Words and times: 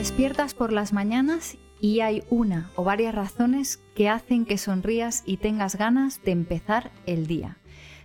despiertas 0.00 0.54
por 0.54 0.72
las 0.72 0.94
mañanas 0.94 1.58
y 1.78 2.00
hay 2.00 2.22
una 2.30 2.70
o 2.74 2.84
varias 2.84 3.14
razones 3.14 3.82
que 3.94 4.08
hacen 4.08 4.46
que 4.46 4.56
sonrías 4.56 5.22
y 5.26 5.36
tengas 5.36 5.76
ganas 5.76 6.22
de 6.22 6.30
empezar 6.30 6.90
el 7.04 7.26
día. 7.26 7.58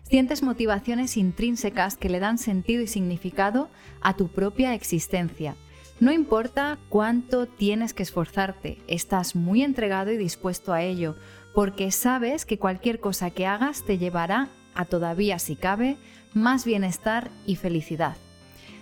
Sientes 0.04 0.44
motivaciones 0.44 1.16
intrínsecas 1.16 1.96
que 1.96 2.10
le 2.10 2.20
dan 2.20 2.38
sentido 2.38 2.84
y 2.84 2.88
significado 2.88 3.70
a 4.02 4.18
tu 4.18 4.28
propia 4.28 4.74
existencia. 4.74 5.56
No 6.02 6.12
importa 6.12 6.80
cuánto 6.90 7.46
tienes 7.46 7.94
que 7.94 8.04
esforzarte, 8.04 8.80
estás 8.88 9.34
muy 9.34 9.64
entregado 9.64 10.12
y 10.12 10.18
dispuesto 10.18 10.74
a 10.74 10.84
ello, 10.84 11.16
porque 11.54 11.92
sabes 11.92 12.46
que 12.46 12.60
cualquier 12.60 13.00
cosa 13.00 13.30
que 13.30 13.46
hagas 13.46 13.86
te 13.86 13.98
llevará 13.98 14.50
a 14.74 14.84
todavía, 14.84 15.40
si 15.40 15.56
cabe, 15.56 15.96
más 16.34 16.66
bienestar 16.66 17.32
y 17.46 17.56
felicidad. 17.56 18.18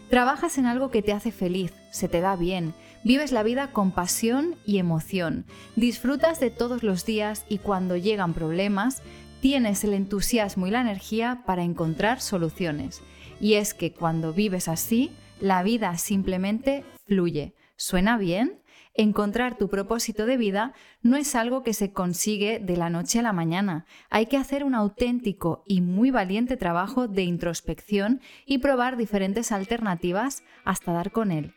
Trabajas 0.09 0.57
en 0.57 0.65
algo 0.67 0.91
que 0.91 1.01
te 1.01 1.11
hace 1.11 1.31
feliz, 1.31 1.73
se 1.91 2.07
te 2.07 2.21
da 2.21 2.35
bien, 2.35 2.73
vives 3.03 3.31
la 3.31 3.43
vida 3.43 3.71
con 3.71 3.91
pasión 3.91 4.55
y 4.65 4.77
emoción, 4.77 5.45
disfrutas 5.75 6.39
de 6.39 6.49
todos 6.49 6.83
los 6.83 7.05
días 7.05 7.45
y 7.49 7.57
cuando 7.57 7.97
llegan 7.97 8.33
problemas, 8.33 9.01
tienes 9.41 9.83
el 9.83 9.93
entusiasmo 9.93 10.67
y 10.67 10.71
la 10.71 10.81
energía 10.81 11.43
para 11.45 11.63
encontrar 11.63 12.21
soluciones. 12.21 13.01
Y 13.41 13.55
es 13.55 13.73
que 13.73 13.93
cuando 13.93 14.31
vives 14.31 14.67
así, 14.67 15.11
la 15.41 15.63
vida 15.63 15.97
simplemente 15.97 16.85
fluye. 17.05 17.55
¿Suena 17.75 18.17
bien? 18.17 18.61
Encontrar 18.95 19.57
tu 19.57 19.69
propósito 19.69 20.25
de 20.27 20.37
vida 20.37 20.73
no 21.01 21.17
es 21.17 21.33
algo 21.35 21.63
que 21.63 21.73
se 21.73 21.91
consigue 21.91 22.59
de 22.59 22.77
la 22.77 22.89
noche 22.89 23.19
a 23.19 23.23
la 23.23 23.33
mañana. 23.33 23.85
Hay 24.11 24.27
que 24.27 24.37
hacer 24.37 24.63
un 24.63 24.75
auténtico 24.75 25.63
y 25.65 25.81
muy 25.81 26.11
valiente 26.11 26.57
trabajo 26.57 27.07
de 27.07 27.23
introspección 27.23 28.21
y 28.45 28.59
probar 28.59 28.95
diferentes 28.95 29.51
alternativas 29.51 30.43
hasta 30.63 30.93
dar 30.93 31.11
con 31.11 31.31
él. 31.31 31.53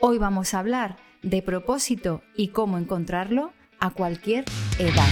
Hoy 0.00 0.18
vamos 0.18 0.54
a 0.54 0.58
hablar 0.58 0.96
de 1.22 1.40
propósito 1.40 2.20
y 2.36 2.48
cómo 2.48 2.78
encontrarlo 2.78 3.52
a 3.78 3.90
cualquier 3.90 4.44
edad. 4.80 5.06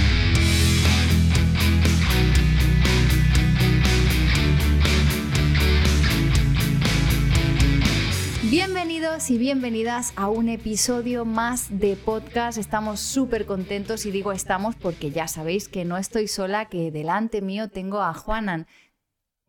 Bienvenidos 8.51 9.31
y 9.31 9.39
bienvenidas 9.39 10.13
a 10.17 10.29
un 10.29 10.49
episodio 10.49 11.25
más 11.25 11.79
de 11.79 11.95
podcast. 11.95 12.59
Estamos 12.59 12.99
súper 12.99 13.47
contentos 13.47 14.05
y 14.05 14.11
digo 14.11 14.33
estamos 14.33 14.75
porque 14.75 15.13
ya 15.13 15.29
sabéis 15.29 15.69
que 15.69 15.85
no 15.85 15.97
estoy 15.97 16.27
sola, 16.27 16.65
que 16.67 16.91
delante 16.91 17.41
mío 17.41 17.69
tengo 17.69 18.03
a 18.03 18.13
Juanan. 18.13 18.67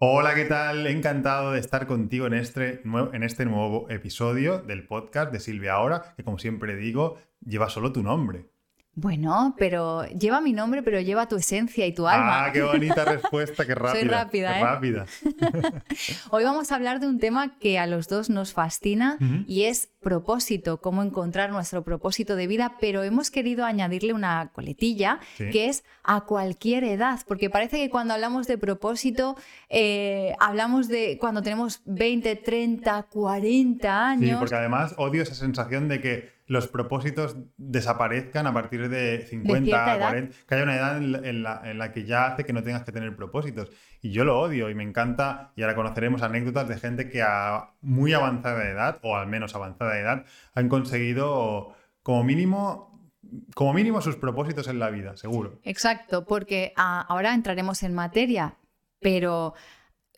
Hola, 0.05 0.35
¿qué 0.35 0.43
tal? 0.43 0.85
Encantado 0.85 1.53
de 1.53 1.61
estar 1.61 1.87
contigo 1.87 2.27
en 2.27 2.33
este, 2.33 2.81
nuevo, 2.83 3.13
en 3.13 3.23
este 3.23 3.45
nuevo 3.45 3.89
episodio 3.89 4.59
del 4.59 4.85
podcast 4.85 5.31
de 5.31 5.39
Silvia 5.39 5.75
Ahora, 5.75 6.13
que 6.17 6.25
como 6.25 6.39
siempre 6.39 6.75
digo, 6.75 7.15
lleva 7.39 7.69
solo 7.69 7.93
tu 7.93 8.03
nombre. 8.03 8.49
Bueno, 8.95 9.55
pero 9.57 10.05
lleva 10.05 10.39
mi 10.39 10.53
nombre, 10.53 10.83
pero 10.83 10.99
lleva 11.01 11.27
tu 11.27 11.37
esencia 11.37 11.87
y 11.87 11.95
tu 11.95 12.07
alma. 12.07 12.45
Ah, 12.45 12.51
qué 12.51 12.61
bonita 12.61 13.03
respuesta, 13.05 13.65
qué 13.65 13.73
rápida. 13.73 13.99
Soy 13.99 14.07
rápida, 14.07 14.53
qué 14.53 14.59
¿eh? 14.59 14.63
rápida. 14.63 15.05
Hoy 16.29 16.43
vamos 16.43 16.71
a 16.71 16.75
hablar 16.75 16.99
de 16.99 17.07
un 17.07 17.17
tema 17.17 17.57
que 17.57 17.79
a 17.79 17.87
los 17.87 18.07
dos 18.07 18.29
nos 18.29 18.53
fascina 18.53 19.17
y 19.47 19.63
es 19.63 19.89
propósito, 19.99 20.79
cómo 20.79 21.01
encontrar 21.01 21.49
nuestro 21.51 21.83
propósito 21.83 22.35
de 22.35 22.45
vida, 22.45 22.75
pero 22.79 23.01
hemos 23.03 23.31
querido 23.31 23.65
añadirle 23.65 24.13
una 24.13 24.51
coletilla 24.53 25.19
Sí. 25.37 25.49
que 25.49 25.69
es 25.69 25.83
a 26.03 26.21
cualquier 26.21 26.83
edad, 26.83 27.19
porque 27.27 27.49
parece 27.49 27.77
que 27.77 27.89
cuando 27.89 28.13
hablamos 28.13 28.45
de 28.45 28.57
propósito, 28.59 29.35
eh, 29.69 30.35
hablamos 30.39 30.87
de 30.87 31.17
cuando 31.19 31.41
tenemos 31.41 31.81
20, 31.85 32.35
30, 32.35 33.03
40 33.03 34.07
años. 34.09 34.29
Sí, 34.29 34.35
porque 34.37 34.55
además 34.55 34.93
odio 34.97 35.23
esa 35.23 35.33
sensación 35.35 35.87
de 35.87 35.99
que 36.01 36.42
los 36.45 36.67
propósitos 36.67 37.37
desaparezcan 37.57 38.47
a 38.47 38.53
partir 38.53 38.89
de 38.89 39.25
50, 39.29 39.65
cierta 39.65 39.95
edad. 39.95 40.09
40, 40.09 40.35
que 40.47 40.55
haya 40.55 40.63
una 40.63 40.75
edad 40.75 40.97
en 40.97 41.11
la, 41.13 41.17
en 41.19 41.43
la- 41.43 41.61
en 41.71 41.77
la 41.77 41.91
que 41.91 42.03
ya 42.05 42.25
hace 42.27 42.43
que 42.43 42.53
no 42.53 42.63
tengas 42.63 42.83
que 42.83 42.91
tener 42.91 43.15
propósitos. 43.15 43.69
Y 44.01 44.11
yo 44.11 44.25
lo 44.25 44.39
odio 44.39 44.69
y 44.69 44.75
me 44.75 44.83
encanta, 44.83 45.53
y 45.55 45.61
ahora 45.61 45.75
conoceremos 45.75 46.21
anécdotas 46.21 46.67
de 46.67 46.77
gente 46.77 47.09
que 47.09 47.21
a 47.21 47.69
muy 47.81 48.11
avanzada 48.13 48.69
edad, 48.69 48.99
o 49.03 49.15
al 49.15 49.27
menos 49.27 49.55
avanzada 49.55 49.97
edad, 49.97 50.25
han 50.53 50.67
conseguido 50.69 51.73
como 52.01 52.23
mínimo, 52.25 53.09
como 53.55 53.73
mínimo 53.73 54.01
sus 54.01 54.17
propósitos 54.17 54.67
en 54.67 54.79
la 54.79 54.89
vida, 54.89 55.15
seguro. 55.15 55.59
Exacto, 55.63 56.25
porque 56.25 56.73
ah, 56.75 57.05
ahora 57.07 57.33
entraremos 57.33 57.83
en 57.83 57.93
materia, 57.93 58.55
pero 58.99 59.53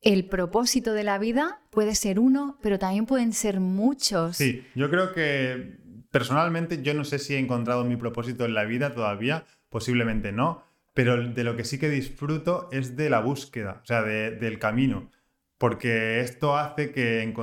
el 0.01 0.27
propósito 0.27 0.93
de 0.93 1.03
la 1.03 1.17
vida 1.19 1.61
puede 1.69 1.93
ser 1.95 2.19
uno, 2.19 2.57
pero 2.61 2.79
también 2.79 3.05
pueden 3.05 3.33
ser 3.33 3.59
muchos. 3.59 4.37
Sí, 4.37 4.65
yo 4.75 4.89
creo 4.89 5.13
que 5.13 5.77
personalmente 6.15 6.81
yo 6.81 6.93
no 6.93 7.03
sé 7.03 7.19
si 7.19 7.35
he 7.35 7.39
encontrado 7.39 7.83
mi 7.83 7.97
propósito 7.97 8.45
en 8.45 8.53
la 8.53 8.63
vida 8.63 8.93
todavía, 8.93 9.43
posiblemente 9.69 10.31
no, 10.31 10.63
pero 10.93 11.21
de 11.21 11.43
lo 11.43 11.57
que 11.57 11.65
sí 11.65 11.77
que 11.77 11.89
disfruto 11.89 12.69
es 12.71 12.95
de 12.95 13.09
la 13.09 13.19
búsqueda, 13.19 13.81
o 13.83 13.85
sea, 13.85 14.01
de- 14.01 14.31
del 14.31 14.57
camino, 14.57 15.11
porque 15.57 16.21
esto 16.21 16.55
hace 16.55 16.93
que 16.93 17.33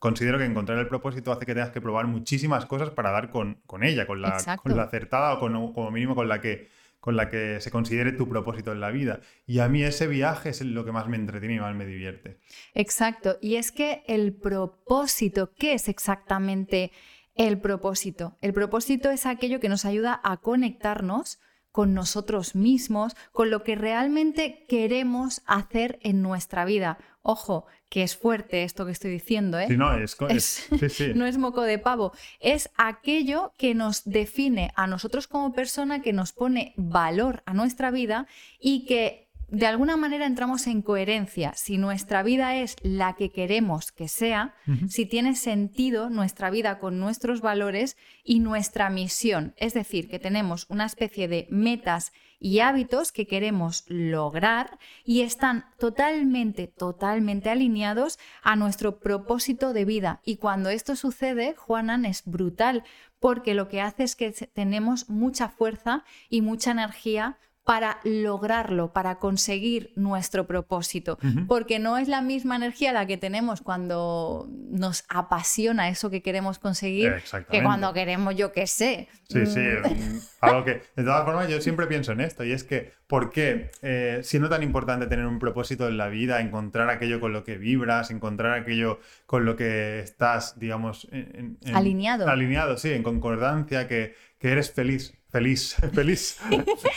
considero 0.00 0.36
que 0.38 0.44
encontrar 0.46 0.80
el 0.80 0.88
propósito 0.88 1.30
hace 1.30 1.46
que 1.46 1.54
tengas 1.54 1.70
que 1.70 1.80
probar 1.80 2.08
muchísimas 2.08 2.66
cosas 2.66 2.90
para 2.90 3.12
dar 3.12 3.30
con, 3.30 3.60
con 3.66 3.84
ella, 3.84 4.04
con 4.04 4.20
la, 4.20 4.30
con 4.56 4.76
la 4.76 4.82
acertada 4.82 5.34
o 5.34 5.38
con, 5.38 5.72
como 5.72 5.92
mínimo 5.92 6.16
con 6.16 6.28
la 6.28 6.40
que 6.40 6.70
con 6.98 7.16
la 7.16 7.28
que 7.28 7.60
se 7.60 7.72
considere 7.72 8.12
tu 8.12 8.28
propósito 8.28 8.70
en 8.70 8.78
la 8.80 8.92
vida. 8.92 9.18
Y 9.44 9.58
a 9.58 9.68
mí 9.68 9.82
ese 9.82 10.06
viaje 10.06 10.50
es 10.50 10.60
lo 10.62 10.84
que 10.84 10.92
más 10.92 11.08
me 11.08 11.16
entretiene 11.16 11.56
y 11.56 11.58
más 11.58 11.74
me 11.74 11.84
divierte. 11.84 12.38
Exacto, 12.74 13.38
y 13.40 13.56
es 13.56 13.72
que 13.72 14.04
el 14.06 14.32
propósito, 14.32 15.52
¿qué 15.52 15.74
es 15.74 15.88
exactamente 15.88 16.92
el 17.34 17.60
propósito? 17.60 18.36
El 18.40 18.52
propósito 18.52 19.10
es 19.10 19.26
aquello 19.26 19.60
que 19.60 19.68
nos 19.68 19.84
ayuda 19.84 20.20
a 20.22 20.36
conectarnos 20.38 21.38
con 21.70 21.94
nosotros 21.94 22.54
mismos, 22.54 23.14
con 23.32 23.48
lo 23.50 23.62
que 23.64 23.76
realmente 23.76 24.66
queremos 24.68 25.40
hacer 25.46 25.98
en 26.02 26.20
nuestra 26.20 26.66
vida. 26.66 26.98
Ojo, 27.22 27.64
que 27.88 28.02
es 28.02 28.14
fuerte 28.14 28.62
esto 28.64 28.84
que 28.84 28.92
estoy 28.92 29.10
diciendo, 29.12 29.58
¿eh? 29.58 29.68
Sí, 29.68 29.76
no, 29.78 29.94
es, 29.96 30.14
co- 30.14 30.28
Es- 30.28 30.70
es- 30.70 30.80
sí, 30.92 31.06
sí. 31.06 31.12
no 31.14 31.24
es 31.24 31.38
moco 31.38 31.62
de 31.62 31.78
pavo, 31.78 32.12
es 32.40 32.68
aquello 32.76 33.52
que 33.56 33.74
nos 33.74 34.04
define 34.04 34.72
a 34.76 34.86
nosotros 34.86 35.26
como 35.28 35.54
persona, 35.54 36.02
que 36.02 36.12
nos 36.12 36.32
pone 36.32 36.74
valor 36.76 37.42
a 37.46 37.54
nuestra 37.54 37.90
vida 37.90 38.26
y 38.60 38.84
que 38.84 39.21
de 39.52 39.66
alguna 39.66 39.98
manera 39.98 40.24
entramos 40.24 40.66
en 40.66 40.80
coherencia. 40.80 41.52
Si 41.54 41.76
nuestra 41.76 42.22
vida 42.22 42.56
es 42.56 42.74
la 42.80 43.12
que 43.12 43.30
queremos 43.30 43.92
que 43.92 44.08
sea, 44.08 44.54
si 44.88 45.04
tiene 45.04 45.36
sentido 45.36 46.08
nuestra 46.08 46.48
vida 46.48 46.78
con 46.78 46.98
nuestros 46.98 47.42
valores 47.42 47.98
y 48.24 48.40
nuestra 48.40 48.88
misión, 48.88 49.52
es 49.58 49.74
decir, 49.74 50.08
que 50.08 50.18
tenemos 50.18 50.64
una 50.70 50.86
especie 50.86 51.28
de 51.28 51.48
metas 51.50 52.12
y 52.40 52.60
hábitos 52.60 53.12
que 53.12 53.26
queremos 53.26 53.84
lograr 53.88 54.78
y 55.04 55.20
están 55.20 55.66
totalmente, 55.78 56.66
totalmente 56.66 57.50
alineados 57.50 58.18
a 58.42 58.56
nuestro 58.56 59.00
propósito 59.00 59.74
de 59.74 59.84
vida. 59.84 60.22
Y 60.24 60.36
cuando 60.36 60.70
esto 60.70 60.96
sucede, 60.96 61.54
Juanan, 61.58 62.06
es 62.06 62.22
brutal, 62.24 62.84
porque 63.20 63.52
lo 63.52 63.68
que 63.68 63.82
hace 63.82 64.04
es 64.04 64.16
que 64.16 64.32
tenemos 64.32 65.10
mucha 65.10 65.50
fuerza 65.50 66.04
y 66.30 66.40
mucha 66.40 66.70
energía 66.70 67.36
para 67.64 68.00
lograrlo, 68.02 68.92
para 68.92 69.20
conseguir 69.20 69.92
nuestro 69.94 70.48
propósito, 70.48 71.16
porque 71.46 71.78
no 71.78 71.96
es 71.96 72.08
la 72.08 72.20
misma 72.20 72.56
energía 72.56 72.92
la 72.92 73.06
que 73.06 73.16
tenemos 73.16 73.60
cuando 73.60 74.48
nos 74.50 75.04
apasiona 75.08 75.88
eso 75.88 76.10
que 76.10 76.22
queremos 76.22 76.58
conseguir 76.58 77.10
que 77.52 77.62
cuando 77.62 77.92
queremos, 77.92 78.34
yo 78.34 78.50
qué 78.52 78.66
sé. 78.66 79.08
Sí, 79.28 79.46
sí. 79.46 79.60
mm, 79.60 80.18
Algo 80.40 80.64
que, 80.64 80.82
de 80.96 81.04
todas 81.04 81.24
formas, 81.24 81.48
yo 81.48 81.60
siempre 81.60 81.86
pienso 81.86 82.10
en 82.12 82.20
esto, 82.20 82.42
y 82.44 82.50
es 82.50 82.64
que, 82.64 82.92
¿por 83.06 83.30
qué, 83.30 83.70
eh, 83.82 84.20
siendo 84.24 84.48
tan 84.48 84.64
importante 84.64 85.06
tener 85.06 85.26
un 85.26 85.38
propósito 85.38 85.86
en 85.86 85.96
la 85.98 86.08
vida, 86.08 86.40
encontrar 86.40 86.90
aquello 86.90 87.20
con 87.20 87.32
lo 87.32 87.44
que 87.44 87.58
vibras, 87.58 88.10
encontrar 88.10 88.58
aquello 88.58 88.98
con 89.26 89.44
lo 89.44 89.54
que 89.54 90.00
estás, 90.00 90.58
digamos, 90.58 91.06
en, 91.12 91.58
en- 91.62 91.76
Alineado. 91.76 92.28
Alineado, 92.28 92.76
sí, 92.76 92.90
en 92.92 93.04
concordancia, 93.04 93.86
que, 93.86 94.16
que 94.38 94.50
eres 94.50 94.72
feliz, 94.72 95.14
feliz, 95.32 95.74
feliz. 95.92 96.38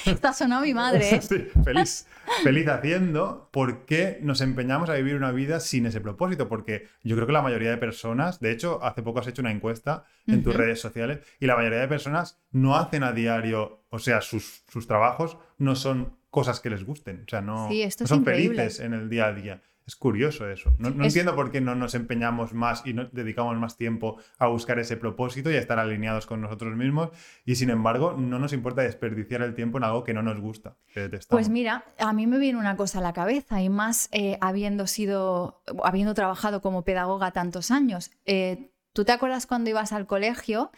Esta 0.05 0.33
sonó 0.33 0.61
mi 0.61 0.73
madre. 0.73 1.15
¿eh? 1.15 1.21
Sí, 1.21 1.47
feliz, 1.63 2.05
feliz 2.43 2.67
haciendo, 2.67 3.49
¿por 3.51 3.85
qué 3.85 4.19
nos 4.21 4.41
empeñamos 4.41 4.89
a 4.89 4.93
vivir 4.93 5.15
una 5.15 5.31
vida 5.31 5.59
sin 5.59 5.85
ese 5.85 6.01
propósito? 6.01 6.47
Porque 6.47 6.87
yo 7.03 7.15
creo 7.15 7.25
que 7.25 7.33
la 7.33 7.41
mayoría 7.41 7.71
de 7.71 7.77
personas, 7.77 8.39
de 8.39 8.51
hecho, 8.51 8.83
hace 8.83 9.01
poco 9.01 9.19
has 9.19 9.27
hecho 9.27 9.41
una 9.41 9.51
encuesta 9.51 10.03
en 10.27 10.43
tus 10.43 10.55
redes 10.55 10.79
sociales 10.81 11.19
y 11.39 11.47
la 11.47 11.55
mayoría 11.55 11.79
de 11.79 11.87
personas 11.87 12.39
no 12.51 12.75
hacen 12.75 13.03
a 13.03 13.11
diario, 13.13 13.85
o 13.89 13.99
sea, 13.99 14.21
sus, 14.21 14.63
sus 14.69 14.85
trabajos 14.85 15.37
no 15.57 15.75
son 15.75 16.17
cosas 16.29 16.59
que 16.59 16.69
les 16.69 16.83
gusten, 16.83 17.23
o 17.25 17.29
sea, 17.29 17.41
no, 17.41 17.69
Sí, 17.69 17.89
son 18.05 18.19
increíble. 18.19 18.57
felices 18.57 18.79
en 18.81 18.93
el 18.93 19.09
día 19.09 19.27
a 19.27 19.33
día. 19.33 19.61
Es 19.87 19.95
curioso 19.95 20.49
eso. 20.49 20.73
No, 20.79 20.89
no 20.89 21.03
Es- 21.03 21.13
entiendo 21.13 21.35
por 21.35 21.51
qué 21.51 21.61
no 21.61 21.75
nos 21.75 21.93
empeñamos 21.93 22.53
más 22.53 22.81
y 22.85 22.93
no 22.93 23.05
dedicamos 23.11 23.55
más 23.57 23.77
tiempo 23.77 24.17
a 24.39 24.47
buscar 24.47 24.79
ese 24.79 24.97
propósito 24.97 25.51
y 25.51 25.55
a 25.55 25.59
estar 25.59 25.77
alineados 25.77 26.25
con 26.25 26.41
nosotros 26.41 26.75
mismos. 26.75 27.09
Y 27.45 27.55
sin 27.55 27.69
embargo, 27.69 28.15
no 28.17 28.39
nos 28.39 28.51
importa 28.53 28.81
desperdiciar 28.81 29.43
el 29.43 29.53
tiempo 29.53 29.77
en 29.77 29.83
algo 29.83 30.03
que 30.03 30.13
no 30.15 30.23
nos 30.23 30.39
gusta, 30.39 30.75
que 30.91 31.01
detestamos. 31.01 31.39
Pues 31.39 31.49
mira, 31.49 31.85
a 31.99 32.13
mí 32.13 32.25
me 32.25 32.39
viene 32.39 32.57
una 32.57 32.75
cosa 32.75 32.97
a 32.97 33.01
la 33.01 33.13
cabeza 33.13 33.61
y 33.61 33.69
más 33.69 34.09
eh, 34.11 34.37
habiendo 34.41 34.87
sido, 34.87 35.61
habiendo 35.83 36.15
trabajado 36.15 36.61
como 36.61 36.83
pedagoga 36.83 37.29
tantos 37.31 37.69
años. 37.69 38.09
Eh, 38.25 38.71
¿Tú 38.95 39.03
te 39.03 39.12
acuerdas 39.12 39.45
cuando 39.45 39.69
ibas 39.69 39.92
al 39.92 40.07
colegio 40.07 40.71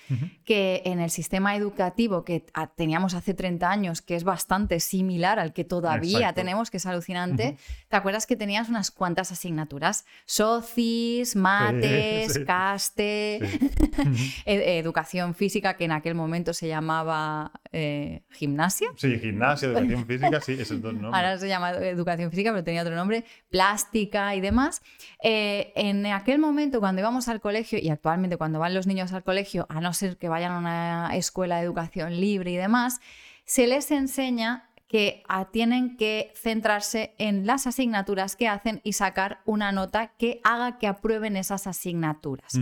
que 0.44 0.82
en 0.86 1.00
el 1.00 1.12
sistema 1.12 1.56
educativo 1.56 2.26
que 2.26 2.44
teníamos 2.76 3.14
hace 3.14 3.36
30 3.36 3.70
años, 3.70 4.02
que 4.02 4.16
es 4.16 4.24
bastante 4.24 4.80
similar 4.80 5.38
al 5.38 5.54
que 5.54 5.64
todavía 5.64 6.34
tenemos, 6.34 6.72
que 6.72 6.78
es 6.78 6.88
alucinante, 6.88 7.58
¿te 7.88 7.96
acuerdas 7.96 8.26
que 8.26 8.36
tenías 8.36 8.70
unas 8.70 8.90
cuantas 8.90 9.32
asignaturas? 9.32 10.04
Socis, 10.26 11.36
mates, 11.36 12.40
caste, 12.40 13.36
e-, 14.46 14.80
educación 14.80 15.36
física, 15.36 15.78
que 15.78 15.86
en 15.86 15.92
aquel 15.92 16.16
momento 16.16 16.56
se 16.56 16.68
llamaba 16.68 17.52
eh, 17.72 18.24
gimnasia. 18.32 18.90
Sí, 18.96 19.20
gimnasia, 19.20 19.68
educación 19.68 20.08
física, 20.08 20.42
sí, 20.42 20.54
esos 20.54 20.82
dos 20.82 20.94
nombres. 20.96 21.14
Ahora 21.14 21.38
se 21.38 21.48
llama 21.48 21.70
educación 21.70 22.32
física, 22.32 22.50
pero 22.50 22.64
tenía 22.64 22.82
otro 22.82 22.96
nombre, 22.96 23.26
plástica 23.52 24.34
y 24.34 24.42
demás. 24.42 24.82
Eh, 25.22 25.72
en 25.76 26.04
aquel 26.08 26.40
momento, 26.40 26.80
cuando 26.80 27.02
íbamos 27.02 27.28
al 27.28 27.40
colegio 27.42 27.78
y 27.78 27.90
actualmente 27.90 28.07
actualmente 28.08 28.38
cuando 28.38 28.60
van 28.60 28.74
los 28.74 28.88
niños 28.88 29.12
al 29.12 29.24
colegio, 29.24 29.66
a 29.70 29.82
no 29.82 29.92
ser 29.94 30.18
que 30.18 30.30
vayan 30.30 30.54
a 30.54 30.58
una 30.58 31.16
escuela 31.16 31.58
de 31.58 31.64
educación 31.64 32.22
libre 32.22 32.52
y 32.52 32.56
demás, 32.56 33.02
se 33.44 33.68
les 33.68 33.92
enseña 33.92 34.70
que 34.88 35.24
tienen 35.52 35.98
que 35.98 36.32
centrarse 36.34 37.14
en 37.18 37.46
las 37.46 37.68
asignaturas 37.68 38.38
que 38.38 38.48
hacen 38.48 38.80
y 38.86 38.94
sacar 38.94 39.42
una 39.44 39.74
nota 39.74 40.14
que 40.18 40.40
haga 40.46 40.78
que 40.78 40.88
aprueben 40.88 41.36
esas 41.36 41.68
asignaturas. 41.68 42.54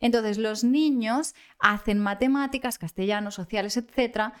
Entonces, 0.00 0.38
los 0.38 0.64
niños 0.64 1.34
hacen 1.58 1.98
matemáticas, 1.98 2.78
castellano, 2.78 3.30
sociales, 3.30 3.76
etcétera, 3.76 4.32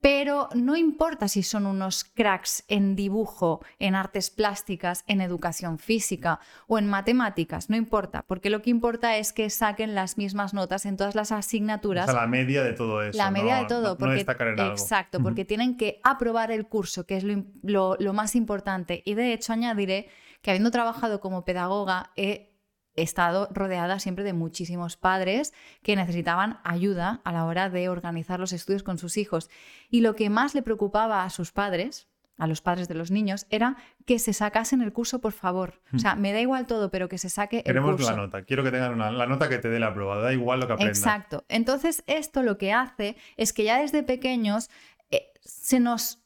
pero 0.00 0.48
no 0.54 0.76
importa 0.76 1.26
si 1.28 1.42
son 1.42 1.66
unos 1.66 2.04
cracks 2.04 2.64
en 2.68 2.94
dibujo, 2.94 3.64
en 3.78 3.94
artes 3.94 4.30
plásticas, 4.30 5.04
en 5.08 5.20
educación 5.20 5.78
física 5.78 6.40
o 6.66 6.78
en 6.78 6.86
matemáticas, 6.86 7.68
no 7.68 7.76
importa, 7.76 8.24
porque 8.26 8.50
lo 8.50 8.62
que 8.62 8.70
importa 8.70 9.16
es 9.16 9.32
que 9.32 9.50
saquen 9.50 9.94
las 9.94 10.16
mismas 10.16 10.54
notas 10.54 10.86
en 10.86 10.96
todas 10.96 11.14
las 11.14 11.32
asignaturas. 11.32 12.08
O 12.08 12.12
sea, 12.12 12.20
la 12.22 12.26
media 12.28 12.62
de 12.62 12.74
todo 12.74 13.02
eso. 13.02 13.18
La 13.18 13.30
media 13.30 13.56
de 13.56 13.66
todo, 13.66 13.98
porque, 13.98 14.20
exacto, 14.20 15.20
porque 15.20 15.44
tienen 15.44 15.76
que 15.76 16.00
aprobar 16.04 16.52
el 16.52 16.66
curso, 16.66 17.04
que 17.04 17.16
es 17.16 17.24
lo, 17.62 17.96
lo 17.98 18.12
más 18.12 18.36
importante. 18.36 19.02
Y 19.04 19.14
de 19.14 19.32
hecho 19.32 19.52
añadiré 19.52 20.08
que 20.42 20.50
habiendo 20.50 20.70
trabajado 20.70 21.20
como 21.20 21.44
pedagoga, 21.44 22.12
he 22.16 22.57
he 22.98 23.02
estado 23.02 23.48
rodeada 23.52 23.98
siempre 23.98 24.24
de 24.24 24.32
muchísimos 24.32 24.96
padres 24.96 25.54
que 25.82 25.96
necesitaban 25.96 26.58
ayuda 26.64 27.20
a 27.24 27.32
la 27.32 27.44
hora 27.44 27.70
de 27.70 27.88
organizar 27.88 28.40
los 28.40 28.52
estudios 28.52 28.82
con 28.82 28.98
sus 28.98 29.16
hijos. 29.16 29.50
Y 29.90 30.00
lo 30.00 30.14
que 30.14 30.30
más 30.30 30.54
le 30.54 30.62
preocupaba 30.62 31.24
a 31.24 31.30
sus 31.30 31.52
padres, 31.52 32.08
a 32.36 32.46
los 32.46 32.60
padres 32.60 32.88
de 32.88 32.94
los 32.94 33.10
niños, 33.10 33.46
era 33.50 33.76
que 34.06 34.18
se 34.18 34.32
sacasen 34.32 34.82
el 34.82 34.92
curso, 34.92 35.20
por 35.20 35.32
favor. 35.32 35.80
O 35.94 35.98
sea, 35.98 36.14
me 36.14 36.32
da 36.32 36.40
igual 36.40 36.66
todo, 36.66 36.90
pero 36.90 37.08
que 37.08 37.18
se 37.18 37.30
saque 37.30 37.58
el 37.58 37.62
curso. 37.62 37.96
Queremos 37.96 38.00
la 38.02 38.16
nota. 38.16 38.42
Quiero 38.42 38.62
que 38.62 38.70
tengan 38.70 38.98
la 38.98 39.26
nota 39.26 39.48
que 39.48 39.58
te 39.58 39.68
dé 39.68 39.80
la 39.80 39.94
prueba. 39.94 40.18
Da 40.18 40.32
igual 40.32 40.60
lo 40.60 40.66
que 40.66 40.74
aprendan. 40.74 40.96
Exacto. 40.96 41.44
Entonces, 41.48 42.04
esto 42.06 42.42
lo 42.42 42.58
que 42.58 42.72
hace 42.72 43.16
es 43.36 43.52
que 43.52 43.64
ya 43.64 43.80
desde 43.80 44.02
pequeños 44.02 44.70
eh, 45.10 45.32
se 45.40 45.80
nos 45.80 46.24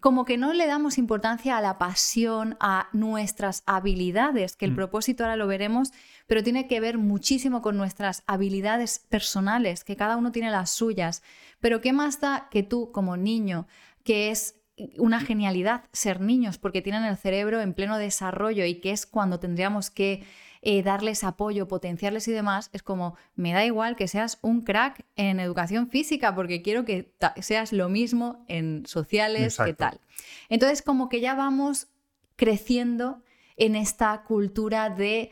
como 0.00 0.24
que 0.24 0.36
no 0.36 0.52
le 0.52 0.66
damos 0.66 0.98
importancia 0.98 1.56
a 1.56 1.60
la 1.60 1.78
pasión, 1.78 2.56
a 2.58 2.88
nuestras 2.92 3.62
habilidades, 3.66 4.56
que 4.56 4.64
el 4.64 4.72
mm. 4.72 4.76
propósito 4.76 5.22
ahora 5.22 5.36
lo 5.36 5.46
veremos, 5.46 5.92
pero 6.26 6.42
tiene 6.42 6.66
que 6.66 6.80
ver 6.80 6.98
muchísimo 6.98 7.62
con 7.62 7.76
nuestras 7.76 8.24
habilidades 8.26 8.98
personales, 9.08 9.84
que 9.84 9.96
cada 9.96 10.16
uno 10.16 10.32
tiene 10.32 10.50
las 10.50 10.70
suyas. 10.70 11.22
Pero 11.60 11.80
¿qué 11.80 11.92
más 11.92 12.20
da 12.20 12.48
que 12.50 12.64
tú 12.64 12.90
como 12.90 13.16
niño, 13.16 13.68
que 14.02 14.30
es 14.30 14.56
una 14.98 15.20
genialidad 15.20 15.84
ser 15.92 16.20
niños, 16.20 16.58
porque 16.58 16.82
tienen 16.82 17.04
el 17.04 17.16
cerebro 17.16 17.60
en 17.60 17.72
pleno 17.72 17.98
desarrollo 17.98 18.64
y 18.64 18.80
que 18.80 18.90
es 18.90 19.06
cuando 19.06 19.38
tendríamos 19.40 19.90
que 19.90 20.24
eh, 20.62 20.82
darles 20.82 21.24
apoyo, 21.24 21.68
potenciarles 21.68 22.28
y 22.28 22.32
demás, 22.32 22.70
es 22.72 22.82
como, 22.82 23.16
me 23.34 23.52
da 23.52 23.64
igual 23.64 23.96
que 23.96 24.08
seas 24.08 24.38
un 24.42 24.62
crack 24.62 25.04
en 25.16 25.40
educación 25.40 25.88
física, 25.88 26.34
porque 26.34 26.62
quiero 26.62 26.84
que 26.84 27.12
seas 27.40 27.72
lo 27.72 27.88
mismo 27.88 28.44
en 28.48 28.84
sociales, 28.86 29.58
que 29.58 29.74
tal. 29.74 30.00
Entonces, 30.48 30.82
como 30.82 31.08
que 31.08 31.20
ya 31.20 31.34
vamos 31.34 31.88
creciendo 32.36 33.22
en 33.56 33.76
esta 33.76 34.22
cultura 34.24 34.90
de 34.90 35.30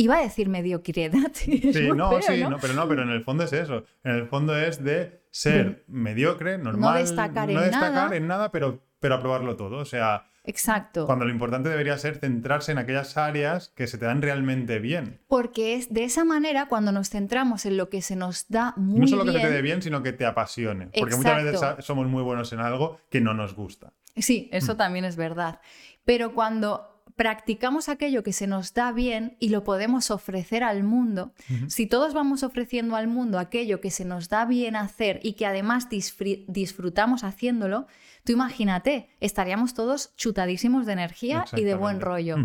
Iba 0.00 0.16
a 0.16 0.22
decir 0.22 0.48
mediocridad. 0.48 1.30
Sí, 1.34 1.90
no, 1.94 2.22
sí, 2.22 2.42
¿no? 2.42 2.56
pero 2.58 2.72
no, 2.72 2.88
pero 2.88 3.02
en 3.02 3.10
el 3.10 3.22
fondo 3.22 3.44
es 3.44 3.52
eso. 3.52 3.84
En 4.02 4.12
el 4.12 4.28
fondo 4.28 4.56
es 4.56 4.82
de 4.82 5.24
ser 5.30 5.84
mediocre, 5.88 6.56
normal. 6.56 6.94
No 6.94 6.98
destacar, 6.98 7.50
en, 7.50 7.58
destacar 7.58 7.92
nada. 7.92 8.16
en 8.16 8.26
nada, 8.26 8.50
pero, 8.50 8.82
pero 8.98 9.16
aprobarlo 9.16 9.56
todo. 9.56 9.76
O 9.76 9.84
sea, 9.84 10.29
Exacto. 10.44 11.06
Cuando 11.06 11.24
lo 11.24 11.30
importante 11.30 11.68
debería 11.68 11.98
ser 11.98 12.16
centrarse 12.16 12.72
en 12.72 12.78
aquellas 12.78 13.16
áreas 13.16 13.72
que 13.74 13.86
se 13.86 13.98
te 13.98 14.06
dan 14.06 14.22
realmente 14.22 14.78
bien. 14.78 15.20
Porque 15.28 15.74
es 15.74 15.92
de 15.92 16.04
esa 16.04 16.24
manera 16.24 16.66
cuando 16.66 16.92
nos 16.92 17.10
centramos 17.10 17.66
en 17.66 17.76
lo 17.76 17.90
que 17.90 18.02
se 18.02 18.16
nos 18.16 18.48
da 18.48 18.72
muy 18.76 19.00
bien. 19.00 19.00
No 19.02 19.08
solo 19.08 19.24
que 19.24 19.38
se 19.38 19.46
te 19.46 19.50
dé 19.50 19.62
bien, 19.62 19.82
sino 19.82 20.02
que 20.02 20.12
te 20.12 20.24
apasione. 20.24 20.88
Porque 20.98 21.16
muchas 21.16 21.44
veces 21.44 21.84
somos 21.84 22.06
muy 22.06 22.22
buenos 22.22 22.52
en 22.52 22.60
algo 22.60 22.98
que 23.10 23.20
no 23.20 23.34
nos 23.34 23.54
gusta. 23.54 23.92
Sí, 24.16 24.48
eso 24.52 24.74
mm. 24.74 24.76
también 24.76 25.04
es 25.04 25.16
verdad. 25.16 25.60
Pero 26.04 26.34
cuando 26.34 27.04
practicamos 27.16 27.90
aquello 27.90 28.22
que 28.22 28.32
se 28.32 28.46
nos 28.46 28.72
da 28.72 28.92
bien 28.92 29.36
y 29.40 29.50
lo 29.50 29.62
podemos 29.62 30.10
ofrecer 30.10 30.64
al 30.64 30.82
mundo, 30.82 31.34
si 31.68 31.86
todos 31.86 32.14
vamos 32.14 32.42
ofreciendo 32.42 32.96
al 32.96 33.08
mundo 33.08 33.38
aquello 33.38 33.80
que 33.80 33.90
se 33.90 34.06
nos 34.06 34.30
da 34.30 34.46
bien 34.46 34.74
hacer 34.74 35.20
y 35.22 35.34
que 35.34 35.44
además 35.44 35.88
disfrutamos 35.90 37.22
haciéndolo, 37.22 37.86
tú 38.24 38.32
imagínate, 38.32 39.08
estaríamos 39.20 39.74
todos 39.74 40.14
chutadísimos 40.16 40.86
de 40.86 40.92
energía 40.92 41.44
y 41.56 41.64
de 41.64 41.74
buen 41.74 42.00
rollo. 42.00 42.36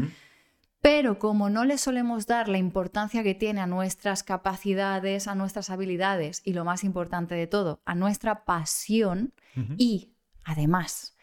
Pero 0.82 1.18
como 1.18 1.50
no 1.50 1.66
le 1.66 1.78
solemos 1.78 2.28
dar 2.28 2.48
la 2.48 2.60
importancia 2.60 3.24
que 3.24 3.34
tiene 3.34 3.62
a 3.62 3.66
nuestras 3.66 4.24
capacidades, 4.24 5.28
a 5.28 5.34
nuestras 5.34 5.70
habilidades 5.70 6.42
y 6.46 6.54
lo 6.54 6.64
más 6.64 6.84
importante 6.84 7.34
de 7.34 7.48
todo, 7.48 7.82
a 7.86 7.96
nuestra 7.96 8.46
pasión 8.46 9.34
y 9.78 10.12
además 10.44 11.16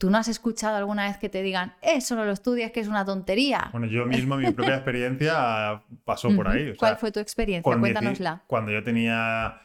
¿Tú 0.00 0.08
no 0.08 0.16
has 0.16 0.28
escuchado 0.28 0.76
alguna 0.78 1.04
vez 1.08 1.18
que 1.18 1.28
te 1.28 1.42
digan, 1.42 1.74
eso 1.82 2.16
no 2.16 2.24
lo 2.24 2.32
estudias, 2.32 2.70
que 2.70 2.80
es 2.80 2.88
una 2.88 3.04
tontería? 3.04 3.68
Bueno, 3.70 3.86
yo 3.86 4.06
mismo, 4.06 4.34
mi 4.38 4.50
propia 4.50 4.74
experiencia 4.76 5.82
pasó 6.06 6.34
por 6.34 6.48
ahí. 6.48 6.74
¿Cuál 6.78 6.96
fue 6.96 7.12
tu 7.12 7.20
experiencia? 7.20 7.70
Cuéntanosla. 7.70 8.42
Cuando 8.46 8.72
yo 8.72 8.82
tenía, 8.82 9.60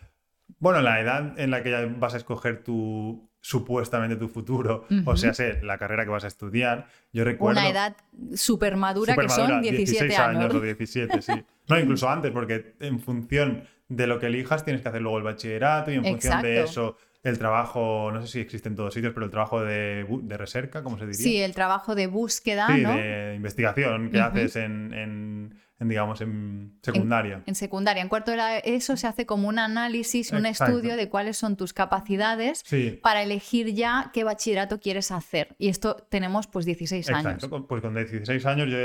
bueno, 0.60 0.82
la 0.82 1.00
edad 1.00 1.40
en 1.40 1.52
la 1.52 1.64
que 1.64 1.72
ya 1.72 1.86
vas 1.86 2.16
a 2.16 2.18
escoger 2.18 2.66
tu, 2.66 3.32
supuestamente 3.46 4.16
tu 4.16 4.28
futuro, 4.28 4.88
o 5.06 5.16
sea, 5.16 5.32
sé, 5.36 5.62
la 5.62 5.78
carrera 5.78 6.04
que 6.04 6.10
vas 6.10 6.24
a 6.24 6.28
estudiar, 6.28 6.88
yo 7.14 7.24
recuerdo... 7.24 7.60
Una 7.60 7.70
edad 7.70 7.96
súper 8.34 8.76
madura 8.76 9.16
que 9.16 9.30
son 9.30 9.62
17 9.62 9.78
16 9.78 10.20
años. 10.20 10.52
o 10.52 10.60
17, 10.60 11.22
sí. 11.22 11.32
No, 11.68 11.80
incluso 11.80 12.10
antes, 12.10 12.32
porque 12.32 12.74
en 12.80 13.00
función 13.00 13.66
de 13.88 14.08
lo 14.08 14.18
que 14.18 14.26
elijas 14.26 14.66
tienes 14.66 14.82
que 14.82 14.90
hacer 14.90 15.04
luego 15.04 15.20
el 15.20 15.26
bachillerato 15.26 15.92
y 15.92 15.96
en 15.96 16.06
función 16.06 16.42
de 16.42 16.64
eso 16.64 16.98
el 17.22 17.38
trabajo, 17.38 18.10
no 18.12 18.20
sé 18.24 18.28
si 18.28 18.40
existe 18.40 18.68
en 18.68 18.76
todos 18.76 18.96
sitios, 18.96 19.14
pero 19.14 19.28
el 19.28 19.32
trabajo 19.32 19.64
de, 19.64 20.08
de 20.24 20.38
recerca, 20.38 20.82
¿cómo 20.82 20.98
se 20.98 21.06
diría? 21.06 21.24
Sí, 21.24 21.38
el 21.40 21.54
trabajo 21.54 21.94
de 21.94 22.08
búsqueda, 22.08 22.66
sí, 22.66 22.82
de 22.82 23.34
investigación 23.36 24.10
que 24.10 24.22
haces 24.22 24.56
en 24.56 24.92
en, 24.92 25.60
digamos, 25.80 26.22
en 26.22 26.78
secundaria. 26.82 27.44
En, 27.46 27.56
secundaria. 27.56 28.02
En 28.02 28.08
cuarto 28.08 28.32
de 28.32 28.62
eso 28.64 28.96
se 28.96 29.08
hace 29.08 29.26
como 29.26 29.50
un 29.50 29.60
análisis, 29.60 30.32
un 30.32 30.46
estudio 30.46 30.96
de 30.96 31.10
cuáles 31.10 31.38
son 31.38 31.58
tus 31.58 31.74
capacidades 31.74 32.64
para 33.02 33.24
elegir 33.24 33.74
ya 33.74 34.12
qué 34.14 34.24
bachillerato 34.24 34.80
quieres 34.80 35.12
hacer. 35.12 35.56
Y 35.58 35.70
esto 35.70 35.96
tenemos 36.10 36.48
pues 36.48 36.66
16 36.66 37.10
años. 37.10 37.50
Pues 37.68 37.82
con 37.82 37.94
16 37.94 38.46
años 38.46 38.70
yo, 38.70 38.78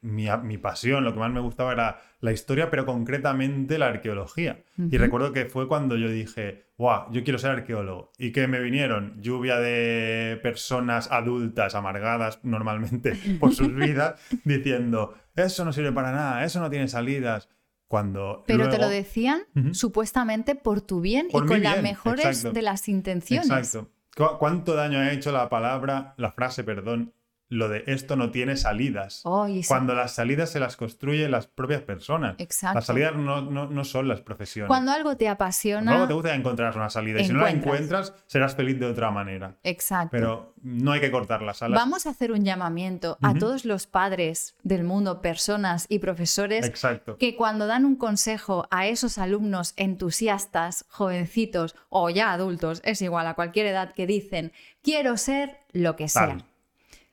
mi, 0.00 0.26
mi, 0.42 0.58
pasión, 0.58 1.04
lo 1.04 1.12
que 1.12 1.20
más 1.20 1.30
me 1.30 1.40
gustaba 1.40 1.72
era 1.72 2.00
la 2.20 2.32
historia, 2.32 2.70
pero 2.70 2.84
concretamente 2.84 3.78
la 3.78 3.86
arqueología. 3.86 4.64
Y 4.76 4.96
recuerdo 4.98 5.32
que 5.32 5.46
fue 5.46 5.68
cuando 5.68 5.96
yo 5.96 6.08
dije, 6.08 6.66
wow, 6.76 7.12
yo 7.12 7.22
quiero 7.22 7.38
ser 7.38 7.52
arqueólogo. 7.52 8.12
Y 8.18 8.32
que 8.32 8.48
me 8.48 8.60
vinieron 8.60 9.20
lluvia 9.22 9.58
de 9.58 10.38
personas 10.42 11.10
adultas, 11.12 11.74
amargadas 11.74 12.40
normalmente 12.42 13.12
por 13.40 13.54
sus 13.54 13.74
vidas, 13.74 14.20
diciendo, 14.44 15.14
eso 15.36 15.64
no 15.64 15.72
sirve 15.72 15.92
para 15.92 16.12
nada, 16.12 16.44
eso 16.44 16.60
no 16.60 16.70
tiene 16.70 16.88
salidas. 16.88 17.48
Cuando 17.86 18.44
Pero 18.46 18.68
te 18.68 18.76
lo 18.76 18.88
decían 18.88 19.44
supuestamente 19.72 20.54
por 20.54 20.82
tu 20.82 21.00
bien 21.00 21.28
y 21.30 21.32
con 21.32 21.62
las 21.62 21.82
mejores 21.82 22.42
de 22.42 22.60
las 22.60 22.86
intenciones. 22.86 23.48
Exacto. 23.48 23.90
¿Cuánto 24.38 24.74
daño 24.74 24.98
ha 24.98 25.12
hecho 25.12 25.32
la 25.32 25.48
palabra, 25.48 26.14
la 26.18 26.32
frase, 26.32 26.64
perdón, 26.64 27.14
lo 27.48 27.68
de 27.68 27.84
esto 27.86 28.16
no 28.16 28.30
tiene 28.30 28.56
salidas. 28.56 29.22
Cuando 29.66 29.94
las 29.94 30.14
salidas 30.14 30.50
se 30.50 30.60
las 30.60 30.76
construyen 30.76 31.30
las 31.30 31.46
propias 31.46 31.82
personas. 31.82 32.36
Exacto. 32.38 32.76
Las 32.76 32.86
salidas 32.86 33.14
no, 33.16 33.84
son 33.84 34.08
las 34.08 34.20
profesiones. 34.20 34.68
Cuando 34.68 34.92
algo 34.92 35.16
te 35.16 35.28
apasiona. 35.28 35.92
Cuando 35.92 36.02
algo 36.02 36.08
te 36.08 36.14
gusta 36.14 36.34
encontrar 36.34 36.76
una 36.76 36.90
salida. 36.90 37.20
Y 37.20 37.24
si 37.24 37.32
no 37.32 37.40
la 37.40 37.50
encuentras, 37.50 38.14
serás 38.26 38.54
feliz 38.54 38.78
de 38.78 38.86
otra 38.86 39.10
manera. 39.10 39.56
Exacto. 39.62 40.10
Pero 40.10 40.54
no 40.62 40.92
hay 40.92 41.00
que 41.00 41.10
cortar 41.10 41.42
las 41.42 41.62
alas. 41.62 41.80
Vamos 41.80 42.06
a 42.06 42.10
hacer 42.10 42.32
un 42.32 42.44
llamamiento 42.44 43.16
a 43.22 43.34
todos 43.34 43.64
los 43.64 43.86
padres 43.86 44.54
del 44.62 44.84
mundo, 44.84 45.22
personas 45.22 45.86
y 45.88 46.00
profesores. 46.00 46.66
Exacto. 46.66 47.16
Que 47.16 47.34
cuando 47.34 47.66
dan 47.66 47.86
un 47.86 47.96
consejo 47.96 48.66
a 48.70 48.86
esos 48.86 49.16
alumnos 49.16 49.72
entusiastas, 49.76 50.84
jovencitos 50.88 51.74
o 51.88 52.10
ya 52.10 52.32
adultos, 52.32 52.82
es 52.84 53.00
igual 53.00 53.26
a 53.26 53.34
cualquier 53.34 53.66
edad, 53.66 53.94
que 53.94 54.06
dicen, 54.06 54.52
quiero 54.82 55.16
ser 55.16 55.60
lo 55.72 55.96
que 55.96 56.08
sea 56.08 56.38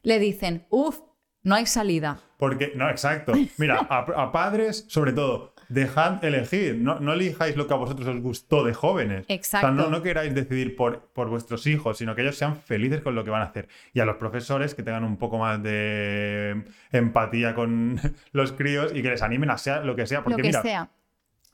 le 0.05 0.19
dicen, 0.19 0.65
uff, 0.69 0.99
no 1.43 1.55
hay 1.55 1.65
salida. 1.65 2.19
Porque, 2.37 2.71
no, 2.75 2.89
exacto. 2.89 3.33
Mira, 3.57 3.79
a, 3.89 4.31
padres, 4.31 4.85
sobre 4.87 5.13
todo, 5.13 5.53
dejad 5.69 6.23
elegir, 6.23 6.75
no, 6.77 6.99
no 6.99 7.13
elijáis 7.13 7.55
lo 7.55 7.65
que 7.67 7.73
a 7.73 7.77
vosotros 7.77 8.07
os 8.07 8.19
gustó 8.21 8.63
de 8.63 8.73
jóvenes. 8.73 9.25
Exacto. 9.29 9.67
O 9.67 9.75
sea, 9.75 9.83
no, 9.83 9.89
no 9.89 10.01
queráis 10.01 10.33
decidir 10.33 10.75
por, 10.75 11.07
por 11.13 11.29
vuestros 11.29 11.65
hijos, 11.67 11.97
sino 11.97 12.13
que 12.15 12.21
ellos 12.23 12.35
sean 12.37 12.55
felices 12.57 13.01
con 13.01 13.15
lo 13.15 13.23
que 13.23 13.29
van 13.31 13.41
a 13.41 13.45
hacer. 13.45 13.67
Y 13.93 13.99
a 13.99 14.05
los 14.05 14.17
profesores 14.17 14.73
que 14.75 14.83
tengan 14.83 15.03
un 15.03 15.17
poco 15.17 15.37
más 15.37 15.61
de 15.63 16.63
empatía 16.91 17.53
con 17.55 17.99
los 18.31 18.51
críos 18.51 18.91
y 18.93 19.01
que 19.01 19.09
les 19.09 19.21
animen 19.21 19.49
a 19.49 19.57
sea 19.57 19.81
lo 19.81 19.95
que 19.95 20.05
sea. 20.07 20.23
Porque 20.23 20.37
lo 20.37 20.43
que 20.43 20.49
mira, 20.49 20.61
sea. 20.61 20.89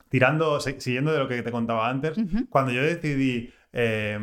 tirando, 0.08 0.58
si- 0.60 0.80
siguiendo 0.80 1.12
de 1.12 1.18
lo 1.18 1.28
que 1.28 1.42
te 1.42 1.50
contaba 1.52 1.88
antes, 1.88 2.16
cuando 2.48 2.72
yo 2.72 2.82
decidí 2.82 3.52
eh, 3.72 4.18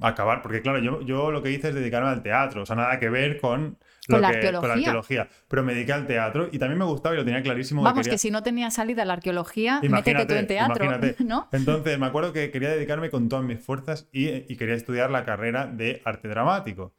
acabar, 0.00 0.42
porque 0.42 0.62
claro, 0.62 0.78
yo, 0.78 1.00
yo 1.02 1.30
lo 1.30 1.42
que 1.42 1.50
hice 1.50 1.68
es 1.68 1.74
dedicarme 1.74 2.08
al 2.10 2.22
teatro, 2.22 2.62
o 2.62 2.66
sea, 2.66 2.76
nada 2.76 2.98
que 2.98 3.08
ver 3.08 3.40
con, 3.40 3.78
Con 4.08 4.20
la 4.20 4.28
que- 4.32 4.34
con 4.40 4.42
la 4.52 4.58
arqueología. 4.58 4.72
arqueología, 4.74 5.28
pero 5.48 5.62
me 5.62 5.74
dediqué 5.74 5.92
al 5.92 6.06
teatro 6.06 6.48
y 6.52 6.58
también 6.58 6.78
me 6.78 6.84
gustaba 6.84 7.14
y 7.14 7.18
lo 7.18 7.24
tenía 7.24 7.42
clarísimo. 7.42 7.82
Vamos, 7.82 7.98
quería- 8.00 8.12
que 8.12 8.18
si 8.18 8.30
no 8.30 8.42
tenía 8.42 8.70
salida 8.70 9.04
la 9.04 9.14
arqueología, 9.14 9.74
métete 9.76 9.86
Imagínate, 9.86 10.26
tú 10.26 10.34
en 10.38 10.46
teatro, 10.46 10.84
imagínate. 10.84 11.16
¿no? 11.24 11.48
Entonces, 11.52 11.98
me 11.98 12.06
acuerdo 12.06 12.32
que 12.32 12.50
quería 12.50 12.70
dedicarme 12.70 13.10
con 13.10 13.28
todas 13.28 13.44
mis 13.44 13.60
fuerzas 13.60 14.08
y, 14.12 14.28
y 14.52 14.56
quería 14.56 14.74
estudiar 14.74 15.10
la 15.10 15.24
carrera 15.24 15.66
de 15.66 16.00
arte 16.04 16.28
dramático. 16.28 16.94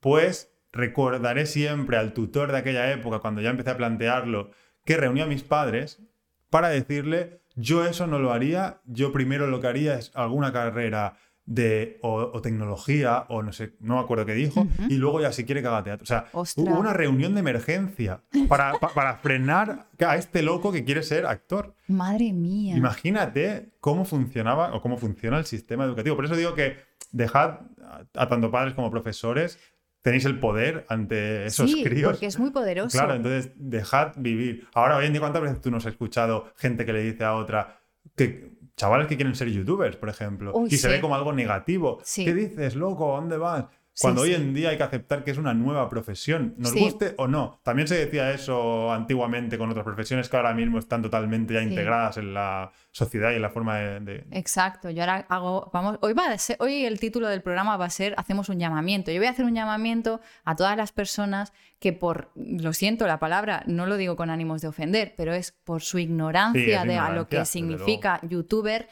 Pues 0.00 0.52
recordaré 0.72 1.46
siempre 1.46 1.96
al 1.96 2.12
tutor 2.12 2.52
de 2.52 2.58
aquella 2.58 2.90
época, 2.92 3.20
cuando 3.20 3.40
ya 3.40 3.50
empecé 3.50 3.70
a 3.70 3.76
plantearlo, 3.76 4.50
que 4.84 4.96
reuní 4.96 5.20
a 5.22 5.26
mis 5.26 5.42
padres 5.42 6.02
para 6.50 6.68
decirle, 6.68 7.40
yo 7.54 7.84
eso 7.86 8.06
no 8.06 8.18
lo 8.18 8.32
haría, 8.32 8.80
yo 8.84 9.12
primero 9.12 9.46
lo 9.46 9.60
que 9.60 9.66
haría 9.66 9.94
es 9.98 10.12
alguna 10.14 10.52
carrera 10.52 11.16
de 11.46 11.98
o, 12.02 12.14
o 12.34 12.42
tecnología 12.42 13.24
o 13.28 13.40
no 13.42 13.52
sé, 13.52 13.74
no 13.78 13.94
me 13.94 14.00
acuerdo 14.00 14.26
qué 14.26 14.34
dijo, 14.34 14.66
y 14.88 14.96
luego 14.96 15.20
ya 15.20 15.30
si 15.30 15.44
quiere 15.44 15.62
que 15.62 15.68
haga 15.68 15.84
teatro. 15.84 16.02
O 16.02 16.06
sea, 16.06 16.26
Ostras. 16.32 16.66
hubo 16.66 16.78
una 16.78 16.92
reunión 16.92 17.34
de 17.34 17.40
emergencia 17.40 18.20
para, 18.48 18.72
pa- 18.80 18.92
para 18.92 19.16
frenar 19.18 19.86
a 20.04 20.16
este 20.16 20.42
loco 20.42 20.72
que 20.72 20.84
quiere 20.84 21.02
ser 21.04 21.24
actor. 21.24 21.74
Madre 21.86 22.32
mía. 22.32 22.76
Imagínate 22.76 23.68
cómo 23.80 24.04
funcionaba 24.04 24.74
o 24.74 24.82
cómo 24.82 24.98
funciona 24.98 25.38
el 25.38 25.44
sistema 25.44 25.84
educativo. 25.84 26.16
Por 26.16 26.24
eso 26.24 26.34
digo 26.34 26.54
que 26.54 26.78
dejad 27.12 27.60
a, 27.80 28.04
a 28.22 28.28
tanto 28.28 28.50
padres 28.50 28.74
como 28.74 28.90
profesores, 28.90 29.58
tenéis 30.02 30.24
el 30.24 30.40
poder 30.40 30.84
ante 30.88 31.46
esos 31.46 31.70
sí, 31.70 31.84
críos. 31.84 32.10
porque 32.10 32.26
es 32.26 32.38
muy 32.40 32.50
poderoso. 32.50 32.98
Claro, 32.98 33.14
entonces 33.14 33.52
dejad 33.56 34.12
vivir. 34.16 34.66
Ahora, 34.74 34.96
hoy 34.96 35.06
en 35.06 35.12
día, 35.12 35.20
¿cuántas 35.20 35.42
veces 35.42 35.60
tú 35.60 35.70
nos 35.70 35.86
has 35.86 35.92
escuchado 35.92 36.52
gente 36.56 36.84
que 36.84 36.92
le 36.92 37.02
dice 37.02 37.22
a 37.24 37.34
otra 37.34 37.78
que 38.16 38.55
chavales 38.76 39.06
que 39.06 39.16
quieren 39.16 39.34
ser 39.34 39.48
youtubers, 39.48 39.96
por 39.96 40.08
ejemplo, 40.08 40.52
Uy, 40.54 40.68
y 40.70 40.76
se 40.76 40.88
ve 40.88 41.00
como 41.00 41.14
algo 41.14 41.32
negativo? 41.32 41.98
Sí. 42.02 42.24
¿Qué 42.24 42.34
dices, 42.34 42.76
loco? 42.76 43.16
¿A 43.16 43.20
dónde 43.20 43.38
vas? 43.38 43.64
Sí, 43.98 44.02
Cuando 44.02 44.20
hoy 44.20 44.28
sí. 44.28 44.34
en 44.34 44.52
día 44.52 44.68
hay 44.68 44.76
que 44.76 44.82
aceptar 44.82 45.24
que 45.24 45.30
es 45.30 45.38
una 45.38 45.54
nueva 45.54 45.88
profesión, 45.88 46.54
nos 46.58 46.72
Sí. 46.72 46.80
guste 46.80 47.14
o 47.16 47.28
no. 47.28 47.60
También 47.62 47.88
se 47.88 47.94
decía 47.94 48.30
eso 48.30 48.92
antiguamente 48.92 49.56
con 49.56 49.70
otras 49.70 49.84
profesiones 49.86 50.28
que 50.28 50.36
ahora 50.36 50.52
mismo 50.52 50.78
están 50.78 51.00
totalmente 51.00 51.54
ya 51.54 51.62
integradas 51.62 52.18
en 52.18 52.34
la 52.34 52.72
sociedad 52.92 53.30
y 53.32 53.36
en 53.36 53.42
la 53.42 53.48
forma 53.48 53.78
de... 53.78 54.00
de- 54.00 54.24
Exacto, 54.32 54.90
yo 54.90 55.00
ahora 55.02 55.24
hago, 55.30 55.70
vamos, 55.72 55.98
hoy 56.02 56.12
va 56.12 56.26
a 56.26 56.36
ser, 56.36 56.58
hoy 56.60 56.84
el 56.84 57.00
título 57.00 57.26
del 57.28 57.40
programa 57.40 57.78
va 57.78 57.86
a 57.86 57.90
ser 57.90 58.12
hacemos 58.18 58.50
un 58.50 58.58
llamamiento. 58.58 59.10
Yo 59.10 59.18
voy 59.18 59.28
a 59.28 59.30
hacer 59.30 59.46
un 59.46 59.54
llamamiento 59.54 60.20
a 60.44 60.54
todas 60.56 60.76
las 60.76 60.92
personas 60.92 61.54
que 61.78 61.94
por, 61.94 62.32
lo 62.34 62.74
siento 62.74 63.06
la 63.06 63.18
palabra, 63.18 63.62
no 63.66 63.86
lo 63.86 63.96
digo 63.96 64.14
con 64.14 64.28
ánimos 64.28 64.60
de 64.60 64.68
ofender, 64.68 65.14
pero 65.16 65.32
es 65.32 65.52
por 65.64 65.80
su 65.80 65.98
ignorancia 65.98 66.84
de 66.84 66.98
a 66.98 67.08
lo 67.12 67.28
que 67.28 67.46
significa 67.46 68.20
youtuber. 68.28 68.88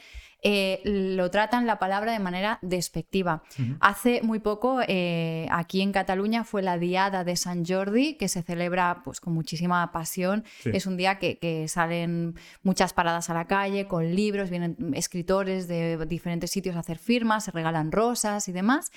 Eh, 0.47 0.79
lo 0.83 1.31
tratan 1.31 1.65
la 1.65 1.79
palabra 1.79 2.11
de 2.11 2.19
manera 2.19 2.59
despectiva. 2.61 3.41
Hace 3.79 4.21
muy 4.21 4.37
poco, 4.37 4.79
eh, 4.87 5.47
aquí 5.49 5.81
en 5.81 5.91
Cataluña, 5.91 6.43
fue 6.43 6.61
la 6.61 6.77
Diada 6.77 7.23
de 7.23 7.35
San 7.35 7.65
Jordi, 7.65 8.13
que 8.13 8.27
se 8.27 8.43
celebra 8.43 9.01
pues, 9.03 9.19
con 9.19 9.33
muchísima 9.33 9.91
pasión. 9.91 10.43
Sí. 10.59 10.69
Es 10.71 10.85
un 10.85 10.97
día 10.97 11.17
que, 11.17 11.39
que 11.39 11.67
salen 11.67 12.35
muchas 12.61 12.93
paradas 12.93 13.31
a 13.31 13.33
la 13.33 13.45
calle 13.45 13.87
con 13.87 14.13
libros, 14.13 14.51
vienen 14.51 14.77
escritores 14.93 15.67
de 15.67 15.97
diferentes 16.05 16.51
sitios 16.51 16.75
a 16.75 16.81
hacer 16.81 16.99
firmas, 16.99 17.45
se 17.45 17.51
regalan 17.51 17.91
rosas 17.91 18.47
y 18.47 18.51
demás. 18.51 18.91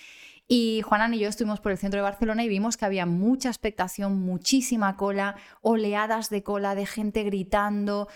Y 0.50 0.80
Juanan 0.80 1.12
y 1.12 1.18
yo 1.18 1.28
estuvimos 1.28 1.60
por 1.60 1.72
el 1.72 1.76
centro 1.78 1.98
de 1.98 2.02
Barcelona 2.04 2.42
y 2.42 2.48
vimos 2.48 2.78
que 2.78 2.86
había 2.86 3.04
mucha 3.04 3.50
expectación, 3.50 4.18
muchísima 4.18 4.96
cola, 4.96 5.36
oleadas 5.60 6.30
de 6.30 6.42
cola 6.42 6.74
de 6.74 6.86
gente 6.86 7.22
gritando, 7.22 8.08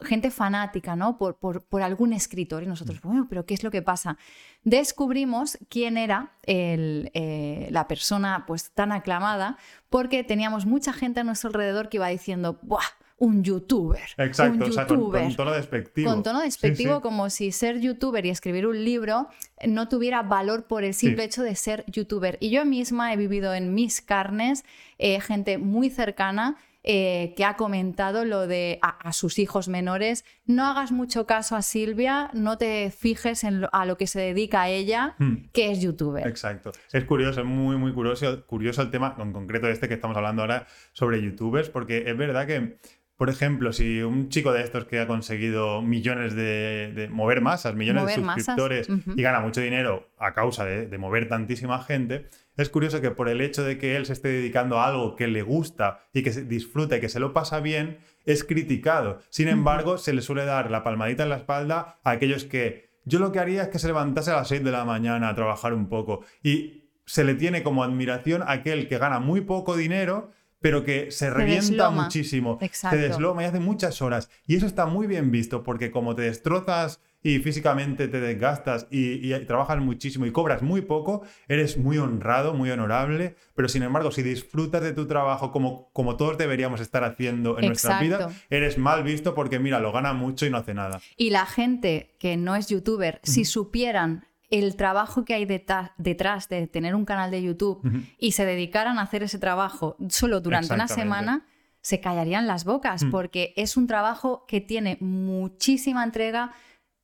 gente 0.00 0.30
fanática, 0.30 0.96
¿no? 0.96 1.18
Por, 1.18 1.36
por- 1.36 1.62
por 1.62 1.82
algún 1.82 2.14
escritor. 2.14 2.62
Y 2.62 2.66
nosotros, 2.66 3.02
bueno, 3.02 3.26
pero 3.28 3.44
¿qué 3.44 3.52
es 3.52 3.62
lo 3.62 3.70
que 3.70 3.82
pasa? 3.82 4.16
Descubrimos 4.62 5.58
quién 5.68 5.98
era 5.98 6.32
el, 6.44 7.10
eh, 7.12 7.68
la 7.70 7.86
persona 7.86 8.44
pues 8.46 8.70
tan 8.70 8.90
aclamada 8.90 9.58
porque 9.90 10.24
teníamos 10.24 10.64
mucha 10.64 10.94
gente 10.94 11.20
a 11.20 11.24
nuestro 11.24 11.48
alrededor 11.48 11.90
que 11.90 11.98
iba 11.98 12.08
diciendo, 12.08 12.58
¡buah! 12.62 12.80
Un 13.16 13.44
youtuber. 13.44 14.00
Exacto, 14.18 14.56
un 14.64 14.70
o 14.70 14.72
sea, 14.72 14.86
con, 14.86 14.98
youtuber". 14.98 15.22
con 15.22 15.36
tono 15.36 15.52
despectivo. 15.52 16.10
Con 16.10 16.22
tono 16.22 16.40
Sí, 16.40 16.46
despectivo, 16.46 16.96
sí. 16.96 17.02
como 17.02 17.30
si 17.30 17.52
ser 17.52 17.80
youtuber 17.80 18.26
y 18.26 18.30
escribir 18.30 18.66
un 18.66 18.84
libro 18.84 19.28
no 19.66 19.88
tuviera 19.88 20.22
valor 20.22 20.66
por 20.66 20.82
el 20.84 20.94
simple 20.94 21.22
Sí. 21.22 21.26
hecho 21.26 21.42
de 21.44 21.54
ser 21.54 21.84
youtuber. 21.86 22.36
Y 22.40 22.50
yo 22.50 22.64
misma 22.64 23.12
he 23.12 23.16
vivido 23.16 23.54
en 23.54 23.72
mis 23.72 24.00
carnes 24.00 24.64
eh, 24.98 25.20
gente 25.20 25.58
muy 25.58 25.90
cercana 25.90 26.56
eh, 26.86 27.32
que 27.34 27.46
ha 27.46 27.56
comentado 27.56 28.26
lo 28.26 28.46
de 28.46 28.78
a, 28.82 28.88
a 29.08 29.12
sus 29.14 29.38
hijos 29.38 29.68
menores, 29.68 30.22
no 30.44 30.66
hagas 30.66 30.92
mucho 30.92 31.24
caso 31.24 31.56
a 31.56 31.62
Silvia, 31.62 32.28
no 32.34 32.58
te 32.58 32.90
fijes 32.90 33.42
en 33.42 33.62
lo- 33.62 33.70
a 33.72 33.86
lo 33.86 33.96
que 33.96 34.06
se 34.06 34.20
dedica 34.20 34.60
a 34.62 34.68
ella, 34.68 35.14
Hmm. 35.18 35.46
que 35.54 35.70
es 35.72 35.80
youtuber. 35.80 36.26
Exacto. 36.28 36.72
Es 36.92 37.04
curioso, 37.04 37.40
es 37.40 37.46
muy, 37.46 37.76
muy 37.78 37.94
curioso, 37.94 38.44
curioso 38.46 38.82
el 38.82 38.90
tema, 38.90 39.16
en 39.18 39.32
concreto 39.32 39.66
este 39.68 39.88
que 39.88 39.94
estamos 39.94 40.14
hablando 40.14 40.42
ahora 40.42 40.66
sobre 40.92 41.22
youtubers, 41.22 41.70
porque 41.70 42.04
es 42.06 42.16
verdad 42.18 42.46
que, 42.46 42.76
por 43.24 43.32
ejemplo, 43.32 43.72
si 43.72 44.02
un 44.02 44.28
chico 44.28 44.52
de 44.52 44.60
estos 44.60 44.84
que 44.84 45.00
ha 45.00 45.06
conseguido 45.06 45.80
millones 45.80 46.34
de, 46.34 46.92
de 46.94 47.08
mover 47.08 47.40
masas, 47.40 47.74
millones 47.74 48.02
Mover 48.02 48.18
de 48.18 48.22
suscriptores 48.22 48.88
y 49.16 49.22
gana 49.22 49.40
mucho 49.40 49.62
dinero 49.62 50.10
a 50.18 50.34
causa 50.34 50.66
de, 50.66 50.86
de 50.86 50.98
mover 50.98 51.26
tantísima 51.26 51.82
gente, 51.82 52.28
es 52.58 52.68
curioso 52.68 53.00
que 53.00 53.12
por 53.12 53.30
el 53.30 53.40
hecho 53.40 53.64
de 53.64 53.78
que 53.78 53.96
él 53.96 54.04
se 54.04 54.12
esté 54.12 54.28
dedicando 54.28 54.78
a 54.78 54.88
algo 54.88 55.16
que 55.16 55.26
le 55.26 55.40
gusta 55.40 56.02
y 56.12 56.22
que 56.22 56.34
se 56.34 56.44
disfruta 56.44 56.98
y 56.98 57.00
que 57.00 57.08
se 57.08 57.18
lo 57.18 57.32
pasa 57.32 57.60
bien, 57.60 57.96
es 58.26 58.44
criticado. 58.44 59.20
Sin 59.30 59.48
embargo, 59.48 59.96
se 59.96 60.12
le 60.12 60.20
suele 60.20 60.44
dar 60.44 60.70
la 60.70 60.84
palmadita 60.84 61.22
en 61.22 61.30
la 61.30 61.36
espalda 61.36 61.96
a 62.04 62.10
aquellos 62.10 62.44
que 62.44 62.90
yo 63.06 63.20
lo 63.20 63.32
que 63.32 63.38
haría 63.38 63.62
es 63.62 63.68
que 63.68 63.78
se 63.78 63.86
levantase 63.86 64.32
a 64.32 64.36
las 64.36 64.48
6 64.48 64.62
de 64.62 64.70
la 64.70 64.84
mañana 64.84 65.30
a 65.30 65.34
trabajar 65.34 65.72
un 65.72 65.88
poco. 65.88 66.26
Y 66.42 66.90
se 67.06 67.24
le 67.24 67.34
tiene 67.36 67.62
como 67.62 67.84
admiración 67.84 68.42
a 68.42 68.50
aquel 68.50 68.86
que 68.86 68.98
gana 68.98 69.18
muy 69.18 69.40
poco 69.40 69.78
dinero, 69.78 70.30
pero 70.64 70.82
que 70.82 71.10
se 71.10 71.28
revienta 71.28 71.66
desloma. 71.66 72.04
muchísimo. 72.04 72.56
Exacto. 72.62 72.96
Se 72.96 73.02
desloma 73.02 73.42
y 73.42 73.44
hace 73.44 73.60
muchas 73.60 74.00
horas. 74.00 74.30
Y 74.46 74.56
eso 74.56 74.64
está 74.64 74.86
muy 74.86 75.06
bien 75.06 75.30
visto, 75.30 75.62
porque 75.62 75.90
como 75.90 76.14
te 76.14 76.22
destrozas 76.22 77.02
y 77.22 77.38
físicamente 77.40 78.08
te 78.08 78.18
desgastas 78.18 78.86
y, 78.90 79.30
y 79.30 79.38
trabajas 79.44 79.78
muchísimo 79.80 80.24
y 80.24 80.32
cobras 80.32 80.62
muy 80.62 80.80
poco, 80.80 81.20
eres 81.48 81.76
muy 81.76 81.98
honrado, 81.98 82.54
muy 82.54 82.70
honorable, 82.70 83.36
pero 83.54 83.68
sin 83.68 83.82
embargo, 83.82 84.10
si 84.10 84.22
disfrutas 84.22 84.80
de 84.80 84.94
tu 84.94 85.06
trabajo 85.06 85.52
como, 85.52 85.90
como 85.92 86.16
todos 86.16 86.38
deberíamos 86.38 86.80
estar 86.80 87.04
haciendo 87.04 87.58
en 87.58 87.66
nuestras 87.66 88.00
Exacto. 88.02 88.28
vidas, 88.28 88.46
eres 88.48 88.78
mal 88.78 89.02
visto 89.02 89.34
porque, 89.34 89.58
mira, 89.58 89.80
lo 89.80 89.92
gana 89.92 90.14
mucho 90.14 90.46
y 90.46 90.50
no 90.50 90.56
hace 90.56 90.72
nada. 90.72 90.98
Y 91.18 91.28
la 91.28 91.44
gente 91.44 92.16
que 92.18 92.38
no 92.38 92.56
es 92.56 92.68
youtuber, 92.68 93.20
si 93.22 93.44
supieran 93.44 94.24
el 94.50 94.76
trabajo 94.76 95.24
que 95.24 95.34
hay 95.34 95.46
detrás 95.46 96.48
de 96.48 96.66
tener 96.66 96.94
un 96.94 97.04
canal 97.04 97.30
de 97.30 97.42
YouTube 97.42 97.80
y 98.18 98.32
se 98.32 98.44
dedicaran 98.44 98.98
a 98.98 99.02
hacer 99.02 99.22
ese 99.22 99.38
trabajo 99.38 99.96
solo 100.08 100.40
durante 100.40 100.74
una 100.74 100.88
semana, 100.88 101.46
se 101.80 102.00
callarían 102.00 102.46
las 102.46 102.64
bocas 102.64 103.04
Mm. 103.04 103.10
porque 103.10 103.52
es 103.56 103.76
un 103.76 103.86
trabajo 103.86 104.44
que 104.46 104.60
tiene 104.60 104.96
muchísima 105.00 106.02
entrega, 106.04 106.52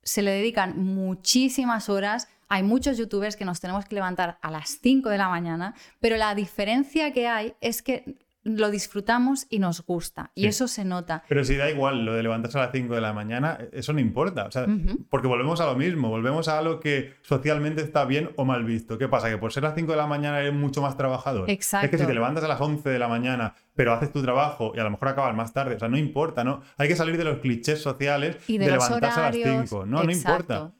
se 0.02 0.22
le 0.22 0.30
dedican 0.30 0.82
muchísimas 0.82 1.88
horas. 1.88 2.28
Hay 2.48 2.62
muchos 2.62 2.96
youtubers 2.96 3.36
que 3.36 3.44
nos 3.44 3.60
tenemos 3.60 3.84
que 3.84 3.94
levantar 3.94 4.38
a 4.40 4.50
las 4.50 4.78
5 4.80 5.08
de 5.10 5.18
la 5.18 5.28
mañana, 5.28 5.74
pero 6.00 6.16
la 6.16 6.34
diferencia 6.34 7.12
que 7.12 7.28
hay 7.28 7.54
es 7.60 7.82
que 7.82 8.16
lo 8.42 8.70
disfrutamos 8.70 9.46
y 9.50 9.58
nos 9.58 9.84
gusta. 9.84 10.32
Y 10.34 10.42
Sí. 10.42 10.46
eso 10.48 10.68
se 10.68 10.84
nota. 10.84 11.24
Pero 11.28 11.44
si 11.44 11.56
da 11.56 11.70
igual 11.70 12.04
lo 12.06 12.14
de 12.14 12.22
levantarse 12.22 12.58
a 12.58 12.62
las 12.62 12.72
5 12.72 12.94
de 12.94 13.00
la 13.02 13.12
mañana, 13.12 13.58
eso 13.72 13.92
no 13.92 14.00
importa. 14.00 14.46
O 14.46 14.50
sea. 14.50 14.66
Porque 15.10 15.26
volvemos 15.28 15.60
a 15.60 15.66
lo 15.66 15.76
mismo, 15.76 16.08
volvemos 16.08 16.48
a 16.48 16.58
algo 16.58 16.80
que 16.80 17.14
socialmente 17.22 17.82
está 17.82 18.04
bien 18.06 18.30
o 18.36 18.44
mal 18.44 18.64
visto. 18.64 18.96
¿Qué 18.96 19.08
pasa? 19.08 19.28
Que 19.28 19.36
por 19.38 19.52
ser 19.52 19.62
las 19.64 19.74
5 19.74 19.90
de 19.92 19.98
la 19.98 20.06
mañana 20.06 20.40
eres 20.40 20.54
mucho 20.54 20.80
más 20.80 20.96
trabajador. 20.96 21.50
Exacto. 21.50 21.84
Es 21.86 21.90
que 21.90 21.98
si 21.98 22.06
te 22.06 22.14
levantas 22.14 22.42
a 22.44 22.48
las 22.48 22.60
11 22.60 22.88
de 22.88 22.98
la 22.98 23.08
mañana, 23.08 23.54
pero 23.74 23.92
haces 23.92 24.10
tu 24.12 24.22
trabajo 24.22 24.72
y 24.74 24.80
a 24.80 24.84
lo 24.84 24.90
mejor 24.90 25.08
acabas 25.08 25.34
más 25.36 25.52
tarde, 25.52 25.74
o 25.74 25.78
sea, 25.78 25.88
no 25.88 25.98
importa, 25.98 26.42
¿no? 26.44 26.62
Hay 26.78 26.88
que 26.88 26.96
salir 26.96 27.16
de 27.18 27.24
los 27.24 27.38
clichés 27.38 27.82
sociales 27.82 28.36
Y 28.48 28.56
de, 28.58 28.66
levantarse 28.70 29.20
horarios. 29.20 29.48
a 29.48 29.50
las 29.52 29.68
5. 29.68 29.86
No, 29.86 30.02
no 30.02 30.10
importa. 30.10 30.72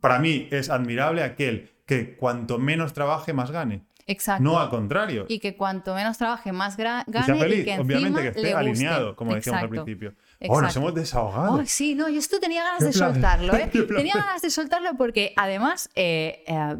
Para 0.00 0.18
mí 0.18 0.48
es 0.50 0.70
admirable 0.70 1.22
aquel 1.22 1.70
que 1.86 2.16
cuanto 2.16 2.58
menos 2.58 2.92
trabaje, 2.92 3.32
más 3.32 3.50
gane. 3.50 3.86
Exacto. 4.08 4.42
No 4.42 4.58
al 4.58 4.68
contrario. 4.70 5.26
y 5.28 5.38
que 5.38 5.56
cuanto 5.56 5.94
menos 5.94 6.18
trabaje, 6.18 6.50
más 6.50 6.76
gra- 6.76 7.04
Y 7.06 7.12
gane 7.12 7.26
sea 7.26 7.36
y 7.36 7.38
feliz, 7.38 7.64
que 7.64 7.78
obviamente 7.78 8.22
que 8.22 8.28
esté 8.28 8.42
le 8.42 8.48
guste. 8.54 8.58
alineado, 8.58 9.14
como 9.14 9.34
decíamos 9.34 9.60
al 9.62 9.66
Exacto. 9.68 9.84
principio. 9.84 10.14
Oh, 10.48 10.60
nos 10.60 10.70
Exacto. 10.70 10.78
hemos 10.80 10.94
desahogado. 10.94 11.62
Sí, 11.66 11.94
no, 11.94 12.08
yo 12.08 12.18
esto 12.18 12.40
tenía 12.40 12.64
ganas 12.64 12.84
de 12.84 12.92
soltarlo, 12.92 13.54
¿eh? 13.54 13.70
Tenía 13.96 14.14
ganas 14.14 14.42
de 14.42 14.50
soltarlo 14.50 14.90
porque 14.96 15.32
además, 15.36 15.90
eh, 15.94 16.42
eh, 16.46 16.76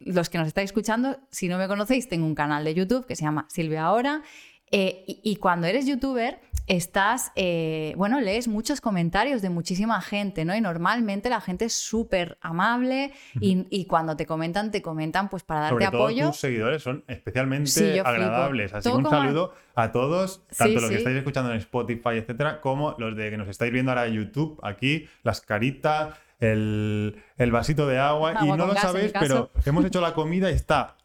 los 0.00 0.28
que 0.30 0.38
nos 0.38 0.46
estáis 0.48 0.66
escuchando, 0.70 1.18
si 1.30 1.48
no 1.48 1.58
me 1.58 1.66
conocéis, 1.68 2.08
tengo 2.08 2.26
un 2.26 2.34
canal 2.34 2.64
de 2.64 2.74
YouTube 2.74 3.06
que 3.06 3.16
se 3.16 3.24
llama 3.24 3.46
Silvia 3.48 3.84
Ahora. 3.84 4.22
eh, 4.70 5.04
y, 5.06 5.20
y 5.24 5.36
cuando 5.36 5.66
eres 5.66 5.86
youtuber, 5.86 6.40
estás, 6.68 7.32
eh, 7.34 7.94
bueno, 7.96 8.20
lees 8.20 8.46
muchos 8.46 8.80
comentarios 8.80 9.42
de 9.42 9.50
muchísima 9.50 10.00
gente, 10.00 10.44
¿no? 10.44 10.54
Y 10.54 10.60
normalmente 10.60 11.30
la 11.30 11.40
gente 11.40 11.64
es 11.64 11.72
súper 11.72 12.38
amable 12.40 13.12
y, 13.40 13.66
y 13.70 13.86
cuando 13.86 14.16
te 14.16 14.26
comentan, 14.26 14.70
te 14.70 14.82
comentan 14.82 15.28
pues 15.30 15.42
para 15.42 15.60
darte 15.62 15.74
Sobre 15.74 15.86
todo 15.90 16.02
apoyo. 16.04 16.26
tus 16.28 16.36
seguidores 16.40 16.82
son 16.82 17.04
especialmente 17.08 17.70
Sí, 17.70 17.98
agradables. 17.98 18.74
Así 18.74 18.90
que 18.90 18.96
un 18.96 19.08
saludo 19.08 19.54
a 19.74 19.90
todos, 19.92 20.42
Sí, 20.50 20.58
tanto 20.58 20.74
los 20.74 20.84
sí. 20.84 20.88
que 20.90 20.96
estáis 20.98 21.16
escuchando 21.16 21.50
en 21.52 21.56
Spotify, 21.58 22.10
etcétera, 22.18 22.60
como 22.60 22.94
los 22.98 23.16
de 23.16 23.30
que 23.30 23.36
nos 23.38 23.48
estáis 23.48 23.72
viendo 23.72 23.90
ahora 23.90 24.06
en 24.06 24.14
YouTube, 24.14 24.60
aquí, 24.62 25.08
las 25.22 25.40
caritas, 25.40 26.14
el, 26.38 27.16
el 27.36 27.50
vasito 27.50 27.86
de 27.86 27.98
agua. 27.98 28.34
y 28.42 28.46
no 28.46 28.56
lo 28.58 28.68
gas, 28.74 28.82
sabéis, 28.82 29.12
pero 29.18 29.50
hemos 29.64 29.84
hecho 29.84 30.00
la 30.00 30.14
comida 30.14 30.50
y 30.50 30.54
está 30.54 30.96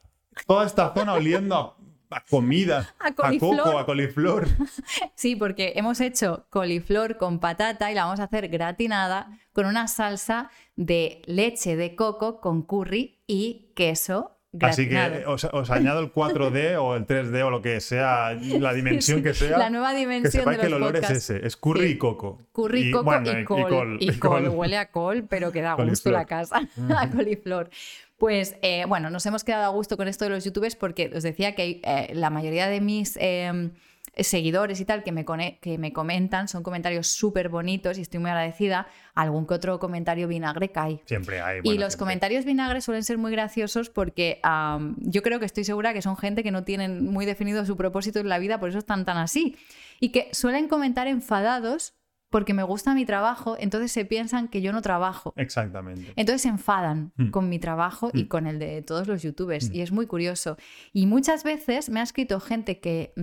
toda 0.45 0.65
esta 0.65 0.93
zona 0.93 1.13
oliendo 1.13 1.55
a, 1.55 1.75
a 2.15 2.21
comida, 2.29 2.93
A 2.99 3.11
coco, 3.13 3.77
a 3.79 3.85
coliflor. 3.85 4.47
Sí, 5.15 5.35
porque 5.35 5.73
hemos 5.75 5.99
hecho 6.01 6.45
coliflor 6.49 7.17
con 7.17 7.39
patata 7.39 7.91
y 7.91 7.95
la 7.95 8.05
vamos 8.05 8.19
a 8.19 8.23
hacer 8.23 8.47
gratinada 8.49 9.37
con 9.53 9.65
una 9.65 9.87
salsa 9.87 10.49
de 10.75 11.21
leche 11.25 11.75
de 11.75 11.95
coco 11.95 12.39
con 12.41 12.63
curry 12.63 13.19
y 13.27 13.71
queso 13.75 14.29
Así 14.61 14.87
que 14.87 14.93
gratinado. 14.93 15.31
os, 15.31 15.43
os 15.45 15.71
añado 15.71 15.99
el 15.99 16.13
4D 16.13 16.75
o 16.79 16.95
el 16.95 17.07
3D 17.07 17.43
o 17.43 17.49
lo 17.49 17.61
que 17.63 17.81
sea, 17.81 18.33
la 18.35 18.71
dimensión 18.73 19.17
Sí, 19.19 19.23
que 19.23 19.33
sea. 19.33 19.57
la 19.57 19.71
nueva 19.71 19.93
que 19.93 19.97
dimensión 19.99 20.31
sepáis 20.43 20.57
de 20.57 20.61
que 20.61 20.67
el 20.67 20.73
olor 20.75 20.91
podcasts. 20.93 21.17
es 21.17 21.29
ese, 21.31 21.47
es 21.47 21.57
curry 21.57 21.87
Sí. 21.87 21.91
y 21.93 21.97
coco. 21.97 22.39
Curry, 22.51 22.91
coco 22.91 23.03
bueno, 23.03 23.31
y, 23.39 23.43
col, 23.45 23.97
y 23.99 24.11
col. 24.19 24.49
Huele 24.49 24.77
a 24.77 24.91
col, 24.91 25.25
pero 25.27 25.51
que 25.51 25.61
da 25.61 25.73
gusto 25.73 26.11
la 26.11 26.25
casa, 26.25 26.61
a 26.97 27.09
coliflor. 27.09 27.71
Pues 28.23 28.55
eh, 28.61 28.85
bueno, 28.87 29.09
nos 29.09 29.25
hemos 29.25 29.43
quedado 29.43 29.65
a 29.65 29.67
gusto 29.67 29.97
con 29.97 30.07
esto 30.07 30.23
de 30.23 30.29
los 30.29 30.45
youtubers 30.45 30.77
porque 30.77 31.11
os 31.13 31.23
decía 31.23 31.55
que 31.55 31.81
eh, 31.83 32.13
la 32.13 32.29
mayoría 32.29 32.69
de 32.69 32.79
mis 32.79 33.17
eh, 33.19 33.69
seguidores 34.15 34.79
y 34.79 34.85
tal 34.85 35.03
que 35.03 35.11
me, 35.11 35.25
que 35.59 35.77
me 35.77 35.91
comentan 35.91 36.47
son 36.47 36.63
comentarios 36.63 37.07
súper 37.07 37.49
bonitos 37.49 37.97
y 37.97 38.01
estoy 38.01 38.21
muy 38.21 38.29
agradecida. 38.29 38.87
Algún 39.13 39.45
que 39.45 39.55
otro 39.55 39.77
comentario 39.77 40.29
vinagre 40.29 40.71
cae. 40.71 41.01
Siempre 41.05 41.41
hay. 41.41 41.57
y 41.57 41.61
bueno, 41.63 41.81
los 41.81 41.91
siempre. 41.91 42.05
comentarios 42.05 42.45
vinagres 42.45 42.85
suelen 42.85 43.03
ser 43.03 43.17
muy 43.17 43.33
graciosos 43.33 43.89
porque 43.89 44.39
yo 44.99 45.21
creo 45.21 45.41
que 45.41 45.45
estoy 45.45 45.65
segura 45.65 45.91
que 45.91 46.01
son 46.01 46.15
gente 46.15 46.43
que 46.43 46.51
no 46.51 46.63
tienen 46.63 47.03
muy 47.03 47.25
definido 47.25 47.65
su 47.65 47.75
propósito 47.75 48.21
en 48.21 48.29
la 48.29 48.39
vida, 48.39 48.57
por 48.57 48.69
eso 48.69 48.79
están 48.79 49.03
tan 49.03 49.17
así. 49.17 49.57
Y 49.99 50.13
que 50.13 50.29
suelen 50.31 50.69
comentar 50.69 51.07
enfadados 51.07 51.93
porque 52.33 52.55
me 52.55 52.63
gusta 52.63 52.95
mi 52.95 53.05
trabajo, 53.05 53.55
entonces 53.59 53.91
se 53.91 54.05
piensan 54.05 54.47
que 54.47 54.63
yo 54.63 54.71
no 54.73 54.81
trabajo. 54.81 55.33
Exactamente. 55.37 56.13
Entonces 56.15 56.41
se 56.41 56.49
enfadan 56.49 57.13
Mm. 57.15 57.29
con 57.29 57.47
mi 57.47 57.59
trabajo 57.59 58.09
y 58.11 58.23
Mm. 58.23 58.27
con 58.27 58.47
el 58.47 58.57
de 58.57 58.81
todos 58.81 59.07
los 59.07 59.21
youtubers. 59.21 59.69
Mm. 59.69 59.75
Y 59.75 59.81
es 59.81 59.91
muy 59.91 60.07
curioso. 60.07 60.57
Y 60.93 61.05
muchas 61.05 61.43
veces 61.43 61.89
me 61.89 61.99
ha 61.99 62.03
escrito 62.03 62.39
gente 62.39 62.79
que 62.79 63.13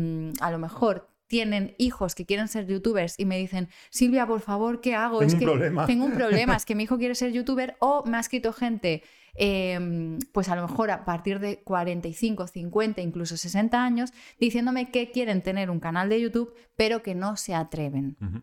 a 0.40 0.50
lo 0.52 0.58
mejor 0.58 1.08
tienen 1.26 1.74
hijos 1.78 2.14
que 2.14 2.24
quieren 2.24 2.46
ser 2.46 2.66
youtubers 2.68 3.18
y 3.18 3.24
me 3.24 3.36
dicen, 3.36 3.68
Silvia, 3.90 4.26
por 4.28 4.40
favor, 4.42 4.80
¿qué 4.80 4.94
hago? 4.94 5.18
Tengo 5.18 5.26
es 5.28 5.34
un 5.34 5.38
que 5.40 5.44
problema". 5.46 5.86
tengo 5.86 6.04
un 6.04 6.12
problema, 6.12 6.54
es 6.56 6.64
que 6.66 6.76
mi 6.76 6.84
hijo 6.84 6.96
quiere 6.96 7.16
ser 7.16 7.32
youtuber. 7.32 7.76
O 7.80 8.04
me 8.06 8.16
ha 8.16 8.20
escrito 8.20 8.52
gente, 8.52 9.02
eh, 9.34 10.18
pues 10.32 10.48
a 10.48 10.54
lo 10.56 10.62
mejor 10.68 10.90
a 10.92 11.04
partir 11.04 11.40
de 11.40 11.62
45, 11.64 12.46
50, 12.46 13.00
incluso 13.00 13.36
60 13.36 13.82
años, 13.84 14.12
diciéndome 14.38 14.90
que 14.92 15.10
quieren 15.10 15.42
tener 15.42 15.68
un 15.70 15.80
canal 15.80 16.08
de 16.08 16.20
YouTube, 16.20 16.54
pero 16.76 17.02
que 17.02 17.14
no 17.16 17.36
se 17.36 17.54
atreven. 17.56 18.16
Ujú. 18.20 18.42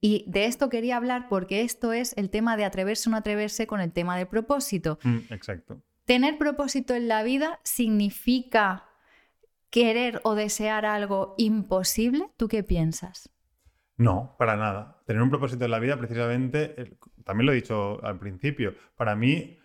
Y 0.00 0.24
de 0.26 0.46
esto 0.46 0.68
quería 0.68 0.96
hablar 0.96 1.28
porque 1.28 1.62
esto 1.62 1.92
es 1.92 2.16
el 2.16 2.30
tema 2.30 2.56
de 2.56 2.64
atreverse 2.64 3.08
o 3.08 3.12
no 3.12 3.18
atreverse 3.18 3.66
con 3.66 3.80
el 3.80 3.92
tema 3.92 4.16
del 4.16 4.26
propósito. 4.26 4.98
Mm, 5.02 5.18
exacto. 5.30 5.82
Tener 6.06 6.38
propósito 6.38 6.94
en 6.94 7.08
la 7.08 7.22
vida 7.22 7.60
significa 7.62 8.86
querer 9.68 10.20
o 10.24 10.34
desear 10.34 10.86
algo 10.86 11.34
imposible. 11.38 12.30
¿Tú 12.36 12.48
qué 12.48 12.62
piensas? 12.62 13.30
No, 13.96 14.34
para 14.38 14.56
nada. 14.56 15.02
Tener 15.06 15.22
un 15.22 15.30
propósito 15.30 15.66
en 15.66 15.70
la 15.70 15.78
vida, 15.78 15.98
precisamente, 15.98 16.96
también 17.24 17.46
lo 17.46 17.52
he 17.52 17.56
dicho 17.56 18.02
al 18.02 18.18
principio, 18.18 18.74
para 18.96 19.14
mí 19.14 19.58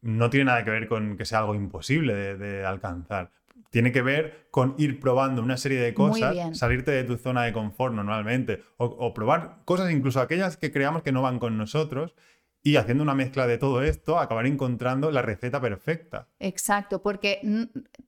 no 0.00 0.30
tiene 0.30 0.44
nada 0.44 0.64
que 0.64 0.70
ver 0.70 0.86
con 0.86 1.16
que 1.16 1.24
sea 1.24 1.40
algo 1.40 1.54
imposible 1.54 2.14
de, 2.14 2.36
de 2.36 2.64
alcanzar. 2.64 3.32
Tiene 3.70 3.92
que 3.92 4.02
ver 4.02 4.48
con 4.50 4.74
ir 4.78 5.00
probando 5.00 5.42
una 5.42 5.56
serie 5.56 5.80
de 5.80 5.92
cosas, 5.94 6.34
salirte 6.56 6.90
de 6.90 7.04
tu 7.04 7.16
zona 7.16 7.44
de 7.44 7.52
confort 7.52 7.94
normalmente, 7.94 8.62
o, 8.76 8.86
o 8.86 9.12
probar 9.14 9.62
cosas 9.64 9.90
incluso 9.90 10.20
aquellas 10.20 10.56
que 10.56 10.72
creamos 10.72 11.02
que 11.02 11.12
no 11.12 11.22
van 11.22 11.38
con 11.38 11.58
nosotros, 11.58 12.14
y 12.62 12.74
haciendo 12.76 13.04
una 13.04 13.14
mezcla 13.14 13.46
de 13.46 13.58
todo 13.58 13.80
esto, 13.82 14.18
acabar 14.18 14.44
encontrando 14.44 15.12
la 15.12 15.22
receta 15.22 15.60
perfecta. 15.60 16.26
Exacto, 16.40 17.00
porque 17.00 17.38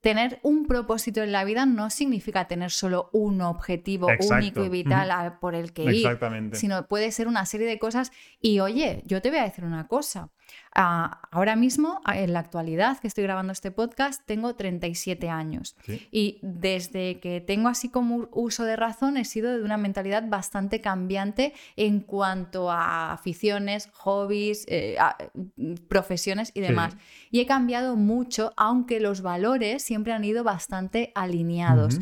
tener 0.00 0.40
un 0.42 0.66
propósito 0.66 1.22
en 1.22 1.30
la 1.30 1.44
vida 1.44 1.64
no 1.64 1.90
significa 1.90 2.48
tener 2.48 2.72
solo 2.72 3.08
un 3.12 3.40
objetivo 3.40 4.10
Exacto. 4.10 4.34
único 4.34 4.64
y 4.64 4.68
vital 4.68 5.12
a- 5.12 5.38
por 5.38 5.54
el 5.54 5.72
que 5.72 5.84
ir. 5.84 5.90
Exactamente. 5.90 6.56
sino 6.56 6.88
puede 6.88 7.12
ser 7.12 7.28
una 7.28 7.46
serie 7.46 7.68
de 7.68 7.78
cosas. 7.78 8.10
Y 8.40 8.58
oye, 8.58 9.02
yo 9.06 9.22
te 9.22 9.30
voy 9.30 9.38
a 9.38 9.44
decir 9.44 9.64
una 9.64 9.86
cosa. 9.86 10.30
Ah, 10.74 11.22
ahora 11.32 11.56
mismo, 11.56 12.00
en 12.06 12.32
la 12.32 12.38
actualidad 12.40 12.98
que 12.98 13.08
estoy 13.08 13.24
grabando 13.24 13.52
este 13.52 13.70
podcast, 13.70 14.22
tengo 14.26 14.54
37 14.54 15.28
años. 15.28 15.76
Sí. 15.84 16.06
Y 16.12 16.38
desde 16.42 17.18
que 17.20 17.40
tengo 17.40 17.68
así 17.68 17.88
como 17.88 18.28
uso 18.32 18.64
de 18.64 18.76
razón, 18.76 19.16
he 19.16 19.24
sido 19.24 19.56
de 19.56 19.64
una 19.64 19.76
mentalidad 19.76 20.28
bastante 20.28 20.80
cambiante 20.80 21.52
en 21.76 22.00
cuanto 22.00 22.70
a 22.70 23.12
aficiones, 23.12 23.88
hobbies, 23.92 24.64
eh, 24.68 24.96
a- 25.00 25.16
mm, 25.56 25.74
profesiones 25.88 26.50
y 26.54 26.60
Sí. 26.60 26.66
demás. 26.68 26.96
Y 27.30 27.40
he 27.40 27.46
cambiado 27.46 27.96
mucho, 27.96 28.52
aunque 28.56 29.00
los 29.00 29.20
valores 29.22 29.82
siempre 29.82 30.12
han 30.12 30.24
ido 30.24 30.44
bastante 30.44 31.10
alineados. 31.14 31.98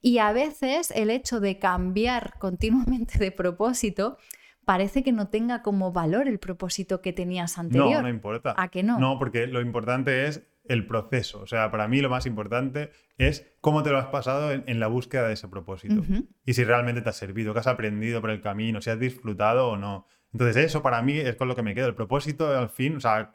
Y 0.00 0.18
a 0.18 0.32
veces 0.32 0.90
el 0.92 1.10
hecho 1.10 1.40
de 1.40 1.58
cambiar 1.58 2.38
continuamente 2.38 3.18
de 3.18 3.30
propósito 3.32 4.18
parece 4.64 5.02
que 5.02 5.12
no 5.12 5.28
tenga 5.28 5.62
como 5.62 5.92
valor 5.92 6.28
el 6.28 6.38
propósito 6.38 7.00
que 7.00 7.12
tenías 7.12 7.58
anterior. 7.58 7.96
No, 7.96 8.02
no 8.02 8.08
importa. 8.08 8.54
¿A 8.56 8.68
que 8.68 8.82
no? 8.82 8.98
No, 8.98 9.18
porque 9.18 9.46
lo 9.46 9.60
importante 9.60 10.26
es 10.26 10.46
el 10.64 10.86
proceso. 10.86 11.40
O 11.40 11.46
sea, 11.46 11.70
para 11.70 11.88
mí 11.88 12.00
lo 12.00 12.08
más 12.08 12.26
importante 12.26 12.90
es 13.18 13.52
cómo 13.60 13.82
te 13.82 13.90
lo 13.90 13.98
has 13.98 14.06
pasado 14.06 14.52
en, 14.52 14.62
en 14.66 14.80
la 14.80 14.86
búsqueda 14.86 15.26
de 15.26 15.34
ese 15.34 15.48
propósito. 15.48 16.02
Y 16.44 16.54
si 16.54 16.64
realmente 16.64 17.02
te 17.02 17.08
ha 17.08 17.12
servido, 17.12 17.52
qué 17.52 17.60
has 17.60 17.66
aprendido 17.66 18.20
por 18.20 18.30
el 18.30 18.40
camino, 18.40 18.80
si 18.80 18.90
has 18.90 18.98
disfrutado 18.98 19.68
o 19.68 19.76
no. 19.76 20.06
Entonces 20.32 20.64
eso 20.64 20.82
para 20.82 21.02
mí 21.02 21.18
es 21.18 21.36
con 21.36 21.48
lo 21.48 21.56
que 21.56 21.62
me 21.62 21.74
quedo. 21.74 21.88
El 21.88 21.94
propósito 21.94 22.56
al 22.56 22.68
fin, 22.68 22.96
o 22.96 23.00
sea, 23.00 23.32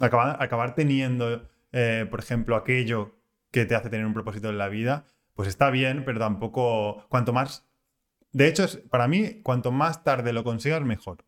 acabar, 0.00 0.36
acabar 0.40 0.74
teniendo, 0.74 1.48
eh, 1.72 2.06
por 2.10 2.20
ejemplo, 2.20 2.56
aquello 2.56 3.16
que 3.50 3.64
te 3.64 3.74
hace 3.74 3.90
tener 3.90 4.06
un 4.06 4.14
propósito 4.14 4.50
en 4.50 4.58
la 4.58 4.68
vida, 4.68 5.04
pues 5.34 5.48
está 5.48 5.70
bien, 5.70 6.04
pero 6.04 6.18
tampoco, 6.18 7.06
cuanto 7.08 7.32
más... 7.32 7.68
De 8.32 8.48
hecho, 8.48 8.66
para 8.90 9.08
mí, 9.08 9.42
cuanto 9.42 9.72
más 9.72 10.04
tarde 10.04 10.32
lo 10.32 10.42
consigas, 10.44 10.82
mejor. 10.82 11.24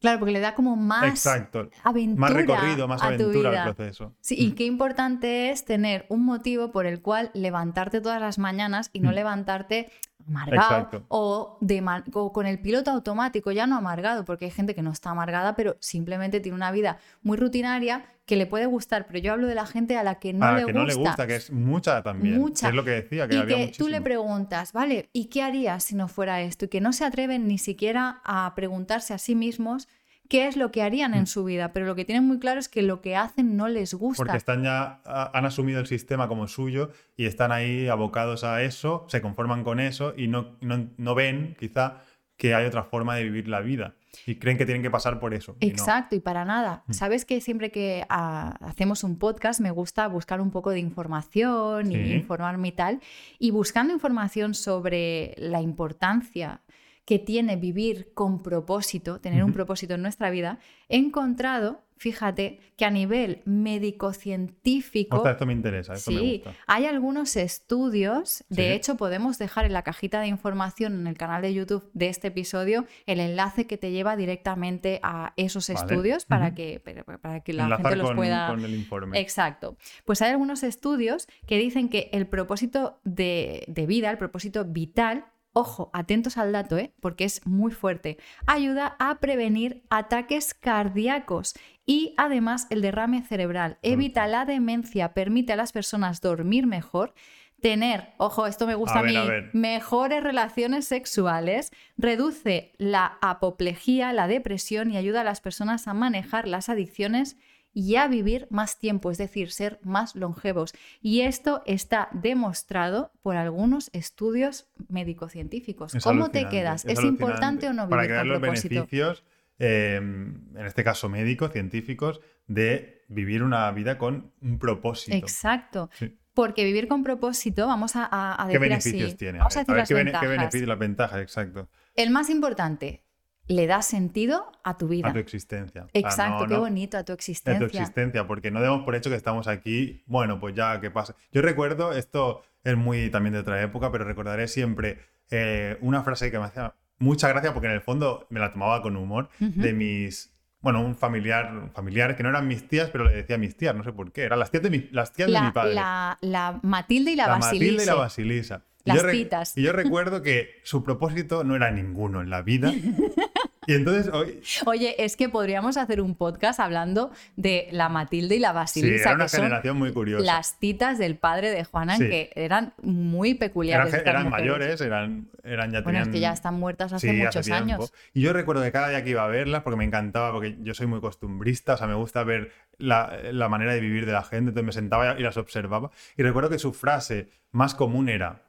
Claro, 0.00 0.18
porque 0.18 0.32
le 0.32 0.40
da 0.40 0.54
como 0.54 0.76
más 0.76 1.04
Exacto. 1.04 1.70
aventura. 1.82 2.20
Más 2.20 2.32
recorrido, 2.34 2.86
más 2.86 3.02
a 3.02 3.08
tu 3.08 3.14
aventura 3.14 3.50
vida. 3.50 3.64
al 3.64 3.74
proceso. 3.74 4.14
Sí, 4.20 4.36
y 4.38 4.52
qué 4.52 4.66
importante 4.66 5.50
es 5.50 5.64
tener 5.64 6.04
un 6.10 6.24
motivo 6.24 6.72
por 6.72 6.84
el 6.84 7.00
cual 7.00 7.30
levantarte 7.32 8.02
todas 8.02 8.20
las 8.20 8.38
mañanas 8.38 8.90
y 8.92 9.00
no 9.00 9.12
levantarte 9.12 9.90
amargado 10.26 10.74
Exacto. 10.76 11.04
o, 11.08 11.58
de 11.60 11.80
ma- 11.82 12.04
o 12.12 12.32
con 12.32 12.46
el 12.46 12.58
piloto 12.60 12.90
automático, 12.90 13.52
ya 13.52 13.66
no 13.66 13.76
amargado, 13.76 14.24
porque 14.24 14.46
hay 14.46 14.50
gente 14.50 14.74
que 14.74 14.82
no 14.82 14.90
está 14.90 15.10
amargada, 15.10 15.54
pero 15.56 15.76
simplemente 15.80 16.40
tiene 16.40 16.56
una 16.56 16.70
vida 16.70 16.98
muy 17.22 17.36
rutinaria 17.36 18.04
que 18.26 18.36
le 18.36 18.46
puede 18.46 18.64
gustar, 18.66 19.06
pero 19.06 19.18
yo 19.18 19.32
hablo 19.34 19.46
de 19.46 19.54
la 19.54 19.66
gente 19.66 19.98
a 19.98 20.02
la 20.02 20.14
que 20.18 20.32
no, 20.32 20.46
a 20.46 20.52
la 20.52 20.58
le, 20.60 20.64
que 20.66 20.72
gusta. 20.72 20.80
no 20.80 20.86
le 20.86 20.94
gusta, 20.94 21.26
que 21.26 21.36
es 21.36 21.50
mucha 21.50 22.02
también. 22.02 22.38
Mucha. 22.38 22.68
Es 22.70 22.74
lo 22.74 22.82
que 22.84 22.92
decía, 22.92 23.28
que 23.28 23.34
y 23.34 23.38
había 23.38 23.56
que 23.66 23.72
tú 23.76 23.88
le 23.88 24.00
preguntas, 24.00 24.72
vale, 24.72 25.10
¿y 25.12 25.26
qué 25.26 25.42
harías 25.42 25.84
si 25.84 25.94
no 25.94 26.08
fuera 26.08 26.40
esto? 26.40 26.64
Y 26.64 26.68
que 26.68 26.80
no 26.80 26.92
se 26.94 27.04
atreven 27.04 27.46
ni 27.46 27.58
siquiera 27.58 28.22
a 28.24 28.54
preguntarse 28.54 29.12
a 29.12 29.18
sí 29.18 29.34
mismos 29.34 29.88
qué 30.28 30.46
es 30.46 30.56
lo 30.56 30.70
que 30.72 30.82
harían 30.82 31.14
en 31.14 31.22
Mm. 31.22 31.26
su 31.26 31.44
vida, 31.44 31.72
pero 31.72 31.86
lo 31.86 31.94
que 31.94 32.04
tienen 32.04 32.24
muy 32.26 32.38
claro 32.38 32.58
es 32.60 32.68
que 32.68 32.82
lo 32.82 33.00
que 33.00 33.14
hacen 33.16 33.56
no 33.56 33.68
les 33.68 33.94
gusta. 33.94 34.22
Porque 34.22 34.36
están 34.36 34.62
ya, 34.62 35.00
han 35.04 35.44
asumido 35.44 35.80
el 35.80 35.86
sistema 35.86 36.28
como 36.28 36.48
suyo 36.48 36.90
y 37.16 37.26
están 37.26 37.52
ahí 37.52 37.88
abocados 37.88 38.42
a 38.44 38.62
eso, 38.62 39.04
se 39.08 39.20
conforman 39.20 39.64
con 39.64 39.80
eso 39.80 40.14
y 40.16 40.28
no, 40.28 40.56
no, 40.60 40.88
no 40.96 41.14
ven, 41.14 41.56
quizá, 41.58 41.98
que 42.36 42.54
hay 42.54 42.66
otra 42.66 42.82
forma 42.82 43.14
de 43.16 43.24
vivir 43.24 43.46
la 43.48 43.60
vida. 43.60 43.94
Y 44.26 44.36
creen 44.36 44.56
que 44.56 44.64
tienen 44.64 44.82
que 44.82 44.90
pasar 44.90 45.18
por 45.20 45.34
eso. 45.34 45.56
y 45.60 45.66
no. 45.66 45.72
Exacto, 45.72 46.14
y 46.16 46.20
para 46.20 46.44
nada. 46.44 46.84
Mm. 46.86 46.92
Sabes 46.92 47.24
que 47.24 47.40
siempre 47.40 47.70
que 47.72 48.04
ah, 48.08 48.56
hacemos 48.60 49.02
un 49.04 49.18
podcast 49.18 49.60
me 49.60 49.70
gusta 49.72 50.06
buscar 50.08 50.40
un 50.40 50.50
poco 50.52 50.70
de 50.70 50.78
información 50.80 51.90
y 51.92 51.96
Sí. 51.96 52.12
informarme 52.14 52.68
y 52.68 52.72
tal. 52.72 53.00
Y 53.38 53.50
buscando 53.50 53.92
información 53.92 54.54
sobre 54.54 55.34
la 55.38 55.60
importancia 55.60 56.60
que 57.04 57.18
tiene 57.18 57.56
vivir 57.56 58.12
con 58.14 58.42
propósito, 58.42 59.20
tener 59.20 59.44
un 59.44 59.52
propósito 59.52 59.94
en 59.94 60.02
nuestra 60.02 60.30
vida, 60.30 60.58
he 60.88 60.96
encontrado, 60.96 61.82
fíjate, 61.98 62.60
que 62.76 62.84
a 62.86 62.90
nivel 62.90 63.42
médico-científico 63.44 65.26
esto 65.28 65.46
me 65.46 65.52
interesa, 65.52 65.94
esto 65.94 66.10
me 66.10 66.18
Sí, 66.18 66.32
gusta. 66.44 66.54
hay 66.66 66.86
algunos 66.86 67.36
estudios, 67.36 68.44
de 68.48 68.62
Sí. 68.62 68.68
hecho 68.72 68.96
podemos 68.96 69.38
dejar 69.38 69.64
en 69.64 69.72
la 69.72 69.82
cajita 69.82 70.20
de 70.20 70.28
información 70.28 70.94
en 70.94 71.06
el 71.06 71.16
canal 71.16 71.42
de 71.42 71.52
YouTube 71.54 71.88
de 71.92 72.08
este 72.08 72.28
episodio 72.28 72.86
el 73.06 73.20
enlace 73.20 73.66
que 73.66 73.76
te 73.78 73.90
lleva 73.90 74.16
directamente 74.16 75.00
a 75.02 75.32
esos 75.36 75.68
Vale. 75.68 75.80
estudios 75.80 76.24
para, 76.24 76.54
que, 76.54 76.80
para, 76.80 77.04
para 77.18 77.40
que 77.40 77.52
la 77.52 77.64
Enlazar 77.64 77.84
gente 77.86 77.96
los 77.98 78.08
con, 78.08 78.16
pueda... 78.16 78.46
con 78.48 78.64
el 78.64 78.74
informe. 78.74 79.20
Exacto. 79.20 79.76
Pues 80.04 80.22
hay 80.22 80.30
algunos 80.30 80.62
estudios 80.62 81.28
que 81.46 81.58
dicen 81.58 81.88
que 81.88 82.08
el 82.12 82.26
propósito 82.26 82.98
de, 83.04 83.64
de 83.68 83.86
vida, 83.86 84.10
el 84.10 84.18
propósito 84.18 84.64
vital, 84.64 85.26
ojo, 85.54 85.88
atentos 85.94 86.36
al 86.36 86.52
dato, 86.52 86.76
¿eh? 86.76 86.92
porque 87.00 87.24
es 87.24 87.46
muy 87.46 87.72
fuerte, 87.72 88.18
ayuda 88.46 88.96
a 88.98 89.20
prevenir 89.20 89.82
ataques 89.88 90.52
cardíacos 90.52 91.54
y 91.86 92.14
además 92.18 92.66
el 92.70 92.82
derrame 92.82 93.22
cerebral, 93.22 93.78
evita 93.82 94.26
la 94.26 94.44
demencia, 94.44 95.14
permite 95.14 95.54
a 95.54 95.56
las 95.56 95.72
personas 95.72 96.20
dormir 96.20 96.66
mejor 96.66 97.14
tener, 97.60 98.08
ojo, 98.18 98.46
esto 98.46 98.66
me 98.66 98.74
gusta 98.74 98.98
a, 98.98 99.02
mí, 99.02 99.16
mejores 99.54 100.22
relaciones 100.22 100.86
sexuales, 100.86 101.70
reduce 101.96 102.72
la 102.76 103.16
apoplejía, 103.22 104.12
la 104.12 104.26
depresión 104.26 104.90
y 104.90 104.98
ayuda 104.98 105.22
a 105.22 105.24
las 105.24 105.40
personas 105.40 105.88
a 105.88 105.94
manejar 105.94 106.46
las 106.46 106.68
adicciones 106.68 107.38
y 107.74 107.96
a 107.96 108.06
vivir 108.06 108.46
más 108.50 108.78
tiempo, 108.78 109.10
es 109.10 109.18
decir, 109.18 109.50
ser 109.50 109.80
más 109.82 110.14
longevos. 110.14 110.72
Y 111.02 111.22
esto 111.22 111.62
está 111.66 112.08
demostrado 112.12 113.12
por 113.20 113.36
algunos 113.36 113.90
estudios 113.92 114.68
médico-científicos. 114.88 115.92
¿Cómo 116.02 116.30
te 116.30 116.48
quedas? 116.48 116.84
¿Es, 116.84 117.02
importante 117.02 117.68
o 117.68 117.72
no 117.72 117.82
vivir 117.82 117.90
Para 117.90 118.04
crear 118.06 118.26
los 118.26 118.40
beneficios, 118.40 119.24
em, 119.58 120.56
en 120.56 120.66
este 120.66 120.84
caso 120.84 121.08
médicos, 121.08 121.52
científicos, 121.52 122.20
de 122.46 123.04
vivir 123.08 123.42
una 123.42 123.70
vida 123.72 123.98
con 123.98 124.32
un 124.40 124.58
propósito. 124.58 125.16
Exacto. 125.16 125.90
Porque 126.32 126.64
vivir 126.64 126.88
con 126.88 127.04
propósito, 127.04 127.66
vamos 127.66 127.94
a, 127.96 128.08
a, 128.10 128.46
decir 128.46 128.60
¿Qué 128.60 128.68
beneficios 128.68 129.16
tiene? 129.16 129.38
Vamos 129.38 129.56
a, 129.56 129.60
decir 129.60 129.76
las 129.76 129.88
¿qué, 129.88 129.94
ventajas. 129.94 130.20
¿Qué 130.20 130.28
beneficios, 130.28 130.68
las 130.68 130.78
ventajas? 130.78 131.20
Exacto. 131.20 131.68
El 131.94 132.10
más 132.10 132.28
importante, 132.28 133.03
le 133.46 133.66
da 133.66 133.82
sentido 133.82 134.50
a 134.62 134.78
tu 134.78 134.88
vida. 134.88 135.08
A 135.08 135.12
tu 135.12 135.18
existencia. 135.18 135.86
Exacto, 135.92 136.46
qué 136.46 136.56
bonito, 136.56 136.96
a 136.96 137.04
tu 137.04 137.12
existencia. 137.12 137.66
A 137.66 137.70
tu 137.70 137.76
existencia, 137.76 138.26
porque 138.26 138.50
no 138.50 138.60
demos 138.60 138.84
por 138.84 138.94
hecho 138.94 139.10
que 139.10 139.16
estamos 139.16 139.48
aquí, 139.48 140.02
bueno, 140.06 140.40
pues 140.40 140.54
ya, 140.54 140.80
¿qué 140.80 140.90
pasa? 140.90 141.14
Yo 141.32 141.42
recuerdo, 141.42 141.92
esto 141.92 142.42
es 142.62 142.76
muy 142.76 143.10
también 143.10 143.34
de 143.34 143.40
otra 143.40 143.60
época, 143.62 143.92
pero 143.92 144.04
recordaré 144.04 144.48
siempre 144.48 144.98
eh, 145.30 145.76
una 145.80 146.02
frase 146.02 146.30
que 146.30 146.38
me 146.38 146.46
hacía 146.46 146.74
mucha 146.98 147.28
gracia, 147.28 147.52
porque 147.52 147.68
en 147.68 147.74
el 147.74 147.82
fondo 147.82 148.26
me 148.30 148.40
la 148.40 148.50
tomaba 148.50 148.80
con 148.82 148.96
humor, 148.96 149.28
de 149.38 149.72
mis 149.72 150.30
bueno, 150.64 150.80
un 150.80 150.96
familiar, 150.96 151.70
familiar 151.74 152.16
que 152.16 152.22
no 152.22 152.30
eran 152.30 152.48
mis 152.48 152.66
tías, 152.66 152.88
pero 152.88 153.04
le 153.04 153.14
decía 153.14 153.36
mis 153.36 153.54
tías, 153.54 153.74
no 153.74 153.84
sé 153.84 153.92
por 153.92 154.12
qué. 154.12 154.22
Eran 154.22 154.38
las 154.38 154.50
tías 154.50 154.62
de 154.62 154.70
mi, 154.70 154.88
las 154.92 155.12
tías 155.12 155.30
de 155.30 155.38
mi 155.38 155.50
padre. 155.50 155.74
La, 155.74 156.16
la, 156.22 156.58
Matilde 156.62 157.10
y 157.10 157.16
la, 157.16 157.26
la 157.26 157.38
Matilde 157.38 157.82
y 157.82 157.86
la 157.86 157.94
Basilisa. 157.94 158.64
Las 158.84 159.02
yo, 159.02 159.10
y 159.56 159.62
yo 159.62 159.72
recuerdo 159.72 160.22
que 160.22 160.60
su 160.62 160.82
propósito 160.82 161.44
no 161.44 161.54
era 161.54 161.70
ninguno 161.70 162.22
en 162.22 162.30
la 162.30 162.40
vida. 162.40 162.72
Y 163.66 163.74
entonces 163.74 164.12
hoy... 164.12 164.40
Oye, 164.66 165.02
es 165.04 165.16
que 165.16 165.28
podríamos 165.28 165.76
hacer 165.76 166.00
un 166.00 166.14
podcast 166.14 166.60
hablando 166.60 167.10
de 167.36 167.68
la 167.70 167.88
Matilde 167.88 168.36
y 168.36 168.38
la 168.38 168.52
Basilisa. 168.52 168.96
Sí, 168.96 169.00
era 169.02 169.14
una 169.14 169.28
generación 169.28 169.76
muy 169.76 169.92
curiosa. 169.92 170.24
Las 170.24 170.58
titas 170.58 170.98
del 170.98 171.16
padre 171.16 171.50
de 171.50 171.64
Juana, 171.64 171.98
que 171.98 172.30
eran 172.34 172.74
muy 172.82 173.34
peculiares. 173.34 173.92
Eran, 173.94 174.30
mayores, 174.30 174.80
eran, 174.80 175.28
eran 175.42 175.72
ya 175.72 175.80
Bueno, 175.82 176.00
es 176.00 176.08
que 176.08 176.20
ya 176.20 176.32
están 176.32 176.54
muertas 176.54 176.92
hace 176.92 177.12
muchos 177.12 177.50
años. 177.50 177.92
Y 178.12 178.22
yo 178.22 178.32
recuerdo 178.32 178.62
que 178.62 178.72
cada 178.72 178.88
día 178.88 179.04
que 179.04 179.10
iba 179.10 179.24
a 179.24 179.28
verlas, 179.28 179.62
porque 179.62 179.76
me 179.76 179.84
encantaba, 179.84 180.32
porque 180.32 180.56
yo 180.60 180.74
soy 180.74 180.86
muy 180.86 181.00
costumbrista, 181.00 181.74
o 181.74 181.76
sea, 181.76 181.86
me 181.86 181.94
gusta 181.94 182.24
ver 182.24 182.52
la, 182.78 183.18
la 183.32 183.48
manera 183.48 183.72
de 183.72 183.80
vivir 183.80 184.06
de 184.06 184.12
la 184.12 184.22
gente, 184.22 184.50
entonces 184.50 184.64
me 184.64 184.72
sentaba 184.72 185.18
y 185.18 185.22
las 185.22 185.36
observaba. 185.36 185.90
Y 186.16 186.22
recuerdo 186.22 186.50
que 186.50 186.58
su 186.58 186.72
frase 186.72 187.28
más 187.52 187.74
común 187.74 188.08
era 188.08 188.42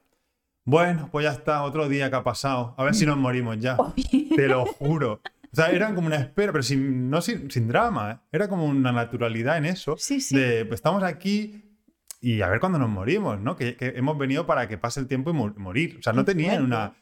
bueno, 0.66 1.08
pues 1.12 1.24
ya 1.24 1.30
está, 1.30 1.62
otro 1.62 1.88
día 1.88 2.10
que 2.10 2.16
ha 2.16 2.24
pasado. 2.24 2.74
A 2.76 2.82
ver 2.84 2.94
si 2.94 3.06
nos 3.06 3.16
morimos 3.16 3.56
ya. 3.58 3.78
Te 4.36 4.48
lo 4.48 4.66
juro. 4.66 5.22
O 5.52 5.56
sea, 5.56 5.70
eran 5.70 5.94
como 5.94 6.08
una 6.08 6.16
espera, 6.16 6.50
pero 6.52 6.64
sin, 6.64 7.08
no 7.08 7.22
sin, 7.22 7.68
drama. 7.68 8.10
¿eh? 8.10 8.18
Era 8.32 8.48
como 8.48 8.66
una 8.66 8.90
naturalidad 8.90 9.56
en 9.58 9.66
eso. 9.66 9.94
Sí, 9.96 10.20
sí. 10.20 10.36
De, 10.36 10.64
pues 10.64 10.78
estamos 10.78 11.04
aquí 11.04 11.78
y 12.20 12.42
a 12.42 12.48
ver 12.48 12.58
cuándo 12.58 12.80
nos 12.80 12.90
morimos, 12.90 13.40
¿no? 13.40 13.54
Que, 13.54 13.76
hemos 13.78 14.18
venido 14.18 14.44
para 14.44 14.66
que 14.66 14.76
pase 14.76 14.98
el 14.98 15.06
tiempo 15.06 15.30
y 15.30 15.32
morir. 15.32 15.98
O 16.00 16.02
sea, 16.02 16.12
no 16.12 16.24
tenían 16.24 16.64
una 16.64 16.94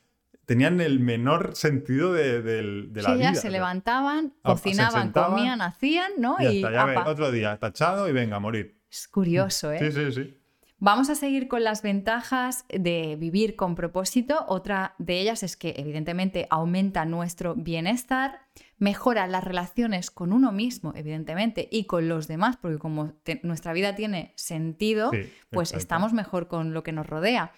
tenían 0.44 0.78
el 0.82 1.00
menor 1.00 1.56
sentido 1.56 2.12
de, 2.12 2.42
la 2.92 3.14
vida. 3.14 3.32
Ya 3.32 3.34
se 3.34 3.50
levantaban, 3.50 4.34
ah, 4.42 4.52
cocinaban, 4.52 5.10
comían, 5.10 5.62
hacían, 5.62 6.12
¿no? 6.18 6.36
Y, 6.38 6.62
hasta, 6.62 6.70
ya 6.70 6.84
ves, 6.84 6.98
otro 7.06 7.32
día, 7.32 7.58
tachado 7.58 8.10
y 8.10 8.12
venga, 8.12 8.36
a 8.36 8.40
morir. 8.40 8.78
Es 8.90 9.08
curioso, 9.08 9.72
¿eh? 9.72 9.78
Sí, 9.78 9.90
sí, 9.90 10.12
sí. 10.12 10.43
Vamos 10.78 11.08
a 11.08 11.14
seguir 11.14 11.48
con 11.48 11.62
las 11.62 11.82
ventajas 11.82 12.66
de 12.68 13.16
vivir 13.16 13.56
con 13.56 13.74
propósito. 13.74 14.44
Otra 14.48 14.94
de 14.98 15.20
ellas 15.20 15.42
es 15.42 15.56
que 15.56 15.74
evidentemente 15.78 16.46
aumenta 16.50 17.04
nuestro 17.04 17.54
bienestar, 17.54 18.40
mejora 18.78 19.26
las 19.26 19.44
relaciones 19.44 20.10
con 20.10 20.32
uno 20.32 20.50
mismo, 20.52 20.92
evidentemente, 20.96 21.68
y 21.70 21.84
con 21.84 22.08
los 22.08 22.26
demás, 22.26 22.56
porque 22.56 22.78
como 22.78 23.12
nuestra 23.42 23.72
vida 23.72 23.94
tiene 23.94 24.32
sentido, 24.34 25.12
pues 25.50 25.72
estamos 25.72 26.12
mejor 26.12 26.48
con 26.48 26.74
lo 26.74 26.82
que 26.82 26.92
nos 26.92 27.06
rodea. 27.06 27.52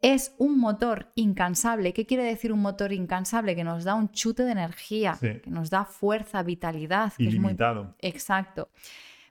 Es 0.00 0.34
un 0.38 0.58
motor 0.58 1.10
incansable. 1.16 1.92
¿Qué 1.92 2.06
quiere 2.06 2.24
decir 2.24 2.52
un 2.52 2.60
motor 2.60 2.92
incansable? 2.92 3.56
Que 3.56 3.64
nos 3.64 3.84
da 3.84 3.94
un 3.94 4.10
chute 4.12 4.44
de 4.44 4.52
energía, 4.52 5.18
que 5.20 5.50
nos 5.50 5.70
da 5.70 5.84
fuerza, 5.84 6.42
vitalidad. 6.42 7.12
Ilimitado. 7.18 7.94
Exacto 8.00 8.70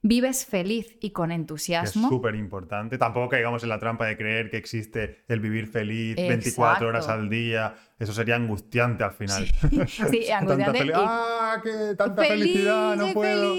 vives 0.04 0.46
feliz 0.46 0.98
y 1.00 1.12
con 1.12 1.32
entusiasmo. 1.32 2.08
Es 2.08 2.10
súper 2.10 2.36
importante. 2.36 2.98
Tampoco 2.98 3.30
caigamos 3.30 3.63
en 3.63 3.70
la 3.70 3.80
trampa 3.80 4.06
de 4.06 4.18
creer 4.18 4.52
que 4.52 4.58
existe 4.58 5.24
el 5.28 5.39
vivir 5.39 5.68
feliz 5.68 6.16
24 6.16 6.88
horas 6.88 7.08
al 7.08 7.30
día. 7.30 7.74
Eso 7.98 8.12
sería 8.12 8.36
angustiante 8.36 9.04
al 9.06 9.13
final. 9.13 9.48
Sí, 9.88 10.30
angustiante. 10.32 10.92
¡Ah, 10.94 11.62
qué 11.63 11.96
tanta 11.98 12.22
felicidad! 12.22 12.98
No 12.98 13.13
puedo. 13.13 13.56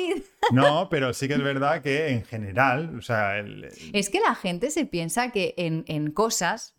No, 0.53 0.89
pero 0.91 1.15
sí 1.15 1.29
que 1.29 1.35
es 1.35 1.43
verdad 1.43 1.81
que 1.81 2.09
en 2.09 2.25
general, 2.25 2.95
o 2.99 3.01
sea... 3.01 3.39
Es 3.39 4.11
que 4.11 4.21
la 4.21 4.35
gente 4.35 4.71
se 4.71 4.85
piensa 4.85 5.31
que 5.31 5.55
en, 5.57 6.11
cosas 6.11 6.77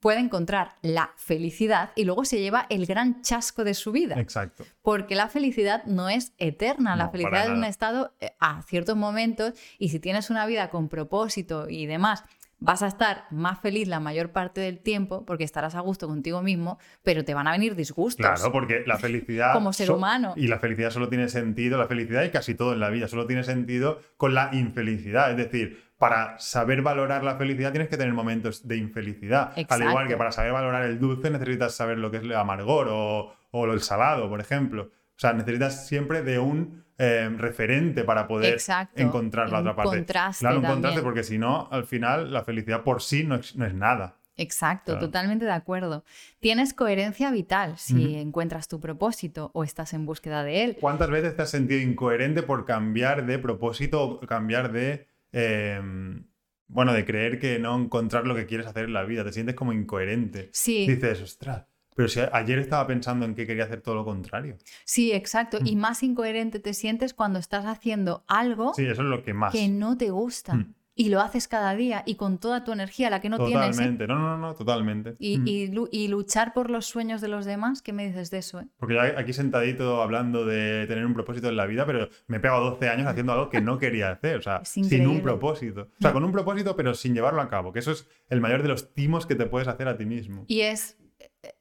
puede 0.00 0.20
encontrar 0.20 0.76
la 0.80 1.12
felicidad 1.16 1.90
y 1.94 2.04
luego 2.04 2.24
se 2.24 2.40
lleva 2.40 2.66
el 2.70 2.86
gran 2.86 3.20
chasco 3.20 3.64
de 3.64 3.74
su 3.74 3.92
vida. 3.92 4.18
Exacto. 4.18 4.64
Porque 4.80 5.14
la 5.14 5.28
felicidad 5.28 5.84
no 5.84 6.08
es 6.08 6.32
eterna. 6.38 6.96
la 6.96 7.10
felicidad 7.10 7.44
es 7.44 7.50
un 7.50 7.64
estado 7.64 8.14
eh, 8.20 8.34
a 8.40 8.62
ciertos 8.62 8.96
momentos 9.02 9.52
y 9.78 9.90
si 9.90 10.00
tienes 10.00 10.30
una 10.30 10.46
vida 10.46 10.70
con 10.70 10.88
propósito 10.88 11.68
y 11.68 11.86
demás 11.86 12.24
vas 12.62 12.82
a 12.82 12.86
estar 12.86 13.24
más 13.30 13.60
feliz 13.60 13.88
la 13.88 14.00
mayor 14.00 14.30
parte 14.30 14.60
del 14.60 14.78
tiempo 14.78 15.26
porque 15.26 15.44
estarás 15.44 15.74
a 15.74 15.80
gusto 15.80 16.06
contigo 16.06 16.42
mismo, 16.42 16.78
pero 17.02 17.24
te 17.24 17.34
van 17.34 17.48
a 17.48 17.52
venir 17.52 17.74
disgustos. 17.74 18.24
Claro, 18.24 18.52
porque 18.52 18.84
la 18.86 18.96
felicidad... 18.98 19.52
Como 19.52 19.72
ser 19.72 19.90
humano. 19.90 20.34
Y 20.36 20.46
la 20.46 20.58
felicidad 20.58 20.90
solo 20.90 21.08
tiene 21.08 21.28
sentido, 21.28 21.76
la 21.76 21.88
felicidad 21.88 22.22
y 22.22 22.30
casi 22.30 22.54
todo 22.54 22.72
en 22.72 22.80
la 22.80 22.90
vida, 22.90 23.08
solo 23.08 23.26
tiene 23.26 23.42
sentido 23.42 24.00
con 24.16 24.34
la 24.34 24.50
infelicidad. 24.52 25.32
Es 25.32 25.36
decir, 25.36 25.82
para 25.98 26.38
saber 26.38 26.82
valorar 26.82 27.24
la 27.24 27.36
felicidad 27.36 27.72
tienes 27.72 27.88
que 27.88 27.96
tener 27.96 28.14
momentos 28.14 28.66
de 28.66 28.76
infelicidad. 28.76 29.52
Al 29.68 29.82
igual 29.82 30.08
que 30.08 30.16
para 30.16 30.32
saber 30.32 30.52
valorar 30.52 30.84
el 30.84 30.98
dulce 30.98 31.30
necesitas 31.30 31.74
saber 31.74 31.98
lo 31.98 32.10
que 32.10 32.18
es 32.18 32.22
el 32.22 32.34
amargor 32.34 32.88
o, 32.90 33.34
o 33.50 33.64
el 33.66 33.80
salado, 33.82 34.28
por 34.28 34.40
ejemplo. 34.40 34.90
O 35.16 35.18
sea, 35.22 35.32
necesitas 35.32 35.86
siempre 35.86 36.22
de 36.22 36.38
un 36.38 36.84
eh, 37.04 37.28
referente 37.36 38.04
para 38.04 38.28
poder 38.28 38.60
encontrar 38.94 39.50
la 39.50 39.58
otra 39.58 39.74
parte. 39.74 40.04
claro, 40.38 40.60
un 40.60 40.64
contraste, 40.64 41.02
porque 41.02 41.24
si 41.24 41.36
no, 41.36 41.66
al 41.72 41.84
final 41.84 42.32
la 42.32 42.44
felicidad 42.44 42.84
por 42.84 43.02
sí 43.02 43.24
no 43.24 43.34
es, 43.34 43.56
nada. 43.56 44.18
Exacto, 44.36 44.96
totalmente 45.00 45.44
de 45.44 45.50
acuerdo. 45.50 46.04
Tienes 46.38 46.72
coherencia 46.74 47.32
vital 47.32 47.76
si 47.76 48.14
encuentras 48.14 48.68
tu 48.68 48.78
propósito 48.78 49.50
o 49.52 49.64
estás 49.64 49.94
en 49.94 50.06
búsqueda 50.06 50.44
de 50.44 50.62
él. 50.62 50.76
¿Cuántas 50.80 51.10
veces 51.10 51.34
te 51.34 51.42
has 51.42 51.50
sentido 51.50 51.80
incoherente 51.80 52.44
por 52.44 52.64
cambiar 52.66 53.26
de 53.26 53.36
propósito 53.40 54.04
o 54.04 54.20
cambiar 54.20 54.70
de... 54.70 55.08
Em, 55.32 56.28
bueno, 56.68 56.92
de 56.92 57.04
creer 57.04 57.40
que 57.40 57.58
no 57.58 57.76
encontrar 57.76 58.28
lo 58.28 58.36
que 58.36 58.46
quieres 58.46 58.68
hacer 58.68 58.84
en 58.84 58.92
la 58.92 59.02
vida, 59.02 59.24
te 59.24 59.32
sientes 59.32 59.56
como 59.56 59.72
incoherente. 59.72 60.50
Sí. 60.52 60.86
Dices, 60.86 61.20
ostras, 61.20 61.66
pero 61.94 62.08
si 62.08 62.20
ayer 62.32 62.58
estaba 62.58 62.86
pensando 62.86 63.26
en 63.26 63.34
que 63.34 63.46
quería 63.46 63.64
hacer 63.64 63.80
todo 63.80 63.94
lo 63.94 64.04
contrario. 64.04 64.56
Sí, 64.84 65.12
exacto. 65.12 65.58
Y 65.64 65.76
mm. 65.76 65.78
más 65.78 66.02
incoherente 66.02 66.58
te 66.58 66.74
sientes 66.74 67.14
cuando 67.14 67.38
estás 67.38 67.66
haciendo 67.66 68.24
algo 68.26 68.72
sí, 68.74 68.84
eso 68.84 69.02
es 69.02 69.08
lo 69.08 69.22
que, 69.22 69.34
más. 69.34 69.52
que 69.52 69.68
no 69.68 69.96
te 69.96 70.10
gusta. 70.10 70.54
Mm. 70.54 70.74
Y 70.94 71.08
lo 71.08 71.22
haces 71.22 71.48
cada 71.48 71.74
día 71.74 72.02
y 72.04 72.16
con 72.16 72.36
toda 72.36 72.64
tu 72.64 72.72
energía, 72.72 73.08
la 73.08 73.22
que 73.22 73.30
no 73.30 73.38
tienes. 73.38 73.68
¿eh? 73.68 73.70
Totalmente, 73.70 74.06
no, 74.06 74.18
no, 74.18 74.36
no, 74.36 74.54
totalmente. 74.54 75.16
Y, 75.18 75.38
mm. 75.38 75.88
y, 75.90 76.08
luchar 76.08 76.52
por 76.52 76.68
los 76.68 76.84
sueños 76.84 77.22
de 77.22 77.28
los 77.28 77.46
demás, 77.46 77.80
¿qué 77.80 77.94
me 77.94 78.06
dices 78.06 78.30
de 78.30 78.38
eso? 78.38 78.60
Eh? 78.60 78.66
Porque 78.76 78.94
yo 78.94 79.00
aquí 79.00 79.32
sentadito 79.32 80.02
hablando 80.02 80.44
de 80.44 80.86
tener 80.86 81.06
un 81.06 81.14
propósito 81.14 81.48
en 81.48 81.56
la 81.56 81.64
vida, 81.64 81.86
pero 81.86 82.10
me 82.26 82.36
he 82.36 82.40
pegado 82.40 82.70
12 82.72 82.90
años 82.90 83.06
haciendo 83.06 83.32
algo 83.32 83.48
que 83.48 83.62
no 83.62 83.78
quería 83.78 84.10
hacer, 84.10 84.36
o 84.36 84.42
sea, 84.42 84.64
sin 84.64 85.06
un 85.06 85.22
propósito. 85.22 85.88
O 85.98 86.02
sea, 86.02 86.12
con 86.12 86.24
un 86.24 86.32
propósito, 86.32 86.76
pero 86.76 86.92
sin 86.92 87.14
llevarlo 87.14 87.40
a 87.40 87.48
cabo, 87.48 87.72
que 87.72 87.78
eso 87.78 87.92
es 87.92 88.06
el 88.28 88.42
mayor 88.42 88.62
de 88.62 88.68
los 88.68 88.92
timos 88.92 89.24
que 89.24 89.34
te 89.34 89.46
puedes 89.46 89.68
hacer 89.68 89.88
a 89.88 89.96
ti 89.96 90.04
mismo. 90.04 90.44
Y 90.46 90.60
es 90.60 90.98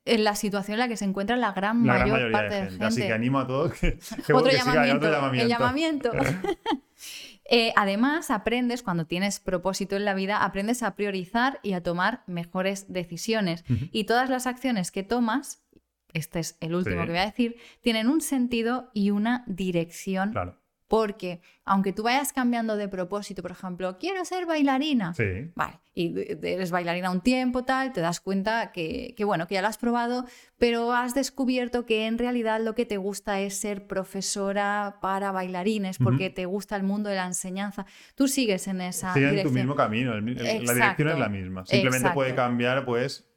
en 0.05 0.23
la 0.23 0.35
situación 0.35 0.73
en 0.73 0.79
la 0.79 0.87
que 0.87 0.97
se 0.97 1.05
encuentra 1.05 1.35
la 1.35 1.51
gran, 1.51 1.83
mayor 1.83 2.31
parte 2.31 2.55
de, 2.55 2.69
gente. 2.69 2.85
Así 2.85 3.01
que 3.01 3.13
animo 3.13 3.39
a 3.39 3.47
todos 3.47 3.73
que, 3.73 3.97
otro, 4.33 4.51
llamamiento, 4.51 5.33
El 5.33 5.47
llamamiento. 5.47 6.11
Eh, 7.53 7.73
además, 7.75 8.31
aprendes, 8.31 8.81
cuando 8.81 9.05
tienes 9.07 9.41
propósito 9.41 9.97
en 9.97 10.05
la 10.05 10.13
vida, 10.13 10.45
aprendes 10.45 10.83
a 10.83 10.95
priorizar 10.95 11.59
y 11.63 11.73
a 11.73 11.83
tomar 11.83 12.23
mejores 12.25 12.93
decisiones. 12.93 13.65
Y 13.67 14.05
todas 14.05 14.29
las 14.29 14.47
acciones 14.47 14.89
que 14.89 15.03
tomas, 15.03 15.61
este 16.13 16.39
es 16.39 16.55
el 16.61 16.75
último 16.75 17.01
que 17.01 17.09
voy 17.09 17.17
a 17.17 17.25
decir, 17.25 17.57
tienen 17.81 18.07
un 18.07 18.21
sentido 18.21 18.89
y 18.93 19.09
una 19.09 19.43
dirección 19.47 20.33
Porque 20.91 21.39
aunque 21.63 21.93
tú 21.93 22.03
vayas 22.03 22.33
cambiando 22.33 22.75
de 22.75 22.89
propósito, 22.89 23.41
por 23.41 23.51
ejemplo, 23.51 23.97
quiero 23.97 24.25
ser 24.25 24.45
bailarina. 24.45 25.13
Sí. 25.13 25.49
Vale, 25.55 25.79
y 25.93 26.13
eres 26.45 26.69
bailarina 26.69 27.09
un 27.11 27.21
tiempo, 27.21 27.63
tal, 27.63 27.93
te 27.93 28.01
das 28.01 28.19
cuenta 28.19 28.73
que, 28.73 29.13
que, 29.15 29.23
bueno, 29.23 29.47
que 29.47 29.53
ya 29.55 29.61
lo 29.61 29.69
has 29.69 29.77
probado, 29.77 30.25
pero 30.57 30.91
has 30.91 31.13
descubierto 31.15 31.85
que 31.85 32.07
en 32.07 32.17
realidad 32.17 32.59
lo 32.59 32.75
que 32.75 32.85
te 32.85 32.97
gusta 32.97 33.39
es 33.39 33.57
ser 33.57 33.87
profesora 33.87 34.97
para 35.01 35.31
bailarines, 35.31 35.97
porque 35.97 36.29
te 36.29 36.45
gusta 36.45 36.75
el 36.75 36.83
mundo 36.83 37.07
de 37.09 37.15
la 37.15 37.25
enseñanza. 37.25 37.85
Tú 38.15 38.27
sigues 38.27 38.67
en 38.67 38.81
esa 38.81 39.13
Sigue 39.13 39.27
en 39.27 39.31
dirección. 39.31 39.53
tu 39.53 39.59
mismo 39.59 39.75
camino, 39.75 40.13
el- 40.13 40.27
el- 40.27 40.65
la 40.65 40.73
dirección 40.73 41.07
es 41.07 41.17
la 41.19 41.29
misma. 41.29 41.65
Simplemente 41.65 42.09
puede 42.09 42.35
cambiar, 42.35 42.83
pues, 42.83 43.30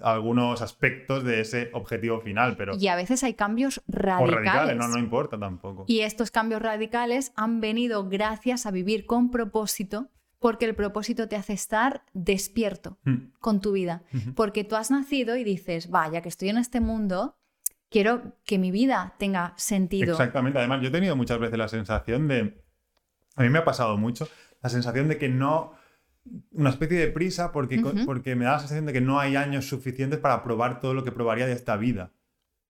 algunos 0.00 0.62
aspectos 0.62 1.24
de 1.24 1.40
ese 1.40 1.70
objetivo 1.74 2.20
final, 2.20 2.56
pero... 2.56 2.76
Y 2.78 2.88
a 2.88 2.96
veces 2.96 3.22
hay 3.22 3.34
cambios 3.34 3.78
o 3.78 3.82
radicales. 3.88 4.76
no, 4.76 4.88
no 4.88 4.98
importa 4.98 5.38
tampoco. 5.38 5.84
Y 5.86 6.00
estos 6.00 6.30
cambios 6.30 6.62
radicales 6.62 7.32
han 7.36 7.60
venido 7.60 8.08
gracias 8.08 8.64
a 8.66 8.70
vivir 8.70 9.04
con 9.06 9.30
propósito, 9.30 10.08
porque 10.38 10.64
el 10.64 10.74
propósito 10.74 11.28
te 11.28 11.36
hace 11.36 11.52
estar 11.52 12.02
despierto 12.14 12.98
Mm. 13.04 13.32
con 13.40 13.60
tu 13.60 13.72
vida. 13.72 14.02
Porque 14.34 14.64
tú 14.64 14.74
has 14.76 14.90
nacido 14.90 15.36
y 15.36 15.44
dices, 15.44 15.90
vaya, 15.90 16.20
que 16.22 16.28
estoy 16.28 16.48
en 16.48 16.58
este 16.58 16.80
mundo, 16.80 17.36
quiero 17.90 18.36
que 18.44 18.58
mi 18.58 18.70
vida 18.70 19.14
tenga 19.18 19.52
sentido. 19.56 20.12
Exactamente. 20.12 20.58
Además, 20.58 20.80
yo 20.82 20.88
he 20.88 20.92
tenido 20.92 21.14
muchas 21.14 21.38
veces 21.38 21.58
la 21.58 21.68
sensación 21.68 22.26
de. 22.26 22.64
A 23.36 23.42
mí 23.42 23.50
me 23.50 23.58
ha 23.60 23.64
pasado 23.64 23.96
mucho 23.98 24.28
la 24.62 24.68
sensación 24.70 25.08
de 25.08 25.18
que 25.18 25.28
no. 25.28 25.74
Una 26.52 26.70
especie 26.70 26.98
de 26.98 27.08
prisa 27.08 27.50
porque, 27.52 27.82
porque 28.06 28.36
me 28.36 28.44
da 28.44 28.52
la 28.52 28.58
sensación 28.60 28.86
de 28.86 28.92
que 28.92 29.00
no 29.00 29.18
hay 29.18 29.36
años 29.36 29.66
suficientes 29.68 30.18
para 30.20 30.42
probar 30.44 30.80
todo 30.80 30.94
lo 30.94 31.02
que 31.04 31.10
probaría 31.12 31.46
de 31.46 31.52
esta 31.52 31.76
vida. 31.76 32.12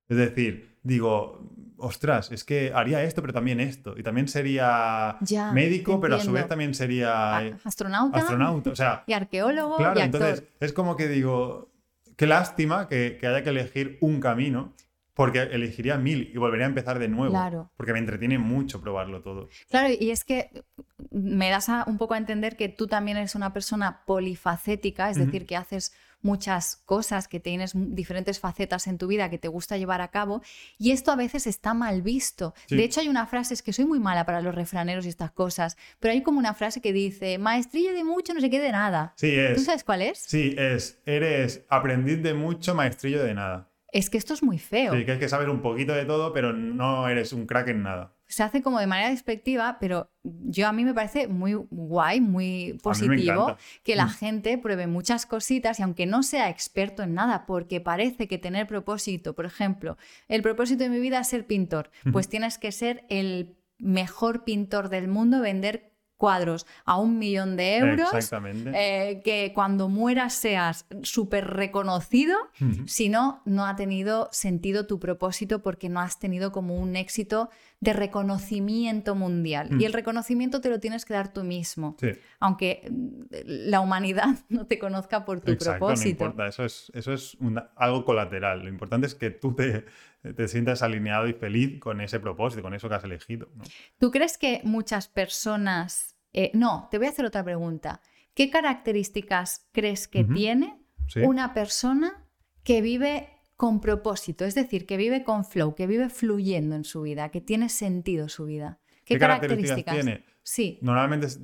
Es 0.08 0.16
decir, 0.16 0.78
digo, 0.82 1.50
ostras, 1.76 2.32
es 2.32 2.44
que 2.44 2.72
haría 2.74 3.02
esto, 3.04 3.20
pero 3.20 3.32
también 3.34 3.60
esto. 3.60 3.94
Y 3.98 4.02
también 4.02 4.28
sería 4.28 5.16
Ya, 5.20 5.52
médico, 5.52 6.00
pero 6.00 6.16
a 6.16 6.20
su 6.20 6.32
vez 6.32 6.48
también 6.48 6.74
sería 6.74 7.36
A- 7.36 7.44
eh, 7.46 7.56
astronauta, 7.64 8.18
astronauta. 8.18 8.70
O 8.70 8.76
sea, 8.76 9.04
y 9.06 9.12
arqueólogo 9.12 9.76
Claro, 9.76 9.98
y 9.98 10.02
actor. 10.02 10.22
entonces 10.22 10.48
es 10.60 10.72
como 10.72 10.96
que 10.96 11.08
digo, 11.08 11.70
qué 12.16 12.26
lástima 12.26 12.88
que, 12.88 13.18
que 13.20 13.26
haya 13.26 13.42
que 13.42 13.50
elegir 13.50 13.98
un 14.00 14.20
camino, 14.20 14.72
porque 15.14 15.40
elegiría 15.42 15.98
mil 15.98 16.30
y 16.32 16.38
volvería 16.38 16.66
a 16.66 16.68
empezar 16.68 16.98
de 16.98 17.08
nuevo. 17.08 17.32
Claro. 17.32 17.70
Porque 17.76 17.92
me 17.92 17.98
entretiene 17.98 18.38
mucho 18.38 18.80
probarlo 18.80 19.20
todo. 19.22 19.48
Claro, 19.68 19.92
y 19.98 20.10
es 20.10 20.24
que 20.24 20.64
me 21.10 21.50
das 21.50 21.68
a- 21.68 21.84
un 21.86 21.98
poco 21.98 22.14
a 22.14 22.18
entender 22.18 22.56
que 22.56 22.68
tú 22.68 22.86
también 22.86 23.16
eres 23.18 23.34
una 23.34 23.52
persona 23.52 24.02
polifacética, 24.06 25.10
es 25.10 25.16
decir, 25.18 25.46
que 25.46 25.56
haces 25.56 25.92
muchas 26.22 26.76
cosas, 26.86 27.26
que 27.26 27.40
tienes 27.40 27.72
diferentes 27.74 28.38
facetas 28.38 28.86
en 28.86 28.96
tu 28.96 29.08
vida 29.08 29.28
que 29.28 29.38
te 29.38 29.48
gusta 29.48 29.76
llevar 29.76 30.00
a 30.00 30.08
cabo, 30.12 30.40
y 30.78 30.92
esto 30.92 31.10
a 31.10 31.16
veces 31.16 31.48
está 31.48 31.74
mal 31.74 32.00
visto. 32.00 32.54
Sí. 32.66 32.76
De 32.76 32.84
hecho, 32.84 33.00
hay 33.00 33.08
una 33.08 33.26
frase, 33.26 33.54
es 33.54 33.62
que 33.62 33.72
soy 33.72 33.86
muy 33.86 33.98
mala 33.98 34.24
para 34.24 34.40
los 34.40 34.54
refraneros 34.54 35.04
y 35.04 35.08
estas 35.08 35.32
cosas, 35.32 35.76
pero 35.98 36.12
hay 36.12 36.22
como 36.22 36.38
una 36.38 36.54
frase 36.54 36.80
que 36.80 36.92
dice, 36.92 37.38
maestrillo 37.38 37.92
de 37.92 38.04
mucho, 38.04 38.34
no 38.34 38.40
se 38.40 38.50
quede 38.50 38.70
nada. 38.70 39.14
Sí, 39.16 39.32
¿Tú 39.32 39.60
es. 39.60 39.64
sabes 39.64 39.82
cuál 39.82 40.02
es? 40.02 40.18
Sí, 40.18 40.54
es. 40.56 41.00
Eres 41.06 41.64
aprendiz 41.68 42.22
de 42.22 42.34
mucho, 42.34 42.74
maestrillo 42.76 43.22
de 43.24 43.34
nada. 43.34 43.68
Es 43.92 44.08
que 44.10 44.18
esto 44.18 44.32
es 44.34 44.42
muy 44.42 44.58
feo. 44.58 44.94
Sí, 44.96 45.04
que 45.04 45.12
hay 45.12 45.18
que 45.18 45.28
saber 45.28 45.48
un 45.50 45.60
poquito 45.62 45.92
de 45.92 46.04
todo, 46.06 46.32
pero 46.32 46.52
no 46.52 47.06
eres 47.08 47.32
un 47.32 47.46
crack 47.46 47.68
en 47.68 47.82
nada. 47.84 48.14
se 48.26 48.42
hace 48.42 48.62
como 48.62 48.80
de 48.80 48.86
manera 48.86 49.10
despectiva, 49.10 49.76
pero 49.78 50.10
yo 50.22 50.66
a 50.66 50.72
mí 50.72 50.86
me 50.86 50.94
parece 50.94 51.28
muy 51.28 51.52
guay, 51.52 52.22
muy 52.22 52.78
positivo 52.82 53.58
que 53.84 53.94
la 53.94 54.06
Mm. 54.06 54.10
gente 54.14 54.56
pruebe 54.56 54.86
muchas 54.86 55.26
cositas 55.26 55.78
y 55.78 55.82
aunque 55.82 56.06
no 56.06 56.22
sea 56.22 56.48
experto 56.48 57.02
en 57.02 57.12
nada, 57.12 57.44
porque 57.44 57.82
parece 57.82 58.28
que 58.28 58.38
tener 58.38 58.66
propósito, 58.66 59.34
por 59.34 59.44
ejemplo, 59.44 59.98
el 60.28 60.40
propósito 60.40 60.82
de 60.82 60.88
mi 60.88 60.98
vida 60.98 61.20
es 61.20 61.28
ser 61.28 61.46
pintor, 61.46 61.90
pues 62.10 62.26
tienes 62.30 62.56
que 62.56 62.72
ser 62.72 63.04
el 63.10 63.54
mejor 63.78 64.44
pintor 64.44 64.88
del 64.88 65.08
mundo, 65.08 65.42
vender 65.42 65.91
cuadros 66.22 66.66
a 66.84 66.98
un 66.98 67.18
millón 67.18 67.56
de 67.56 67.78
euros. 67.78 68.14
Exactamente. 68.14 68.70
eh, 68.74 69.22
que 69.24 69.50
cuando 69.52 69.88
mueras 69.88 70.34
seas 70.34 70.86
súper 71.02 71.48
reconocido, 71.48 72.36
Ujú. 72.60 72.86
si 72.86 73.08
no, 73.08 73.42
no 73.44 73.66
ha 73.66 73.74
tenido 73.74 74.28
sentido 74.30 74.86
tu 74.86 75.00
propósito 75.00 75.62
porque 75.64 75.88
no 75.88 75.98
has 75.98 76.20
tenido 76.20 76.52
como 76.52 76.76
un 76.76 76.94
éxito 76.94 77.50
de 77.80 77.92
reconocimiento 77.92 79.16
mundial. 79.16 79.68
Mm. 79.72 79.80
Y 79.80 79.84
el 79.84 79.92
reconocimiento 79.92 80.60
te 80.60 80.68
lo 80.70 80.78
tienes 80.78 81.04
que 81.04 81.14
dar 81.14 81.32
tú 81.32 81.42
mismo, 81.42 81.96
Sí, 81.98 82.10
aunque 82.38 82.88
mm, 82.88 83.22
la 83.70 83.80
humanidad 83.80 84.28
no 84.48 84.66
te 84.68 84.78
conozca 84.78 85.24
por 85.24 85.40
tu 85.40 85.50
exacto, 85.50 85.72
no 85.80 85.86
propósito. 85.88 86.24
importa. 86.26 86.46
Eso 86.46 86.64
es, 86.64 86.92
eso 86.94 87.12
es 87.12 87.34
una- 87.40 87.72
algo 87.74 88.04
colateral. 88.04 88.62
Lo 88.62 88.68
importante 88.68 89.08
es 89.08 89.16
que 89.16 89.30
tú 89.30 89.56
te, 89.56 89.86
te 90.22 90.46
sientas 90.46 90.82
alineado 90.82 91.26
y 91.26 91.32
feliz 91.32 91.80
con 91.80 92.00
ese 92.00 92.20
propósito, 92.20 92.62
con 92.62 92.74
eso 92.74 92.88
que 92.88 92.94
has 92.94 93.02
elegido. 93.02 93.48
¿no? 93.56 93.64
¿Tú 93.98 94.12
crees 94.12 94.38
que 94.38 94.60
muchas 94.62 95.08
personas... 95.08 96.11
eh, 96.32 96.50
no, 96.54 96.88
te 96.90 96.98
voy 96.98 97.06
a 97.06 97.10
hacer 97.10 97.24
otra 97.24 97.44
pregunta. 97.44 98.00
¿Qué 98.34 98.50
características 98.50 99.68
crees 99.72 100.08
que 100.08 100.24
tiene 100.24 100.78
Sí. 101.08 101.20
una 101.20 101.52
persona 101.54 102.24
que 102.62 102.80
vive 102.80 103.28
con 103.56 103.80
propósito? 103.80 104.44
Es 104.44 104.54
decir, 104.54 104.86
que 104.86 104.96
vive 104.96 105.24
con 105.24 105.44
flow, 105.44 105.74
que 105.74 105.86
vive 105.86 106.08
fluyendo 106.08 106.74
en 106.76 106.84
su 106.84 107.02
vida, 107.02 107.28
que 107.30 107.40
tiene 107.40 107.68
sentido 107.68 108.28
su 108.28 108.46
vida. 108.46 108.78
¿Qué, 109.04 109.14
¿Qué 109.14 109.18
características 109.18 109.94
tiene? 109.94 110.24
Sí. 110.42 110.78
Normalmente, 110.80 111.26
es- 111.26 111.40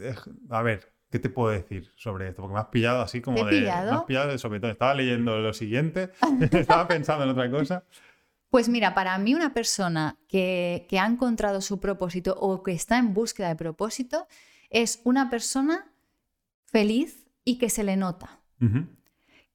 es- 0.00 0.30
a 0.48 0.62
ver, 0.62 0.92
¿qué 1.10 1.18
te 1.18 1.28
puedo 1.28 1.50
decir 1.50 1.90
sobre 1.96 2.28
esto? 2.28 2.40
Porque 2.42 2.54
me 2.54 2.60
has 2.60 2.66
pillado 2.68 3.02
así 3.02 3.20
como 3.20 3.38
¿Te 3.44 3.44
de... 3.54 3.60
pillado? 3.60 3.90
Me 3.92 3.96
has 3.98 4.04
pillado 4.04 4.30
de 4.30 4.38
sopetón. 4.38 4.70
Estaba 4.70 4.94
leyendo 4.94 5.38
lo 5.38 5.52
siguiente, 5.52 6.10
estaba 6.52 6.88
pensando 6.88 7.24
en 7.24 7.30
otra 7.30 7.50
cosa. 7.50 7.84
Pues 8.50 8.68
mira, 8.68 8.94
para 8.94 9.16
mí 9.18 9.34
una 9.34 9.54
persona 9.54 10.18
que, 10.28 10.86
que 10.88 10.98
ha 10.98 11.06
encontrado 11.06 11.60
su 11.60 11.78
propósito 11.80 12.36
o 12.38 12.62
que 12.62 12.72
está 12.72 12.98
en 12.98 13.14
búsqueda 13.14 13.48
de 13.48 13.56
propósito 13.56 14.26
es 14.70 15.00
una 15.04 15.30
persona 15.30 15.92
feliz 16.66 17.26
y 17.44 17.58
que 17.58 17.70
se 17.70 17.84
le 17.84 17.96
nota. 17.96 18.40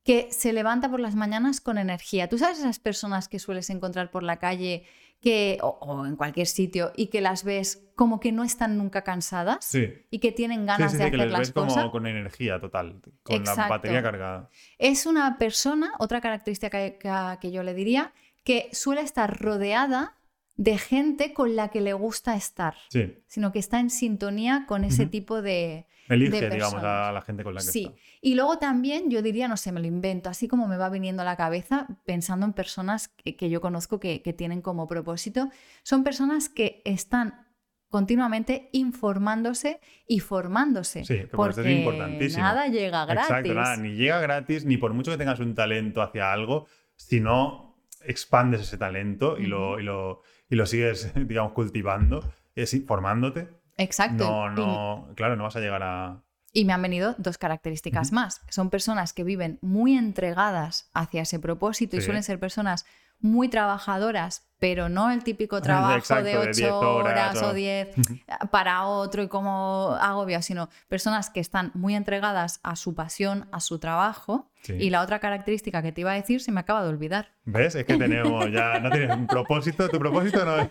Que 0.04 0.28
se 0.32 0.54
levanta 0.54 0.90
por 0.90 1.00
las 1.00 1.16
mañanas 1.16 1.62
con 1.62 1.78
energía. 1.78 2.30
¿Tú 2.30 2.38
sabes 2.38 2.60
esas 2.60 2.80
personas 2.80 3.28
que 3.28 3.40
sueles 3.40 3.70
encontrar 3.70 4.12
por 4.12 4.24
la 4.24 4.38
calle 4.38 4.86
que, 5.22 5.58
o, 5.62 5.70
o 5.82 6.06
en 6.06 6.16
cualquier 6.16 6.46
sitio 6.46 6.92
y 6.96 7.08
que 7.08 7.22
las 7.22 7.44
ves 7.44 7.88
como 7.96 8.20
que 8.20 8.32
no 8.32 8.44
están 8.44 8.78
nunca 8.78 9.04
cansadas 9.04 9.66
Sí. 9.66 9.88
y 10.12 10.20
que 10.20 10.32
tienen 10.32 10.66
ganas 10.66 10.92
sí, 10.92 10.98
de 11.00 11.06
sí, 11.06 11.10
que 11.10 11.16
hacer 11.16 11.28
les 11.28 11.32
las 11.32 11.40
ves 11.40 11.52
como 11.54 11.92
con 11.92 12.06
energía 12.06 12.60
total, 12.60 13.02
con 13.24 13.44
la 13.44 13.56
batería 13.68 14.04
cargada. 14.04 14.50
Es 14.78 15.06
una 15.06 15.38
persona, 15.38 15.92
otra 16.00 16.22
característica 16.22 16.70
que, 16.78 16.98
que- 17.00 17.38
que 17.42 17.52
yo 17.52 17.64
le 17.64 17.74
diría, 17.74 18.14
que 18.46 18.70
suele 18.72 19.02
estar 19.02 19.38
rodeada 19.42 20.14
de 20.56 20.78
gente 20.78 21.34
con 21.34 21.58
la 21.58 21.68
que 21.68 21.82
le 21.82 21.92
gusta 21.92 22.38
estar, 22.38 22.76
Sí, 22.90 23.18
sino 23.28 23.52
que 23.52 23.60
está 23.60 23.82
en 23.82 23.90
sintonía 23.90 24.64
con 24.68 24.86
ese 24.86 25.06
tipo 25.06 25.42
de, 25.42 25.86
elige, 26.08 26.40
de 26.40 26.50
digamos, 26.50 26.82
a 26.82 27.12
la 27.12 27.22
gente 27.22 27.44
con 27.44 27.54
la 27.56 27.60
que 27.60 27.68
Sí, 27.68 27.88
está. 27.88 28.00
y 28.22 28.36
luego 28.36 28.58
también 28.58 29.10
yo 29.10 29.22
diría, 29.22 29.50
no 29.50 29.58
sé, 29.58 29.74
me 29.74 29.82
lo 29.82 29.88
invento, 29.88 30.30
así 30.30 30.48
como 30.48 30.66
me 30.70 30.78
va 30.78 30.88
viniendo 30.90 31.24
a 31.24 31.26
la 31.26 31.36
cabeza 31.36 31.88
pensando 32.06 32.46
en 32.46 32.54
personas 32.54 33.10
que, 33.10 33.36
que 33.36 33.50
yo 33.50 33.60
conozco 33.60 34.00
que, 34.00 34.22
que 34.22 34.32
tienen 34.32 34.62
como 34.62 34.88
propósito, 34.88 35.50
son 35.84 36.06
personas 36.06 36.48
que 36.48 36.82
están 36.86 37.46
continuamente 37.90 38.70
informándose 38.72 39.80
y 40.08 40.20
formándose. 40.22 41.04
Sí, 41.06 41.16
que 41.16 41.28
por 41.28 41.48
porque 41.54 41.62
eso 41.62 41.70
es 41.70 41.78
importantísimo. 41.78 42.44
nada 42.44 42.68
llega 42.68 43.06
gratis. 43.06 43.30
Exacto, 43.30 43.54
nada, 43.54 43.78
ni 43.78 43.96
llega 43.96 44.20
gratis, 44.22 44.64
ni 44.66 44.78
por 44.78 44.94
mucho 44.94 45.12
que 45.12 45.18
tengas 45.18 45.40
un 45.42 45.54
talento 45.54 46.02
hacia 46.02 46.32
algo, 46.32 46.66
si 46.96 47.20
no 47.20 47.75
expandes 48.08 48.62
ese 48.62 48.78
talento 48.78 49.38
y, 49.38 49.46
lo, 49.46 49.80
y, 49.80 49.84
lo, 49.84 50.22
y 50.50 50.56
lo 50.56 50.66
sigues, 50.66 51.12
digamos, 51.28 51.54
cultivando, 51.54 52.34
es, 52.56 52.76
formándote, 52.86 53.50
Exacto. 53.78 54.48
no, 54.50 54.52
Y- 54.52 54.56
no, 54.56 55.14
claro, 55.16 55.36
no 55.36 55.44
vas 55.44 55.56
a 55.56 55.60
llegar 55.60 55.84
a... 55.84 56.22
Y 56.54 56.64
me 56.64 56.72
han 56.72 56.82
venido 56.82 57.16
dos 57.18 57.38
características 57.38 58.14
más. 58.14 58.42
Son 58.50 58.70
personas 58.70 59.12
que 59.12 59.26
viven 59.26 59.60
muy 59.62 59.98
entregadas 59.98 60.90
hacia 60.94 61.24
ese 61.24 61.38
propósito 61.38 61.98
y 61.98 62.02
suelen 62.02 62.24
ser 62.24 62.40
personas 62.40 62.86
muy 63.20 63.50
trabajadoras, 63.50 64.48
pero 64.66 64.90
no 64.90 65.12
el 65.12 65.24
típico 65.24 65.62
trabajo 65.62 65.96
Exacto, 66.00 66.24
de 66.24 66.32
de 66.32 66.52
10 66.54 66.72
ocho 66.72 66.80
horas, 66.96 67.36
horas 67.36 67.44
o 67.44 67.50
o- 67.50 67.54
10 67.54 67.90
para 68.52 68.86
otro 68.86 69.22
y 69.22 69.28
como 69.28 69.96
agobia, 70.02 70.42
sino 70.42 70.70
personas 70.88 71.30
que 71.30 71.40
están 71.40 71.70
muy 71.76 71.94
entregadas 71.94 72.62
a 72.64 72.76
su 72.76 72.96
pasión, 72.96 73.48
a 73.52 73.60
su 73.60 73.78
trabajo. 73.78 74.50
Sí. 74.64 74.74
Y 74.74 74.90
la 74.90 75.04
otra 75.04 75.20
característica 75.20 75.84
que 75.84 75.92
te 75.92 76.02
iba 76.02 76.14
a 76.14 76.16
decir 76.16 76.42
se 76.42 76.52
me 76.52 76.62
acaba 76.62 76.82
de 76.82 76.90
olvidar. 76.90 77.28
¿Ves? 77.44 77.76
Es 77.76 77.86
que 77.86 77.96
tenemos 78.06 78.52
ya, 78.52 78.80
no 78.80 78.90
tienes 78.90 79.16
un 79.16 79.28
propósito, 79.28 79.88
tu 79.88 80.00
propósito 80.00 80.44
no 80.44 80.58
es... 80.58 80.68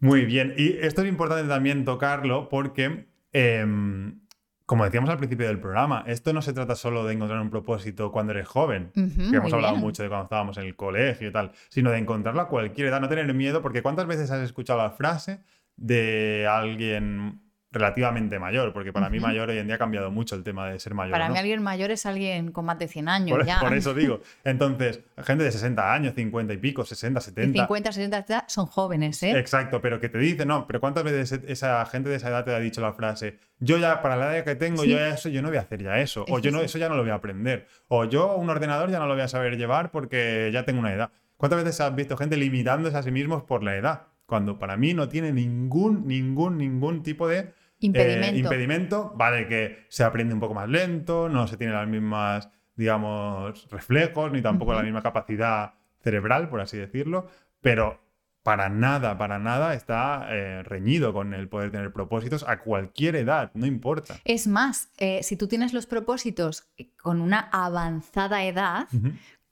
Muy 0.00 0.24
bien, 0.24 0.54
y 0.58 0.76
esto 0.84 1.02
es 1.02 1.08
importante 1.08 1.46
también 1.48 1.84
tocarlo 1.84 2.48
porque, 2.48 3.06
em, 3.32 4.25
como 4.66 4.84
decíamos 4.84 5.08
al 5.10 5.18
principio 5.18 5.46
del 5.46 5.60
programa, 5.60 6.02
esto 6.08 6.32
no 6.32 6.42
se 6.42 6.52
trata 6.52 6.74
solo 6.74 7.04
de 7.04 7.14
encontrar 7.14 7.40
un 7.40 7.50
propósito 7.50 8.10
cuando 8.10 8.32
eres 8.32 8.48
joven, 8.48 8.90
que 8.92 9.36
hemos 9.36 9.52
hablado 9.52 9.74
bien. 9.74 9.84
mucho 9.84 10.02
de 10.02 10.08
cuando 10.08 10.24
estábamos 10.24 10.58
en 10.58 10.64
el 10.64 10.74
colegio 10.74 11.28
y 11.28 11.32
tal, 11.32 11.52
sino 11.68 11.92
de 11.92 11.98
encontrarlo 11.98 12.40
a 12.40 12.48
cualquier 12.48 12.88
edad, 12.88 13.00
no 13.00 13.08
tener 13.08 13.32
miedo, 13.32 13.62
porque 13.62 13.80
¿cuántas 13.80 14.06
veces 14.06 14.30
has 14.32 14.40
escuchado 14.40 14.80
la 14.80 14.90
frase 14.90 15.40
de 15.76 16.48
alguien 16.50 17.45
relativamente 17.76 18.38
mayor, 18.38 18.72
porque 18.72 18.92
para 18.92 19.10
mí 19.10 19.20
mayor 19.20 19.50
hoy 19.50 19.58
en 19.58 19.66
día 19.66 19.76
ha 19.76 19.78
cambiado 19.78 20.10
mucho 20.10 20.34
el 20.34 20.42
tema 20.42 20.68
de 20.68 20.80
ser 20.80 20.94
mayor. 20.94 21.12
Para 21.12 21.28
¿no? 21.28 21.34
mí 21.34 21.38
alguien 21.38 21.62
mayor 21.62 21.90
es 21.90 22.06
alguien 22.06 22.50
con 22.52 22.64
más 22.64 22.78
de 22.78 22.88
100 22.88 23.08
años 23.08 23.36
Por, 23.36 23.46
ya. 23.46 23.60
por 23.60 23.74
eso 23.74 23.94
digo. 23.94 24.20
Entonces, 24.44 25.00
gente 25.24 25.44
de 25.44 25.52
60 25.52 25.92
años, 25.92 26.14
50 26.14 26.52
y 26.54 26.56
pico, 26.56 26.84
60, 26.84 27.18
Y 27.18 27.22
70. 27.22 27.62
50, 27.62 27.92
60 27.92 28.18
edad 28.18 28.44
son 28.48 28.66
jóvenes, 28.66 29.22
¿eh? 29.22 29.38
Exacto, 29.38 29.80
pero 29.80 30.00
que 30.00 30.08
te 30.08 30.18
dice, 30.18 30.46
no, 30.46 30.66
pero 30.66 30.80
¿cuántas 30.80 31.04
veces 31.04 31.40
esa 31.46 31.84
gente 31.86 32.08
de 32.08 32.16
esa 32.16 32.28
edad 32.28 32.44
te 32.44 32.54
ha 32.54 32.58
dicho 32.58 32.80
la 32.80 32.92
frase, 32.92 33.38
yo 33.58 33.78
ya 33.78 34.02
para 34.02 34.16
la 34.16 34.34
edad 34.36 34.44
que 34.44 34.54
tengo, 34.54 34.82
Sí. 34.82 34.90
yo 34.90 34.96
ya 34.98 35.08
eso, 35.08 35.28
yo 35.28 35.42
no 35.42 35.48
voy 35.48 35.58
a 35.58 35.60
hacer 35.62 35.82
ya 35.82 35.98
eso, 36.00 36.24
o 36.28 36.38
yo 36.38 36.50
no, 36.50 36.58
sí. 36.60 36.64
eso 36.66 36.78
ya 36.78 36.88
no 36.88 36.96
lo 36.96 37.02
voy 37.02 37.10
a 37.10 37.14
aprender, 37.14 37.66
o 37.88 38.04
yo 38.04 38.36
un 38.36 38.50
ordenador 38.50 38.90
ya 38.90 38.98
no 38.98 39.06
lo 39.06 39.14
voy 39.14 39.22
a 39.22 39.28
saber 39.28 39.56
llevar 39.56 39.90
porque 39.90 40.50
ya 40.52 40.64
tengo 40.64 40.80
una 40.80 40.92
edad. 40.92 41.10
¿Cuántas 41.36 41.62
veces 41.62 41.80
has 41.80 41.94
visto 41.94 42.16
gente 42.16 42.36
limitándose 42.36 42.96
a 42.96 43.02
sí 43.02 43.10
mismos 43.10 43.42
por 43.42 43.62
la 43.62 43.76
edad? 43.76 44.02
Cuando 44.26 44.58
para 44.58 44.76
mí 44.76 44.94
no 44.94 45.08
tiene 45.08 45.32
ningún, 45.32 46.06
ningún, 46.06 46.58
ningún 46.58 47.02
tipo 47.02 47.28
de 47.28 47.52
Impedimento. 47.80 48.36
eh, 48.36 48.38
impedimento, 48.38 49.12
vale, 49.16 49.46
que 49.48 49.86
se 49.88 50.04
aprende 50.04 50.34
un 50.34 50.40
poco 50.40 50.54
más 50.54 50.68
lento, 50.68 51.28
no 51.28 51.46
se 51.46 51.56
tiene 51.56 51.72
las 51.72 51.86
mismas, 51.86 52.50
digamos, 52.74 53.68
reflejos, 53.70 54.32
ni 54.32 54.40
tampoco 54.40 54.72
la 54.72 54.82
misma 54.82 55.02
capacidad 55.02 55.74
cerebral, 56.00 56.48
por 56.48 56.60
así 56.60 56.76
decirlo, 56.78 57.26
pero 57.60 58.00
para 58.46 58.68
nada, 58.68 59.18
para 59.18 59.40
nada 59.40 59.74
está 59.74 60.28
eh, 60.30 60.62
reñido 60.62 61.12
con 61.12 61.34
el 61.34 61.48
poder 61.48 61.72
tener 61.72 61.92
propósitos 61.92 62.44
a 62.46 62.60
cualquier 62.60 63.16
edad, 63.16 63.50
no 63.54 63.66
importa. 63.66 64.20
Es 64.24 64.46
más, 64.46 64.88
eh, 64.98 65.24
si 65.24 65.36
tú 65.36 65.48
tienes 65.48 65.72
los 65.72 65.86
propósitos 65.86 66.68
con 67.02 67.20
una 67.20 67.40
avanzada 67.40 68.44
edad. 68.44 68.86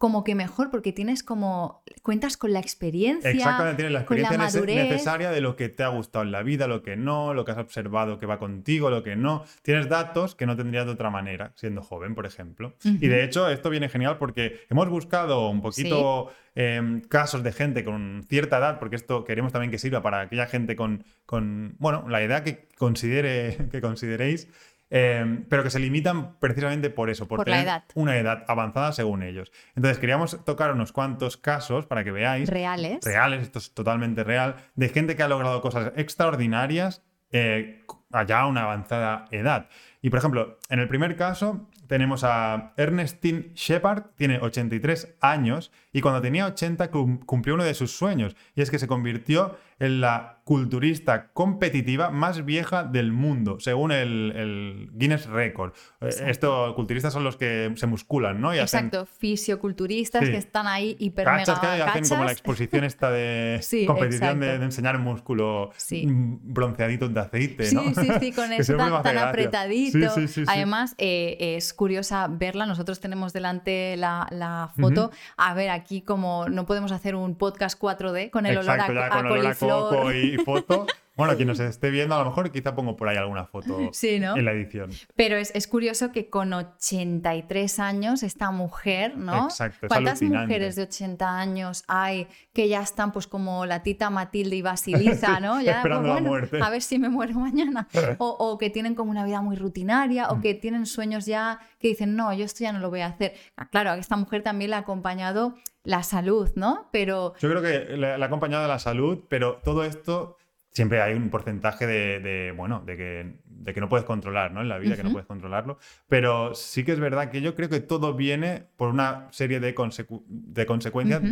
Como 0.05 0.23
que 0.23 0.35
mejor, 0.35 0.71
porque 0.71 0.93
tienes 0.93 1.23
como. 1.23 1.83
cuentas 2.03 2.37
con 2.37 2.53
la 2.53 2.61
experiencia. 2.61 3.31
Exactamente, 3.31 3.77
tienes 3.77 3.93
la 3.95 4.01
experiencia 4.01 4.37
madurez. 4.37 4.77
necesaria 4.77 5.31
de 5.31 5.41
lo 5.41 5.57
que 5.57 5.71
te 5.71 5.83
ha 5.83 5.89
gustado 5.89 6.27
en 6.27 6.31
la 6.31 6.43
vida, 6.43 6.67
lo 6.67 6.83
que 6.83 6.95
no, 6.95 7.33
lo 7.33 7.47
que 7.47 7.53
has 7.53 7.57
observado 7.57 8.19
que 8.19 8.27
va 8.27 8.39
contigo, 8.39 8.91
lo 8.91 9.03
que 9.03 9.17
no. 9.17 9.47
Tienes 9.63 9.89
datos 9.89 10.35
que 10.35 10.45
no 10.45 10.57
tendrías 10.57 10.85
de 10.85 10.93
otra 10.93 11.09
manera, 11.09 11.53
siendo 11.55 11.81
joven, 11.81 12.15
por 12.15 12.27
ejemplo. 12.27 12.75
Y 12.85 13.09
de 13.09 13.25
hecho, 13.25 13.49
esto 13.49 13.71
viene 13.71 13.89
genial 13.89 14.19
porque 14.19 14.67
hemos 14.69 14.91
buscado 14.91 15.49
un 15.49 15.63
poquito 15.63 16.31
em, 16.55 17.01
casos 17.01 17.43
de 17.43 17.53
gente 17.53 17.83
con 17.83 18.27
cierta 18.29 18.59
edad, 18.59 18.79
porque 18.79 18.97
esto 18.97 19.25
queremos 19.25 19.53
también 19.53 19.71
que 19.71 19.79
sirva 19.79 20.03
para 20.03 20.21
aquella 20.21 20.47
gente 20.47 20.77
con, 20.77 21.03
con 21.25 21.77
bueno, 21.79 22.05
la 22.11 22.21
edad 22.21 22.45
que, 22.45 22.69
considere, 22.77 23.57
que 23.73 23.81
consideréis. 23.81 24.49
Em, 24.97 25.45
pero 25.49 25.65
que 25.65 25.71
se 25.71 25.81
limitan 25.81 26.39
precisamente 26.39 26.89
por 26.89 27.11
eso, 27.11 27.27
por, 27.27 27.39
Por 27.39 27.49
la 27.49 27.55
tener 27.57 27.67
edad. 27.69 27.85
una 27.97 28.17
edad 28.17 28.45
avanzada 28.47 28.93
según 28.93 29.25
ellos. 29.25 29.51
Entonces, 29.75 29.99
queríamos 29.99 30.45
tocar 30.45 30.71
unos 30.71 30.93
cuantos 30.93 31.37
casos 31.37 31.85
para 31.87 32.05
que 32.05 32.13
veáis 32.13 32.49
Reales. 32.49 33.01
reales, 33.05 33.43
esto 33.43 33.59
es 33.59 33.75
totalmente 33.75 34.23
real, 34.23 34.55
de 34.77 34.89
gente 34.91 35.17
que 35.17 35.25
ha 35.25 35.29
logrado 35.29 35.61
cosas 35.61 35.93
extraordinarias 35.97 37.03
eh, 37.33 37.85
allá 38.13 38.41
a 38.43 38.47
una 38.47 38.63
avanzada 38.63 39.25
edad. 39.33 39.69
Y 40.01 40.11
por 40.11 40.21
ejemplo, 40.21 40.59
en 40.69 40.79
el 40.79 40.87
primer 40.87 41.17
caso 41.17 41.69
tenemos 41.89 42.23
a 42.23 42.73
Ernestine 42.77 43.51
Shepard, 43.55 44.05
tiene 44.17 44.39
83 44.39 45.17
años 45.21 45.73
y 45.93 46.01
cuando 46.01 46.21
tenía 46.23 46.47
80 46.47 46.91
cum- 46.93 47.19
cumplió 47.27 47.55
uno 47.57 47.65
de 47.65 47.75
sus 47.75 47.91
sueños 47.91 48.37
y 48.55 48.63
es 48.63 48.71
que 48.71 48.79
se 48.79 48.87
convirtió 48.87 49.59
en 49.79 50.01
la 50.01 50.41
culturista 50.45 51.29
competitiva 51.33 52.11
más 52.11 52.45
vieja 52.45 52.85
del 52.85 53.13
mundo, 53.13 53.59
según 53.61 53.93
el, 53.93 54.33
el 54.37 54.91
Guinness 54.93 55.27
Record. 55.27 55.73
Eh, 56.01 56.07
Exacto. 56.07 56.31
Esto, 56.31 56.73
culturistas 56.77 57.13
son 57.15 57.25
los 57.25 57.37
que 57.39 57.73
se 57.77 57.87
musculan, 57.87 58.41
¿no? 58.43 58.55
Y 58.55 58.59
hacen 58.59 58.87
Exacto, 58.89 59.07
fisioculturistas 59.07 60.23
Sí. 60.25 60.31
que 60.31 60.37
están 60.37 60.67
ahí 60.67 60.97
hiper 60.99 61.27
mega 61.27 61.39
Cachas 61.39 61.59
que 61.61 61.67
hacen 61.83 62.09
como 62.09 62.25
la 62.25 62.33
exposición 62.33 62.85
esta 62.85 63.11
de 63.11 63.59
Sí, 63.63 63.87
competición 63.87 64.41
de, 64.41 64.55
enseñar 64.57 64.99
músculo 64.99 65.71
Sí. 65.77 66.07
mm, 66.07 66.41
bronceaditos 66.43 67.13
de 67.15 67.21
aceite, 67.21 67.65
Sí, 67.65 67.75
¿no? 67.77 67.83
sí, 67.95 68.09
sí, 68.21 68.33
con 68.33 68.51
Que 68.51 68.57
eso 68.59 68.77
tan, 68.77 69.03
tan 69.03 69.17
apretadito. 69.19 69.99
Sí, 69.99 70.07
sí, 70.15 70.29
sí, 70.29 70.41
sí. 70.43 70.45
Además, 70.47 70.95
eh, 70.99 71.55
es 71.57 71.73
curiosa 71.73 72.29
verla. 72.31 72.67
Nosotros 72.67 73.01
tenemos 73.01 73.33
delante 73.33 73.97
la, 73.97 74.27
la 74.31 74.71
foto. 74.79 75.11
A 75.37 75.55
ver, 75.55 75.71
aquí 75.71 76.03
como 76.03 76.49
no 76.51 76.67
podemos 76.67 76.93
hacer 76.93 77.15
un 77.15 77.35
podcast 77.35 77.81
4D 77.81 78.31
con 78.31 78.45
el 78.47 78.57
Exacto, 78.59 78.93
olor 78.93 79.05
a, 79.05 79.09
ya 79.09 79.15
a 79.15 79.17
con 79.17 79.27
olor 79.27 79.39
a 79.39 79.43
coliflor. 79.43 79.64
Coco 79.69 80.13
y 80.13 80.37
foto. 80.39 80.87
Bueno, 81.17 81.37
quien 81.37 81.49
nos 81.49 81.61
esté 81.61 81.91
viendo, 81.91 82.15
a 82.15 82.19
lo 82.19 82.25
mejor 82.27 82.51
quizá 82.51 82.75
pongo 82.75 82.97
por 82.97 83.09
ahí 83.09 83.17
alguna 83.17 83.47
foto 83.47 83.79
Sí, 83.93 84.19
¿no? 84.19 84.37
en 84.37 84.45
la 84.45 84.53
edición. 84.53 84.91
Pero 85.15 85.37
es, 85.37 85.55
es 85.55 85.69
curioso 85.69 86.11
que 86.13 86.29
con 86.29 86.53
83 86.53 87.79
años 87.79 88.23
esta 88.23 88.51
mujer, 88.51 89.17
¿no? 89.17 89.45
Exacto, 89.45 89.87
es 89.87 89.89
¿Cuántas 89.89 90.21
alucinante. 90.21 90.47
mujeres 90.47 90.77
de 90.77 90.83
80 90.83 91.39
años 91.39 91.85
hay 91.89 92.27
que 92.53 92.69
ya 92.69 92.81
están 92.83 93.13
pues 93.13 93.27
como 93.27 93.67
la 93.67 93.83
tita 93.83 94.11
Matilde 94.11 94.57
y 94.57 94.63
Basiliza, 94.63 95.41
¿no? 95.41 95.61
Ya, 95.65 95.77
esperando 95.77 96.09
la 96.09 96.15
bueno, 96.15 96.29
muerte. 96.29 96.59
A 96.63 96.69
ver 96.71 96.83
si 96.83 96.99
me 96.99 97.09
muero 97.09 97.35
mañana. 97.35 97.89
O, 98.19 98.29
o 98.39 98.59
que 98.59 98.71
tienen 98.71 98.95
como 98.95 99.11
una 99.11 99.25
vida 99.25 99.41
muy 99.41 99.57
rutinaria 99.57 100.29
Mm. 100.29 100.33
o 100.39 100.41
que 100.41 100.55
tienen 100.55 100.87
sueños 100.87 101.27
ya 101.27 101.61
que 101.79 101.89
dicen, 101.89 102.17
no, 102.17 102.33
yo 102.33 102.45
esto 102.45 102.61
ya 102.65 102.73
no 102.73 102.79
lo 102.79 102.91
voy 102.91 103.01
a 103.01 103.07
hacer. 103.07 103.35
Ah, 103.57 103.69
Claro, 103.69 103.91
a 103.91 103.97
esta 103.99 104.17
mujer 104.17 104.43
también 104.43 104.71
le 104.71 104.77
ha 104.77 104.81
acompañado 104.81 105.55
la 105.83 106.03
salud, 106.03 106.51
¿no? 106.55 106.89
Pero 106.93 107.35
Yo 107.41 107.51
creo 107.51 107.61
que 107.63 107.97
le 107.97 108.13
ha 108.15 108.25
acompañado 108.25 108.67
la 108.69 108.79
salud, 108.79 109.25
pero 109.29 109.61
todo 109.65 109.85
esto 109.85 110.37
siempre 110.75 111.01
hay 111.01 111.15
un 111.15 111.31
porcentaje 111.31 111.87
de, 111.87 112.21
de, 112.21 112.53
bueno, 112.53 112.83
de 112.85 112.97
que, 112.97 113.35
de 113.47 113.73
que 113.73 113.81
no 113.81 113.89
puedes 113.89 114.05
controlar, 114.05 114.53
¿no? 114.53 114.61
En 114.61 114.69
la 114.69 114.77
vida, 114.79 114.97
que 114.97 115.03
no 115.05 115.13
puedes 115.13 115.27
controlarlo. 115.27 115.79
Pero 116.09 116.55
sí 116.55 116.85
que 116.85 116.93
es 116.93 117.01
verdad 117.01 117.31
que 117.31 117.41
yo 117.41 117.55
creo 117.55 117.69
que 117.71 117.81
todo 117.81 118.15
viene 118.15 118.65
por 118.77 118.89
una 118.91 119.29
serie 119.31 119.61
de, 119.61 119.75
consecu- 119.75 120.25
de 120.27 120.67
consecuencias. 120.67 121.23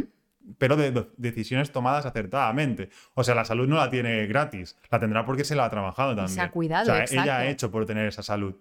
Pero 0.58 0.76
de, 0.76 0.90
de 0.90 1.06
decisiones 1.16 1.70
tomadas 1.72 2.06
acertadamente. 2.06 2.90
O 3.14 3.24
sea, 3.24 3.34
la 3.34 3.44
salud 3.44 3.68
no 3.68 3.76
la 3.76 3.90
tiene 3.90 4.26
gratis, 4.26 4.76
la 4.90 4.98
tendrá 4.98 5.24
porque 5.24 5.44
se 5.44 5.54
la 5.56 5.64
ha 5.66 5.70
trabajado 5.70 6.14
también. 6.16 6.40
ha 6.40 6.50
cuidado, 6.50 6.92
O 6.92 7.06
sea, 7.06 7.22
ella 7.22 7.38
ha 7.38 7.46
hecho 7.46 7.70
por 7.70 7.86
tener 7.86 8.06
esa 8.08 8.22
salud. 8.22 8.54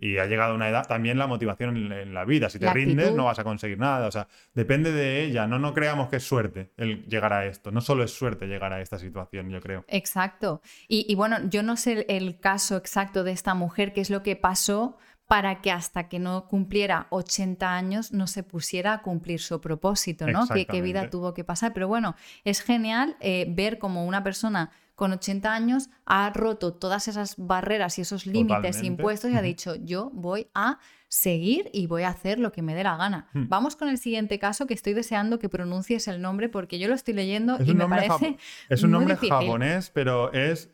Y 0.00 0.16
ha 0.16 0.24
llegado 0.24 0.52
a 0.52 0.54
una 0.54 0.70
edad, 0.70 0.86
también 0.88 1.18
la 1.18 1.26
motivación 1.26 1.76
en, 1.76 1.92
en 1.92 2.14
la 2.14 2.24
vida. 2.24 2.48
Si 2.48 2.58
te 2.58 2.64
La 2.64 2.72
rindes, 2.72 2.98
actitud. 3.04 3.16
no 3.18 3.24
vas 3.26 3.38
a 3.40 3.44
conseguir 3.44 3.78
nada. 3.78 4.06
O 4.06 4.10
sea, 4.10 4.26
depende 4.54 4.90
de 4.90 5.22
ella. 5.22 5.46
No, 5.46 5.58
no 5.58 5.74
creamos 5.74 6.08
que 6.08 6.16
es 6.16 6.22
suerte 6.26 6.70
el 6.78 7.04
llegar 7.04 7.34
a 7.34 7.44
esto. 7.44 7.70
No 7.70 7.82
solo 7.82 8.02
es 8.02 8.10
suerte 8.10 8.46
llegar 8.46 8.72
a 8.72 8.80
esta 8.80 8.98
situación, 8.98 9.50
yo 9.50 9.60
creo. 9.60 9.84
Exacto. 9.88 10.62
Y, 10.88 11.04
y 11.06 11.14
bueno, 11.14 11.36
yo 11.50 11.62
no 11.62 11.76
sé 11.76 11.92
el, 11.92 12.04
el 12.08 12.40
caso 12.40 12.78
exacto 12.78 13.22
de 13.22 13.32
esta 13.32 13.52
mujer, 13.52 13.92
qué 13.92 14.00
es 14.00 14.08
lo 14.08 14.22
que 14.22 14.34
pasó 14.34 14.96
para 15.30 15.60
que 15.60 15.70
hasta 15.70 16.08
que 16.08 16.18
no 16.18 16.48
cumpliera 16.48 17.06
80 17.10 17.72
años 17.72 18.12
no 18.12 18.26
se 18.26 18.42
pusiera 18.42 18.94
a 18.94 19.02
cumplir 19.02 19.38
su 19.38 19.60
propósito, 19.60 20.26
¿no? 20.26 20.48
¿Qué, 20.48 20.66
qué 20.66 20.82
vida 20.82 21.08
tuvo 21.08 21.34
que 21.34 21.44
pasar? 21.44 21.72
Pero 21.72 21.86
bueno, 21.86 22.16
es 22.42 22.62
genial 22.62 23.16
eh, 23.20 23.46
ver 23.48 23.78
como 23.78 24.04
una 24.06 24.24
persona 24.24 24.72
con 24.96 25.12
80 25.12 25.54
años 25.54 25.88
ha 26.04 26.30
roto 26.30 26.74
todas 26.74 27.06
esas 27.06 27.36
barreras 27.38 27.96
y 27.98 28.02
esos 28.02 28.26
límites 28.26 28.56
Totalmente. 28.56 28.86
impuestos 28.88 29.30
y 29.30 29.36
ha 29.36 29.40
dicho, 29.40 29.76
yo 29.76 30.10
voy 30.12 30.48
a 30.52 30.80
seguir 31.06 31.70
y 31.72 31.86
voy 31.86 32.02
a 32.02 32.08
hacer 32.08 32.40
lo 32.40 32.50
que 32.50 32.62
me 32.62 32.74
dé 32.74 32.82
la 32.82 32.96
gana. 32.96 33.28
Hmm. 33.32 33.48
Vamos 33.48 33.76
con 33.76 33.88
el 33.88 33.98
siguiente 33.98 34.40
caso 34.40 34.66
que 34.66 34.74
estoy 34.74 34.94
deseando 34.94 35.38
que 35.38 35.48
pronuncies 35.48 36.08
el 36.08 36.20
nombre 36.20 36.48
porque 36.48 36.80
yo 36.80 36.88
lo 36.88 36.94
estoy 36.94 37.14
leyendo 37.14 37.56
Es 37.56 37.68
y 37.68 37.74
me 37.74 37.86
parece 37.86 38.36
es 38.68 38.82
un 38.82 38.90
muy 38.90 38.98
nombre 38.98 39.14
difícil. 39.14 39.36
japonés, 39.36 39.90
pero 39.90 40.32
es 40.32 40.70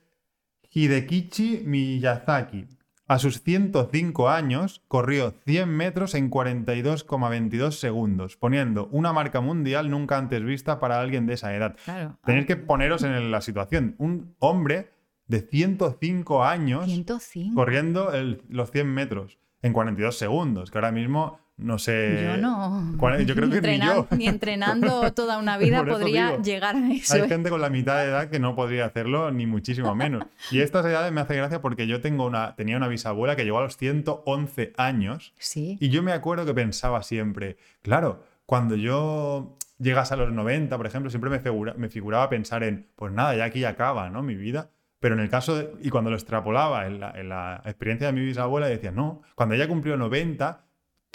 Hidekichi 0.70 1.62
Miyazaki. 1.66 2.75
A 3.08 3.18
sus 3.20 3.40
105 3.42 4.28
años 4.30 4.82
corrió 4.88 5.32
100 5.44 5.68
metros 5.68 6.14
en 6.14 6.28
42,22 6.30 7.70
segundos, 7.72 8.36
poniendo 8.36 8.88
una 8.90 9.12
marca 9.12 9.40
mundial 9.40 9.90
nunca 9.90 10.18
antes 10.18 10.42
vista 10.42 10.80
para 10.80 11.00
alguien 11.00 11.26
de 11.26 11.34
esa 11.34 11.54
edad. 11.54 11.76
Claro. 11.84 12.18
Tenéis 12.24 12.46
que 12.46 12.56
poneros 12.56 13.02
en 13.04 13.30
la 13.30 13.40
situación. 13.40 13.94
Un 13.98 14.34
hombre 14.40 14.90
de 15.28 15.40
105 15.40 16.44
años 16.44 16.84
105. 16.86 17.54
corriendo 17.54 18.12
el- 18.12 18.42
los 18.48 18.70
100 18.70 18.92
metros 18.92 19.38
en 19.62 19.72
42 19.72 20.18
segundos, 20.18 20.70
que 20.70 20.78
ahora 20.78 20.92
mismo 20.92 21.38
no 21.58 21.78
sé... 21.78 22.20
Yo 22.22 22.36
no. 22.36 22.94
cuál- 22.98 23.24
Yo 23.26 23.34
creo 23.34 23.48
que 23.48 23.60
ni 23.62 23.78
yo. 23.80 24.06
Ni 24.10 24.26
entrenando 24.28 25.12
toda 25.12 25.38
una 25.38 25.56
vida 25.58 25.84
podría 25.84 26.30
digo. 26.32 26.42
llegar 26.42 26.76
a 26.76 26.90
eso. 26.92 27.14
Hay 27.14 27.22
¿eh? 27.22 27.28
gente 27.28 27.48
con 27.50 27.60
la 27.60 27.70
mitad 27.70 27.96
de 27.98 28.04
edad 28.10 28.28
que 28.28 28.38
no 28.38 28.54
podría 28.54 28.84
hacerlo, 28.86 29.30
ni 29.30 29.46
muchísimo 29.46 29.94
menos. 29.94 30.24
Y 30.50 30.60
estas 30.60 30.84
edades 30.84 31.12
me 31.12 31.20
hace 31.22 31.34
gracia 31.36 31.60
porque 31.62 31.86
yo 31.86 32.00
tengo 32.00 32.26
una, 32.26 32.54
tenía 32.56 32.76
una 32.76 32.88
bisabuela 32.88 33.36
que 33.36 33.44
llegó 33.44 33.58
a 33.58 33.62
los 33.62 33.76
111 33.78 34.72
años 34.76 35.32
Sí. 35.38 35.78
y 35.80 35.88
yo 35.88 36.02
me 36.02 36.12
acuerdo 36.12 36.44
que 36.44 36.54
pensaba 36.54 37.02
siempre, 37.02 37.56
claro, 37.82 38.22
cuando 38.44 38.76
yo 38.76 39.56
llegase 39.78 40.14
a 40.14 40.16
los 40.18 40.32
90, 40.32 40.76
por 40.76 40.86
ejemplo, 40.86 41.10
siempre 41.10 41.30
me, 41.30 41.40
figura- 41.40 41.74
me 41.76 41.88
figuraba 41.88 42.28
pensar 42.28 42.62
en, 42.64 42.86
pues 42.96 43.12
nada, 43.12 43.34
ya 43.34 43.44
aquí 43.44 43.64
acaba, 43.64 44.10
¿no? 44.10 44.22
Mi 44.22 44.34
vida. 44.34 44.70
Pero 45.00 45.14
en 45.14 45.20
el 45.20 45.28
caso 45.28 45.54
de, 45.56 45.70
y 45.82 45.90
cuando 45.90 46.10
lo 46.10 46.16
extrapolaba 46.16 46.86
en 46.86 47.00
la, 47.00 47.10
en 47.12 47.28
la 47.28 47.60
experiencia 47.66 48.06
de 48.08 48.12
mi 48.14 48.24
bisabuela, 48.24 48.66
decía, 48.66 48.90
no, 48.92 49.22
cuando 49.34 49.54
ella 49.54 49.68
cumplió 49.68 49.96
90, 49.96 50.64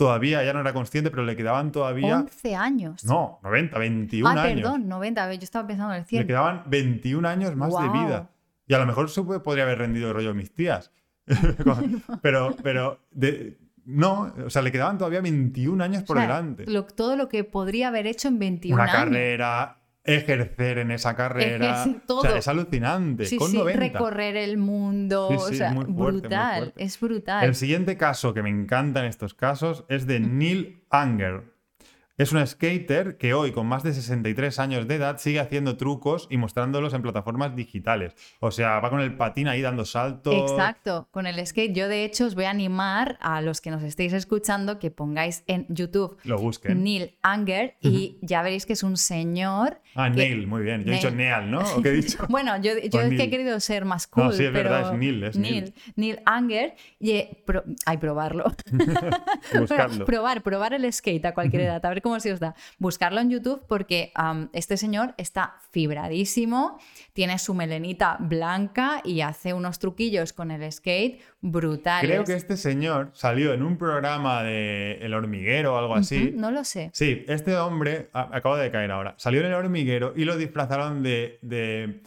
todavía, 0.06 0.44
ya 0.44 0.52
no 0.52 0.62
era 0.62 0.74
consciente, 0.74 1.12
pero 1.12 1.24
le 1.24 1.36
quedaban 1.36 1.72
todavía... 1.72 2.18
11 2.22 2.56
años. 2.56 3.06
No, 3.06 3.40
90, 3.44 3.78
21 3.78 4.28
ah, 4.28 4.44
años. 4.44 4.56
perdón, 4.62 4.88
90. 4.90 5.24
a 5.24 5.28
ver, 5.28 5.38
Yo 5.38 5.44
estaba 5.44 5.68
pensando 5.68 5.94
en 5.94 5.98
el 6.00 6.04
Le 6.04 6.08
100. 6.10 6.26
quedaban 6.28 6.64
21 6.66 7.28
años 7.30 7.56
más 7.56 7.70
de 7.70 7.88
Guau. 7.88 7.94
vida. 8.06 8.30
Y 8.66 8.74
a 8.74 8.80
lo 8.80 8.88
mejor 8.88 9.10
se 9.12 9.22
podría 9.22 9.64
haber 9.64 9.78
rendido 9.78 10.08
el 10.08 10.16
rollo 10.16 10.34
mis 10.34 10.52
tías. 10.56 10.92
pero, 12.24 12.56
pero 12.64 13.00
de- 13.12 13.60
no, 13.86 14.34
o 14.44 14.50
sea, 14.50 14.64
le 14.64 14.72
quedaban 14.72 14.98
todavía 14.98 15.22
21 15.22 15.84
años 15.84 16.02
por 16.04 16.18
O 16.18 16.20
sea, 16.20 16.28
delante. 16.28 16.66
lo- 16.66 16.86
todo 16.86 17.16
lo 17.16 17.30
que 17.30 17.44
podría 17.44 17.90
haber 17.90 18.08
hecho 18.08 18.28
en 18.28 18.40
21 18.40 18.76
Una 18.76 18.84
años. 18.92 18.96
carrera, 18.96 19.81
ejercer 20.04 20.80
en 20.80 20.92
esa 20.92 21.16
carrera. 21.16 21.86
O 22.08 22.22
sea, 22.22 22.38
es 22.38 22.48
alucinante. 22.48 23.26
Sí, 23.26 23.38
con 23.38 23.52
sí, 23.52 23.58
90. 23.58 23.80
recorrer 23.80 24.36
el 24.36 24.58
mundo. 24.58 25.28
Sí, 25.30 25.36
o 25.38 25.48
sí, 25.48 25.56
sea, 25.58 25.72
muy 25.72 25.86
fuerte, 25.86 25.94
muy 25.94 26.12
brutal. 26.22 26.74
Es 26.78 27.00
brutal. 27.00 27.46
El 27.46 27.56
siguiente 27.56 27.98
caso 27.98 28.34
que 28.34 28.42
me 28.42 28.50
encanta 28.50 29.02
en 29.02 29.06
estos 29.06 29.34
casos 29.34 29.86
es 29.90 30.08
de 30.08 30.20
Neil 30.20 30.84
Anger. 30.90 31.51
Es 32.22 32.32
un 32.34 32.46
skater 32.46 33.18
que 33.18 33.34
hoy, 33.34 33.52
con 33.52 33.66
más 33.66 33.82
de 33.82 33.96
63 33.96 34.60
años 34.60 34.88
de 34.88 34.94
edad, 34.94 35.18
sigue 35.18 35.40
haciendo 35.40 35.76
trucos 35.76 36.28
y 36.30 36.38
mostrándolos 36.38 36.94
en 36.94 37.02
plataformas 37.02 37.56
digitales. 37.56 38.14
O 38.40 38.52
sea, 38.52 38.80
va 38.80 38.92
con 38.92 39.00
el 39.00 39.18
patín 39.18 39.48
ahí 39.48 39.64
dando 39.64 39.86
saltos. 39.86 40.52
Exacto, 40.52 41.08
con 41.10 41.26
el 41.26 41.44
skate. 41.44 41.74
Yo, 41.74 41.88
de 41.88 42.06
hecho, 42.06 42.28
os 42.28 42.36
voy 42.36 42.44
a 42.44 42.52
animar 42.52 43.18
a 43.22 43.42
los 43.42 43.60
que 43.60 43.72
nos 43.72 43.82
estéis 43.82 44.14
escuchando 44.14 44.78
que 44.78 44.92
pongáis 44.92 45.44
en 45.48 45.66
YouTube 45.70 46.16
Lo 46.24 46.38
busquen. 46.38 46.84
Neil 46.84 47.18
Anger 47.24 47.78
y 47.82 48.20
ya 48.22 48.44
veréis 48.44 48.68
que 48.68 48.74
es 48.74 48.84
un 48.84 48.98
señor. 48.98 49.82
Ah, 49.96 50.12
que- 50.12 50.18
Neil, 50.18 50.46
muy 50.46 50.62
bien. 50.62 50.84
Yo 50.86 50.92
he 50.92 50.98
dicho. 50.98 51.10
Neal, 51.10 51.50
¿no? 51.50 51.62
¿O 51.76 51.82
qué 51.82 51.90
he 51.90 51.94
dicho? 51.94 52.20
Bueno, 52.30 52.56
yo, 52.62 52.74
yo 52.78 53.00
O 53.00 53.02
es 53.02 53.10
que 53.10 53.24
he 53.24 53.30
querido 53.32 53.60
ser 53.60 53.84
más 53.84 54.06
cool. 54.06 54.26
No, 54.26 54.32
sí, 54.32 54.44
es 54.46 54.52
pero 54.52 54.70
verdad, 54.70 54.94
es 54.94 55.00
Neil, 55.00 55.24
es 55.24 55.38
Neil. 55.38 55.74
Neil, 55.96 56.20
Anger. 56.26 56.76
Y, 57.00 57.12
eh, 57.14 57.42
pro- 57.48 57.64
ay, 57.88 57.98
probarlo. 57.98 58.44
Buscarlo. 59.60 60.06
probar, 60.06 60.44
probar 60.44 60.74
el 60.76 60.92
skate 60.94 61.26
a 61.26 61.34
cualquier 61.34 61.64
edad, 61.64 61.84
a 61.84 61.90
ver 61.90 62.02
cómo 62.04 62.11
se 62.20 62.34
os 62.34 62.40
da. 62.40 62.56
Buscarlo 62.80 63.22
en 63.22 63.30
YouTube 63.30 63.64
porque 63.68 64.12
este 64.54 64.78
señor 64.78 65.14
está 65.18 65.56
fibradísimo, 65.72 66.80
tiene 67.14 67.40
su 67.40 67.54
melenita 67.54 68.18
blanca 68.20 69.02
y 69.04 69.22
hace 69.22 69.54
unos 69.54 69.80
truquillos 69.80 70.34
con 70.34 70.52
el 70.52 70.70
skate 70.72 71.22
brutales. 71.42 72.10
Creo 72.12 72.24
que 72.24 72.34
este 72.34 72.58
señor 72.58 73.12
salió 73.14 73.54
en 73.54 73.64
un 73.64 73.78
programa 73.78 74.44
de 74.44 74.94
El 75.02 75.14
Hormiguero 75.14 75.74
o 75.76 75.78
algo 75.78 75.96
así. 75.96 76.34
No 76.36 76.52
lo 76.52 76.64
sé. 76.64 76.90
Sí, 76.94 77.24
este 77.28 77.56
hombre, 77.58 78.10
a- 78.14 78.30
acabo 78.36 78.58
de 78.58 78.70
caer 78.72 78.92
ahora, 78.92 79.16
salió 79.18 79.40
en 79.42 79.48
el 79.48 79.54
hormiguero 79.54 80.14
y 80.16 80.26
lo 80.26 80.38
disfrazaron 80.38 81.02
de, 81.04 81.40
de- 81.42 82.02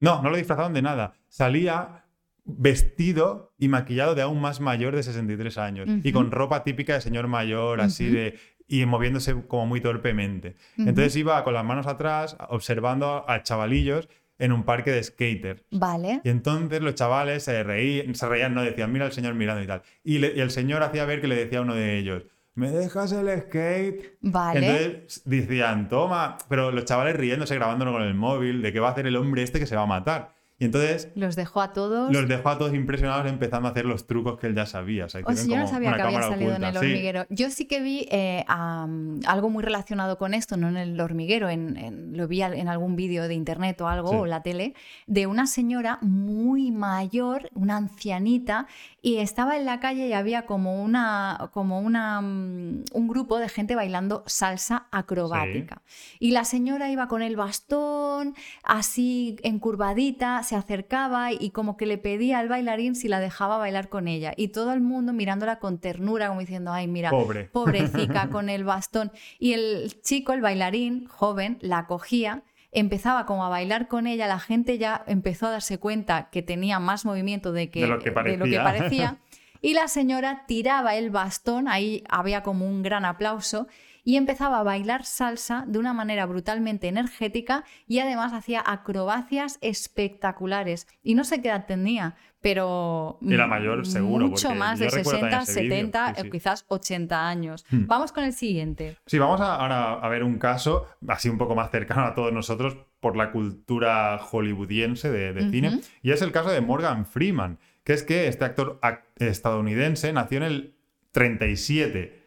No, 0.00 0.22
no 0.22 0.30
lo 0.30 0.36
disfrazaron 0.36 0.72
de 0.74 0.82
nada. 0.82 1.14
Salía 1.28 2.04
vestido 2.50 3.52
y 3.58 3.68
maquillado 3.68 4.14
de 4.14 4.22
aún 4.22 4.40
más 4.40 4.60
mayor 4.60 4.94
de 4.96 5.02
63 5.02 5.58
años 5.58 5.88
y 5.88 6.08
Ujú. 6.08 6.12
con 6.12 6.30
ropa 6.30 6.64
típica 6.64 6.94
de 6.94 7.00
señor 7.00 7.28
mayor, 7.28 7.80
así 7.80 8.06
de... 8.08 8.38
y 8.68 8.84
moviéndose 8.86 9.34
como 9.48 9.66
muy 9.66 9.80
torpemente. 9.80 10.54
Entonces 10.76 11.16
iba 11.16 11.42
con 11.42 11.54
las 11.54 11.64
manos 11.64 11.86
atrás 11.86 12.36
observando 12.50 13.24
a 13.28 13.42
chavalillos 13.42 14.08
en 14.38 14.52
un 14.52 14.62
parque 14.62 14.92
de 14.92 15.02
skaters. 15.02 15.64
Vale. 15.72 16.20
Y 16.22 16.28
entonces 16.28 16.80
los 16.80 16.94
chavales 16.94 17.42
se 17.42 17.62
reían, 17.64 18.14
se 18.14 18.28
reían, 18.28 18.54
no 18.54 18.62
decían, 18.62 18.92
mira 18.92 19.06
al 19.06 19.12
señor 19.12 19.34
mirando 19.34 19.62
y 19.62 19.66
tal. 19.66 19.82
Y, 20.04 20.18
le- 20.18 20.32
y 20.36 20.40
el 20.40 20.50
señor 20.52 20.82
hacía 20.84 21.04
ver 21.06 21.20
que 21.20 21.26
le 21.28 21.34
decía 21.34 21.58
a 21.58 21.62
uno 21.62 21.74
de 21.74 21.98
ellos, 21.98 22.24
¿me 22.54 22.70
dejas 22.70 23.10
el 23.12 23.28
skate? 23.40 24.18
Vale. 24.20 24.60
Entonces 24.60 25.22
decían, 25.24 25.88
toma, 25.88 26.36
pero 26.48 26.70
los 26.70 26.84
chavales 26.84 27.16
riéndose, 27.16 27.54
grabándolo 27.56 27.92
con 27.92 28.02
el 28.02 28.14
móvil, 28.14 28.62
de 28.62 28.72
qué 28.72 28.78
va 28.80 28.88
a 28.88 28.92
hacer 28.92 29.06
el 29.08 29.16
hombre 29.16 29.42
este 29.42 29.58
que 29.58 29.66
se 29.66 29.74
va 29.74 29.82
a 29.82 29.86
matar. 29.86 30.37
Y 30.60 30.64
entonces 30.64 31.10
Los 31.14 31.36
dejó 31.36 31.60
a 31.62 31.72
todos. 31.72 32.12
los 32.12 32.26
dejó 32.28 32.48
a 32.48 32.58
todos 32.58 32.74
impresionados 32.74 33.30
empezando 33.30 33.68
a 33.68 33.70
hacer 33.70 33.84
los 33.84 34.08
trucos 34.08 34.38
que 34.40 34.48
él 34.48 34.56
ya 34.56 34.66
sabía. 34.66 35.04
O 35.04 35.08
sea, 35.08 35.20
O 35.24 35.32
yo 35.32 35.56
no 35.56 35.68
sabía 35.68 35.94
que 35.94 36.02
había 36.02 36.22
salido 36.22 36.56
en 36.56 36.64
el 36.64 36.72
Sí. 36.72 36.78
hormiguero. 36.78 37.26
Yo 37.30 37.48
sí 37.50 37.66
que 37.66 37.80
vi 37.80 38.08
eh, 38.10 38.44
algo 38.48 39.50
muy 39.50 39.62
relacionado 39.62 40.18
con 40.18 40.34
esto, 40.34 40.56
no 40.56 40.68
en 40.68 40.76
el 40.76 41.00
hormiguero, 41.00 41.48
en, 41.48 41.76
en- 41.76 42.16
lo 42.16 42.26
vi 42.26 42.42
en 42.42 42.66
algún 42.68 42.96
vídeo 42.96 43.28
de 43.28 43.34
internet 43.34 43.80
o 43.80 43.86
algo, 43.88 44.10
Sí. 44.10 44.16
o 44.16 44.26
la 44.26 44.42
tele, 44.42 44.74
de 45.06 45.28
una 45.28 45.46
señora 45.46 45.98
muy 46.02 46.72
mayor, 46.72 47.50
una 47.54 47.76
ancianita, 47.76 48.66
y 49.00 49.18
estaba 49.18 49.56
en 49.56 49.64
la 49.64 49.78
calle 49.78 50.08
y 50.08 50.12
había 50.12 50.44
como 50.44 50.82
una, 50.82 51.50
como 51.52 51.78
una, 51.80 52.20
mm, 52.20 52.84
un 52.92 53.08
grupo 53.08 53.38
de 53.38 53.48
gente 53.48 53.76
bailando 53.76 54.24
salsa 54.26 54.88
acrobática. 54.90 55.82
Y 56.18 56.32
la 56.32 56.44
señora 56.44 56.90
iba 56.90 57.06
con 57.06 57.22
el 57.22 57.36
bastón, 57.36 58.34
así 58.64 59.36
encurvadita, 59.44 60.42
se 60.48 60.56
acercaba 60.56 61.32
y 61.32 61.50
como 61.50 61.76
que 61.76 61.86
le 61.86 61.98
pedía 61.98 62.38
al 62.38 62.48
bailarín 62.48 62.94
si 62.94 63.06
la 63.06 63.20
dejaba 63.20 63.58
bailar 63.58 63.88
con 63.88 64.08
ella. 64.08 64.32
Y 64.36 64.48
todo 64.48 64.72
el 64.72 64.80
mundo 64.80 65.12
mirándola 65.12 65.58
con 65.58 65.78
ternura, 65.78 66.28
como 66.28 66.40
diciendo, 66.40 66.72
ay, 66.72 66.88
mira, 66.88 67.10
Pobre. 67.10 67.44
pobrecita 67.52 68.30
con 68.30 68.48
el 68.48 68.64
bastón. 68.64 69.12
Y 69.38 69.52
el 69.52 70.00
chico, 70.02 70.32
el 70.32 70.40
bailarín 70.40 71.06
joven, 71.06 71.58
la 71.60 71.86
cogía. 71.86 72.42
Empezaba 72.72 73.26
como 73.26 73.44
a 73.44 73.48
bailar 73.48 73.88
con 73.88 74.06
ella, 74.06 74.26
la 74.26 74.38
gente 74.38 74.78
ya 74.78 75.04
empezó 75.06 75.46
a 75.46 75.50
darse 75.50 75.78
cuenta 75.78 76.28
que 76.30 76.42
tenía 76.42 76.78
más 76.80 77.04
movimiento 77.04 77.52
de, 77.52 77.70
que, 77.70 77.82
De 77.82 77.86
lo 77.86 77.98
que 77.98 78.12
parecía. 78.12 78.64
parecía. 78.64 79.18
Y 79.60 79.74
la 79.74 79.88
señora 79.88 80.44
tiraba 80.46 80.94
el 80.94 81.10
bastón, 81.10 81.66
ahí 81.66 82.04
había 82.08 82.44
como 82.44 82.64
un 82.64 82.82
gran 82.82 83.04
aplauso, 83.04 83.66
y 84.08 84.16
empezaba 84.16 84.60
a 84.60 84.62
bailar 84.62 85.04
salsa 85.04 85.64
de 85.66 85.78
una 85.78 85.92
manera 85.92 86.24
brutalmente 86.24 86.88
energética 86.88 87.64
y 87.86 87.98
además 87.98 88.32
hacía 88.32 88.62
acrobacias 88.64 89.58
espectaculares. 89.60 90.86
Y 91.02 91.14
no 91.14 91.24
sé 91.24 91.42
qué 91.42 91.48
edad 91.48 91.66
tenía, 91.66 92.16
pero 92.40 93.18
Era 93.28 93.46
mayor, 93.46 93.84
seguro, 93.86 94.28
mucho 94.28 94.54
más 94.54 94.78
de 94.78 94.86
recuerdo 94.86 95.10
60, 95.20 95.28
también 95.30 95.42
ese 95.42 95.60
vídeo, 95.60 95.76
70 95.76 96.14
sí, 96.14 96.22
sí. 96.22 96.30
quizás 96.30 96.64
80 96.68 97.28
años. 97.28 97.66
Hmm. 97.70 97.86
Vamos 97.86 98.12
con 98.12 98.24
el 98.24 98.32
siguiente. 98.32 98.96
Sí, 99.04 99.18
vamos 99.18 99.42
a, 99.42 99.56
ahora 99.56 99.92
a 100.00 100.08
ver 100.08 100.22
un 100.24 100.38
caso 100.38 100.86
así 101.06 101.28
un 101.28 101.36
poco 101.36 101.54
más 101.54 101.70
cercano 101.70 102.04
a 102.06 102.14
todos 102.14 102.32
nosotros 102.32 102.78
por 103.00 103.14
la 103.14 103.30
cultura 103.30 104.18
hollywoodiense 104.20 105.10
de, 105.10 105.34
de 105.34 105.50
cine. 105.50 105.80
Y 106.00 106.12
es 106.12 106.22
el 106.22 106.32
caso 106.32 106.48
de 106.50 106.62
Morgan 106.62 107.04
Freeman, 107.04 107.58
que 107.84 107.92
es 107.92 108.02
que 108.04 108.26
este 108.28 108.46
actor 108.46 108.78
ac- 108.80 109.02
estadounidense 109.18 110.14
nació 110.14 110.38
en 110.38 110.44
el 110.44 110.74
37, 111.12 112.17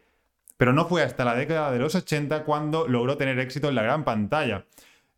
pero 0.62 0.72
no 0.72 0.86
fue 0.86 1.02
hasta 1.02 1.24
la 1.24 1.34
década 1.34 1.72
de 1.72 1.80
los 1.80 1.96
80 1.96 2.44
cuando 2.44 2.86
logró 2.86 3.16
tener 3.16 3.36
éxito 3.40 3.68
en 3.68 3.74
la 3.74 3.82
gran 3.82 4.04
pantalla. 4.04 4.66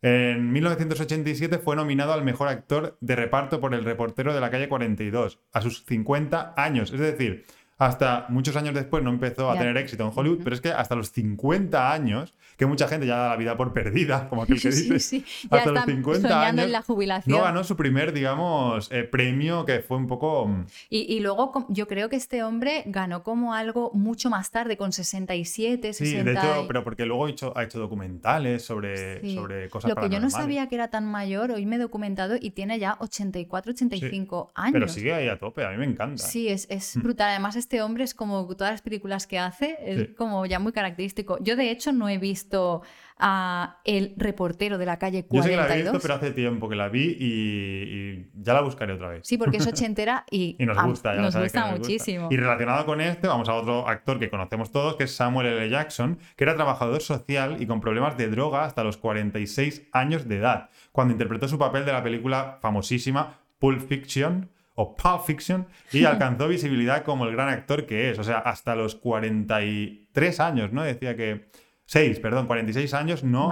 En 0.01 0.51
1987 0.51 1.59
fue 1.59 1.75
nominado 1.75 2.13
al 2.13 2.23
mejor 2.23 2.47
actor 2.47 2.97
de 2.99 3.15
reparto 3.15 3.61
por 3.61 3.75
El 3.75 3.85
reportero 3.85 4.33
de 4.33 4.41
la 4.41 4.49
calle 4.49 4.67
42, 4.67 5.37
a 5.53 5.61
sus 5.61 5.85
50 5.85 6.55
años. 6.57 6.91
Es 6.91 6.99
decir, 6.99 7.45
hasta 7.77 8.25
muchos 8.29 8.55
años 8.55 8.73
después 8.73 9.03
no 9.03 9.09
empezó 9.09 9.49
a 9.51 9.53
Ya. 9.55 9.59
tener 9.61 9.77
éxito 9.77 10.03
en 10.05 10.11
Hollywood, 10.15 10.39
pero 10.43 10.55
es 10.55 10.61
que 10.61 10.69
hasta 10.71 10.95
los 10.95 11.11
50 11.11 11.91
años, 11.91 12.33
que 12.57 12.65
mucha 12.65 12.87
gente 12.87 13.05
ya 13.05 13.17
da 13.17 13.29
la 13.29 13.35
vida 13.35 13.57
por 13.57 13.73
perdida, 13.73 14.29
como 14.29 14.43
aquel 14.43 14.55
que 14.61 14.69
dice, 14.69 14.99
Sí, 14.99 15.19
sí. 15.25 15.47
Hasta 15.51 15.71
los 15.71 15.79
está 15.81 15.85
50 15.91 16.21
soñando 16.29 16.47
años 16.61 16.65
en 16.65 16.71
la 16.71 16.81
jubilación. 16.81 17.37
no 17.37 17.43
ganó 17.43 17.63
su 17.63 17.75
primer, 17.75 18.13
digamos, 18.13 18.89
eh, 18.91 19.03
premio 19.03 19.65
que 19.65 19.79
fue 19.81 19.97
un 19.97 20.07
poco... 20.07 20.47
mm, 20.47 20.65
Y, 20.89 21.13
y 21.15 21.19
luego 21.19 21.65
yo 21.69 21.87
creo 21.87 22.07
que 22.09 22.15
este 22.15 22.43
hombre 22.43 22.83
ganó 22.85 23.23
como 23.23 23.53
algo 23.53 23.91
mucho 23.93 24.29
más 24.29 24.51
tarde, 24.51 24.77
con 24.77 24.93
67, 24.93 25.93
Sí, 25.93 26.05
60. 26.05 26.31
de 26.31 26.37
hecho, 26.37 26.63
y- 26.63 26.67
pero 26.67 26.83
porque 26.83 27.05
luego 27.05 27.25
ha 27.25 27.29
hecho, 27.29 27.57
ha 27.57 27.63
hecho 27.63 27.79
documentales 27.79 28.63
sobre, 28.63 29.19
Sí. 29.21 29.35
sobre 29.35 29.69
cosas 29.69 29.89
Lo 29.89 29.95
que 29.97 30.09
yo 30.09 30.19
no 30.19 30.29
sabía 30.29 30.67
que 30.69 30.75
era 30.75 30.87
tan 30.89 31.05
mayor, 31.05 31.51
hoy 31.51 31.65
me 31.65 31.75
he 31.75 31.79
documentado 31.79 32.35
y 32.39 32.51
tiene 32.51 32.79
ya 32.79 32.95
84, 32.99 33.71
85 33.73 34.51
años. 34.55 34.73
Pero 34.73 34.87
sigue 34.87 35.13
ahí 35.13 35.27
a 35.27 35.37
tope, 35.37 35.65
a 35.65 35.71
mí 35.71 35.77
me 35.77 35.85
encanta. 35.85 36.23
Sí, 36.23 36.47
es, 36.47 36.67
es 36.69 36.95
Mm. 36.95 37.01
brutal. 37.03 37.29
Además, 37.31 37.55
este 37.65 37.81
hombre 37.81 38.03
es 38.03 38.13
como 38.13 38.45
todas 38.55 38.71
las 38.73 38.81
películas 38.83 39.25
que 39.27 39.39
hace, 39.39 39.77
es 39.81 39.99
Sí. 39.99 40.13
como 40.15 40.45
ya 40.45 40.59
muy 40.59 40.71
característico. 40.71 41.37
Yo, 41.41 41.55
de 41.55 41.71
hecho, 41.71 41.91
no 41.91 42.07
he 42.07 42.17
visto 42.19 42.83
a 43.17 43.79
El 43.85 44.13
reportero 44.17 44.77
de 44.77 44.85
la 44.85 44.99
calle 44.99 45.25
Yo 45.31 45.41
sé 45.41 45.49
que 45.49 45.55
la 45.55 45.63
he 45.63 45.67
42. 45.67 45.93
visto, 45.93 46.01
pero 46.07 46.13
hace 46.15 46.31
tiempo 46.31 46.67
que 46.69 46.75
la 46.75 46.89
vi 46.89 47.15
y, 47.17 47.25
y 47.25 48.29
ya 48.41 48.53
la 48.53 48.61
buscaré 48.61 48.93
otra 48.93 49.07
vez. 49.09 49.21
Sí, 49.25 49.37
porque 49.37 49.57
es 49.57 49.65
ochentera 49.67 50.25
y, 50.29 50.55
Y 50.59 50.65
nos 50.65 50.77
a- 50.77 50.83
gusta, 50.83 51.15
ya 51.15 51.21
nos 51.21 51.33
sabes 51.33 51.53
gusta 51.53 51.71
muchísimo. 51.71 52.27
Y 52.29 52.37
relacionado 52.37 52.85
con 52.85 52.99
este, 53.01 53.27
vamos 53.27 53.47
a 53.49 53.53
otro 53.55 53.87
actor 53.87 54.19
que 54.19 54.29
conocemos 54.29 54.71
todos, 54.71 54.95
que 54.97 55.05
es 55.05 55.15
Samuel 55.15 55.47
L. 55.47 55.69
Jackson, 55.69 56.19
que 56.35 56.43
era 56.43 56.55
trabajador 56.55 57.01
social 57.01 57.61
y 57.61 57.65
con 57.65 57.79
problemas 57.81 58.17
de 58.17 58.27
droga 58.29 58.65
hasta 58.65 58.83
los 58.83 58.97
46 58.97 59.87
años 59.93 60.27
de 60.27 60.37
edad, 60.37 60.69
cuando 60.91 61.13
interpretó 61.13 61.47
su 61.47 61.57
papel 61.57 61.85
de 61.85 61.93
la 61.93 62.03
película 62.03 62.57
famosísima 62.61 63.39
Pulp 63.59 63.81
Fiction 63.87 64.49
o 64.75 64.95
Pulp 64.95 65.21
Fiction 65.25 65.67
y 65.91 66.05
alcanzó 66.05 66.47
visibilidad 66.47 67.03
como 67.03 67.25
el 67.25 67.31
gran 67.31 67.49
actor 67.49 67.85
que 67.85 68.09
es. 68.11 68.19
O 68.19 68.23
sea, 68.23 68.37
hasta 68.39 68.75
los 68.75 68.95
43 68.95 70.39
años, 70.39 70.71
¿no? 70.71 70.83
Decía 70.83 71.15
que... 71.15 71.49
6, 71.87 72.19
perdón, 72.19 72.47
46 72.47 72.93
años 72.95 73.23
no 73.23 73.51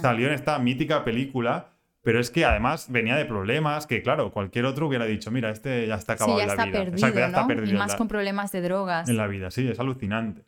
salió 0.00 0.28
en 0.28 0.32
esta 0.34 0.58
mítica 0.58 1.04
película. 1.04 1.70
Pero 2.02 2.20
es 2.20 2.30
que 2.30 2.44
además 2.44 2.88
venía 2.90 3.16
de 3.16 3.24
problemas 3.24 3.86
que, 3.86 4.02
claro, 4.02 4.30
cualquier 4.30 4.66
otro 4.66 4.88
hubiera 4.88 5.06
dicho, 5.06 5.30
mira, 5.30 5.48
este 5.48 5.86
ya 5.86 5.94
está 5.94 6.18
Sí, 6.18 6.22
acabado 6.24 6.38
ya 6.38 6.42
en 6.44 6.48
la 6.48 6.52
está 6.54 6.64
vida. 6.66 6.78
perdido, 6.80 6.96
Exacto, 7.08 7.18
ya 7.40 7.46
perdido 7.46 7.74
y 7.74 7.78
más 7.78 7.92
la- 7.92 7.96
con 7.98 8.08
problemas 8.08 8.52
de 8.52 8.60
drogas. 8.60 9.08
en 9.08 9.16
la 9.16 9.26
vida, 9.26 9.50
sí, 9.50 9.66
es 9.68 9.80
alucinante. 9.80 10.42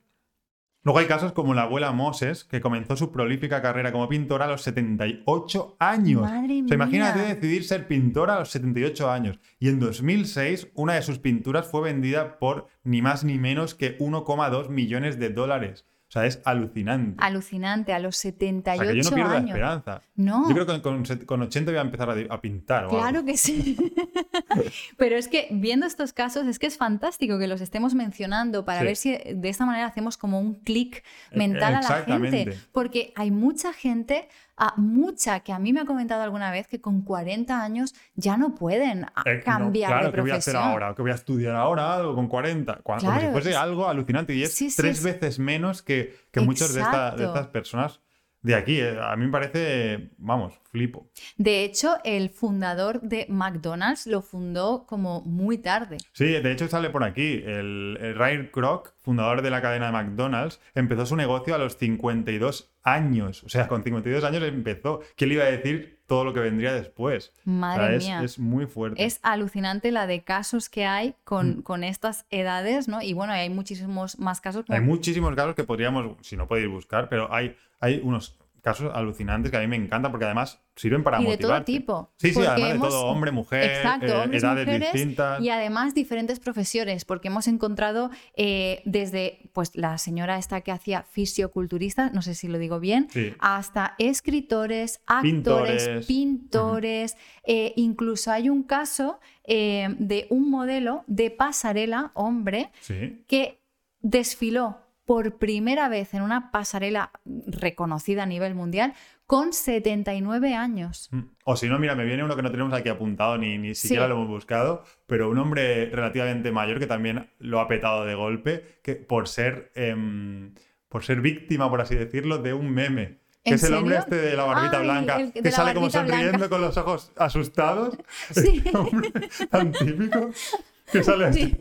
Luego 0.87 1.01
hay 1.01 1.07
casos 1.07 1.33
como 1.33 1.53
la 1.53 1.63
abuela 1.63 1.91
Moses, 1.91 2.45
que 2.45 2.61
comenzó 2.61 2.95
su 2.95 3.11
prolífica 3.11 3.61
carrera 3.61 3.91
como 3.91 4.09
pintora 4.09 4.45
a 4.45 4.49
los 4.49 4.63
78 4.63 5.79
años. 5.81 6.23
Madre 6.23 6.63
O 6.65 6.69
sea, 6.69 6.77
imagínate 6.77 7.19
mía. 7.19 7.35
decidir 7.35 7.65
ser 7.65 7.89
pintora 7.89 8.37
a 8.37 8.39
los 8.39 8.51
78 8.51 9.11
años. 9.11 9.41
Y 9.59 9.69
en 9.69 9.81
2006, 9.81 10.69
una 10.75 10.95
de 10.95 11.03
sus 11.03 11.19
pinturas 11.19 11.67
fue 11.67 11.81
vendida 11.81 12.39
por 12.39 12.69
ni 12.85 13.03
más 13.03 13.25
ni 13.25 13.37
menos 13.37 13.75
que 13.75 13.99
1,2 13.99 14.69
millones 14.69 15.19
de 15.19 15.31
dólares. 15.31 15.85
O 16.17 16.21
sea, 16.21 16.27
es 16.27 16.41
alucinante. 16.45 17.17
Alucinante, 17.23 17.93
a 17.93 17.99
los 17.99 18.17
O 18.17 18.21
78 18.21 18.83
sea, 18.85 18.93
que 18.93 18.99
yo 19.03 19.11
no 19.11 19.15
pierdo 19.15 19.31
la 19.33 19.37
años. 19.39 19.51
esperanza. 19.51 20.03
No. 20.15 20.49
Yo 20.49 20.55
creo 20.55 20.67
que 20.67 20.83
con, 20.83 21.05
con 21.27 21.43
80 21.43 21.71
voy 21.71 21.79
a 21.79 21.83
empezar 21.83 22.11
a, 22.11 22.15
a 22.35 22.41
pintar. 22.41 22.87
o. 22.87 22.89
Claro 22.91 23.25
que 23.25 23.37
sí. 23.37 23.77
Pero 24.97 25.17
es 25.17 25.29
que 25.29 25.49
viendo 25.51 25.87
estos 25.87 26.13
casos 26.13 26.47
es 26.47 26.59
que 26.59 26.67
es 26.67 26.77
fantástico 26.77 27.39
que 27.39 27.47
los 27.47 27.61
estemos 27.61 27.95
mencionando 27.95 28.65
para 28.65 28.81
Sí. 28.81 28.87
ver 28.87 28.97
si 28.97 29.19
de 29.35 29.49
esta 29.49 29.67
manera 29.67 29.87
hacemos 29.87 30.17
como 30.17 30.41
un 30.41 30.55
clic 30.55 31.03
mental 31.33 31.75
a 31.75 31.83
la 31.83 32.03
gente. 32.05 32.57
Porque 32.73 33.13
hay 33.17 33.31
mucha 33.31 33.73
gente 33.73 34.29
a 34.59 34.75
mucha 34.77 35.41
que 35.41 35.53
a 35.53 35.59
mí 35.59 35.73
me 35.73 35.81
ha 35.81 35.85
comentado 35.85 36.23
alguna 36.23 36.51
vez 36.51 36.67
que 36.67 36.81
con 36.81 37.03
40 37.03 37.63
años 37.63 37.95
ya 38.15 38.37
no 38.37 38.55
pueden 38.55 39.05
Eh, 39.27 39.35
no, 39.39 39.45
cambiar 39.45 39.91
claro, 39.93 40.07
de 40.07 40.13
¿qué 40.13 40.21
voy 40.23 40.31
a 40.31 40.35
hacer 40.37 40.53
profesión. 40.55 40.73
ahora? 40.73 40.95
¿Qué 40.95 41.03
voy 41.03 41.11
a 41.11 41.15
estudiar 41.15 41.55
ahora? 41.55 41.95
Algo 41.95 42.15
con 42.15 42.27
40. 42.29 42.79
Cua- 42.83 42.99
Como 42.99 43.13
Claro, 43.13 43.21
si 43.27 43.33
fuese 43.33 43.51
es- 43.51 43.57
algo 43.57 43.89
alucinante. 43.89 44.35
Y 44.35 44.43
es 44.43 44.55
Sí, 44.55 44.69
tres 44.75 44.99
sí. 44.99 45.05
veces 45.05 45.39
menos 45.39 45.83
que, 45.83 46.17
que 46.31 46.41
muchas 46.41 46.73
de, 46.75 46.81
esta- 46.81 47.11
de 47.11 47.17
Exacto. 47.17 47.25
estas 47.27 47.47
personas 47.49 48.01
de 48.47 48.55
aquí. 48.55 48.81
Eh, 48.81 48.97
A 49.03 49.17
mí 49.17 49.27
me 49.27 49.33
parece, 49.33 50.11
vamos, 50.19 50.55
flipo. 50.71 51.11
De 51.37 51.65
hecho, 51.65 51.97
el 52.05 52.31
fundador 52.31 53.01
de 53.01 53.27
McDonald's 53.29 54.07
lo 54.07 54.23
fundó 54.23 54.87
como 54.87 55.23
muy 55.23 55.59
tarde. 55.59 55.99
Sí, 56.13 56.27
de 56.27 56.53
hecho 56.53 56.69
sale 56.69 56.91
por 56.91 57.03
aquí. 57.03 57.43
El, 57.45 57.99
el 58.01 58.15
Ray 58.15 58.51
Kroc, 58.53 58.95
fundador 58.99 59.43
de 59.43 59.51
la 59.51 59.61
cadena 59.61 59.87
de 59.87 59.93
McDonald's, 59.93 60.61
empezó 60.77 61.07
su 61.07 61.17
negocio 61.17 61.57
a 61.57 61.59
los 61.59 61.77
52 61.77 62.73
años. 62.85 63.43
O 63.43 63.49
sea, 63.49 63.67
con 63.67 63.83
52 63.83 64.23
años 64.23 64.45
empezó. 64.45 65.01
¿Quién 65.17 65.29
le 65.31 65.35
iba 65.35 65.45
a 65.45 65.51
decir 65.51 65.96
todo 66.07 66.25
lo 66.25 66.33
que 66.33 66.41
vendría 66.41 66.73
después? 66.73 67.29
O 67.31 67.33
sea, 67.45 67.53
Madre 67.53 67.97
es, 67.97 68.05
mía. 68.05 68.23
es 68.23 68.39
muy 68.39 68.67
fuerte. 68.67 69.05
Es 69.05 69.19
alucinante 69.23 69.91
la 69.91 70.07
de 70.07 70.23
casos 70.23 70.69
que 70.69 70.87
hay 70.87 71.15
con, 71.25 71.59
Mm. 71.59 71.63
con 71.63 71.85
estas 71.85 72.27
edades, 72.31 72.89
¿no? 72.89 73.03
Y 73.03 73.13
bueno, 73.13 73.33
hay 73.33 73.51
muchísimos 73.51 74.19
más 74.19 74.41
casos. 74.41 74.65
como- 74.65 74.77
Hay 74.79 74.85
muchísimos 74.85 75.35
casos 75.35 75.55
que 75.55 75.65
podríamos, 75.65 76.17
si 76.21 76.37
no 76.37 76.47
podéis 76.47 76.69
buscar, 76.69 77.09
pero 77.09 77.33
hay, 77.33 77.57
hay 77.81 78.01
unos 78.03 78.39
casos 78.67 78.91
alucinantes 78.93 79.53
que 79.53 79.57
a 79.57 79.61
mí 79.61 79.69
me 79.69 79.77
encantan 79.77 80.11
porque 80.11 80.25
además 80.25 80.61
sirven 80.75 81.05
para 81.05 81.23
y 81.23 81.27
de 81.27 81.37
todo 81.39 81.63
tipo. 81.63 82.13
Sí, 82.19 82.35
sí, 82.35 82.41
además 82.45 82.73
de 82.73 82.79
todo, 82.81 83.07
hombre, 83.07 83.31
mujer, 83.31 83.63
Exacto, 83.77 84.07
eh, 84.07 84.17
hombres, 84.25 84.43
edades 84.43 84.67
mujeres 84.67 84.93
distintas. 84.93 85.41
Y 85.41 85.51
además 85.51 85.95
diferentes 85.95 86.41
profesiones, 86.41 87.05
porque 87.05 87.29
hemos 87.29 87.47
encontrado 87.47 88.11
eh, 88.35 88.83
desde 88.85 89.51
pues, 89.53 89.71
la 89.77 89.99
señora 89.99 90.37
esta 90.37 90.63
que 90.63 90.73
hacía 90.73 91.05
fisioculturista, 91.05 92.11
no 92.11 92.23
sé 92.23 92.35
si 92.35 92.49
lo 92.49 92.59
digo 92.59 92.81
bien, 92.81 93.07
Sí. 93.11 93.33
hasta 93.39 93.95
escritores, 93.99 95.01
actores, 95.07 95.89
Pintores. 95.89 96.07
pintores. 96.07 97.17
eh, 97.45 97.73
incluso 97.77 98.33
hay 98.33 98.49
un 98.49 98.65
caso 98.65 99.21
eh, 99.45 99.95
de 100.01 100.27
un 100.31 100.51
modelo 100.51 101.05
de 101.07 101.31
pasarela, 101.31 102.11
hombre, 102.15 102.71
Sí. 102.81 103.23
que 103.29 103.61
desfiló 104.01 104.79
por 105.07 105.39
primera 105.39 105.89
vez 105.89 106.13
en 106.15 106.23
una 106.23 106.51
pasarela 106.51 107.11
reconocida 107.47 108.25
a 108.25 108.27
nivel 108.27 108.55
mundial 108.55 108.93
con 109.25 109.53
79 109.53 110.55
años. 110.55 111.09
Mm. 111.13 111.21
O 111.45 111.57
si 111.57 111.69
no, 111.69 111.79
mira, 111.79 111.95
me 111.95 112.05
viene 112.05 112.23
uno 112.25 112.37
que 112.37 112.43
no 112.43 112.51
tenemos 112.51 112.73
aquí 112.73 112.89
apuntado 112.89 113.39
ni, 113.39 113.57
ni 113.59 113.75
siquiera 113.75 114.05
Sí. 114.05 114.09
lo 114.11 114.17
hemos 114.17 114.29
buscado, 114.29 114.85
pero 115.07 115.31
un 115.31 115.39
hombre 115.39 115.87
relativamente 115.91 116.53
mayor 116.53 116.79
que 116.79 116.87
también 116.87 117.31
lo 117.39 117.61
ha 117.61 117.69
petado 117.69 118.05
de 118.05 118.15
golpe, 118.15 118.81
que 118.83 118.97
por 118.97 119.29
ser, 119.29 119.71
em, 119.75 120.55
por 120.89 121.05
ser 121.05 121.21
víctima, 121.21 121.71
por 121.71 121.81
así 121.81 121.95
decirlo, 121.95 122.39
de 122.39 122.53
un 122.53 122.71
meme. 122.71 123.19
Que 123.45 123.51
¿En 123.51 123.55
es 123.55 123.63
el 123.65 123.75
hombre 123.75 124.01
serio? 124.01 124.17
este 124.17 124.29
de 124.31 124.37
la 124.37 124.43
barbita 124.45 124.79
Ay, 124.79 124.85
blanca, 124.85 125.17
el 125.21 125.33
que 125.33 125.53
sale 125.53 125.73
como 125.73 125.89
sonriendo 125.89 126.31
blanca. 126.31 126.49
con 126.49 126.61
los 126.61 126.77
ojos 126.77 127.13
asustados. 127.17 127.97
Sí. 128.33 128.61
Este 128.65 128.77
hombre 128.77 129.13
tan 129.51 129.71
típico 129.73 130.31
que 130.93 131.03
sale. 131.03 131.33
Sí. 131.33 131.55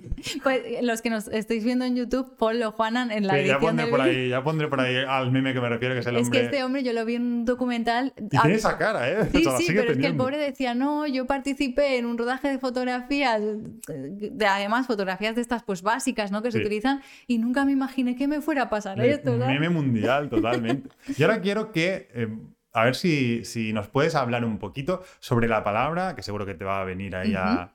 Pues 0.44 0.62
los 0.82 1.02
que 1.02 1.10
nos 1.10 1.28
estáis 1.28 1.64
viendo 1.64 1.86
en 1.86 1.96
YouTube, 1.96 2.36
ponlo, 2.38 2.72
Juanan, 2.72 3.12
en 3.12 3.28
la 3.28 3.34
Sí, 3.34 3.40
ya 3.40 3.44
edición 3.44 3.60
pondré 3.62 3.84
del 3.86 3.92
por 3.92 4.02
ahí, 4.02 4.30
ya 4.30 4.44
pondré 4.44 4.68
por 4.68 4.80
ahí 4.82 4.96
al 5.08 5.32
meme 5.32 5.54
que 5.54 5.62
me 5.62 5.70
refiero, 5.70 5.94
que 5.94 6.00
es 6.02 6.08
el 6.08 6.16
Es 6.16 6.24
hombre. 6.24 6.40
que 6.40 6.46
este 6.46 6.64
hombre 6.64 6.84
yo 6.84 6.94
lo 6.94 7.06
vi 7.06 7.16
en 7.16 7.22
un 7.22 7.46
documental. 7.46 8.14
Y 8.18 8.36
Ah, 8.38 8.42
tiene 8.42 8.56
esa 8.56 8.78
cara, 8.78 9.10
¿eh? 9.10 9.30
Sí, 9.32 9.38
O 9.46 9.50
sea, 9.50 9.58
sí, 9.58 9.66
pero 9.68 9.92
es 9.92 9.98
que 9.98 10.08
el 10.08 10.16
pobre 10.16 10.38
decía, 10.38 10.74
no, 10.74 11.06
yo 11.06 11.26
participé 11.28 11.98
en 11.98 12.06
un 12.06 12.18
rodaje 12.18 12.48
de 12.50 12.58
fotografías, 12.60 13.42
de, 13.88 14.46
además 14.48 14.88
fotografías 14.88 15.36
de 15.36 15.42
estas 15.42 15.64
pues 15.64 15.82
básicas, 15.82 16.32
¿no? 16.32 16.42
Que 16.42 16.52
se 16.52 16.60
Sí. 16.60 16.64
utilizan 16.66 17.02
y 17.28 17.38
nunca 17.38 17.66
me 17.66 17.72
imaginé 17.72 18.16
que 18.16 18.28
me 18.28 18.42
fuera 18.42 18.64
a 18.64 18.70
pasar 18.70 18.98
Me- 18.98 19.10
esto, 19.10 19.38
¿sabes? 19.38 19.48
Meme 19.60 19.70
mundial, 19.70 20.30
totalmente. 20.30 20.90
Y 21.18 21.22
ahora 21.24 21.42
quiero 21.42 21.72
que, 21.72 22.08
eh, 22.14 22.28
a 22.74 22.84
ver 22.86 22.96
si, 22.96 23.46
si 23.46 23.74
nos 23.74 23.88
puedes 23.90 24.16
hablar 24.16 24.44
un 24.46 24.58
poquito 24.60 25.04
sobre 25.20 25.48
la 25.48 25.64
palabra, 25.64 26.16
que 26.16 26.24
seguro 26.24 26.46
que 26.46 26.54
te 26.56 26.66
va 26.66 26.82
a 26.82 26.84
venir 26.84 27.16
ahí 27.16 27.34
a 27.36 27.72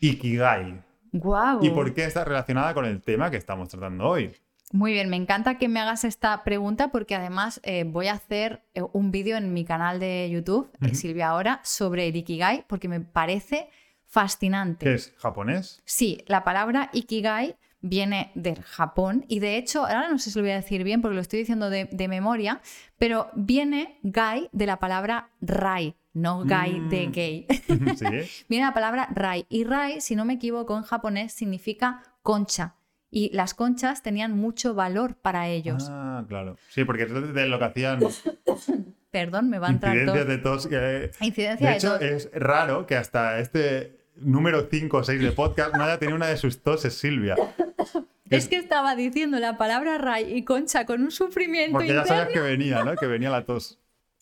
Ikigai. 0.00 0.82
Guau. 1.12 1.64
Y 1.64 1.70
por 1.70 1.94
qué 1.94 2.04
está 2.04 2.24
relacionada 2.24 2.74
con 2.74 2.84
el 2.84 3.00
tema 3.02 3.30
que 3.30 3.36
estamos 3.36 3.68
tratando 3.68 4.08
hoy. 4.08 4.32
Muy 4.70 4.92
bien, 4.92 5.08
me 5.08 5.16
encanta 5.16 5.56
que 5.56 5.66
me 5.68 5.80
hagas 5.80 6.04
esta 6.04 6.44
pregunta 6.44 6.88
porque 6.88 7.14
además 7.14 7.60
eh, 7.64 7.84
voy 7.84 8.08
a 8.08 8.12
hacer 8.12 8.62
eh, 8.74 8.82
un 8.92 9.10
vídeo 9.10 9.38
en 9.38 9.54
mi 9.54 9.64
canal 9.64 9.98
de 9.98 10.28
YouTube, 10.30 10.70
eh. 10.82 10.94
Silvia 10.94 11.28
Ahora, 11.28 11.60
sobre 11.64 12.08
el 12.08 12.16
Ikigai 12.16 12.66
porque 12.68 12.86
me 12.86 13.00
parece 13.00 13.70
fascinante. 14.04 14.84
¿Qué 14.84 14.94
es? 14.94 15.14
¿Japonés? 15.16 15.82
Sí, 15.86 16.22
la 16.26 16.44
palabra 16.44 16.90
Ikigai 16.92 17.56
viene 17.80 18.30
del 18.34 18.62
Japón 18.62 19.24
y 19.28 19.38
de 19.38 19.56
hecho, 19.56 19.86
ahora 19.86 20.10
no 20.10 20.18
sé 20.18 20.30
si 20.30 20.38
lo 20.38 20.42
voy 20.42 20.52
a 20.52 20.56
decir 20.56 20.84
bien 20.84 21.00
porque 21.00 21.14
lo 21.14 21.22
estoy 21.22 21.38
diciendo 21.38 21.70
de, 21.70 21.86
de 21.86 22.08
memoria, 22.08 22.60
pero 22.98 23.30
viene 23.34 23.98
Gai 24.02 24.50
de 24.52 24.66
la 24.66 24.78
palabra 24.78 25.30
Rai, 25.40 25.96
no 26.20 26.44
de 26.44 27.06
Mm. 27.08 27.12
gay. 27.12 27.46
sí. 27.96 28.44
viene 28.48 28.66
la 28.66 28.74
palabra 28.74 29.08
Rai 29.14 29.46
y 29.48 29.64
Rai, 29.64 30.00
si 30.00 30.16
no 30.16 30.24
me 30.24 30.34
equivoco, 30.34 30.76
en 30.76 30.82
japonés 30.82 31.32
significa 31.32 32.02
concha 32.22 32.74
y 33.10 33.30
las 33.34 33.54
conchas 33.54 34.02
tenían 34.02 34.36
mucho 34.36 34.74
valor 34.74 35.16
para 35.16 35.48
ellos. 35.48 35.86
Ah, 35.90 36.24
claro. 36.28 36.56
Sí, 36.68 36.84
porque 36.84 37.04
es 37.04 37.12
de 37.34 37.46
lo 37.46 37.58
que 37.58 37.64
hacían 37.64 38.00
Perdón, 39.10 39.48
me 39.48 39.58
va 39.58 39.68
a 39.68 39.70
entrar 39.70 39.94
incidencias 39.96 40.28
de 40.28 40.38
tos. 40.38 40.66
que- 40.66 41.10
Incidencia 41.20 41.66
De 41.68 41.72
de 41.72 41.78
hecho, 41.78 41.92
tos. 41.94 42.02
es 42.02 42.30
raro 42.34 42.86
que 42.86 42.96
hasta 42.96 43.38
este 43.40 43.96
número 44.16 44.68
5 44.70 44.98
o 44.98 45.04
6 45.04 45.20
de 45.22 45.32
podcast 45.32 45.74
no 45.74 45.84
haya 45.84 45.98
tenido 45.98 46.16
una 46.16 46.26
de 46.26 46.36
sus 46.36 46.62
toses, 46.62 46.94
Silvia. 46.94 47.34
Es 48.30 48.46
que 48.46 48.56
estaba 48.56 48.94
diciendo 48.94 49.38
la 49.38 49.56
palabra 49.56 49.96
Rai 49.96 50.30
y 50.36 50.44
concha 50.44 50.84
con 50.84 51.02
un 51.02 51.10
sufrimiento 51.10 51.72
Porque 51.72 51.94
ya 51.94 52.04
sabías 52.04 52.28
que 52.28 52.40
venía, 52.40 52.84
¿no? 52.84 52.94
Que 52.94 53.06
venía 53.06 53.30
la 53.30 53.46
tos. 53.46 53.78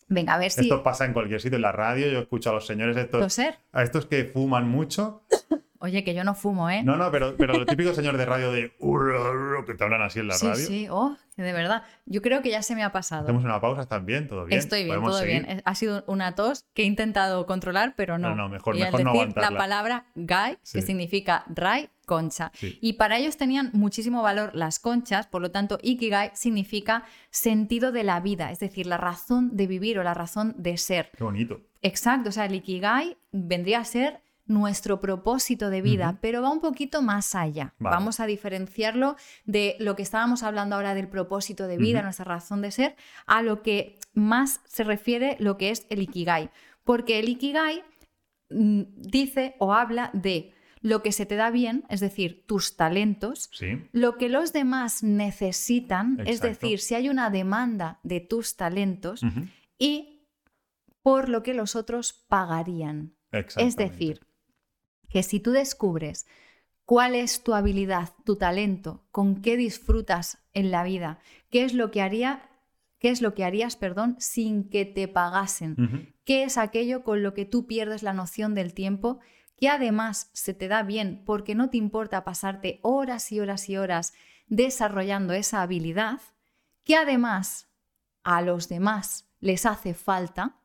Venga, 0.09 0.35
a 0.35 0.37
ver 0.37 0.51
si 0.51 0.61
Esto 0.61 0.83
pasa 0.83 1.05
en 1.05 1.13
cualquier 1.13 1.41
sitio, 1.41 1.57
en 1.57 1.61
la 1.63 1.71
radio. 1.71 2.07
Yo 2.07 2.19
escucho 2.19 2.49
a 2.49 2.53
los 2.53 2.65
señores 2.65 2.95
estos, 2.97 3.21
toser. 3.21 3.55
a 3.73 3.83
estos 3.83 4.05
que 4.05 4.25
fuman 4.25 4.67
mucho. 4.67 5.23
Oye, 5.79 6.03
que 6.03 6.15
yo 6.15 6.23
no 6.23 6.33
fumo, 6.33 6.69
¿eh? 6.71 6.81
No, 6.83 6.95
no, 6.97 7.11
pero, 7.11 7.35
pero 7.37 7.53
los 7.55 7.67
típicos 7.67 7.95
señores 7.95 8.17
de 8.17 8.25
radio 8.25 8.51
de 8.51 8.73
que 9.67 9.73
te 9.75 9.83
hablan 9.83 10.01
así 10.01 10.19
en 10.19 10.27
la 10.27 10.33
sí, 10.33 10.47
radio. 10.47 10.65
sí, 10.65 10.87
oh, 10.89 11.15
que 11.35 11.43
de 11.43 11.53
verdad. 11.53 11.83
Yo 12.05 12.21
creo 12.23 12.41
que 12.41 12.49
ya 12.49 12.63
se 12.63 12.73
me 12.73 12.83
ha 12.83 12.91
pasado. 12.91 13.23
Hacemos 13.23 13.43
una 13.43 13.61
pausa, 13.61 13.81
¿estás 13.83 14.03
bien? 14.03 14.27
¿Todo 14.27 14.45
bien? 14.45 14.57
Estoy 14.57 14.79
bien, 14.85 14.95
¿Podemos 14.95 15.11
todo 15.11 15.19
seguir? 15.19 15.45
bien. 15.45 15.61
Ha 15.65 15.75
sido 15.75 16.03
una 16.07 16.33
tos 16.33 16.65
que 16.73 16.81
he 16.81 16.85
intentado 16.85 17.45
controlar, 17.45 17.93
pero 17.95 18.17
no. 18.17 18.29
No, 18.29 18.35
no, 18.35 18.49
mejor- 18.49 18.75
y 18.75 18.81
al 18.81 18.87
mejor 18.87 19.03
no 19.03 19.11
decir 19.11 19.27
la 19.27 19.31
aguantarla. 19.47 19.57
palabra 19.57 20.05
Sí. 20.63 20.79
que 20.79 20.81
significa 20.85 21.43
rai, 21.47 21.89
concha. 22.07 22.51
Sí. 22.55 22.79
Y 22.81 22.93
para 22.93 23.17
ellos 23.17 23.37
tenían 23.37 23.69
muchísimo 23.73 24.23
valor 24.23 24.55
las 24.55 24.79
conchas, 24.79 25.27
por 25.27 25.43
lo 25.43 25.51
tanto, 25.51 25.77
ikigai 25.83 26.31
significa 26.33 27.03
sentido 27.29 27.91
de 27.91 28.03
la 28.03 28.19
vida, 28.19 28.51
es 28.51 28.59
decir, 28.59 28.87
la 28.87 28.97
razón 28.97 29.55
de 29.55 29.67
vivir 29.67 29.99
o 29.99 30.03
la 30.03 30.15
razón 30.15 30.55
de 30.57 30.77
ser. 30.77 31.11
Qué 31.15 31.23
bonito. 31.23 31.61
Exacto, 31.83 32.29
o 32.29 32.31
sea, 32.31 32.45
el 32.45 32.55
ikigai 32.55 33.17
vendría 33.31 33.81
a 33.81 33.85
ser 33.85 34.21
nuestro 34.47 35.01
propósito 35.01 35.69
de 35.69 35.81
vida, 35.81 36.17
pero 36.21 36.41
va 36.41 36.49
un 36.49 36.61
poquito 36.61 37.01
más 37.01 37.35
allá. 37.35 37.73
Vale. 37.79 37.95
Vamos 37.95 38.19
a 38.19 38.25
diferenciarlo 38.25 39.17
de 39.45 39.75
lo 39.79 39.95
que 39.95 40.03
estábamos 40.03 40.41
hablando 40.41 40.75
ahora 40.75 40.95
del 40.95 41.09
propósito 41.09 41.67
de 41.67 41.77
vida, 41.77 42.01
nuestra 42.01 42.25
razón 42.25 42.61
de 42.61 42.71
ser, 42.71 42.95
a 43.25 43.41
lo 43.41 43.61
que 43.61 43.99
más 44.13 44.61
se 44.65 44.83
refiere 44.83 45.35
lo 45.39 45.57
que 45.57 45.69
es 45.71 45.85
el 45.89 46.01
ikigai. 46.01 46.49
Porque 46.83 47.19
el 47.19 47.29
ikigai 47.29 47.83
mm, 48.49 48.83
dice 48.95 49.55
o 49.59 49.73
habla 49.73 50.09
de 50.13 50.53
lo 50.81 51.01
que 51.01 51.11
se 51.11 51.25
te 51.25 51.35
da 51.35 51.49
bien, 51.51 51.83
es 51.89 51.99
decir, 51.99 52.45
tus 52.45 52.75
talentos, 52.75 53.49
Sí. 53.53 53.83
lo 53.91 54.17
que 54.17 54.29
los 54.29 54.53
demás 54.53 55.03
necesitan, 55.03 56.21
es 56.25 56.41
decir, 56.41 56.79
si 56.79 56.95
hay 56.95 57.09
una 57.09 57.29
demanda 57.29 57.99
de 58.03 58.19
tus 58.19 58.55
talentos 58.55 59.21
y 59.77 60.27
por 61.01 61.29
lo 61.29 61.43
que 61.43 61.53
los 61.53 61.75
otros 61.75 62.13
pagarían. 62.13 63.13
Es 63.31 63.75
decir, 63.75 64.21
que 65.09 65.23
si 65.23 65.39
tú 65.39 65.51
descubres 65.51 66.27
cuál 66.85 67.15
es 67.15 67.43
tu 67.43 67.53
habilidad, 67.53 68.09
tu 68.25 68.35
talento, 68.37 69.05
con 69.11 69.41
qué 69.41 69.57
disfrutas 69.57 70.39
en 70.53 70.71
la 70.71 70.83
vida, 70.83 71.19
qué 71.49 71.63
es 71.63 71.73
lo 71.73 71.91
que 71.91 72.01
haría, 72.01 72.49
qué 72.99 73.09
es 73.09 73.21
lo 73.21 73.33
que 73.33 73.43
harías, 73.43 73.75
perdón, 73.75 74.15
sin 74.19 74.69
que 74.69 74.85
te 74.85 75.07
pagasen, 75.07 76.13
qué 76.23 76.43
es 76.43 76.57
aquello 76.57 77.03
con 77.03 77.23
lo 77.23 77.33
que 77.33 77.45
tú 77.45 77.67
pierdes 77.67 78.03
la 78.03 78.13
noción 78.13 78.55
del 78.55 78.73
tiempo, 78.73 79.19
que 79.57 79.69
además 79.69 80.29
se 80.33 80.53
te 80.53 80.67
da 80.67 80.83
bien 80.83 81.23
porque 81.25 81.55
no 81.55 81.69
te 81.69 81.77
importa 81.77 82.23
pasarte 82.23 82.79
horas 82.83 83.31
y 83.31 83.39
horas 83.39 83.67
y 83.67 83.77
horas 83.77 84.13
desarrollando 84.47 85.33
esa 85.33 85.61
habilidad, 85.61 86.21
que 86.83 86.95
además 86.95 87.67
a 88.23 88.41
los 88.41 88.69
demás 88.69 89.29
les 89.39 89.65
hace 89.65 89.93
falta 89.93 90.55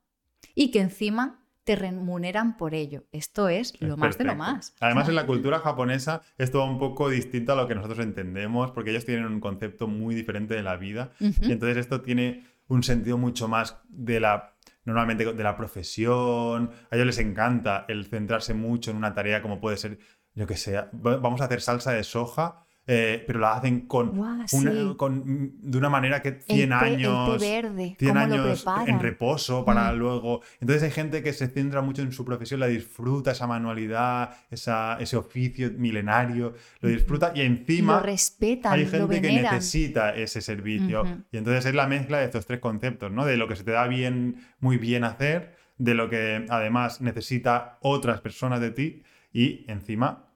y 0.55 0.70
que 0.70 0.80
encima 0.80 1.43
te 1.64 1.76
remuneran 1.76 2.57
por 2.57 2.74
ello. 2.74 3.05
Esto 3.12 3.49
es 3.49 3.80
lo 3.80 3.95
Es 3.95 3.99
más 3.99 4.18
de 4.18 4.24
lo 4.24 4.34
más. 4.34 4.74
Además, 4.80 5.09
en 5.09 5.14
la 5.14 5.26
cultura 5.26 5.61
japonesa 5.61 6.22
es 6.36 6.51
todo 6.51 6.64
un 6.64 6.78
poco 6.78 7.09
distinto 7.09 7.53
a 7.53 7.57
lo 7.57 7.68
que 7.68 7.74
nosotros 7.74 8.01
entendemos, 8.01 8.72
porque 8.72 8.90
ellos 8.90 9.05
tienen 9.05 9.26
un 9.26 9.40
concepto 9.40 9.86
muy 9.86 10.14
diferente 10.14 10.55
de 10.55 10.62
la 10.62 10.76
vida. 10.76 11.12
Y 11.20 11.53
entonces 11.53 11.76
esto 11.76 12.01
tiene 12.03 12.45
un 12.66 12.82
sentido 12.82 13.16
mucho 13.16 13.47
más 13.49 13.78
de 13.88 14.18
la, 14.18 14.51
normalmente 14.85 15.24
de 15.33 15.43
la 15.45 15.57
profesión. 15.57 16.70
A 16.91 16.95
ellos 16.97 17.07
les 17.07 17.18
encanta 17.18 17.85
el 17.89 18.07
centrarse 18.07 18.55
mucho 18.55 18.91
en 18.91 18.97
una 18.99 19.14
tarea 19.14 19.43
como 19.43 19.61
puede 19.61 19.76
ser, 19.76 19.99
yo 20.35 20.47
que 20.47 20.57
sé, 20.57 20.76
va- 20.76 21.16
vamos 21.18 21.41
a 21.41 21.45
hacer 21.45 21.61
salsa 21.61 21.93
de 21.93 22.05
soja 22.05 22.64
eh, 22.87 23.22
pero 23.26 23.39
la 23.39 23.55
hacen 23.55 23.83
con, 23.83 24.18
una- 24.53 24.97
con- 24.97 25.53
de 25.62 25.78
una 25.78 25.89
manera 25.89 26.20
que 26.20 26.30
El 26.30 26.43
100 26.43 26.68
té- 26.70 26.74
años, 26.74 27.41
verde, 27.41 27.95
100 27.99 28.12
cómo 28.14 28.26
lo 28.26 28.35
años 28.35 28.64
en 28.89 28.99
reposo 29.01 29.64
para 29.64 29.93
Mm. 29.93 29.97
luego. 29.99 30.41
Entonces 30.61 30.83
hay 30.83 30.91
gente 30.91 31.22
que 31.22 31.33
se 31.33 31.47
centra 31.47 31.80
mucho 31.80 32.03
en 32.03 32.11
su 32.12 32.24
profesión, 32.24 32.59
la 32.61 32.66
disfruta, 32.66 33.30
esa 33.30 33.47
manualidad, 33.47 34.30
esa, 34.51 34.97
ese 35.01 35.16
oficio 35.16 35.70
milenario, 35.76 36.55
lo 36.80 36.89
disfruta 36.89 37.33
y 37.35 37.43
encima 37.43 37.95
lo 37.97 38.01
respetan, 38.03 38.72
hay 38.72 38.85
lo 38.85 38.91
gente 38.91 39.20
que 39.20 39.33
necesita 39.33 40.14
ese 40.14 40.41
servicio. 40.41 41.05
Y 41.30 41.37
entonces 41.37 41.64
es 41.66 41.74
la 41.74 41.87
mezcla 41.87 42.18
de 42.18 42.24
estos 42.24 42.47
tres 42.47 42.59
conceptos, 42.61 43.12
¿no? 43.12 43.24
De 43.24 43.37
lo 43.37 43.47
que 43.47 43.55
se 43.57 43.62
te 43.64 43.70
da 43.70 43.87
bien, 43.87 44.37
muy 44.59 44.76
bien 44.76 45.05
hacer, 45.05 45.55
de 45.78 45.95
lo 45.95 46.11
que 46.11 46.47
además 46.49 47.01
necesita 47.01 47.78
otras 47.80 48.20
personas 48.20 48.61
de 48.61 48.70
ti 48.72 49.03
y 49.33 49.64
encima 49.70 50.26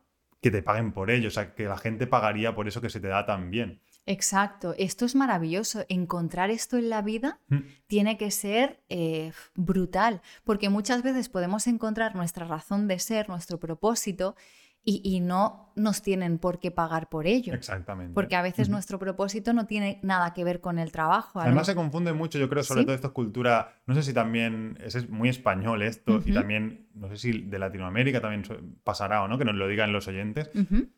que 0.50 0.58
te 0.58 0.62
paguen 0.62 0.92
por 0.92 1.10
ello. 1.10 1.28
O 1.28 1.30
sea, 1.30 1.54
que 1.54 1.64
la 1.64 1.76
gente 1.76 2.06
pagaría 2.06 2.54
por 2.54 2.68
eso 2.68 2.80
que 2.80 2.88
se 2.90 3.00
te 3.00 3.08
da 3.08 3.26
tan 3.26 3.50
bien. 3.50 3.80
Exacto, 4.08 4.74
esto 4.78 5.04
es 5.04 5.16
maravilloso. 5.16 5.84
Encontrar 5.88 6.50
esto 6.50 6.76
en 6.76 6.88
la 6.90 7.02
vida 7.02 7.40
Mm. 7.48 7.58
tiene 7.88 8.16
que 8.16 8.30
ser 8.30 8.80
eh, 8.88 9.32
brutal, 9.56 10.22
porque 10.44 10.68
muchas 10.68 11.02
veces 11.02 11.28
podemos 11.28 11.66
encontrar 11.66 12.14
nuestra 12.14 12.46
razón 12.46 12.86
de 12.86 13.00
ser, 13.00 13.28
nuestro 13.28 13.58
propósito, 13.58 14.36
y, 14.88 15.02
y 15.04 15.20
no 15.20 15.72
nos 15.74 16.00
tienen 16.00 16.38
por 16.38 16.58
qué 16.58 16.70
pagar 16.70 17.08
por 17.10 17.26
ello. 17.26 17.52
Exactamente. 17.52 18.14
Porque 18.14 18.36
a 18.36 18.40
veces 18.40 18.70
nuestro 18.70 18.98
propósito 18.98 19.52
no 19.52 19.66
tiene 19.66 19.98
nada 20.02 20.32
que 20.32 20.42
ver 20.44 20.62
con 20.62 20.78
el 20.78 20.90
trabajo. 20.92 21.40
Además 21.40 21.66
se 21.66 21.74
confunde 21.74 22.14
mucho, 22.14 22.38
yo 22.38 22.48
creo, 22.48 22.62
sobre 22.62 22.80
Sí. 22.80 22.86
todo 22.86 22.94
esto 22.94 23.08
es 23.08 23.12
cultura, 23.12 23.74
no 23.84 23.94
sé 23.94 24.02
si 24.02 24.14
también, 24.14 24.78
es 24.82 25.10
muy 25.10 25.28
español 25.28 25.82
esto, 25.82 26.22
y 26.24 26.32
también, 26.32 26.86
no 26.94 27.08
sé 27.08 27.18
si 27.18 27.42
de 27.42 27.58
Latinoamérica 27.58 28.20
también 28.22 28.44
pasará 28.84 29.22
o 29.22 29.28
no, 29.28 29.36
que 29.36 29.44
nos 29.44 29.56
lo 29.56 29.68
digan 29.68 29.92
los 29.92 30.08
oyentes, 30.08 30.50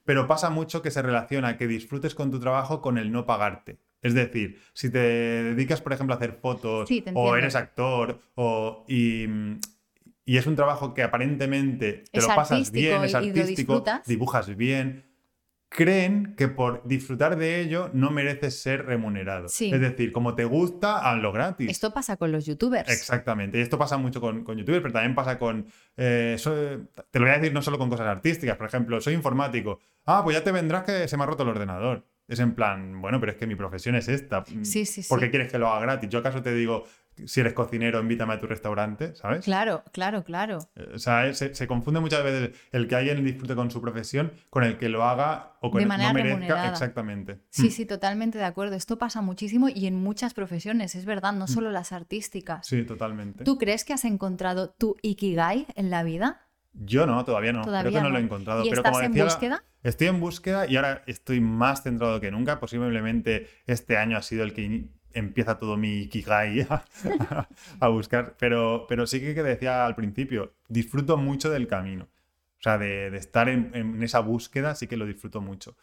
pero 0.05 0.29
pasa 0.29 0.51
mucho 0.51 0.81
que 0.83 0.91
se 0.93 1.03
relaciona 1.03 1.57
que 1.57 1.67
disfrutes 1.67 2.15
con 2.15 2.31
tu 2.31 2.39
trabajo 2.39 2.81
con 2.81 2.99
el 2.99 3.11
no 3.11 3.27
pagarte. 3.27 3.81
Es 4.01 4.15
decir, 4.15 4.61
si 4.75 4.91
te 4.91 4.99
dedicas, 4.99 5.81
por 5.81 5.93
ejemplo, 5.93 6.15
a 6.15 6.19
hacer 6.19 6.35
fotos 6.35 6.89
Sí, 6.89 7.03
o 7.15 7.35
eres 7.35 7.57
actor 7.57 8.21
o, 8.37 8.85
y, 8.87 9.27
y 10.29 10.37
es 10.37 10.47
un 10.47 10.57
trabajo 10.57 10.93
que 10.93 11.03
aparentemente 11.03 12.05
te 12.13 12.19
Es 12.19 12.29
lo 12.29 12.35
pasas 12.35 12.71
bien, 12.71 13.03
es 13.03 13.15
artístico, 13.15 13.83
dibujas 14.07 14.55
bien, 14.57 15.05
creen 15.71 16.35
que 16.37 16.49
por 16.49 16.87
disfrutar 16.87 17.37
de 17.37 17.61
ello 17.61 17.91
no 17.93 18.11
mereces 18.11 18.61
ser 18.61 18.87
remunerado. 18.87 19.49
Sí. 19.49 19.71
Es 19.73 19.81
decir, 19.81 20.13
como 20.13 20.35
te 20.35 20.45
gusta, 20.45 21.11
hazlo 21.11 21.33
gratis. 21.33 21.71
Esto 21.71 21.93
pasa 21.93 22.17
con 22.17 22.31
los 22.33 22.45
youtubers. 22.47 22.91
Exactamente. 22.91 23.59
Y 23.59 23.63
esto 23.63 23.79
pasa 23.79 23.97
mucho 23.97 24.21
con, 24.21 24.45
con 24.45 24.57
youtubers, 24.59 24.83
pero 24.83 24.93
también 24.93 25.15
pasa 25.15 25.39
con. 25.39 25.67
eh, 25.97 26.37
soy- 26.39 26.87
te 27.11 27.19
lo 27.19 27.25
voy 27.27 27.35
a 27.35 27.39
decir 27.39 27.53
no 27.55 27.63
solo 27.63 27.79
con 27.79 27.89
cosas 27.91 28.07
artísticas. 28.07 28.57
Por 28.57 28.67
ejemplo, 28.67 29.01
soy 29.01 29.15
informático. 29.15 29.79
Ah, 30.07 30.23
pues 30.25 30.37
ya 30.37 30.45
te 30.45 30.53
vendrás 30.53 30.85
que 30.85 31.07
se 31.09 31.17
me 31.17 31.23
ha 31.23 31.27
roto 31.27 31.43
el 31.43 31.51
ordenador. 31.51 32.07
Es 32.27 32.41
en 32.41 32.55
plan, 32.55 33.01
bueno, 33.01 33.19
pero 33.21 33.33
es 33.33 33.39
que 33.39 33.47
mi 33.47 33.55
profesión 33.55 33.95
es 33.95 34.09
esta. 34.09 34.45
Sí, 34.47 34.85
sí, 34.85 35.03
sí. 35.03 35.09
¿Por 35.09 35.21
qué 35.21 35.31
quieres 35.31 35.51
que 35.51 35.59
lo 35.59 35.69
haga 35.69 35.81
gratis? 35.81 36.11
Yo 36.11 36.19
acaso 36.19 36.43
te 36.43 36.55
digo, 36.55 36.85
si 37.27 37.41
eres 37.41 37.55
cocinero, 37.55 38.01
invítame 38.01 38.35
a 38.35 38.39
tu 38.39 38.47
restaurante, 38.47 39.15
¿sabes? 39.17 39.45
Claro, 39.45 39.83
claro, 39.93 40.25
claro. 40.25 40.59
Eh, 40.77 40.93
O 40.95 40.99
sea, 40.99 41.33
se, 41.35 41.55
se 41.55 41.67
confunde 41.67 42.01
muchas 42.01 42.23
veces 42.23 42.51
el 42.73 42.87
que 42.87 42.97
alguien 42.97 43.25
disfrute 43.25 43.55
con 43.55 43.71
su 43.71 43.81
profesión 43.81 44.33
con 44.51 44.63
el 44.65 44.79
que 44.79 44.89
lo 44.89 45.05
haga 45.05 45.55
o 45.61 45.71
con 45.71 45.79
De 45.79 45.85
el 45.85 45.87
que 45.87 45.89
manera 45.89 46.09
no 46.11 46.15
merezca. 46.15 46.35
remunerada. 46.37 46.69
Exactamente. 46.71 47.41
Sí, 47.51 47.69
Mm. 47.69 47.71
sí, 47.71 47.87
totalmente 47.87 48.39
de 48.39 48.45
acuerdo. 48.45 48.77
Esto 48.77 48.99
pasa 48.99 49.21
muchísimo 49.23 49.69
y 49.69 49.87
en 49.87 49.95
muchas 49.97 50.35
profesiones, 50.35 50.95
es 50.95 51.05
verdad, 51.05 51.33
no 51.33 51.49
solo 51.49 51.71
las 51.71 51.93
artísticas. 51.93 52.67
Sí, 52.67 52.85
totalmente. 52.85 53.45
¿Tú 53.45 53.59
crees 53.59 53.85
que 53.85 53.93
has 53.93 54.05
encontrado 54.05 54.71
tu 54.71 54.97
ikigai 55.03 55.67
en 55.75 55.91
la 55.91 56.03
vida? 56.03 56.45
Yo 56.73 57.07
no, 57.07 57.25
todavía 57.25 57.53
no. 57.53 57.63
Creo 57.63 57.73
Todavía 57.73 57.91
que 57.91 57.97
no, 58.03 58.03
no. 58.05 58.11
lo 58.11 58.19
he 58.19 58.23
encontrado. 58.23 58.63
¿Y 58.65 58.69
pero 58.69 58.83
estás 58.83 58.93
como 58.93 59.05
en 59.05 59.13
búsqueda? 59.25 59.65
Estoy 59.83 60.07
en 60.09 60.21
búsqueda 60.21 60.67
y 60.69 60.77
ahora 60.77 61.03
estoy 61.07 61.41
más 61.41 61.83
centrado 61.83 62.21
que 62.21 62.31
nunca. 62.31 62.61
Posiblemente 62.61 63.49
este 63.67 63.97
año 63.97 64.17
ha 64.17 64.23
sido 64.23 64.45
el 64.45 64.53
que 64.53 64.89
empieza 65.19 65.59
todo 65.59 65.77
mi 65.77 66.03
Ikigai 66.03 66.63
a, 66.71 66.85
a 67.81 67.89
buscar. 67.89 68.35
Pero, 68.39 68.87
pero 68.89 69.07
sí 69.07 69.21
que 69.21 69.35
que 69.35 69.43
decía 69.43 69.85
al 69.85 69.95
principio, 69.95 70.55
disfruto 70.69 71.17
mucho 71.17 71.51
del 71.51 71.67
camino. 71.67 72.05
O 72.05 72.63
sea, 72.63 72.79
de, 72.79 73.11
de 73.11 73.19
estar 73.19 73.49
en, 73.49 73.71
en 73.75 74.03
esa 74.03 74.21
búsqueda 74.21 74.75
sí 74.75 74.87
que 74.87 74.97
lo 74.97 75.07
disfruto 75.07 75.41
mucho. 75.41 75.77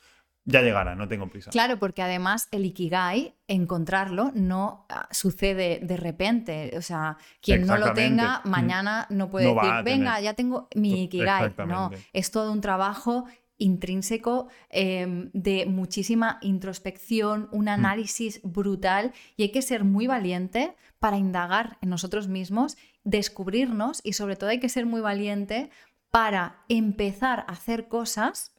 Ya 0.47 0.61
llegará, 0.61 0.93
no 0.93 1.07
tengo 1.07 1.27
prisa. 1.27 1.49
Claro, 1.49 1.79
porque 1.79 2.03
además 2.03 2.49
el 2.51 2.65
ikigai, 2.65 3.33
encontrarlo, 3.47 4.31
no 4.35 4.85
ah, 4.89 5.07
sucede 5.09 5.79
de 5.81 5.97
repente. 5.97 6.71
O 6.77 6.83
sea, 6.83 7.17
quien 7.41 7.65
no 7.65 7.77
lo 7.77 7.93
tenga, 7.93 8.41
Mm. 8.45 8.49
mañana 8.49 9.07
no 9.09 9.29
puede 9.31 9.45
No 9.51 9.55
decir, 9.55 9.83
venga, 9.83 10.19
ya 10.21 10.35
tengo 10.35 10.67
mi 10.75 11.05
ikigai. 11.05 11.51
No, 11.65 11.89
es 12.13 12.29
todo 12.29 12.51
un 12.51 12.61
trabajo 12.61 13.25
intrínseco 13.57 14.47
eh, 14.69 15.29
de 15.33 15.65
muchísima 15.65 16.39
introspección, 16.41 17.49
un 17.51 17.69
análisis 17.69 18.41
brutal 18.43 19.13
y 19.37 19.43
hay 19.43 19.51
que 19.51 19.61
ser 19.61 19.83
muy 19.83 20.07
valiente 20.07 20.75
para 20.99 21.17
indagar 21.17 21.77
en 21.81 21.89
nosotros 21.89 22.27
mismos, 22.27 22.77
descubrirnos 23.03 24.01
y 24.03 24.13
sobre 24.13 24.35
todo 24.35 24.49
hay 24.49 24.59
que 24.59 24.69
ser 24.69 24.85
muy 24.85 25.01
valiente 25.01 25.69
para 26.11 26.63
empezar 26.69 27.41
a 27.41 27.53
hacer 27.53 27.87
cosas 27.87 28.54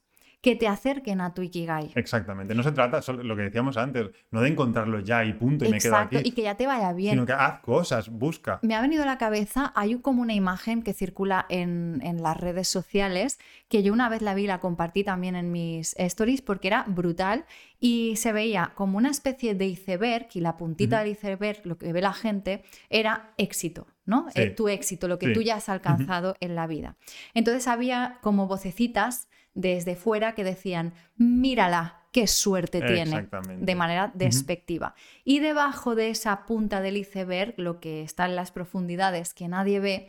que 0.46 0.54
te 0.54 0.68
acerquen 0.68 1.20
a 1.20 1.34
tu 1.34 1.42
ikigai. 1.42 1.90
Exactamente. 1.96 2.54
No 2.54 2.62
se 2.62 2.70
trata, 2.70 3.02
solo 3.02 3.24
lo 3.24 3.34
que 3.34 3.42
decíamos 3.42 3.76
antes, 3.76 4.10
no 4.30 4.42
de 4.42 4.48
encontrarlo 4.50 5.00
ya 5.00 5.24
y 5.24 5.32
punto 5.32 5.64
y 5.64 5.70
me 5.70 5.78
quedo 5.80 5.96
aquí. 5.96 6.18
y 6.22 6.30
que 6.30 6.42
ya 6.42 6.54
te 6.54 6.68
vaya 6.68 6.92
bien. 6.92 7.14
Sino 7.14 7.26
que 7.26 7.32
haz 7.32 7.58
cosas, 7.62 8.08
busca. 8.10 8.60
Me 8.62 8.76
ha 8.76 8.80
venido 8.80 9.02
a 9.02 9.06
la 9.06 9.18
cabeza, 9.18 9.72
hay 9.74 9.96
como 9.98 10.22
una 10.22 10.34
imagen 10.34 10.84
que 10.84 10.92
circula 10.92 11.46
en, 11.48 12.00
en 12.04 12.22
las 12.22 12.36
redes 12.36 12.68
sociales, 12.68 13.40
que 13.66 13.82
yo 13.82 13.92
una 13.92 14.08
vez 14.08 14.22
la 14.22 14.34
vi, 14.34 14.46
la 14.46 14.60
compartí 14.60 15.02
también 15.02 15.34
en 15.34 15.50
mis 15.50 15.96
stories 15.98 16.42
porque 16.42 16.68
era 16.68 16.84
brutal 16.86 17.44
y 17.80 18.14
se 18.14 18.32
veía 18.32 18.70
como 18.76 18.98
una 18.98 19.10
especie 19.10 19.56
de 19.56 19.66
iceberg 19.66 20.28
y 20.34 20.40
la 20.40 20.56
puntita 20.56 20.98
Ujú. 20.98 21.04
del 21.06 21.12
iceberg, 21.14 21.62
lo 21.64 21.76
que 21.76 21.92
ve 21.92 22.00
la 22.00 22.12
gente, 22.12 22.62
era 22.88 23.32
éxito, 23.36 23.88
¿no? 24.04 24.26
Sí. 24.32 24.42
Eh, 24.42 24.50
tu 24.50 24.68
éxito, 24.68 25.08
lo 25.08 25.18
que 25.18 25.26
Sí. 25.26 25.32
tú 25.32 25.42
ya 25.42 25.56
has 25.56 25.68
alcanzado 25.68 26.36
en 26.38 26.54
la 26.54 26.68
vida. 26.68 26.94
Entonces 27.34 27.66
había 27.66 28.18
como 28.20 28.46
vocecitas 28.46 29.26
desde 29.56 29.96
fuera 29.96 30.34
que 30.34 30.44
decían, 30.44 30.92
mírala, 31.16 32.02
qué 32.12 32.26
suerte 32.26 32.80
tiene 32.82 33.28
de 33.58 33.74
manera 33.74 34.12
despectiva. 34.14 34.94
Y 35.24 35.40
debajo 35.40 35.94
de 35.94 36.10
esa 36.10 36.46
punta 36.46 36.80
del 36.80 36.96
iceberg, 36.98 37.54
lo 37.56 37.80
que 37.80 38.02
está 38.02 38.26
en 38.26 38.36
las 38.36 38.52
profundidades 38.52 39.34
que 39.34 39.48
nadie 39.48 39.80
ve, 39.80 40.08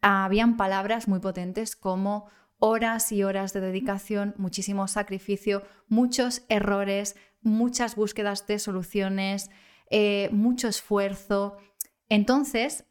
habían 0.00 0.56
palabras 0.56 1.08
muy 1.08 1.18
potentes 1.18 1.76
como 1.76 2.28
horas 2.58 3.12
y 3.12 3.22
horas 3.22 3.52
de 3.52 3.60
dedicación, 3.60 4.34
muchísimo 4.38 4.88
sacrificio, 4.88 5.62
muchos 5.88 6.44
errores, 6.48 7.16
muchas 7.42 7.96
búsquedas 7.96 8.46
de 8.46 8.58
soluciones, 8.58 9.50
eh, 9.90 10.28
mucho 10.32 10.68
esfuerzo. 10.68 11.58
Entonces, 12.08 12.84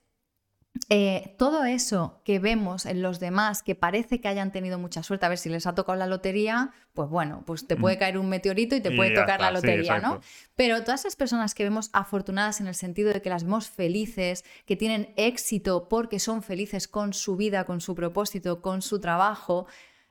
eh, 0.89 1.35
todo 1.37 1.65
eso 1.65 2.21
que 2.23 2.39
vemos 2.39 2.85
en 2.85 3.01
los 3.01 3.19
demás 3.19 3.63
que 3.63 3.75
parece 3.75 4.19
que 4.21 4.27
hayan 4.27 4.51
tenido 4.51 4.77
mucha 4.77 5.03
suerte, 5.03 5.25
a 5.25 5.29
ver 5.29 5.37
si 5.37 5.49
les 5.49 5.65
ha 5.67 5.73
tocado 5.73 5.97
la 5.97 6.05
lotería, 6.05 6.71
pues 6.93 7.09
bueno, 7.09 7.43
pues 7.45 7.65
te 7.65 7.75
puede 7.75 7.95
Mm. 7.95 7.99
caer 7.99 8.17
un 8.17 8.29
meteorito 8.29 8.75
y 8.75 8.81
te 8.81 8.93
Y 8.93 8.95
puede 8.95 9.11
tocar 9.11 9.39
está, 9.39 9.51
la 9.51 9.59
sí, 9.59 9.67
lotería, 9.67 9.99
¿no? 9.99 10.21
Pero 10.55 10.81
todas 10.83 11.01
esas 11.01 11.15
personas 11.15 11.55
que 11.55 11.63
vemos 11.63 11.89
afortunadas 11.93 12.61
en 12.61 12.67
el 12.67 12.75
sentido 12.75 13.11
de 13.11 13.21
que 13.21 13.29
las 13.29 13.43
vemos 13.43 13.69
felices, 13.69 14.43
que 14.65 14.75
tienen 14.75 15.13
éxito 15.17 15.87
porque 15.89 16.19
son 16.19 16.43
felices 16.43 16.87
con 16.87 17.13
su 17.13 17.35
vida, 17.35 17.63
con 17.65 17.81
su 17.81 17.95
propósito, 17.95 18.61
con 18.61 18.81
su 18.81 18.99
trabajo, 18.99 19.65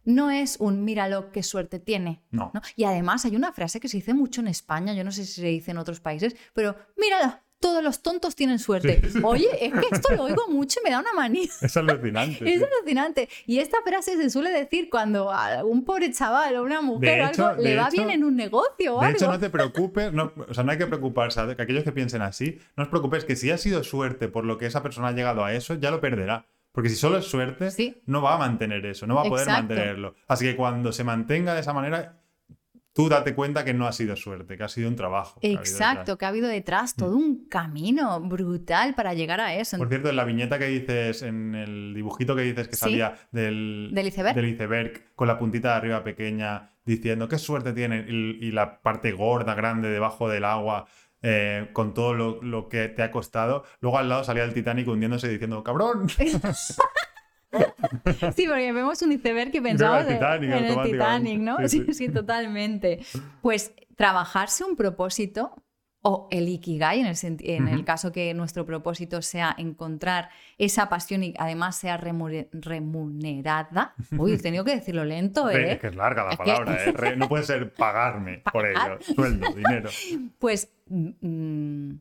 no 0.06 0.30
es 0.30 0.56
un 0.58 0.84
míralo 0.84 1.30
qué 1.30 1.42
suerte 1.42 1.78
tiene. 1.78 2.22
No. 2.30 2.50
¿no? 2.52 2.60
Y 2.76 2.84
además 2.84 3.24
hay 3.24 3.36
una 3.36 3.52
frase 3.52 3.80
que 3.80 3.88
se 3.88 3.98
dice 3.98 4.12
mucho 4.12 4.40
en 4.40 4.48
España, 4.48 4.92
yo 4.92 5.04
no 5.04 5.12
sé 5.12 5.24
si 5.24 5.40
se 5.40 5.46
dice 5.46 5.70
en 5.70 5.78
otros 5.78 6.00
países, 6.00 6.34
pero 6.52 6.74
mírala, 6.98 7.43
todos 7.64 7.82
los 7.82 8.02
tontos 8.02 8.36
tienen 8.36 8.58
suerte. 8.58 9.00
Sí. 9.10 9.18
Oye, 9.24 9.48
es 9.58 9.72
que 9.72 9.86
esto 9.90 10.14
lo 10.14 10.24
oigo 10.24 10.48
mucho 10.48 10.80
y 10.80 10.84
me 10.84 10.90
da 10.90 11.00
una 11.00 11.14
manía. 11.14 11.48
Es 11.62 11.76
alucinante. 11.78 12.44
Es 12.52 12.60
sí. 12.60 12.64
alucinante. 12.78 13.28
Y 13.46 13.58
esta 13.60 13.78
frase 13.82 14.16
se 14.18 14.28
suele 14.28 14.50
decir 14.50 14.90
cuando 14.90 15.30
a 15.32 15.64
un 15.64 15.82
pobre 15.84 16.12
chaval 16.12 16.56
o 16.56 16.62
una 16.62 16.82
mujer 16.82 17.22
o 17.22 17.26
hecho- 17.28 17.46
algo 17.46 17.62
le 17.62 17.76
va 17.76 17.88
hecho- 17.88 17.96
bien 17.96 18.10
en 18.10 18.24
un 18.24 18.36
negocio 18.36 18.96
o 18.96 19.00
De 19.00 19.06
algo. 19.06 19.16
hecho, 19.16 19.30
no 19.30 19.38
te 19.40 19.48
preocupes, 19.48 20.12
no, 20.12 20.32
o 20.46 20.52
sea, 20.52 20.62
no 20.62 20.72
hay 20.72 20.78
que 20.78 20.86
preocuparse, 20.86 21.40
que 21.56 21.62
aquellos 21.62 21.84
que 21.84 21.92
piensen 21.92 22.20
así, 22.20 22.58
no 22.76 22.82
os 22.84 22.88
preocupéis 22.90 23.24
que 23.24 23.34
si 23.36 23.50
ha 23.50 23.56
sido 23.56 23.82
suerte 23.82 24.28
por 24.28 24.44
lo 24.44 24.58
que 24.58 24.66
esa 24.66 24.82
persona 24.82 25.08
ha 25.08 25.12
llegado 25.12 25.42
a 25.44 25.54
eso, 25.54 25.74
ya 25.74 25.90
lo 25.90 26.00
perderá. 26.02 26.44
Porque 26.72 26.88
si 26.88 26.96
solo 26.96 27.18
es 27.18 27.24
suerte, 27.26 27.70
Sí. 27.70 28.02
no 28.04 28.20
va 28.20 28.34
a 28.34 28.38
mantener 28.38 28.84
eso, 28.84 29.06
no 29.06 29.14
va 29.14 29.22
a 29.22 29.24
poder 29.28 29.46
Exacto. 29.46 29.68
mantenerlo. 29.68 30.16
Así 30.26 30.44
que 30.44 30.56
cuando 30.56 30.92
se 30.92 31.04
mantenga 31.04 31.54
de 31.54 31.60
esa 31.60 31.72
manera, 31.72 32.18
tú 32.94 33.08
date 33.10 33.34
cuenta 33.34 33.64
que 33.64 33.74
no 33.74 33.86
ha 33.86 33.92
sido 33.92 34.16
suerte, 34.16 34.56
que 34.56 34.62
ha 34.64 34.68
sido 34.68 34.88
un 34.88 34.96
trabajo. 34.96 35.38
que 35.40 35.48
ha 35.48 35.50
habido 35.50 35.60
Exacto, 35.62 35.98
detrás. 36.00 36.16
que 36.18 36.24
ha 36.24 36.28
habido 36.28 36.48
detrás 36.48 36.94
todo 36.94 37.14
un 37.16 37.46
camino 37.48 38.20
brutal 38.20 38.94
para 38.94 39.12
llegar 39.14 39.40
a 39.40 39.54
eso. 39.54 39.76
Por 39.76 39.88
cierto, 39.88 40.08
en 40.08 40.16
la 40.16 40.24
viñeta 40.24 40.58
que 40.58 40.66
dices, 40.68 41.22
en 41.22 41.54
el 41.54 41.92
dibujito 41.94 42.34
que 42.34 42.42
dices 42.42 42.68
que 42.68 42.76
Sí. 42.76 42.80
salía 42.80 43.14
del, 43.32 43.90
¿Del 43.92 44.06
iceberg? 44.06 44.34
del 44.36 44.46
iceberg, 44.48 45.14
con 45.14 45.28
la 45.28 45.38
puntita 45.38 45.70
de 45.72 45.74
arriba 45.74 46.02
pequeña, 46.04 46.70
diciendo 46.86 47.28
qué 47.28 47.38
suerte 47.38 47.72
tiene, 47.72 48.06
y, 48.08 48.38
y 48.46 48.50
la 48.52 48.80
parte 48.80 49.12
gorda, 49.12 49.54
grande, 49.54 49.88
debajo 49.90 50.28
del 50.28 50.44
agua, 50.44 50.86
eh, 51.26 51.70
con 51.72 51.94
todo 51.94 52.14
lo, 52.14 52.42
lo 52.42 52.68
que 52.68 52.88
te 52.88 53.02
ha 53.02 53.10
costado. 53.10 53.64
Luego 53.80 53.98
al 53.98 54.08
lado 54.08 54.24
salía 54.24 54.44
el 54.44 54.52
Titanic 54.54 54.86
hundiéndose 54.86 55.28
diciendo, 55.28 55.64
cabrón. 55.64 56.06
Sí, 58.34 58.46
porque 58.46 58.72
vemos 58.72 59.02
un 59.02 59.12
iceberg 59.12 59.50
que 59.50 59.62
pensamos 59.62 60.06
el 60.06 60.14
Titanic, 60.14 60.50
en 60.50 60.64
el. 60.64 60.82
Titanic, 60.82 61.40
¿no? 61.40 61.56
Sí, 61.68 61.68
Sí, 61.68 61.84
sí. 61.86 61.94
sí, 62.06 62.08
totalmente. 62.08 63.00
Pues 63.42 63.74
trabajarse 63.96 64.64
un 64.64 64.76
propósito 64.76 65.54
o 66.06 66.28
el 66.30 66.48
ikigai, 66.48 67.00
en 67.00 67.06
el, 67.06 67.16
en 67.40 67.82
caso 67.82 68.12
que 68.12 68.34
nuestro 68.34 68.66
propósito 68.66 69.22
sea 69.22 69.54
encontrar 69.56 70.28
esa 70.58 70.90
pasión 70.90 71.24
y 71.24 71.32
además 71.38 71.76
sea 71.76 71.96
remunerada. 71.96 73.94
Uy, 74.18 74.34
he 74.34 74.38
tenido 74.38 74.66
que 74.66 74.74
decirlo 74.74 75.06
lento, 75.06 75.48
¿eh? 75.48 75.72
Es 75.72 75.80
que 75.80 75.86
es 75.86 75.96
larga 75.96 76.24
la 76.24 76.36
palabra, 76.36 76.76
¿eh? 76.84 76.92
No 77.16 77.26
puede 77.26 77.44
ser 77.44 77.72
pagarme 77.72 78.42
por 78.52 78.66
ello. 78.66 78.98
Sueldo, 79.00 79.50
dinero. 79.54 79.88
Pues 80.38 80.70
mm, 80.88 81.92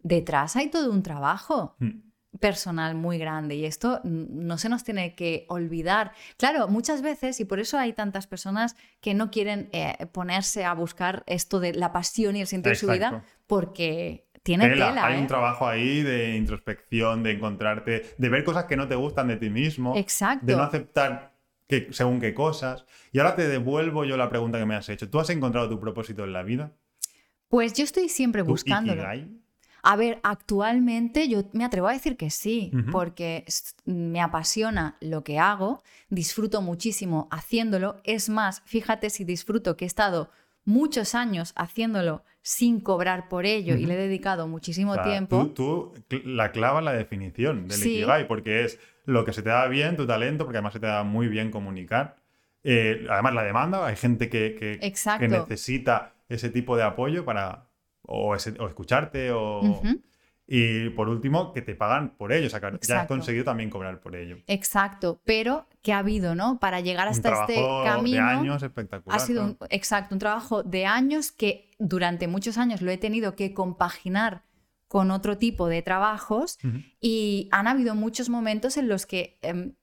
detrás 0.00 0.56
hay 0.56 0.68
todo 0.68 0.90
un 0.90 1.04
trabajo. 1.04 1.76
Mm. 1.78 2.11
Personal 2.42 2.94
muy 2.96 3.16
grande 3.18 3.54
y 3.54 3.64
esto 3.64 4.00
no 4.04 4.58
se 4.58 4.68
nos 4.68 4.82
tiene 4.84 5.14
que 5.14 5.46
olvidar. 5.48 6.12
Claro, 6.36 6.66
muchas 6.68 7.00
veces, 7.00 7.38
y 7.40 7.44
por 7.46 7.60
eso 7.60 7.78
hay 7.78 7.92
tantas 7.92 8.26
personas 8.26 8.76
que 9.00 9.14
no 9.14 9.30
quieren 9.30 9.68
eh, 9.72 10.06
ponerse 10.12 10.64
a 10.64 10.74
buscar 10.74 11.22
esto 11.26 11.60
de 11.60 11.72
la 11.72 11.92
pasión 11.92 12.36
y 12.36 12.40
el 12.40 12.46
sentido 12.48 12.70
de 12.70 12.76
su 12.76 12.88
vida, 12.88 13.24
porque 13.46 14.26
tiene 14.42 14.68
Tela, 14.68 14.88
tela. 14.88 15.06
hay 15.06 15.18
¿eh? 15.18 15.20
un 15.20 15.28
trabajo 15.28 15.68
ahí 15.68 16.02
de 16.02 16.36
introspección, 16.36 17.22
de 17.22 17.30
encontrarte, 17.30 18.14
de 18.18 18.28
ver 18.28 18.42
cosas 18.42 18.64
que 18.64 18.76
no 18.76 18.88
te 18.88 18.96
gustan 18.96 19.28
de 19.28 19.36
ti 19.36 19.48
mismo, 19.48 19.96
Exacto. 19.96 20.44
de 20.44 20.56
no 20.56 20.62
aceptar 20.64 21.32
que, 21.68 21.88
según 21.92 22.20
qué 22.20 22.34
cosas. 22.34 22.84
Y 23.12 23.20
ahora 23.20 23.36
te 23.36 23.46
devuelvo 23.46 24.04
yo 24.04 24.16
la 24.16 24.28
pregunta 24.28 24.58
que 24.58 24.66
me 24.66 24.74
has 24.74 24.88
hecho. 24.88 25.08
¿Tú 25.08 25.20
has 25.20 25.30
encontrado 25.30 25.68
tu 25.68 25.78
propósito 25.78 26.24
en 26.24 26.32
la 26.32 26.42
vida? 26.42 26.72
Pues 27.48 27.72
yo 27.74 27.84
estoy 27.84 28.08
siempre 28.08 28.42
¿Tu 28.42 28.48
buscándolo. 28.48 29.00
ikigai? 29.00 29.41
A 29.84 29.96
ver, 29.96 30.20
actualmente 30.22 31.28
yo 31.28 31.42
me 31.52 31.64
atrevo 31.64 31.88
a 31.88 31.92
decir 31.92 32.16
que 32.16 32.30
sí, 32.30 32.70
porque 32.92 33.44
me 33.84 34.20
apasiona 34.20 34.96
lo 35.00 35.24
que 35.24 35.38
hago, 35.40 35.82
disfruto 36.08 36.62
muchísimo 36.62 37.26
haciéndolo. 37.32 38.00
Es 38.04 38.28
más, 38.28 38.62
fíjate 38.64 39.10
si 39.10 39.24
disfruto 39.24 39.76
que 39.76 39.84
he 39.84 39.86
estado 39.88 40.30
muchos 40.64 41.16
años 41.16 41.52
haciéndolo 41.56 42.22
sin 42.42 42.78
cobrar 42.80 43.28
por 43.28 43.44
ello 43.44 43.74
y 43.74 43.86
le 43.86 43.94
he 43.94 43.96
dedicado 43.96 44.46
muchísimo 44.46 44.92
O 44.92 44.94
sea, 44.94 45.02
tiempo. 45.04 45.48
Tú, 45.48 45.92
la 46.24 46.52
clavas 46.52 46.84
la 46.84 46.92
definición 46.92 47.66
del 47.66 47.78
Sí. 47.78 47.96
Ikigai, 47.96 48.28
porque 48.28 48.64
es 48.64 48.78
lo 49.04 49.24
que 49.24 49.32
se 49.32 49.42
te 49.42 49.48
da 49.48 49.66
bien, 49.66 49.96
tu 49.96 50.06
talento, 50.06 50.44
porque 50.44 50.58
además 50.58 50.74
se 50.74 50.80
te 50.80 50.86
da 50.86 51.02
muy 51.02 51.26
bien 51.26 51.50
comunicar. 51.50 52.16
Eh, 52.62 53.06
además, 53.10 53.34
la 53.34 53.42
demanda, 53.42 53.84
hay 53.84 53.96
gente 53.96 54.28
que, 54.28 54.54
que- 54.54 54.78
necesita 55.40 56.14
ese 56.28 56.50
tipo 56.50 56.76
de 56.76 56.84
apoyo 56.84 57.24
para 57.24 57.66
o, 58.02 58.34
ese- 58.34 58.56
o 58.60 58.66
escucharte 58.68 59.30
o... 59.32 59.82
Y 60.46 60.90
por 60.90 61.08
último, 61.08 61.52
que 61.52 61.62
te 61.62 61.74
pagan 61.74 62.16
por 62.16 62.32
ello, 62.32 62.48
o 62.48 62.50
sea, 62.50 62.60
que 62.60 62.76
ya 62.86 63.02
has 63.02 63.06
conseguido 63.06 63.44
también 63.44 63.70
cobrar 63.70 64.00
por 64.00 64.16
ello. 64.16 64.38
Exacto, 64.48 65.22
pero 65.24 65.66
¿qué 65.82 65.92
ha 65.94 65.98
habido, 65.98 66.34
no? 66.34 66.58
Para 66.58 66.80
llegar 66.80 67.06
Un 67.06 67.12
hasta 67.12 67.28
este 67.42 67.54
trabajo 67.54 67.84
camino. 67.84 68.16
de 68.16 68.22
años 68.22 68.62
espectacular. 68.62 69.16
Ha 69.16 69.20
sido, 69.20 69.44
un, 69.44 69.56
exacto, 69.70 70.14
un 70.14 70.18
trabajo 70.18 70.62
de 70.62 70.84
años 70.84 71.30
que 71.32 71.70
durante 71.78 72.26
muchos 72.26 72.58
años 72.58 72.82
lo 72.82 72.90
he 72.90 72.98
tenido 72.98 73.34
que 73.34 73.54
compaginar 73.54 74.42
con 74.88 75.10
otro 75.10 75.38
tipo 75.38 75.68
de 75.68 75.80
trabajos 75.80 76.58
y 77.00 77.48
han 77.50 77.66
habido 77.66 77.94
muchos 77.94 78.28
momentos 78.28 78.76
en 78.76 78.88
los 78.88 79.06
que 79.06 79.38
em, 79.40 79.74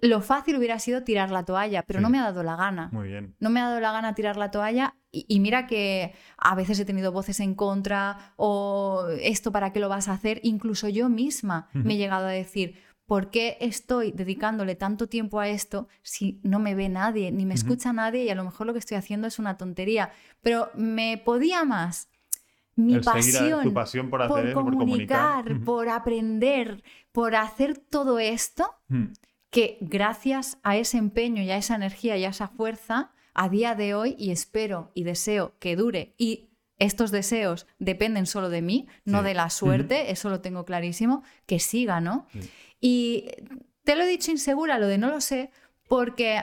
lo 0.00 0.20
fácil 0.20 0.56
hubiera 0.56 0.78
sido 0.78 1.02
tirar 1.04 1.30
la 1.30 1.44
toalla, 1.44 1.82
pero 1.86 2.00
Sí. 2.00 2.02
no 2.02 2.10
me 2.10 2.18
ha 2.18 2.22
dado 2.24 2.42
la 2.42 2.56
gana. 2.56 2.88
Muy 2.92 3.08
bien. 3.08 3.34
No 3.40 3.48
me 3.50 3.60
ha 3.60 3.68
dado 3.68 3.80
la 3.80 3.92
gana 3.92 4.14
tirar 4.14 4.36
la 4.36 4.50
toalla 4.50 4.96
y, 5.10 5.24
y 5.28 5.40
mira 5.40 5.66
que 5.66 6.14
a 6.36 6.54
veces 6.54 6.78
he 6.80 6.84
tenido 6.84 7.12
voces 7.12 7.40
en 7.40 7.54
contra 7.54 8.34
o 8.36 9.06
esto 9.20 9.52
para 9.52 9.72
qué 9.72 9.80
lo 9.80 9.88
vas 9.88 10.08
a 10.08 10.12
hacer. 10.12 10.40
Incluso 10.42 10.88
yo 10.88 11.08
misma 11.08 11.68
me 11.72 11.94
he 11.94 11.96
llegado 11.96 12.26
a 12.26 12.30
decir, 12.30 12.76
¿por 13.06 13.30
qué 13.30 13.56
estoy 13.60 14.10
dedicándole 14.12 14.74
tanto 14.74 15.06
tiempo 15.08 15.38
a 15.40 15.48
esto 15.48 15.88
si 16.02 16.40
no 16.42 16.58
me 16.58 16.74
ve 16.74 16.88
nadie, 16.88 17.30
ni 17.32 17.46
me 17.46 17.54
escucha 17.54 17.92
nadie 17.92 18.24
y 18.24 18.30
a 18.30 18.34
lo 18.34 18.44
mejor 18.44 18.66
lo 18.66 18.72
que 18.72 18.78
estoy 18.80 18.96
haciendo 18.96 19.26
es 19.28 19.38
una 19.38 19.56
tontería? 19.56 20.10
Pero 20.42 20.70
me 20.74 21.18
podía 21.24 21.64
más. 21.64 22.08
Mi 22.76 22.94
El 22.94 23.04
seguir 23.04 23.36
a- 23.36 23.40
pasión, 23.40 23.62
tu 23.62 23.72
pasión 23.72 24.10
por 24.10 24.22
hacer 24.22 24.34
por 24.36 24.46
eso, 24.48 24.64
por 24.64 24.76
comunicar. 24.76 25.44
por 25.64 25.88
aprender, 25.88 26.82
por 27.12 27.36
hacer 27.36 27.78
todo 27.78 28.18
esto. 28.18 28.68
Que 29.54 29.78
gracias 29.80 30.58
a 30.64 30.76
ese 30.76 30.98
empeño 30.98 31.40
y 31.40 31.50
a 31.52 31.56
esa 31.56 31.76
energía 31.76 32.16
y 32.16 32.24
a 32.24 32.30
esa 32.30 32.48
fuerza, 32.48 33.12
a 33.34 33.48
día 33.48 33.76
de 33.76 33.94
hoy, 33.94 34.16
y 34.18 34.32
espero 34.32 34.90
y 34.94 35.04
deseo 35.04 35.54
que 35.60 35.76
dure, 35.76 36.12
y 36.18 36.50
estos 36.80 37.12
deseos 37.12 37.68
dependen 37.78 38.26
solo 38.26 38.48
de 38.48 38.62
mí, 38.62 38.88
no 39.04 39.20
Sí. 39.20 39.24
de 39.26 39.34
la 39.34 39.50
suerte, 39.50 40.10
eso 40.10 40.28
lo 40.28 40.40
tengo 40.40 40.64
clarísimo, 40.64 41.22
que 41.46 41.60
siga, 41.60 42.00
¿no? 42.00 42.26
Y 42.80 43.26
te 43.84 43.94
lo 43.94 44.02
he 44.02 44.08
dicho 44.08 44.32
insegura, 44.32 44.80
lo 44.80 44.88
de 44.88 44.98
no 44.98 45.06
lo 45.08 45.20
sé, 45.20 45.52
porque 45.88 46.42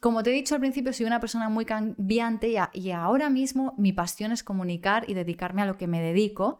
como 0.00 0.24
te 0.24 0.30
he 0.30 0.34
dicho 0.34 0.56
al 0.56 0.60
principio, 0.60 0.92
soy 0.92 1.06
una 1.06 1.20
persona 1.20 1.48
muy 1.48 1.64
cambiante 1.64 2.48
y, 2.48 2.56
a- 2.56 2.70
y 2.72 2.90
ahora 2.90 3.30
mismo 3.30 3.74
mi 3.78 3.92
pasión 3.92 4.32
es 4.32 4.42
comunicar 4.42 5.04
y 5.08 5.14
dedicarme 5.14 5.62
a 5.62 5.66
lo 5.66 5.76
que 5.78 5.86
me 5.86 6.00
dedico. 6.02 6.58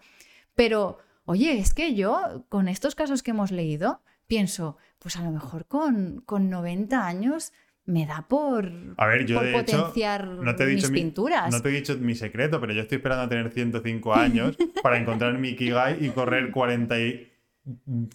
Pero, 0.55 0.99
oye, 1.25 1.59
es 1.59 1.75
que 1.75 1.95
yo, 1.97 2.45
con 2.49 2.69
estos 2.69 2.95
casos 2.95 3.25
que 3.25 3.33
hemos 3.33 3.51
leído, 3.51 4.03
pienso, 4.31 4.77
pues 5.01 5.17
a 5.17 5.23
lo 5.23 5.33
mejor 5.33 5.67
con, 5.67 6.23
con 6.25 6.49
90 6.49 7.05
años 7.05 7.53
me 7.85 8.07
da 8.07 8.27
por, 8.29 8.71
A 8.97 9.07
ver, 9.07 9.27
yo 9.27 9.37
por 9.39 9.45
de 9.45 9.59
hecho, 9.59 9.77
potenciar 9.83 10.29
no 10.29 10.55
te 10.55 10.63
he 10.63 10.75
mis 10.75 10.89
mi- 10.91 11.01
pinturas. 11.01 11.53
No 11.53 11.61
te 11.61 11.71
he 11.71 11.73
dicho 11.73 11.99
mi 11.99 12.15
secreto, 12.15 12.61
pero 12.61 12.73
yo 12.73 12.83
estoy 12.83 12.97
esperando 12.97 13.25
a 13.25 13.29
tener 13.29 13.51
105 13.51 14.15
años 14.15 14.57
para 14.85 14.99
encontrar 14.99 15.37
mi 15.37 15.49
Ikigai 15.49 16.05
y 16.05 16.11
correr 16.11 16.53
40 16.53 17.01
y, 17.01 17.33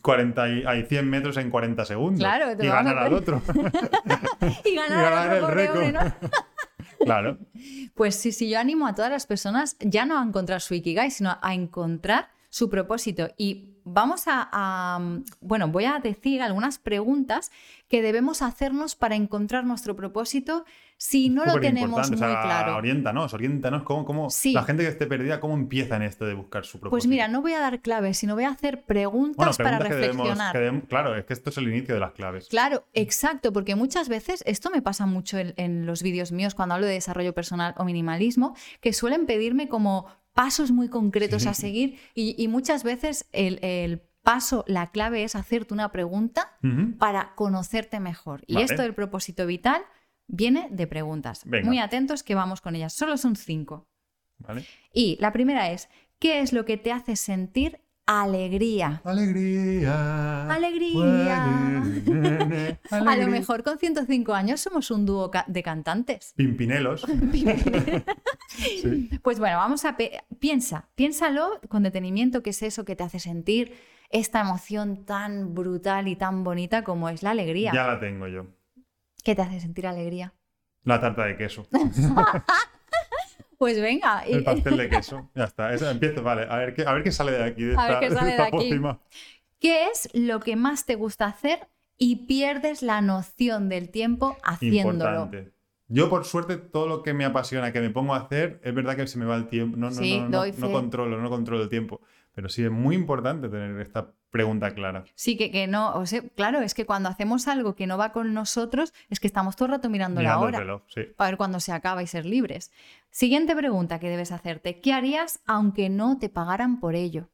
40 0.02 0.50
y, 0.50 0.64
ay, 0.66 0.86
100 0.88 1.10
metros 1.10 1.36
en 1.36 1.50
40 1.50 1.84
segundos. 1.84 2.20
Claro, 2.22 2.56
te 2.56 2.66
y 2.66 2.70
a 2.70 2.76
ganar 2.76 2.98
al 2.98 3.14
otro. 3.14 3.42
y 3.52 3.60
ganar, 3.60 4.64
y 4.64 4.76
ganar 4.76 5.14
al 5.14 5.38
el 5.38 5.44
otro 5.44 5.48
pobre 5.50 5.70
hombre, 5.70 5.92
¿no? 5.92 6.00
récord. 6.00 6.32
claro. 7.04 7.38
Pues 7.94 8.16
sí, 8.16 8.32
sí, 8.32 8.50
yo 8.50 8.58
animo 8.60 8.88
a 8.88 8.96
todas 8.96 9.12
las 9.12 9.28
personas 9.28 9.76
ya 9.82 10.06
no 10.06 10.18
a 10.18 10.24
encontrar 10.24 10.62
su 10.62 10.74
Ikigai, 10.76 11.12
sino 11.12 11.38
a 11.42 11.54
encontrar 11.54 12.30
su 12.50 12.70
propósito. 12.70 13.28
Y 13.38 13.75
vamos 13.86 14.28
a, 14.28 14.50
a- 14.52 15.20
bueno, 15.40 15.70
voy 15.70 15.86
a 15.86 16.00
decir 16.00 16.42
algunas 16.42 16.78
preguntas 16.80 17.52
que 17.88 18.02
debemos 18.02 18.42
hacernos 18.42 18.96
para 18.96 19.16
encontrar 19.16 19.64
nuestro 19.64 19.96
propósito 19.96 20.66
si 20.98 21.30
no 21.30 21.46
lo 21.46 21.60
tenemos 21.60 22.08
muy 22.10 22.16
o 22.16 22.18
sea, 22.20 22.42
claro. 22.42 22.78
Oriéntanos, 22.78 23.34
oriéntanos 23.34 23.84
cómo, 23.84 24.06
cómo 24.06 24.30
Sí. 24.30 24.54
la 24.54 24.64
gente 24.64 24.82
que 24.84 24.90
esté 24.90 25.06
perdida, 25.08 25.40
cómo 25.40 25.54
empieza 25.54 25.98
en 25.98 26.02
esto 26.04 26.26
de 26.26 26.34
buscar 26.34 26.66
su 26.66 26.80
propósito. 26.80 26.92
Pues 26.92 27.08
mira, 27.08 27.28
no 27.28 27.42
voy 27.42 27.54
a 27.54 27.60
dar 27.60 27.82
claves, 27.82 28.18
sino 28.18 28.34
voy 28.34 28.46
a 28.46 28.50
hacer 28.50 28.76
bueno, 28.76 28.88
preguntas 28.88 29.58
para 29.58 29.78
preguntas 29.78 29.88
que 29.90 29.96
debemos, 29.96 30.18
reflexionar. 30.28 30.52
que 30.54 30.60
debemos- 30.60 30.84
claro, 30.88 31.16
es 31.16 31.26
que 31.26 31.34
esto 31.34 31.50
es 31.52 31.58
el 31.58 31.68
inicio 31.68 31.94
de 31.94 32.00
las 32.00 32.12
claves. 32.14 32.48
Claro, 32.48 32.86
exacto, 32.94 33.52
porque 33.54 33.76
muchas 33.76 34.10
veces, 34.10 34.42
esto 34.48 34.72
me 34.72 34.82
pasa 34.82 35.06
mucho 35.06 35.38
en, 35.38 35.54
en 35.58 35.86
los 35.86 36.02
vídeos 36.02 36.32
míos 36.32 36.56
cuando 36.56 36.76
hablo 36.76 36.88
de 36.88 36.94
desarrollo 36.94 37.34
personal 37.34 37.76
o 37.78 37.84
minimalismo, 37.84 38.56
que 38.82 38.94
suelen 38.94 39.26
pedirme 39.26 39.68
como 39.68 40.08
pasos 40.36 40.70
muy 40.72 40.90
concretos 40.90 41.42
Sí. 41.44 41.48
a 41.50 41.54
seguir 41.56 41.98
y, 42.14 42.36
y 42.38 42.48
muchas 42.48 42.84
veces 42.84 43.26
el, 43.32 43.58
el 43.64 44.02
paso, 44.22 44.64
la 44.68 44.92
clave 44.92 45.24
es 45.24 45.36
hacerte 45.36 45.74
una 45.74 45.92
pregunta 45.92 46.58
para 47.00 47.34
conocerte 47.36 48.00
mejor. 48.00 48.44
Y 48.46 48.62
esto 48.62 48.82
del 48.82 48.94
propósito 48.94 49.46
vital 49.48 49.82
viene 50.28 50.68
de 50.72 50.88
preguntas. 50.88 51.42
Venga. 51.46 51.66
Muy 51.68 51.80
atentos 51.80 52.22
que 52.24 52.36
vamos 52.36 52.60
con 52.62 52.76
ellas. 52.76 52.94
Solo 52.94 53.18
son 53.18 53.36
cinco. 53.36 53.88
¿Vale? 54.40 54.66
Y 54.92 55.18
la 55.22 55.32
primera 55.32 55.72
es, 55.72 55.88
¿qué 56.20 56.42
es 56.42 56.52
lo 56.54 56.66
que 56.66 56.78
te 56.78 56.92
hace 56.92 57.16
sentir 57.16 57.80
alegría? 58.06 59.02
Alegría. 59.04 60.52
Alegría. 60.52 61.84
A 62.92 63.16
lo 63.18 63.28
mejor 63.28 63.64
con 63.64 63.78
105 63.80 64.34
años 64.34 64.62
somos 64.62 64.92
un 64.92 65.06
dúo 65.06 65.32
ca- 65.32 65.46
de 65.48 65.64
cantantes. 65.64 66.34
Pimpinelos. 66.36 67.06
Sí. 68.48 69.10
Pues 69.22 69.40
bueno, 69.40 69.58
vamos 69.58 69.84
a... 69.86 69.98
piensa, 70.40 70.88
piénsalo 70.96 71.60
con 71.68 71.84
detenimiento 71.84 72.42
qué 72.42 72.52
es 72.52 72.62
eso 72.64 72.86
que 72.86 72.96
te 72.96 73.04
hace 73.04 73.20
sentir 73.20 73.74
esta 74.10 74.40
emoción 74.42 75.04
tan 75.06 75.54
brutal 75.54 76.08
y 76.08 76.16
tan 76.16 76.44
bonita 76.44 76.84
como 76.84 77.10
es 77.10 77.22
la 77.24 77.32
alegría. 77.32 77.72
Ya 77.74 77.88
la 77.88 78.00
tengo 78.00 78.28
yo. 78.28 78.46
¿Qué 79.24 79.36
te 79.36 79.42
hace 79.42 79.60
sentir 79.60 79.88
alegría? 79.88 80.34
La 80.84 81.02
tarta 81.02 81.26
de 81.26 81.36
queso. 81.36 81.68
Pues 83.58 83.80
venga, 83.82 84.24
y- 84.28 84.34
El 84.34 84.44
pastel 84.44 84.78
de 84.78 84.90
queso. 84.90 85.30
Ya 85.36 85.46
está. 85.46 85.74
Eso, 85.74 85.90
empiezo, 85.90 86.24
vale. 86.24 86.48
A 86.50 86.58
ver 86.58 86.74
qué, 86.74 86.84
a 86.86 86.94
ver 86.94 87.04
qué 87.04 87.12
sale 87.12 87.32
de 87.32 87.44
aquí. 87.44 87.64
De 87.64 87.76
A 87.78 87.88
ver 87.88 87.92
esta, 87.92 88.00
qué 88.00 88.12
sale 88.12 88.26
de 88.26 88.32
esta 88.32 88.44
aquí. 88.46 88.58
pócima. 88.58 89.00
¿qué 89.60 89.86
es 89.88 90.10
lo 90.14 90.40
que 90.42 90.56
más 90.56 90.86
te 90.86 90.96
gusta 90.96 91.26
hacer 91.26 91.68
y 91.98 92.28
pierdes 92.28 92.84
la 92.84 93.02
noción 93.02 93.70
del 93.70 93.90
tiempo 93.90 94.38
haciéndolo? 94.44 95.24
Importante. 95.24 95.52
Yo, 95.88 96.10
por 96.10 96.26
suerte, 96.26 96.58
todo 96.58 96.88
lo 96.88 97.04
que 97.04 97.14
me 97.14 97.26
apasiona, 97.26 97.72
que 97.72 97.80
me 97.80 97.90
pongo 97.92 98.14
a 98.16 98.18
hacer, 98.18 98.60
es 98.64 98.74
verdad 98.74 98.96
que 98.96 99.08
se 99.08 99.18
me 99.20 99.26
va 99.26 99.36
el 99.36 99.48
tiempo. 99.48 99.78
No, 99.78 99.88
no, 99.90 99.96
Sí, 99.96 100.20
no, 100.20 100.46
no, 100.46 100.72
controlo, 100.72 101.20
no 101.22 101.30
controlo 101.30 101.64
el 101.64 101.70
tiempo. 101.70 102.02
Pero 102.34 102.50
sí 102.50 102.64
es 102.64 102.72
muy 102.72 102.96
importante 102.96 103.48
tener 103.50 103.80
esta 103.80 104.12
pregunta 104.36 104.72
clara. 104.72 105.06
Sí, 105.16 105.38
que, 105.38 105.50
que 105.50 105.66
no, 105.68 105.94
o 105.96 106.06
sea, 106.06 106.22
claro, 106.36 106.60
es 106.60 106.74
que 106.74 106.86
cuando 106.86 107.08
hacemos 107.10 107.48
algo 107.48 107.74
que 107.76 107.88
no 107.88 107.98
va 107.98 108.12
con 108.12 108.34
nosotros, 108.34 108.94
es 109.10 109.20
que 109.22 109.28
estamos 109.28 109.56
todo 109.56 109.68
el 109.68 109.72
rato 109.76 109.90
mirando, 109.90 110.22
la 110.22 110.30
Mirando 110.38 110.46
hora. 110.48 110.60
reloj, 110.60 110.82
sí. 110.88 111.02
para 111.16 111.30
ver 111.32 111.38
cuándo 111.38 111.60
se 111.60 111.72
acaba 111.72 112.04
y 112.04 112.08
ser 112.08 112.26
libres. 112.26 112.72
Siguiente 113.12 113.56
pregunta 113.56 114.00
que 114.00 114.10
debes 114.10 114.32
hacerte. 114.34 114.82
¿Qué 114.82 114.92
harías 114.94 115.40
aunque 115.46 115.90
no 115.90 116.18
te 116.20 116.28
pagaran 116.30 116.80
por 116.82 116.96
ello? 116.96 117.30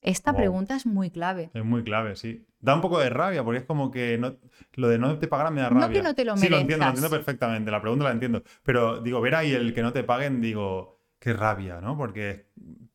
Esta 0.00 0.30
Wow. 0.30 0.38
pregunta 0.38 0.76
es 0.76 0.86
muy 0.86 1.10
clave. 1.10 1.50
Es 1.52 1.64
muy 1.64 1.82
clave, 1.82 2.14
sí. 2.14 2.44
da 2.60 2.74
un 2.74 2.80
poco 2.80 2.98
de 3.00 3.10
rabia, 3.10 3.42
porque 3.44 3.58
es 3.60 3.64
como 3.66 3.90
que 3.90 4.16
no, 4.18 4.36
lo 4.74 4.88
de 4.88 4.98
no 4.98 5.18
te 5.18 5.26
pagarán 5.28 5.54
me 5.54 5.60
da 5.60 5.70
No 5.70 5.80
rabia. 5.80 5.96
que 6.00 6.02
no 6.08 6.14
te 6.14 6.24
lo 6.24 6.36
Sí, 6.36 6.48
lo 6.48 6.58
entiendo, 6.58 6.84
lo 6.86 6.90
merezcas. 6.92 7.04
entiendo 7.04 7.16
perfectamente, 7.16 7.70
la 7.70 7.80
pregunta 7.80 8.04
la 8.04 8.12
entiendo. 8.12 8.42
Pero 8.62 9.00
digo, 9.00 9.20
ver 9.20 9.34
ahí 9.34 9.52
el 9.52 9.74
que 9.74 9.82
no 9.82 9.92
te 9.92 10.04
paguen, 10.04 10.40
digo, 10.40 11.00
qué 11.18 11.32
rabia, 11.32 11.80
¿no? 11.80 11.96
Porque, 11.96 12.46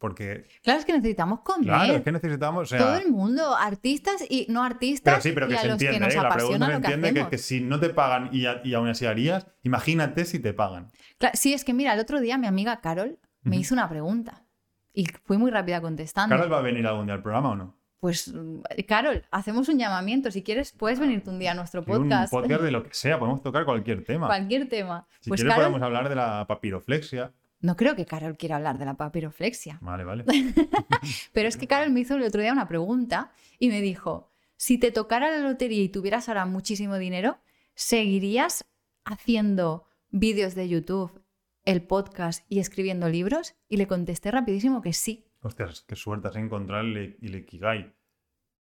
porque 0.04 0.44
Claro, 0.64 0.80
es 0.82 0.86
que 0.86 0.92
necesitamos 0.92 1.40
comer. 1.44 1.64
claro, 1.70 1.94
es 1.94 2.02
que 2.02 2.12
necesitamos, 2.12 2.64
o 2.64 2.66
sea, 2.66 2.78
Todo 2.78 2.96
el 2.98 3.10
mundo, 3.10 3.56
artistas 3.56 4.22
y 4.30 4.46
no 4.50 4.62
artistas, 4.62 5.14
pero 5.14 5.22
sí, 5.24 5.32
pero 5.32 5.46
y 5.46 5.50
que 5.52 5.56
a 5.56 5.62
se 5.62 5.68
los 5.68 5.74
entiende, 5.76 5.98
que 6.00 6.04
nos 6.04 6.14
¿eh? 6.14 6.18
la 6.18 6.22
apasiona 6.24 6.36
pregunta 6.46 6.66
se 6.66 6.72
lo 6.74 6.80
que 6.82 6.86
entiende 6.88 7.08
que, 7.14 7.20
hacemos. 7.22 7.30
que 7.30 7.38
si 7.38 7.62
no 7.62 7.80
te 7.80 7.90
pagan 7.92 8.30
y, 8.34 8.46
a- 8.48 8.60
y 8.66 8.74
aún 8.74 8.90
así 8.90 9.06
harías, 9.06 9.48
imagínate 9.64 10.26
si 10.26 10.40
te 10.40 10.54
pagan. 10.54 10.92
Claro, 11.20 11.38
sí, 11.38 11.54
es 11.54 11.64
que 11.64 11.74
mira, 11.74 11.94
el 11.94 12.02
otro 12.02 12.20
día 12.20 12.38
mi 12.38 12.48
amiga 12.48 12.82
Carol 12.82 13.18
me 13.44 13.52
Ujú. 13.56 13.62
hizo 13.62 13.76
una 13.76 13.88
pregunta 13.88 14.44
y 14.94 15.06
fui 15.24 15.38
muy 15.38 15.52
rápida 15.52 15.80
contestando. 15.80 16.36
¿Carol 16.36 16.52
va 16.52 16.60
a 16.60 16.62
venir 16.62 16.86
algún 16.86 17.06
día 17.06 17.16
al 17.16 17.22
programa 17.24 17.52
o 17.52 17.56
no? 17.56 17.78
Pues, 18.02 18.28
mm, 18.34 18.60
Carol, 18.86 19.24
hacemos 19.32 19.70
un 19.70 19.80
llamamiento. 19.80 20.30
Si 20.30 20.44
quieres, 20.44 20.74
puedes 20.74 21.00
venirte 21.00 21.30
un 21.30 21.40
día 21.40 21.52
a 21.52 21.56
nuestro 21.56 21.82
Y 21.88 21.90
Un 21.92 22.00
podcast. 22.10 22.34
podcast 22.34 22.62
de 22.62 22.72
lo 22.72 22.84
que 22.84 22.94
sea, 22.94 23.18
podemos 23.18 23.42
tocar 23.42 23.64
cualquier 23.64 24.04
tema. 24.04 24.28
Cualquier 24.28 24.68
tema. 24.68 25.08
Si 25.22 25.30
pues 25.30 25.40
quieres 25.40 25.56
Carol, 25.56 25.72
podemos 25.72 25.86
hablar 25.86 26.10
de 26.10 26.16
la 26.16 26.46
papiroflexia. 26.46 27.32
No 27.64 27.78
creo 27.78 27.96
que 27.96 28.06
Carol 28.06 28.36
quiera 28.38 28.58
hablar 28.58 28.78
de 28.78 28.84
la 28.84 28.96
papiroflexia. 28.96 29.80
Vale, 29.82 30.04
vale. 30.04 30.26
Pero 31.34 31.48
es 31.48 31.56
que 31.56 31.66
Carol 31.66 31.92
me 31.92 32.02
hizo 32.02 32.18
el 32.18 32.24
otro 32.24 32.42
día 32.42 32.52
una 32.52 32.68
pregunta 32.68 33.32
y 33.58 33.70
me 33.70 33.80
dijo, 33.80 34.30
si 34.58 34.78
te 34.78 34.92
tocara 34.92 35.32
la 35.32 35.40
lotería 35.40 35.82
y 35.82 35.88
tuvieras 35.88 36.28
ahora 36.28 36.46
muchísimo 36.46 36.98
dinero, 36.98 37.38
¿seguirías 37.74 38.66
haciendo 39.06 39.88
vídeos 40.10 40.56
de 40.56 40.68
YouTube, 40.68 41.24
el 41.64 41.82
podcast 41.84 42.46
y 42.50 42.60
escribiendo 42.60 43.08
libros? 43.08 43.56
Y 43.70 43.78
le 43.78 43.88
contesté 43.88 44.30
rapidísimo 44.30 44.82
que 44.82 44.92
sí. 44.92 45.26
Hostias, 45.40 45.86
qué 45.88 45.96
suerte 45.96 46.28
has 46.28 46.36
encontrado 46.36 46.84
el, 46.84 47.18
el 47.22 47.36
Ikigai. 47.36 47.96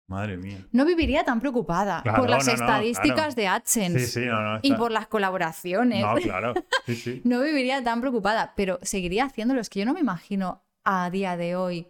Madre 0.10 0.38
mía. 0.38 0.66
No 0.72 0.86
viviría 0.86 1.24
tan 1.24 1.40
preocupada 1.40 2.02
Claro, 2.02 2.22
por 2.22 2.30
las 2.32 2.46
no, 2.48 2.54
no, 2.54 2.60
estadísticas 2.60 3.16
claro. 3.16 3.34
de 3.36 3.48
AdSense 3.48 4.00
Sí, 4.00 4.22
sí, 4.22 4.26
no, 4.26 4.42
no. 4.42 4.60
y 4.64 4.74
por 4.74 4.92
las 4.92 5.08
colaboraciones. 5.08 6.02
No, 6.02 6.16
claro. 6.16 6.54
Sí. 6.88 7.22
No 7.26 7.42
viviría 7.42 7.84
tan 7.84 8.02
preocupada, 8.02 8.54
pero 8.56 8.80
seguiría 8.82 9.26
haciéndolo. 9.26 9.62
Es 9.62 9.70
que 9.70 9.80
yo 9.80 9.86
no 9.86 9.94
me 9.94 10.00
imagino 10.00 10.64
a 10.84 11.12
día 11.12 11.38
de 11.38 11.56
hoy 11.56 11.88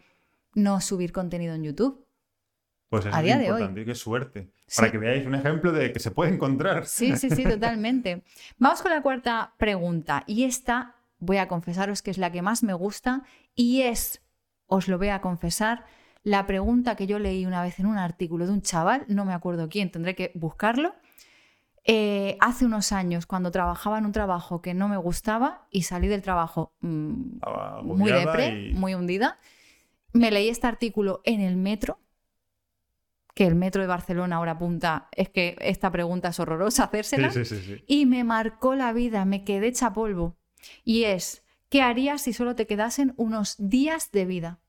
no 0.53 0.81
subir 0.81 1.13
contenido 1.13 1.55
en 1.55 1.63
YouTube. 1.63 2.05
Pues 2.89 3.05
eso 3.05 3.15
A 3.15 3.19
es 3.19 3.25
día 3.25 3.37
de 3.37 3.51
hoy. 3.53 3.85
Qué 3.85 3.95
suerte. 3.95 4.51
Para 4.75 4.91
que 4.91 4.97
veáis 4.97 5.25
un 5.25 5.35
ejemplo 5.35 5.71
de 5.71 5.93
que 5.93 5.99
se 5.99 6.11
puede 6.11 6.33
encontrar. 6.33 6.85
Sí, 6.87 7.15
sí, 7.15 7.29
sí, 7.29 7.43
totalmente. 7.43 8.23
Vamos 8.57 8.81
con 8.81 8.91
la 8.91 9.01
cuarta 9.01 9.53
pregunta. 9.57 10.25
Y 10.27 10.43
esta, 10.43 10.95
voy 11.19 11.37
a 11.37 11.47
confesaros 11.47 12.01
que 12.01 12.11
es 12.11 12.17
la 12.17 12.31
que 12.33 12.41
más 12.41 12.63
me 12.63 12.73
gusta 12.73 13.23
y 13.55 13.83
es, 13.83 14.21
os 14.67 14.89
lo 14.89 14.97
voy 14.97 15.07
a 15.09 15.21
confesar, 15.21 15.85
la 16.23 16.45
pregunta 16.47 16.95
que 16.95 17.07
yo 17.07 17.19
leí 17.19 17.45
una 17.45 17.61
vez 17.63 17.79
en 17.79 17.85
un 17.85 17.97
artículo 17.97 18.45
de 18.45 18.53
un 18.53 18.61
chaval, 18.61 19.05
no 19.07 19.25
me 19.25 19.33
acuerdo 19.33 19.69
quién, 19.69 19.91
tendré 19.91 20.15
que 20.15 20.31
buscarlo. 20.35 20.93
Eh, 21.85 22.37
hace 22.39 22.65
unos 22.65 22.91
años, 22.91 23.25
cuando 23.25 23.51
trabajaba 23.51 23.97
en 23.97 24.05
un 24.05 24.11
trabajo 24.11 24.61
que 24.61 24.73
no 24.73 24.87
me 24.89 24.97
gustaba 24.97 25.67
y 25.71 25.83
salí 25.83 26.07
del 26.07 26.21
trabajo 26.21 26.73
mm, 26.81 27.39
muy 27.83 28.11
depre, 28.11 28.69
y- 28.69 28.73
muy 28.73 28.93
hundida, 28.93 29.39
me 30.13 30.31
leí 30.31 30.49
este 30.49 30.67
artículo 30.67 31.21
en 31.23 31.41
el 31.41 31.55
metro, 31.55 31.99
que 33.33 33.45
el 33.45 33.55
metro 33.55 33.81
de 33.81 33.87
Barcelona 33.87 34.35
ahora 34.35 34.53
apunta, 34.53 35.07
es 35.15 35.29
que 35.29 35.55
esta 35.61 35.91
pregunta 35.91 36.29
es 36.29 36.39
horrorosa 36.39 36.83
hacérsela, 36.85 37.29
Sí, 37.31 37.45
sí, 37.45 37.55
sí, 37.55 37.75
sí. 37.77 37.83
y 37.87 38.05
me 38.05 38.23
marcó 38.23 38.75
la 38.75 38.91
vida, 38.91 39.23
me 39.25 39.43
quedé 39.45 39.67
hecha 39.67 39.93
polvo. 39.93 40.35
Y 40.83 41.05
es, 41.05 41.43
¿qué 41.69 41.81
harías 41.81 42.21
si 42.21 42.33
solo 42.33 42.55
te 42.55 42.67
quedasen 42.67 43.13
unos 43.17 43.55
días 43.57 44.11
de 44.11 44.25
vida? 44.25 44.59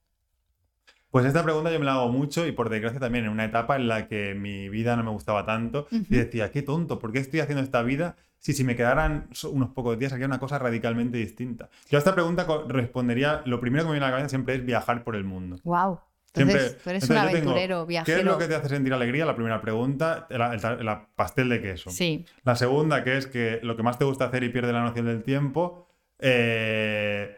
Pues 1.11 1.27
esta 1.27 1.43
pregunta 1.43 1.73
yo 1.73 1.79
me 1.81 1.85
la 1.85 1.95
hago 1.95 2.09
mucho 2.09 2.47
y 2.47 2.53
por 2.53 2.69
desgracia 2.69 3.01
también 3.01 3.25
en 3.25 3.31
una 3.33 3.45
etapa 3.45 3.77
en 3.77 3.89
la 3.89 4.07
que 4.07 4.35
mi 4.35 4.69
vida 4.69 4.95
no 4.97 5.03
me 5.03 5.11
gustaba 5.11 5.45
tanto 5.45 5.87
y 5.91 6.15
decía, 6.17 6.51
qué 6.51 6.63
tonto, 6.63 6.99
¿por 6.99 7.13
qué 7.13 7.19
estoy 7.19 7.41
haciendo 7.41 7.63
esta 7.65 7.83
vida 7.83 8.15
si 8.39 8.53
si 8.53 8.63
me 8.65 8.75
quedaran 8.77 9.29
unos 9.51 9.71
pocos 9.71 9.99
días 9.99 10.13
haría 10.13 10.27
una 10.27 10.39
cosa 10.39 10.59
radicalmente 10.59 11.19
distinta? 11.19 11.69
Yo 11.91 11.99
a 11.99 12.01
esta 12.01 12.15
pregunta 12.15 12.47
respondería, 12.69 13.43
lo 13.45 13.59
primero 13.61 13.85
que 13.85 13.89
me 13.89 13.93
viene 13.95 14.07
a 14.07 14.09
la 14.11 14.13
cabeza 14.17 14.29
siempre 14.29 14.55
es 14.55 14.65
viajar 14.65 15.03
por 15.05 15.17
el 15.17 15.25
mundo. 15.25 15.59
Wow. 15.65 15.99
Entonces, 16.33 16.63
Siempre- 16.63 16.81
tú 16.85 16.91
eres 16.91 17.03
entonces 17.03 17.11
un 17.11 17.17
yo 17.17 17.39
tengo, 17.39 17.51
aventurero, 17.51 18.05
¿Qué 18.05 18.13
es 18.21 18.25
lo 18.25 18.39
que 18.39 18.47
te 18.47 18.55
hace 18.55 18.69
sentir 18.69 18.95
alegría? 18.95 19.27
La 19.27 19.35
primera 19.35 19.61
pregunta, 19.61 20.29
el 20.31 20.87
pastel 21.17 21.49
de 21.49 21.61
queso. 21.61 21.91
Sí, 21.91 22.25
La 22.45 22.55
segunda, 22.55 23.03
que 23.03 23.17
es 23.17 23.27
que 23.27 23.59
lo 23.65 23.77
que 23.77 23.83
más 23.83 23.99
te 23.99 24.05
gusta 24.05 24.27
hacer 24.27 24.45
y 24.45 24.49
pierde 24.51 24.73
la 24.73 24.83
noción 24.83 25.07
del 25.07 25.25
tiempo. 25.25 25.89
eh, 26.21 27.37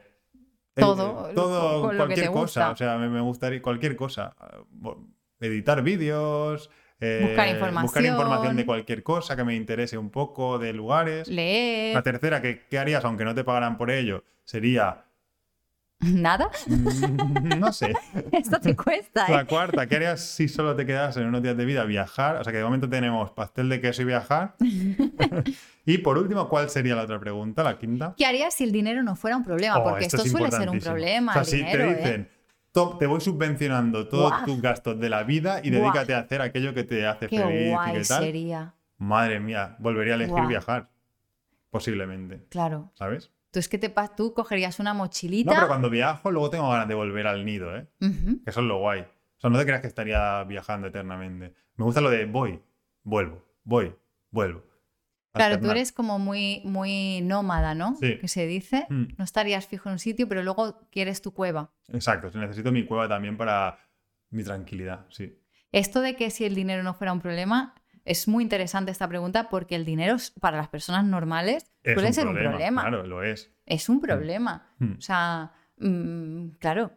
Todo, 0.80 1.28
eh, 1.30 1.34
todo, 1.34 1.82
con 1.82 1.82
lo 1.82 1.90
que 1.90 1.96
cualquier 2.14 2.26
te 2.28 2.32
cosa. 2.32 2.40
gusta. 2.68 2.70
O 2.70 2.76
sea, 2.76 2.98
me, 2.98 3.08
me 3.08 3.20
gustaría 3.20 3.60
cualquier 3.62 3.96
cosa. 3.96 4.34
Bo- 4.70 5.06
Editar 5.40 5.82
vídeos. 5.82 6.70
eh, 7.00 7.18
Buscar 7.20 7.48
Buscar 7.48 7.48
información. 7.48 8.04
información 8.06 8.56
de 8.56 8.64
cualquier 8.66 9.02
cosa 9.02 9.34
que 9.36 9.42
me 9.44 9.54
interese 9.56 9.98
un 9.98 10.10
poco, 10.10 10.58
de 10.58 10.72
lugares. 10.72 11.26
leer, 11.28 11.94
La 11.94 12.02
tercera, 12.02 12.40
que 12.40 12.62
¿qué 12.70 12.78
harías 12.78 13.04
aunque 13.04 13.24
no 13.24 13.34
te 13.34 13.42
pagaran 13.44 13.76
por 13.76 13.90
ello? 13.90 14.22
Sería. 14.44 15.04
nada. 16.14 16.50
mm, 16.66 17.58
no 17.58 17.72
sé. 17.72 17.94
Esto 18.32 18.60
te 18.60 18.74
cuesta, 18.76 19.28
La 19.30 19.42
¿eh? 19.42 19.46
cuarta, 19.46 19.86
¿qué 19.86 19.96
harías 19.96 20.20
si 20.20 20.48
solo 20.48 20.74
te 20.76 20.84
quedas 20.86 21.16
en 21.16 21.26
unos 21.26 21.42
días 21.42 21.56
de 21.56 21.64
vida? 21.64 21.84
Viajar. 21.84 22.36
O 22.36 22.44
sea 22.44 22.52
que 22.52 22.58
de 22.58 22.64
momento 22.64 22.88
tenemos 22.88 23.30
pastel 23.32 23.68
de 23.68 23.80
queso 23.80 24.02
y 24.02 24.04
viajar. 24.06 24.56
y 25.86 25.98
por 25.98 26.18
último, 26.18 26.48
¿cuál 26.48 26.68
sería 26.70 26.94
la 26.96 27.02
otra 27.02 27.18
pregunta? 27.20 27.62
La 27.62 27.78
quinta. 27.78 28.14
¿Qué 28.16 28.26
harías 28.26 28.54
si 28.54 28.64
el 28.64 28.72
dinero 28.72 29.02
no 29.02 29.16
fuera 29.16 29.36
un 29.36 29.44
problema? 29.44 29.78
Oh, 29.78 29.84
Porque 29.84 30.04
esto, 30.06 30.22
es 30.22 30.30
suele 30.30 30.50
ser 30.50 30.68
un 30.68 30.78
problema, 30.80 31.32
O 31.32 31.34
sea, 31.34 31.42
el 31.42 31.46
si 31.48 31.56
dinero, 31.58 31.84
te 31.84 31.90
¿eh? 31.92 31.96
dicen, 31.96 32.28
"To- 32.72 32.96
te 32.98 33.06
voy 33.06 33.20
subvencionando 33.20 34.08
todos 34.08 34.44
tus 34.44 34.60
gastos 34.62 34.98
de 34.98 35.08
la 35.08 35.22
vida 35.24 35.60
y 35.62 35.70
dedícate 35.70 36.14
a 36.14 36.18
hacer 36.20 36.40
aquello 36.42 36.74
que 36.74 36.84
te 36.84 37.06
hace 37.06 37.28
Qué 37.28 37.38
feliz 37.38 37.66
y 37.66 37.70
guay 37.70 37.92
qué 37.92 38.04
tal. 38.04 38.24
sería. 38.24 38.74
Madre 38.98 39.40
mía, 39.40 39.76
volvería 39.78 40.14
a 40.14 40.16
elegir 40.16 40.46
viajar. 40.46 40.88
Posiblemente. 41.70 42.44
Claro. 42.50 42.92
¿Sabes? 42.94 43.30
Tú 43.52 43.58
es 43.58 43.68
que 43.68 43.76
te 43.76 43.94
tú 44.16 44.32
cogerías 44.32 44.80
una 44.80 44.94
mochilita. 44.94 45.50
No, 45.50 45.56
pero 45.56 45.68
cuando 45.68 45.90
viajo, 45.90 46.30
luego 46.30 46.48
tengo 46.48 46.70
ganas 46.70 46.88
de 46.88 46.94
volver 46.94 47.26
al 47.26 47.44
nido, 47.44 47.76
¿eh? 47.76 47.86
Que 48.00 48.50
eso 48.50 48.60
es 48.60 48.66
lo 48.66 48.78
guay. 48.78 49.02
O 49.02 49.40
sea, 49.40 49.50
no 49.50 49.58
te 49.58 49.66
creas 49.66 49.82
que 49.82 49.88
estaría 49.88 50.42
viajando 50.44 50.88
eternamente. 50.88 51.54
Me 51.76 51.84
gusta 51.84 52.00
lo 52.00 52.08
de 52.08 52.24
voy, 52.24 52.62
vuelvo, 53.02 53.44
voy, 53.62 53.94
vuelvo. 54.30 54.64
Claro, 55.32 55.60
tú 55.60 55.70
eres 55.70 55.92
como 55.92 56.18
muy, 56.18 56.62
muy 56.64 57.20
nómada, 57.22 57.74
¿no? 57.74 57.94
Sí. 57.96 58.18
Que 58.18 58.28
se 58.28 58.46
dice. 58.46 58.86
Mm. 58.88 59.04
No 59.18 59.24
estarías 59.24 59.66
fijo 59.66 59.88
en 59.88 59.94
un 59.94 59.98
sitio, 59.98 60.28
pero 60.28 60.42
luego 60.42 60.88
quieres 60.90 61.20
tu 61.20 61.32
cueva. 61.34 61.72
Exacto, 61.88 62.30
necesito 62.38 62.72
mi 62.72 62.86
cueva 62.86 63.06
también 63.06 63.36
para 63.36 63.78
mi 64.30 64.44
tranquilidad, 64.44 65.06
sí. 65.10 65.38
Esto 65.72 66.00
de 66.00 66.16
que 66.16 66.30
si 66.30 66.44
el 66.44 66.54
dinero 66.54 66.82
no 66.82 66.94
fuera 66.94 67.12
un 67.12 67.20
problema, 67.20 67.74
es 68.04 68.28
muy 68.28 68.42
interesante 68.42 68.90
esta 68.90 69.08
pregunta 69.08 69.48
porque 69.48 69.76
el 69.76 69.84
dinero 69.84 70.16
para 70.40 70.56
las 70.56 70.68
personas 70.68 71.04
normales 71.04 71.72
Es 71.82 71.94
suele 71.94 72.08
un 72.08 72.14
ser 72.14 72.26
un 72.26 72.34
problema. 72.34 72.82
Claro, 72.82 73.06
lo 73.06 73.22
es. 73.22 73.50
Es 73.66 73.88
un 73.88 74.00
problema. 74.00 74.66
Mm. 74.78 74.92
O 74.98 75.00
sea, 75.00 75.52
mm, 75.78 76.48
claro, 76.58 76.92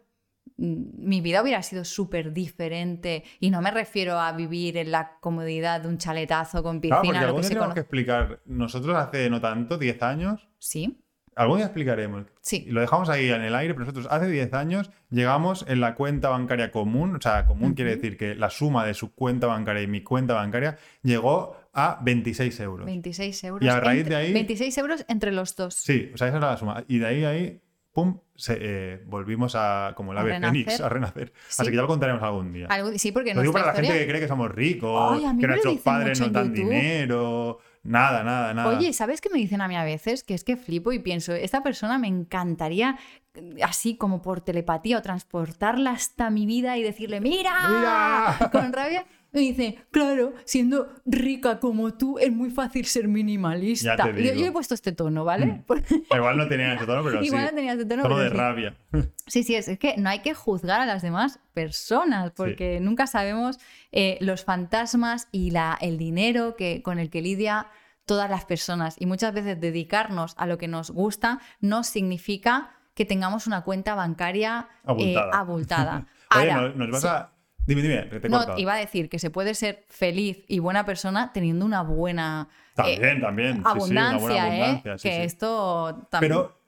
mm, 0.56 1.06
mi 1.06 1.20
vida 1.20 1.42
hubiera 1.42 1.62
sido 1.62 1.84
súper 1.84 2.32
diferente 2.32 3.24
y 3.40 3.50
no 3.50 3.62
me 3.62 3.70
refiero 3.70 4.18
a 4.18 4.32
vivir 4.32 4.76
en 4.76 4.90
la 4.90 5.18
comodidad 5.20 5.82
de 5.82 5.88
un 5.88 5.98
chaletazo 5.98 6.62
con 6.62 6.80
Claro, 6.80 7.02
piscina, 7.02 7.20
porque 7.20 7.32
lo 7.32 7.36
que 7.36 7.42
se 7.42 7.74
que 7.74 7.80
explicar, 7.80 8.40
nosotros 8.46 8.96
hace 8.96 9.30
no 9.30 9.40
tanto, 9.40 9.78
10 9.78 10.02
años, 10.02 10.48
Sí, 10.58 10.98
algún 11.36 11.58
día 11.58 11.66
explicaremos. 11.66 12.22
Y 12.22 12.26
sí. 12.40 12.66
lo 12.68 12.80
dejamos 12.80 13.08
ahí 13.08 13.28
en 13.30 13.42
el 13.42 13.54
aire, 13.54 13.74
pero 13.74 13.84
nosotros 13.86 14.08
hace 14.10 14.28
10 14.28 14.52
años 14.54 14.90
llegamos 15.10 15.64
en 15.68 15.80
la 15.80 15.94
cuenta 15.94 16.30
bancaria 16.30 16.70
común, 16.72 17.14
o 17.16 17.20
sea, 17.20 17.46
común 17.46 17.74
quiere 17.74 17.92
Ujú. 17.92 18.00
decir 18.02 18.16
que 18.18 18.34
la 18.34 18.50
suma 18.50 18.84
de 18.84 18.94
su 18.94 19.14
cuenta 19.14 19.46
bancaria 19.46 19.82
y 19.82 19.86
mi 19.86 20.02
cuenta 20.02 20.34
bancaria 20.34 20.76
llegó 21.02 21.56
a 21.72 21.98
26 22.02 22.58
euros. 22.60 22.86
26 22.86 23.44
euros. 23.44 23.64
Y 23.64 23.68
a 23.68 23.78
raíz 23.80 24.00
entre- 24.00 24.16
de 24.16 24.22
ahí- 24.22 24.32
26 24.32 24.78
euros 24.78 25.04
entre 25.08 25.30
los 25.32 25.54
dos. 25.54 25.74
Sí, 25.74 26.10
o 26.12 26.16
sea, 26.16 26.28
esa 26.28 26.38
era 26.38 26.50
la 26.50 26.56
suma. 26.56 26.84
Y 26.88 26.98
de 26.98 27.06
ahí 27.06 27.24
ahí, 27.24 27.60
pum, 27.92 28.18
se, 28.34 28.58
eh, 28.60 29.02
volvimos 29.06 29.54
a, 29.56 29.92
como 29.96 30.12
el 30.12 30.18
A 30.18 30.20
ave 30.22 30.38
fénix, 30.40 30.80
a 30.80 30.88
renacer. 30.88 31.32
Sí. 31.48 31.62
Así 31.62 31.70
que 31.70 31.76
ya 31.76 31.82
lo 31.82 31.88
contaremos 31.88 32.22
algún 32.22 32.52
día. 32.52 32.66
Algo- 32.68 32.92
sí, 32.98 33.12
porque 33.12 33.34
Lo 33.34 33.40
digo 33.42 33.52
para 33.52 33.66
la 33.66 33.72
gente 33.72 33.86
historia... 33.88 34.02
que 34.06 34.08
cree 34.10 34.20
que 34.22 34.28
somos 34.28 34.50
ricos, 34.50 35.18
Ay, 35.22 35.38
que 35.38 35.46
nuestros 35.46 35.78
padres 35.78 36.20
mucho 36.20 36.20
no 36.20 36.26
en 36.26 36.32
dan 36.32 36.54
YouTube. 36.54 36.70
dinero, 36.70 37.58
nada, 37.86 38.22
nada, 38.22 38.54
nada. 38.54 38.68
Oye, 38.68 38.92
¿sabes 38.92 39.20
qué 39.20 39.30
me 39.30 39.38
dicen 39.38 39.60
a 39.60 39.68
mí 39.68 39.76
a 39.76 39.84
veces? 39.84 40.22
Que 40.22 40.34
es 40.34 40.44
que 40.44 40.56
flipo 40.56 40.92
y 40.92 40.98
pienso, 40.98 41.32
esta 41.32 41.62
persona 41.62 41.98
me 41.98 42.08
encantaría 42.08 42.98
eh, 43.34 43.56
así 43.62 43.96
como 43.96 44.22
por 44.22 44.40
telepatía 44.40 44.98
o 44.98 45.02
transportarla 45.02 45.90
hasta 45.90 46.30
mi 46.30 46.46
vida 46.46 46.76
y 46.76 46.82
decirle, 46.82 47.20
mira, 47.20 47.52
¡Mira! 47.68 48.50
con 48.52 48.72
rabia. 48.72 49.06
Me 49.36 49.42
dice, 49.42 49.76
claro, 49.90 50.32
siendo 50.46 50.94
rica 51.04 51.60
como 51.60 51.92
tú 51.92 52.18
es 52.18 52.32
muy 52.32 52.48
fácil 52.48 52.86
ser 52.86 53.06
minimalista. 53.06 53.94
Ya 53.94 54.02
te 54.10 54.34
Y 54.34 54.40
Yo, 54.40 54.46
he 54.46 54.50
puesto 54.50 54.72
este 54.72 54.92
tono, 54.92 55.26
¿vale? 55.26 55.44
Mm. 55.44 56.14
Igual 56.14 56.38
no 56.38 56.48
tenía 56.48 56.72
ese 56.72 56.86
tono, 56.86 57.04
pero 57.04 57.22
Igual 57.22 57.42
sí. 57.42 57.48
no 57.50 57.54
tenía 57.54 57.72
este 57.72 57.84
tono, 57.84 58.18
de 58.18 58.30
sí. 58.30 58.34
rabia. 58.34 58.74
Sí, 59.26 59.42
sí, 59.42 59.54
es, 59.54 59.68
es 59.68 59.78
que 59.78 59.98
no 59.98 60.08
hay 60.08 60.20
que 60.20 60.32
juzgar 60.32 60.80
a 60.80 60.86
las 60.86 61.02
demás 61.02 61.38
personas 61.52 62.30
porque 62.34 62.80
nunca 62.80 63.06
sabemos 63.06 63.58
eh, 63.92 64.16
los 64.22 64.42
fantasmas 64.42 65.28
y 65.32 65.50
la, 65.50 65.76
el 65.82 65.98
dinero 65.98 66.56
que, 66.56 66.80
con 66.82 66.98
el 66.98 67.10
que 67.10 67.20
lidia 67.20 67.66
todas 68.06 68.30
las 68.30 68.46
personas. 68.46 68.96
Y 68.98 69.04
muchas 69.04 69.34
veces 69.34 69.60
dedicarnos 69.60 70.32
a 70.38 70.46
lo 70.46 70.56
que 70.56 70.66
nos 70.66 70.90
gusta 70.90 71.40
no 71.60 71.84
significa 71.84 72.70
que 72.94 73.04
tengamos 73.04 73.46
una 73.46 73.64
cuenta 73.64 73.94
bancaria 73.94 74.68
eh, 74.70 74.80
Abultada. 74.86 75.30
abultada. 75.38 76.06
Oye, 76.34 76.50
Ahora, 76.50 76.68
¿nos, 76.68 76.76
nos 76.76 76.90
vas 76.90 77.02
sí. 77.02 77.08
a, 77.08 77.35
Dime, 77.66 77.82
dime, 77.82 78.02
te 78.04 78.26
he 78.26 78.30
No, 78.30 78.38
cortado. 78.38 78.58
iba 78.58 78.74
a 78.74 78.78
decir 78.78 79.08
que 79.08 79.18
se 79.18 79.30
puede 79.30 79.54
ser 79.54 79.84
feliz 79.88 80.44
y 80.48 80.58
buena 80.60 80.84
persona 80.84 81.32
teniendo 81.32 81.64
una 81.64 81.82
buena 81.82 82.48
eh, 82.50 82.72
También, 82.74 83.20
también. 83.20 83.54
sí, 83.56 83.60
sí, 83.62 83.62
una 83.62 83.70
abundancia, 84.10 84.18
buena 84.20 84.48
¿eh? 84.56 84.62
abundancia, 84.62 84.98
sí, 84.98 85.08
que 85.08 85.24
esto 85.24 86.06
también. 86.10 86.32
Pero 86.32 86.60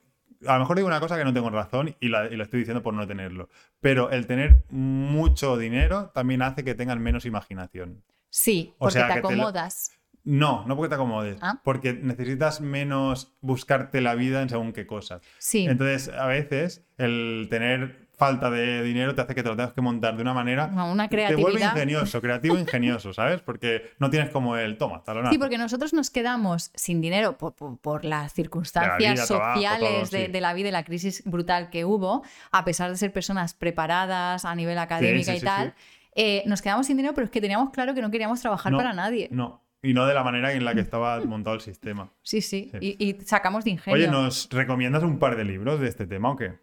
a 0.47 0.55
lo 0.55 0.61
mejor 0.61 0.77
digo 0.77 0.89
una 0.89 1.01
cosa 1.01 1.17
que 1.17 1.25
no 1.25 1.33
tengo 1.33 1.51
razón 1.51 1.97
y 2.01 2.09
la, 2.09 2.27
y 2.27 2.37
la 2.37 2.45
estoy 2.45 2.61
diciendo 2.61 2.83
por 2.83 2.95
no 2.95 3.07
tenerlo. 3.07 3.49
Pero 3.81 4.11
el 4.11 4.27
tener 4.27 4.65
mucho 4.71 5.57
dinero 5.57 6.11
también 6.15 6.43
hace 6.43 6.65
que 6.65 6.75
tengan 6.75 7.01
menos 7.03 7.25
imaginación. 7.27 8.03
sí, 8.29 8.75
o 8.79 8.87
porque 8.87 8.93
sea, 8.95 9.07
te 9.09 9.13
acomodas. 9.15 9.93
No, 10.25 10.67
no 10.67 10.77
porque 10.77 10.91
te 10.91 10.95
acomodes. 10.97 11.39
Ah. 11.41 11.61
Porque 11.65 11.95
necesitas 11.95 12.61
menos 12.61 13.35
buscarte 13.41 14.01
la 14.03 14.15
vida 14.15 14.43
en 14.43 14.49
según 14.51 14.73
qué 14.75 14.87
cosas. 14.87 15.23
Sí. 15.39 15.67
Entonces, 15.67 16.09
a 16.15 16.27
veces, 16.27 16.85
el 16.99 17.47
tener 17.49 18.08
falta 18.19 18.51
de 18.51 18.83
dinero 18.83 19.15
te 19.15 19.21
hace 19.23 19.35
que 19.35 19.43
te 19.43 19.49
lo 19.49 19.57
tengas 19.57 19.73
que 19.73 19.81
montar 19.81 20.17
de 20.17 20.23
una 20.23 20.35
manera. 20.35 20.67
Una 20.67 21.09
Te 21.09 21.17
vuelve 21.17 21.37
creatividad. 21.59 21.73
ingenioso, 21.73 22.21
creativo 22.21 22.57
e 22.57 22.61
ingenioso, 22.61 23.13
¿sabes? 23.15 23.41
Porque 23.41 23.93
no 24.01 24.11
tienes 24.11 24.31
como 24.31 24.57
el 24.57 24.77
toma, 24.77 25.05
talonazo. 25.05 25.33
Sí, 25.33 25.39
porque 25.39 25.57
nosotros 25.57 25.95
nos 25.95 26.11
quedamos 26.11 26.71
sin 26.75 27.01
dinero 27.01 27.39
por, 27.39 27.55
por- 27.55 27.79
por 27.79 28.05
las 28.05 28.33
circunstancias 28.35 28.99
vida, 29.15 29.25
trabajo, 29.27 29.55
sociales 29.55 29.91
todo, 30.11 30.19
de, 30.19 30.27
sí. 30.27 30.33
de 30.33 30.41
la 30.41 30.53
vida 30.53 30.69
y 30.69 30.73
la 30.73 30.83
crisis 30.85 31.23
brutal 31.25 31.71
que 31.71 31.85
hubo, 31.85 32.23
a 32.51 32.65
pesar 32.65 32.91
de 32.91 32.97
ser 32.97 33.13
personas 33.13 33.55
preparadas 33.55 34.45
a 34.45 34.55
nivel 34.55 34.79
académica 34.79 35.33
sí, 35.33 35.39
y 35.39 35.41
tal. 35.41 35.75
eh, 36.17 36.43
nos 36.47 36.61
quedamos 36.61 36.87
sin 36.87 36.97
dinero, 36.97 37.15
pero 37.15 37.27
es 37.27 37.31
que 37.31 37.41
teníamos 37.41 37.71
claro 37.71 37.95
que 37.95 38.03
no 38.03 38.11
queríamos 38.11 38.41
trabajar 38.41 38.73
No, 38.73 38.79
para 38.79 38.93
nadie. 38.93 39.29
No. 39.31 39.63
Y 39.81 39.95
no 39.95 40.07
de 40.07 40.15
la 40.15 40.25
manera 40.25 40.53
en 40.53 40.65
la 40.65 40.75
que 40.75 40.81
estaba 40.81 41.21
montado 41.21 41.55
el 41.55 41.63
sistema. 41.63 42.11
Sí, 42.23 42.41
sí, 42.41 42.73
Sí. 42.81 42.97
Y, 42.99 43.11
y 43.11 43.21
sacamos 43.25 43.65
de 43.65 43.71
ingenio. 43.71 43.95
Oye, 43.97 44.09
¿nos 44.11 44.49
recomiendas 44.51 45.05
un 45.05 45.21
par 45.21 45.37
de 45.37 45.45
libros 45.45 45.79
de 45.79 45.87
este 45.87 46.07
tema 46.09 46.31
o 46.31 46.37
qué? 46.37 46.55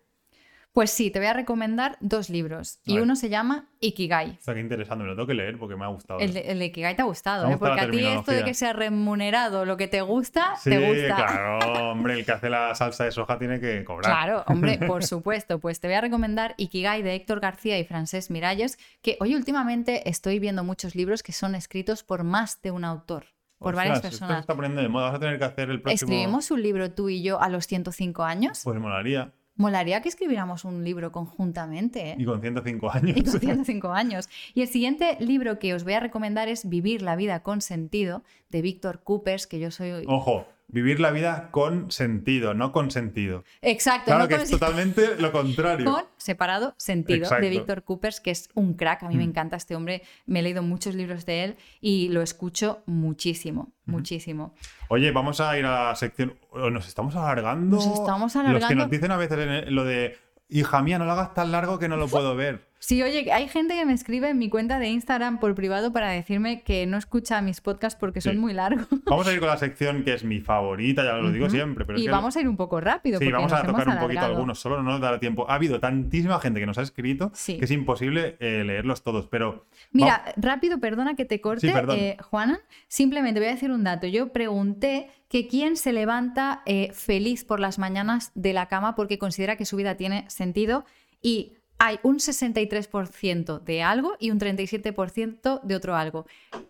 Pues 0.75 0.91
sí, 0.91 1.09
te 1.09 1.19
voy 1.19 1.29
a 1.29 1.33
recomendar 1.33 1.95
dos 2.01 2.29
libros. 2.29 2.81
Y 2.83 2.99
uno 2.99 3.15
se 3.15 3.29
llama 3.29 3.69
Ikigai. 3.79 4.31
Está 4.31 4.53
que 4.53 4.59
interesante, 4.59 5.05
me 5.05 5.09
lo 5.09 5.15
tengo 5.15 5.25
que 5.25 5.33
leer 5.33 5.57
porque 5.57 5.77
me 5.77 5.85
ha 5.85 5.87
gustado. 5.87 6.19
El 6.19 6.61
Ikigai 6.61 6.97
te 6.97 7.01
ha 7.01 7.05
gustado, 7.05 7.49
¿eh? 7.49 7.55
porque 7.57 7.79
a 7.79 7.89
ti 7.89 8.05
esto 8.05 8.33
de 8.33 8.43
que 8.43 8.53
sea 8.53 8.73
remunerado 8.73 9.63
lo 9.63 9.77
que 9.77 9.87
te 9.87 10.01
gusta, 10.01 10.57
sí, 10.57 10.71
te 10.71 10.85
gusta. 10.85 11.15
claro, 11.15 11.59
hombre, 11.91 12.15
el 12.15 12.25
que 12.25 12.33
hace 12.33 12.49
la 12.49 12.75
salsa 12.75 13.05
de 13.05 13.13
soja 13.13 13.39
tiene 13.39 13.61
que 13.61 13.85
cobrar. 13.85 14.11
Claro, 14.11 14.43
hombre, 14.47 14.77
por 14.85 15.05
supuesto. 15.05 15.59
Pues 15.59 15.79
te 15.79 15.87
voy 15.87 15.95
a 15.95 16.01
recomendar 16.01 16.55
Ikigai 16.57 17.03
de 17.03 17.15
Héctor 17.15 17.39
García 17.39 17.79
y 17.79 17.85
Francesc 17.85 18.29
Miralles, 18.29 18.77
que 19.01 19.15
hoy 19.21 19.33
últimamente 19.33 20.09
estoy 20.09 20.39
viendo 20.39 20.65
muchos 20.65 20.93
libros 20.93 21.23
que 21.23 21.31
son 21.31 21.55
escritos 21.55 22.03
por 22.03 22.25
más 22.25 22.61
de 22.61 22.71
un 22.71 22.83
autor, 22.83 23.27
por 23.59 23.75
varias 23.75 23.99
Ostras, 23.99 24.13
Esto 24.13 24.17
se 24.17 24.21
personas. 24.23 24.41
está 24.41 24.55
poniendo 24.55 24.81
de 24.81 24.89
moda. 24.89 25.05
Vas 25.05 25.15
a 25.15 25.19
tener 25.19 25.39
que 25.39 25.45
hacer 25.45 25.69
el 25.69 25.81
próximo. 25.81 26.11
¿Escribimos 26.11 26.51
un 26.51 26.61
libro 26.61 26.91
tú 26.91 27.07
y 27.07 27.23
yo 27.23 27.41
a 27.41 27.47
los 27.47 27.65
105 27.65 28.23
años? 28.25 28.59
Pues 28.61 28.77
molaría. 28.77 29.31
Molaría 29.55 30.01
que 30.01 30.09
escribiéramos 30.09 30.65
un 30.65 30.83
libro 30.83 31.11
conjuntamente, 31.11 32.11
¿eh? 32.11 32.15
Y 32.17 32.25
con 32.25 32.41
105 32.41 32.91
años. 32.91 33.17
Y 33.17 33.23
con 33.23 33.39
105 33.39 33.89
años. 33.89 34.29
Y 34.53 34.61
el 34.61 34.67
siguiente 34.67 35.17
libro 35.19 35.59
que 35.59 35.73
os 35.73 35.83
voy 35.83 35.93
a 35.93 35.99
recomendar 35.99 36.49
es 36.49 36.67
Vivir 36.67 37.01
la 37.01 37.15
vida 37.15 37.41
con 37.41 37.61
sentido, 37.61 38.23
de 38.49 38.61
Víctor 38.61 39.01
Coopers, 39.03 39.47
que 39.47 39.59
yo 39.59 39.71
soy... 39.71 40.03
Ojo, 40.07 40.45
vivir 40.67 40.99
la 40.99 41.11
vida 41.11 41.49
con 41.51 41.91
sentido, 41.91 42.53
no 42.53 42.71
con 42.71 42.91
sentido. 42.91 43.43
Exacto, 43.61 44.05
Claro 44.05 44.23
no 44.23 44.27
que 44.27 44.35
es 44.35 44.49
totalmente 44.49 45.15
lo 45.19 45.31
contrario. 45.31 45.85
con 45.85 46.03
separado 46.17 46.73
sentido 46.77 47.19
Exacto. 47.23 47.43
de 47.43 47.49
Víctor 47.49 47.83
Coopers, 47.83 48.19
que 48.19 48.31
es 48.31 48.49
un 48.55 48.73
crack. 48.73 49.03
A 49.03 49.07
mí 49.09 49.15
me 49.15 49.25
Mm. 49.25 49.29
encanta 49.29 49.55
este 49.57 49.75
hombre. 49.75 50.01
Me 50.25 50.39
he 50.39 50.43
leído 50.43 50.63
muchos 50.63 50.95
libros 50.95 51.25
de 51.25 51.43
él 51.43 51.55
y 51.81 52.09
lo 52.09 52.21
escucho 52.21 52.81
muchísimo, 52.85 53.71
muchísimo. 53.85 54.53
Oye, 54.89 55.11
vamos 55.11 55.39
a 55.41 55.57
ir 55.57 55.65
a 55.65 55.85
la 55.89 55.95
sección. 55.95 56.35
¿o 56.49 56.69
¿Nos 56.69 56.87
estamos 56.87 57.15
alargando? 57.15 57.75
Nos 57.77 57.85
estamos 57.87 58.33
Los 58.35 58.43
que 58.43 58.49
alargando. 58.49 58.75
nos 58.83 58.89
dicen 58.91 59.11
a 59.11 59.17
veces 59.17 59.71
lo 59.71 59.83
de, 59.85 60.17
hija 60.49 60.81
mía, 60.81 60.97
no 60.99 61.05
lo 61.05 61.11
hagas 61.13 61.33
tan 61.33 61.51
largo 61.51 61.79
que 61.79 61.87
no 61.87 61.97
lo 61.97 62.07
puedo 62.07 62.35
ver. 62.35 62.67
Sí, 62.85 63.01
oye, 63.01 63.31
hay 63.33 63.47
gente 63.47 63.73
que 63.73 63.83
me 63.83 63.93
escribe 63.93 64.29
en 64.29 64.37
mi 64.37 64.47
cuenta 64.47 64.77
de 64.77 64.89
Instagram 64.89 65.39
por 65.39 65.55
privado 65.55 65.91
para 65.91 66.11
decirme 66.11 66.61
que 66.61 66.85
no 66.85 66.97
escucha 66.97 67.41
mis 67.41 67.59
podcasts 67.59 67.97
porque 67.99 68.21
son 68.21 68.33
Sí. 68.33 68.37
muy 68.37 68.53
largos. 68.53 68.85
Vamos 69.05 69.25
a 69.27 69.33
ir 69.33 69.39
con 69.39 69.47
la 69.49 69.57
sección 69.57 70.03
que 70.03 70.13
es 70.13 70.23
mi 70.23 70.39
favorita, 70.39 71.03
ya 71.03 71.13
lo 71.13 71.31
digo 71.31 71.49
siempre. 71.49 71.83
Pero 71.83 71.97
es 71.97 72.03
y 72.03 72.05
que- 72.05 72.11
vamos 72.11 72.37
a 72.37 72.41
ir 72.41 72.47
un 72.47 72.57
poco 72.57 72.79
rápido. 72.79 73.17
Sí, 73.17 73.25
porque 73.25 73.33
vamos 73.33 73.51
nos 73.51 73.59
a 73.59 73.63
hemos 73.63 73.71
tocar 73.79 73.87
un 73.87 73.93
poquito 74.01 74.19
alargado. 74.19 74.35
algunos, 74.35 74.59
solo 74.59 74.83
no 74.83 74.91
nos 74.91 75.01
dará 75.01 75.19
tiempo. 75.19 75.49
Ha 75.49 75.55
habido 75.55 75.79
tantísima 75.79 76.39
gente 76.39 76.59
que 76.59 76.67
nos 76.67 76.77
ha 76.77 76.83
escrito 76.83 77.31
Sí. 77.33 77.57
que 77.57 77.65
es 77.65 77.71
imposible 77.71 78.37
eh, 78.39 78.63
leerlos 78.63 79.01
todos, 79.03 79.25
pero... 79.27 79.65
Mira, 79.91 80.23
rápido, 80.37 80.79
perdona 80.79 81.15
que 81.15 81.25
te 81.25 81.41
corte, 81.41 81.67
Sí, 81.71 81.73
eh, 81.89 82.17
Juana. 82.21 82.59
Simplemente 82.87 83.39
voy 83.39 83.49
a 83.49 83.53
decir 83.53 83.71
un 83.71 83.83
dato. 83.83 84.05
Yo 84.05 84.31
pregunté 84.31 85.09
que 85.27 85.47
quién 85.47 85.75
se 85.75 85.91
levanta 85.91 86.61
eh, 86.67 86.91
feliz 86.93 87.45
por 87.45 87.59
las 87.59 87.79
mañanas 87.79 88.31
de 88.35 88.53
la 88.53 88.67
cama 88.67 88.93
porque 88.93 89.17
considera 89.17 89.55
que 89.55 89.65
su 89.65 89.75
vida 89.75 89.95
tiene 89.97 90.29
sentido 90.29 90.85
y 91.19 91.53
hay 91.77 91.99
un 92.03 92.17
63% 92.17 93.61
de 93.61 93.83
algo 93.83 94.15
y 94.19 94.31
un 94.31 94.39
37% 94.39 95.61
de 95.61 95.75
otro 95.75 95.95
algo. 95.95 96.25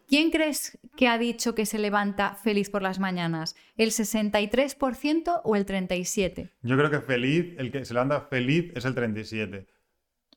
¿Quién 0.08 0.32
crees 0.32 0.78
que 0.96 1.08
ha 1.08 1.18
dicho 1.18 1.56
que 1.56 1.66
se 1.66 1.80
levanta 1.80 2.36
feliz 2.36 2.70
por 2.70 2.82
las 2.82 3.00
mañanas? 3.00 3.56
¿El 3.78 3.92
63% 3.92 5.42
o 5.44 5.56
el 5.56 5.66
37%? 5.66 6.50
yo 6.62 6.78
creo 6.78 6.90
que 6.90 7.02
feliz, 7.02 7.54
el 7.58 7.72
que 7.72 7.86
se 7.86 7.94
levanta 7.94 8.22
feliz 8.22 8.72
es 8.76 8.86
el 8.86 8.96
37. 8.96 9.68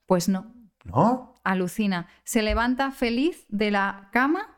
Pues 0.06 0.28
no. 0.28 0.54
¿No? 0.84 1.34
Alucina. 1.44 2.08
Se 2.24 2.42
levanta 2.42 2.90
feliz 2.90 3.44
de 3.48 3.70
la 3.70 4.08
cama. 4.12 4.54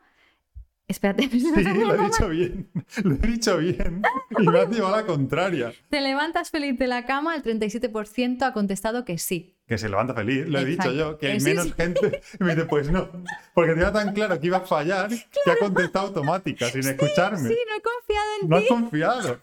Espérate, 0.87 1.29
Sí, 1.29 1.41
lo 1.41 1.95
he 1.95 2.05
dicho 2.05 2.29
bien. 2.29 2.69
Lo 3.03 3.15
he 3.15 3.27
dicho 3.27 3.57
bien. 3.57 4.01
Y 4.37 4.47
me 4.47 4.59
has 4.59 4.69
llevado 4.69 4.95
a 4.95 5.01
la 5.01 5.05
contraria. 5.05 5.73
¿Te 5.89 6.01
levantas 6.01 6.51
feliz 6.51 6.77
de 6.77 6.87
la 6.87 7.05
cama? 7.05 7.35
El 7.35 7.43
37% 7.43 8.43
ha 8.43 8.53
contestado 8.53 9.05
que 9.05 9.17
sí. 9.17 9.55
Que 9.71 9.77
se 9.77 9.87
levanta 9.87 10.13
feliz, 10.13 10.49
lo 10.49 10.59
he 10.59 10.63
Exacto. 10.63 10.91
dicho 10.91 11.01
yo, 11.11 11.17
que 11.17 11.27
hay 11.27 11.37
Eh, 11.37 11.39
sí, 11.39 11.45
menos 11.45 11.63
sí. 11.67 11.73
gente. 11.77 12.21
Y 12.41 12.43
me 12.43 12.55
dice, 12.55 12.65
pues 12.67 12.91
no. 12.91 13.07
Porque 13.53 13.71
tenía 13.71 13.93
tan 13.93 14.13
claro 14.13 14.37
que 14.37 14.47
iba 14.47 14.57
a 14.57 14.61
fallar 14.61 15.07
que 15.09 15.49
ha 15.49 15.55
contestado 15.57 16.07
automática, 16.07 16.65
sin 16.67 16.81
escucharme. 16.81 17.37
Sí, 17.47 17.55
no 17.69 17.77
he 17.77 17.81
confiado 17.81 18.27
en 18.41 18.49
No 18.49 18.57
ti. 18.57 18.63
has 18.63 18.69
confiado. 18.69 19.39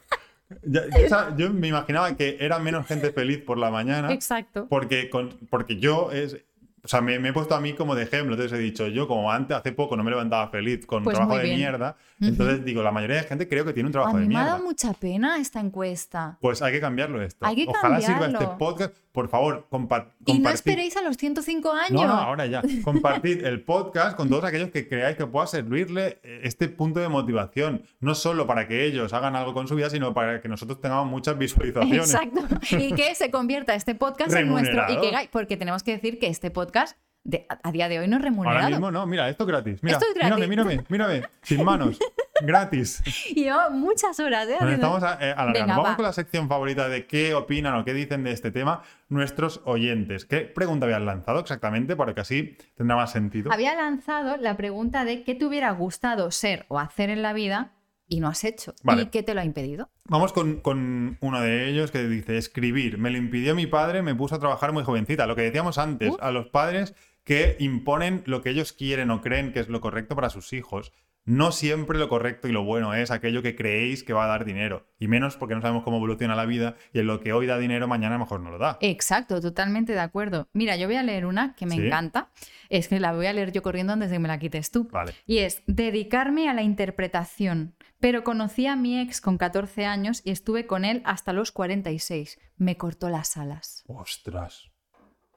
Ya- 0.64 0.82
yo, 0.86 1.06
o 1.06 1.08
sea, 1.08 1.34
yo 1.34 1.48
me 1.50 1.68
imaginaba 1.68 2.14
que 2.14 2.36
era 2.40 2.58
menos 2.58 2.86
gente 2.86 3.10
feliz 3.10 3.38
por 3.38 3.56
la 3.56 3.70
mañana. 3.70 4.12
Exacto. 4.12 4.66
Porque, 4.68 5.08
con- 5.08 5.30
porque 5.48 5.78
yo 5.78 6.10
es. 6.12 6.36
O 6.84 6.86
sea, 6.88 7.00
me, 7.00 7.18
me 7.18 7.30
he 7.30 7.32
puesto 7.32 7.54
a 7.54 7.60
mí 7.60 7.74
como 7.74 7.94
de 7.96 8.04
ejemplo. 8.04 8.34
Entonces 8.34 8.56
he 8.58 8.62
dicho, 8.62 8.86
yo 8.86 9.08
como 9.08 9.30
antes, 9.32 9.54
hace 9.56 9.72
poco 9.72 9.96
no 9.96 10.04
me 10.04 10.10
levantaba 10.10 10.48
feliz 10.48 10.86
con 10.86 10.98
un 10.98 11.04
Pues 11.04 11.16
trabajo 11.16 11.36
de 11.38 11.54
mierda. 11.54 11.96
Ujú. 12.20 12.28
Entonces 12.30 12.64
digo, 12.64 12.82
la 12.82 12.92
mayoría 12.92 13.16
de 13.16 13.22
gente 13.24 13.48
creo 13.48 13.64
que 13.64 13.72
tiene 13.72 13.88
un 13.88 13.90
A 13.90 13.98
trabajo 13.98 14.16
de 14.16 14.22
mí 14.22 14.28
me 14.28 14.36
ha 14.36 14.38
mierda. 14.38 14.52
dado 14.54 14.64
mucha 14.64 14.92
pena 14.94 15.38
esta 15.38 15.58
encuesta. 15.60 16.38
Pues 16.40 16.62
hay 16.62 16.72
que 16.72 16.80
cambiarlo 16.80 17.20
esto. 17.20 17.44
Hay 17.44 17.56
que 17.56 17.66
Ojalá 17.68 18.00
sirva 18.00 18.12
este 18.26 18.32
cambiarlo. 18.32 18.58
podcast. 18.58 18.94
Por 19.18 19.28
favor, 19.28 19.66
compa- 19.68 20.12
Y 20.26 20.32
no 20.32 20.34
compartid. 20.36 20.54
esperéis 20.54 20.96
a 20.96 21.02
los 21.02 21.16
105 21.16 21.72
años. 21.72 21.90
No, 21.90 22.06
no, 22.06 22.12
ahora 22.12 22.46
ya. 22.46 22.62
Compartid 22.84 23.44
el 23.44 23.62
podcast 23.64 24.16
con 24.16 24.28
todos 24.28 24.44
aquellos 24.44 24.70
que 24.70 24.86
creáis 24.88 25.16
que 25.16 25.26
pueda 25.26 25.48
servirle 25.48 26.20
eh, 26.22 26.42
este 26.44 26.68
punto 26.68 27.00
de 27.00 27.08
motivación. 27.08 27.82
No 27.98 28.14
solo 28.14 28.46
para 28.46 28.68
que 28.68 28.84
ellos 28.84 29.12
hagan 29.12 29.34
algo 29.34 29.54
con 29.54 29.66
su 29.66 29.74
vida, 29.74 29.90
sino 29.90 30.14
para 30.14 30.40
que 30.40 30.48
nosotros 30.48 30.80
tengamos 30.80 31.08
muchas 31.10 31.36
visualizaciones. 31.36 32.14
Exacto. 32.14 32.40
Y 32.78 32.92
que 32.92 33.12
se 33.16 33.32
convierta 33.32 33.74
este 33.74 33.96
podcast 33.96 34.32
en 34.36 34.46
nuestro 34.48 34.74
Remunerado. 34.76 35.02
Ikigai. 35.04 35.28
Porque 35.32 35.56
tenemos 35.56 35.82
que 35.82 35.90
decir 35.90 36.20
que 36.20 36.28
este 36.28 36.52
podcast 36.52 36.96
de- 37.24 37.46
a, 37.62 37.72
día 37.72 37.88
de 37.88 37.98
hoy 37.98 38.08
no 38.08 38.16
es 38.16 38.22
remunerado. 38.22 38.58
Ahora 38.58 38.70
mismo 38.70 38.90
no, 38.90 39.06
mira, 39.06 39.28
esto 39.28 39.44
es 39.44 39.48
gratis. 39.48 39.82
Mira, 39.82 39.96
Esto 39.98 40.06
es 40.08 40.14
gratis. 40.14 40.48
mírame, 40.48 40.66
mírame, 40.76 40.84
mírame, 40.88 41.22
sin 41.42 41.62
manos, 41.64 41.98
gratis. 42.40 43.02
Y 43.30 43.42
lleva 43.44 43.68
muchas 43.70 44.18
horas, 44.20 44.48
¿eh? 44.48 44.54
Haciendo- 44.54 44.74
estamos 44.74 45.02
a- 45.02 45.14
eh, 45.20 45.32
alargando. 45.32 45.52
Venga, 45.52 45.66
Vamos 45.76 45.90
va. 45.90 45.96
con 45.96 46.04
la 46.04 46.12
sección 46.12 46.48
favorita 46.48 46.88
de 46.88 47.06
qué 47.06 47.34
opinan 47.34 47.74
o 47.74 47.84
qué 47.84 47.92
dicen 47.94 48.24
de 48.24 48.32
este 48.32 48.50
tema 48.50 48.82
nuestros 49.08 49.60
oyentes. 49.64 50.24
¿Qué 50.24 50.40
pregunta 50.40 50.86
habían 50.86 51.04
lanzado 51.06 51.40
exactamente? 51.40 51.96
Porque 51.96 52.20
así 52.20 52.56
tendrá 52.76 52.96
más 52.96 53.12
sentido. 53.12 53.52
Había 53.52 53.74
lanzado 53.74 54.36
la 54.36 54.56
pregunta 54.56 55.04
de 55.04 55.24
qué 55.24 55.34
te 55.34 55.44
hubiera 55.44 55.70
gustado 55.72 56.30
ser 56.30 56.64
o 56.68 56.78
hacer 56.78 57.10
en 57.10 57.22
la 57.22 57.32
vida 57.32 57.72
y 58.08 58.20
no 58.20 58.28
has 58.28 58.44
hecho. 58.44 58.74
Vale. 58.82 59.02
¿Y 59.02 59.06
qué 59.06 59.22
te 59.22 59.34
lo 59.34 59.40
ha 59.40 59.44
impedido? 59.44 59.90
Vamos 60.06 60.32
con, 60.32 60.60
con 60.60 61.18
uno 61.20 61.40
de 61.40 61.68
ellos 61.68 61.90
que 61.90 62.06
dice, 62.08 62.36
escribir. 62.38 62.98
Me 62.98 63.10
lo 63.10 63.18
impidió 63.18 63.54
mi 63.54 63.66
padre, 63.66 64.02
me 64.02 64.14
puso 64.14 64.34
a 64.34 64.38
trabajar 64.38 64.72
muy 64.72 64.84
jovencita. 64.84 65.26
Lo 65.26 65.36
que 65.36 65.42
decíamos 65.42 65.78
antes, 65.78 66.14
a 66.20 66.30
los 66.30 66.46
padres 66.46 66.94
que 67.24 67.56
imponen 67.58 68.22
lo 68.24 68.40
que 68.40 68.50
ellos 68.50 68.72
quieren 68.72 69.10
o 69.10 69.20
creen 69.20 69.52
que 69.52 69.60
es 69.60 69.68
lo 69.68 69.82
correcto 69.82 70.16
para 70.16 70.30
sus 70.30 70.52
hijos. 70.54 70.92
No 71.26 71.52
siempre 71.52 71.98
lo 71.98 72.08
correcto 72.08 72.48
y 72.48 72.52
lo 72.52 72.64
bueno 72.64 72.94
es 72.94 73.10
aquello 73.10 73.42
que 73.42 73.54
creéis 73.54 74.02
que 74.02 74.14
va 74.14 74.24
a 74.24 74.28
dar 74.28 74.46
dinero. 74.46 74.86
Y 74.98 75.08
menos 75.08 75.36
porque 75.36 75.54
no 75.54 75.60
sabemos 75.60 75.84
cómo 75.84 75.98
evoluciona 75.98 76.34
la 76.34 76.46
vida 76.46 76.76
y 76.94 77.00
en 77.00 77.06
lo 77.06 77.20
que 77.20 77.34
hoy 77.34 77.44
da 77.44 77.58
dinero 77.58 77.86
mañana 77.86 78.16
mejor 78.16 78.40
no 78.40 78.50
lo 78.50 78.56
da. 78.56 78.78
Exacto, 78.80 79.38
totalmente 79.42 79.92
de 79.92 80.00
acuerdo. 80.00 80.48
Mira, 80.54 80.76
yo 80.76 80.86
voy 80.86 80.96
a 80.96 81.02
leer 81.02 81.26
una 81.26 81.54
que 81.54 81.66
me 81.66 81.74
¿Sí? 81.74 81.86
encanta. 81.86 82.30
Es 82.68 82.88
que 82.88 83.00
la 83.00 83.12
voy 83.12 83.26
a 83.26 83.32
leer 83.32 83.50
yo 83.52 83.62
corriendo 83.62 83.92
antes 83.94 84.10
de 84.10 84.16
que 84.16 84.20
me 84.20 84.28
la 84.28 84.38
quites 84.38 84.70
tú. 84.70 84.88
Vale. 84.90 85.14
Y 85.26 85.38
es 85.38 85.62
dedicarme 85.66 86.48
a 86.48 86.54
la 86.54 86.62
interpretación. 86.62 87.74
Pero 88.00 88.22
conocí 88.24 88.66
a 88.66 88.76
mi 88.76 89.00
ex 89.00 89.20
con 89.20 89.38
14 89.38 89.86
años 89.86 90.20
y 90.24 90.30
estuve 90.30 90.66
con 90.66 90.84
él 90.84 91.02
hasta 91.04 91.32
los 91.32 91.50
46. 91.52 92.38
Me 92.56 92.76
cortó 92.76 93.08
las 93.08 93.36
alas. 93.36 93.84
Ostras. 93.86 94.70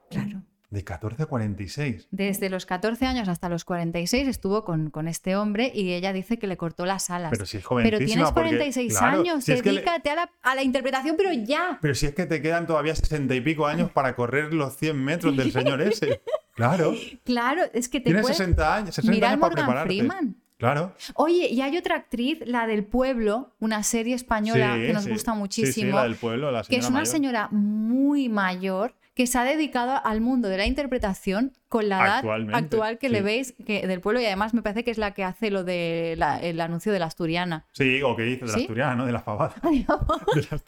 Claro. 0.10 0.44
De 0.70 0.84
14 0.86 1.24
a 1.24 1.26
46. 1.26 2.08
Desde 2.12 2.50
los 2.50 2.66
14 2.66 3.06
años 3.06 3.28
hasta 3.28 3.50
los 3.50 3.66
46 3.66 4.28
estuvo 4.28 4.64
con, 4.64 4.90
con 4.90 5.08
este 5.10 5.36
hombre 5.36 5.70
y 5.74 5.92
ella 5.94 6.14
dice 6.14 6.38
que 6.40 6.48
le 6.48 6.56
cortó 6.56 6.86
las 6.86 7.10
alas. 7.10 7.32
Pero 7.32 7.46
si 7.46 7.58
es 7.58 7.64
Pero 7.64 7.70
jovencísima. 7.70 8.06
tienes 8.06 8.26
porque, 8.32 8.50
46 8.50 8.98
claro, 8.98 9.20
años, 9.20 9.44
si 9.44 9.52
es 9.52 9.62
que 9.62 9.72
le- 9.72 9.82
dedícate 9.82 10.10
a, 10.12 10.16
la, 10.16 10.32
a 10.42 10.56
la 10.56 10.64
interpretación, 10.64 11.18
pero 11.18 11.34
ya. 11.34 11.78
Pero 11.82 11.94
si 11.94 12.06
es 12.06 12.14
que 12.16 12.26
te 12.26 12.42
quedan 12.42 12.68
todavía 12.68 12.96
sesenta 12.96 13.36
y 13.36 13.42
pico 13.42 13.68
años 13.68 13.92
para 13.92 14.16
correr 14.16 14.54
los 14.54 14.78
100 14.78 14.98
metros 15.04 15.36
del 15.36 15.52
señor 15.52 15.82
ese. 15.82 16.22
Claro. 16.70 16.96
Claro, 17.24 17.62
es 17.74 17.90
que 17.90 18.00
te 18.00 18.06
Tienes 18.06 18.22
puedes... 18.24 18.38
60 18.38 18.76
años, 18.76 18.96
60 18.96 19.12
Mira 19.12 19.30
años 19.30 19.40
para 19.40 19.50
Morgan 19.50 19.66
prepararte. 19.66 19.94
Freeman. 19.96 20.36
Claro. 20.58 20.94
Oye, 21.16 21.48
y 21.50 21.62
hay 21.62 21.76
otra 21.76 21.96
actriz, 21.96 22.38
la 22.46 22.68
del 22.68 22.84
pueblo, 22.86 23.56
una 23.60 23.82
serie 23.82 24.14
española 24.14 24.76
Sí, 24.76 24.86
que 24.86 24.94
nos 24.94 25.06
sí. 25.06 25.10
gusta 25.10 25.34
sí, 25.34 25.38
muchísimo, 25.40 25.96
la 25.96 26.04
del 26.04 26.16
pueblo, 26.16 26.52
la 26.52 26.62
que 26.64 26.76
es 26.76 26.86
señora 26.86 26.88
una 26.90 27.00
mayor. 27.00 27.08
señora 27.12 27.48
muy 27.50 28.30
mayor 28.30 28.96
que 29.16 29.28
se 29.28 29.38
ha 29.40 29.44
dedicado 29.44 30.00
al 30.06 30.22
mundo 30.22 30.48
de 30.50 30.58
la 30.58 30.66
interpretación 30.68 31.52
con 31.68 31.90
la 31.90 32.22
edad 32.22 32.54
actual 32.54 32.98
que 33.00 33.10
le 33.10 33.22
veis 33.22 33.56
que, 33.66 33.86
del 33.88 34.02
pueblo 34.02 34.22
y 34.22 34.26
además 34.26 34.54
me 34.54 34.62
parece 34.62 34.84
que 34.84 34.92
es 34.92 34.98
la 34.98 35.14
que 35.14 35.24
hace 35.24 35.50
lo 35.52 35.64
del 35.64 36.22
anuncio 36.22 36.92
de 36.92 37.00
la 37.00 37.08
asturiana. 37.08 37.66
Sí, 37.72 38.02
o 38.04 38.16
que 38.16 38.24
dice 38.24 38.46
de 38.46 38.52
la 38.52 38.58
¿Sí? 38.58 38.62
asturiana, 38.62 38.96
¿no? 38.96 39.06
De 39.06 39.12
la 39.12 39.22
fabada. 39.22 39.56
de 39.64 40.48
las. 40.52 40.64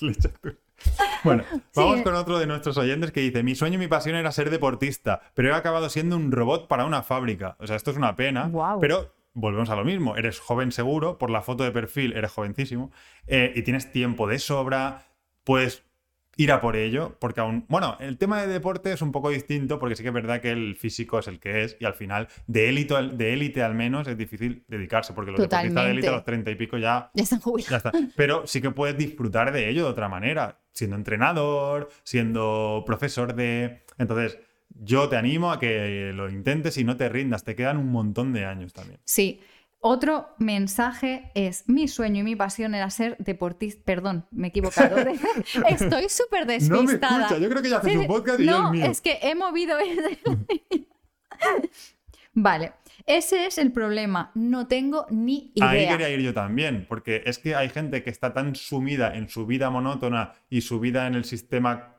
Bueno, 1.24 1.44
vamos 1.76 1.98
Sí. 1.98 2.04
con 2.04 2.16
otro 2.16 2.38
de 2.40 2.48
nuestros 2.48 2.78
oyentes 2.78 3.12
que 3.12 3.22
dice: 3.22 3.44
Mi 3.44 3.56
sueño 3.56 3.76
y 3.76 3.78
mi 3.80 3.88
pasión 3.88 4.16
era 4.16 4.32
ser 4.32 4.50
deportista, 4.50 5.22
pero 5.34 5.50
he 5.50 5.54
acabado 5.54 5.90
siendo 5.90 6.16
un 6.18 6.32
robot 6.32 6.68
para 6.68 6.86
una 6.86 7.02
fábrica. 7.04 7.56
O 7.60 7.68
sea, 7.68 7.76
esto 7.76 7.92
es 7.92 7.98
una 7.98 8.16
pena, 8.16 8.50
pero 8.82 9.14
volvemos 9.34 9.70
a 9.70 9.76
lo 9.76 9.86
mismo. 9.86 10.18
Eres 10.18 10.40
joven 10.40 10.72
seguro, 10.72 11.18
por 11.18 11.30
la 11.30 11.42
foto 11.42 11.64
de 11.64 11.72
perfil 11.72 12.14
eres 12.14 12.32
jovencísimo, 12.32 12.92
eh, 13.28 13.54
y 13.56 13.62
tienes 13.64 13.92
tiempo 13.92 14.28
de 14.28 14.38
sobra, 14.40 15.06
puedes 15.44 15.84
ir 16.36 16.52
a 16.52 16.60
por 16.62 16.76
ello, 16.76 17.16
porque 17.20 17.42
aún. 17.42 17.66
Bueno, 17.70 17.96
el 18.00 18.18
tema 18.18 18.42
de 18.42 18.48
deporte 18.48 18.92
es 18.92 19.02
un 19.02 19.12
poco 19.12 19.30
distinto, 19.30 19.78
porque 19.80 19.96
sí 19.96 20.02
que 20.04 20.10
es 20.10 20.14
verdad 20.16 20.42
que 20.42 20.52
el 20.52 20.76
físico 20.76 21.20
es 21.20 21.28
el 21.28 21.40
que 21.40 21.64
es, 21.64 21.78
y 21.80 21.86
al 21.86 21.94
final, 21.94 22.28
de 22.48 22.70
élite, 22.70 22.96
al- 22.96 23.18
de 23.18 23.34
élite 23.34 23.62
al 23.62 23.76
menos, 23.76 24.08
es 24.08 24.18
difícil 24.18 24.64
dedicarse, 24.68 25.14
porque 25.14 25.32
los 25.32 25.40
deportistas 25.40 25.84
de 25.86 25.92
élite 25.92 26.08
Totalmente. 26.08 26.08
a 26.08 26.12
los 26.12 26.24
30 26.24 26.52
y 26.52 26.56
pico 26.56 26.78
ya 26.78 27.12
Ya 27.14 27.24
están 27.24 27.40
jubilados. 27.40 27.70
ya 27.70 27.78
está. 27.78 27.92
Pero 28.16 28.48
sí 28.48 28.62
que 28.62 28.72
puedes 28.72 28.98
disfrutar 28.98 29.52
de 29.52 29.70
ello 29.70 29.84
de 29.86 29.90
otra 29.92 30.10
manera, 30.10 30.60
siendo 30.72 30.96
entrenador, 30.96 31.90
siendo 32.04 32.84
profesor 32.86 33.36
de... 33.36 33.84
Entonces, 33.98 34.40
yo 34.70 35.08
te 35.10 35.18
animo 35.18 35.52
a 35.52 35.60
que 35.60 36.12
lo 36.16 36.30
intentes 36.30 36.78
y 36.78 36.84
no 36.84 36.98
te 36.98 37.08
rindas, 37.10 37.44
te 37.44 37.56
quedan 37.56 37.78
un 37.78 37.92
montón 37.92 38.34
de 38.34 38.46
años 38.46 38.74
también. 38.74 39.00
Sí. 39.06 39.40
Otro 39.86 40.30
mensaje 40.38 41.30
es, 41.36 41.68
mi 41.68 41.90
sueño 41.90 42.22
y 42.22 42.24
mi 42.24 42.38
pasión 42.38 42.74
era 42.74 42.90
ser 42.90 43.18
deportista. 43.18 43.82
Perdón, 43.84 44.26
me 44.32 44.48
he 44.48 44.50
equivocado. 44.50 44.96
Estoy 45.68 46.08
súper 46.08 46.42
No 46.42 46.46
me 46.46 46.54
despistada. 46.54 47.24
escucha, 47.24 47.38
yo 47.38 47.50
creo 47.50 47.62
que 47.62 47.70
ya 47.70 47.78
haces 47.80 47.98
un 47.98 48.08
podcast 48.08 48.40
y 48.40 48.46
yo 48.46 48.52
no, 48.52 48.68
el 48.68 48.80
mío. 48.80 48.86
es 48.86 49.02
que 49.02 49.20
he 49.22 49.36
movido. 49.36 49.76
vale, 52.34 52.72
ese 53.06 53.46
es 53.46 53.58
el 53.58 53.74
problema. 53.74 54.32
No 54.36 54.68
tengo 54.68 55.06
ni 55.10 55.52
idea. 55.54 55.70
Ahí 55.70 55.88
quería 55.90 56.10
ir 56.12 56.22
yo 56.22 56.34
también, 56.34 56.86
porque 56.88 57.22
es 57.26 57.38
que 57.38 57.54
hay 57.54 57.68
gente 57.68 58.04
que 58.04 58.10
está 58.10 58.34
tan 58.34 58.56
sumida 58.56 59.14
en 59.18 59.28
su 59.28 59.46
vida 59.46 59.70
monótona 59.70 60.32
y 60.50 60.62
su 60.62 60.80
vida 60.80 61.08
en 61.08 61.16
el 61.16 61.26
sistema 61.26 61.98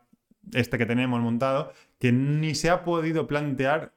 este 0.55 0.78
que 0.78 0.87
tenemos 0.87 1.20
montado, 1.20 1.74
que 1.99 2.12
ni 2.12 2.55
se 2.55 2.70
ha 2.70 2.82
podido 2.82 3.26
plantear 3.26 3.93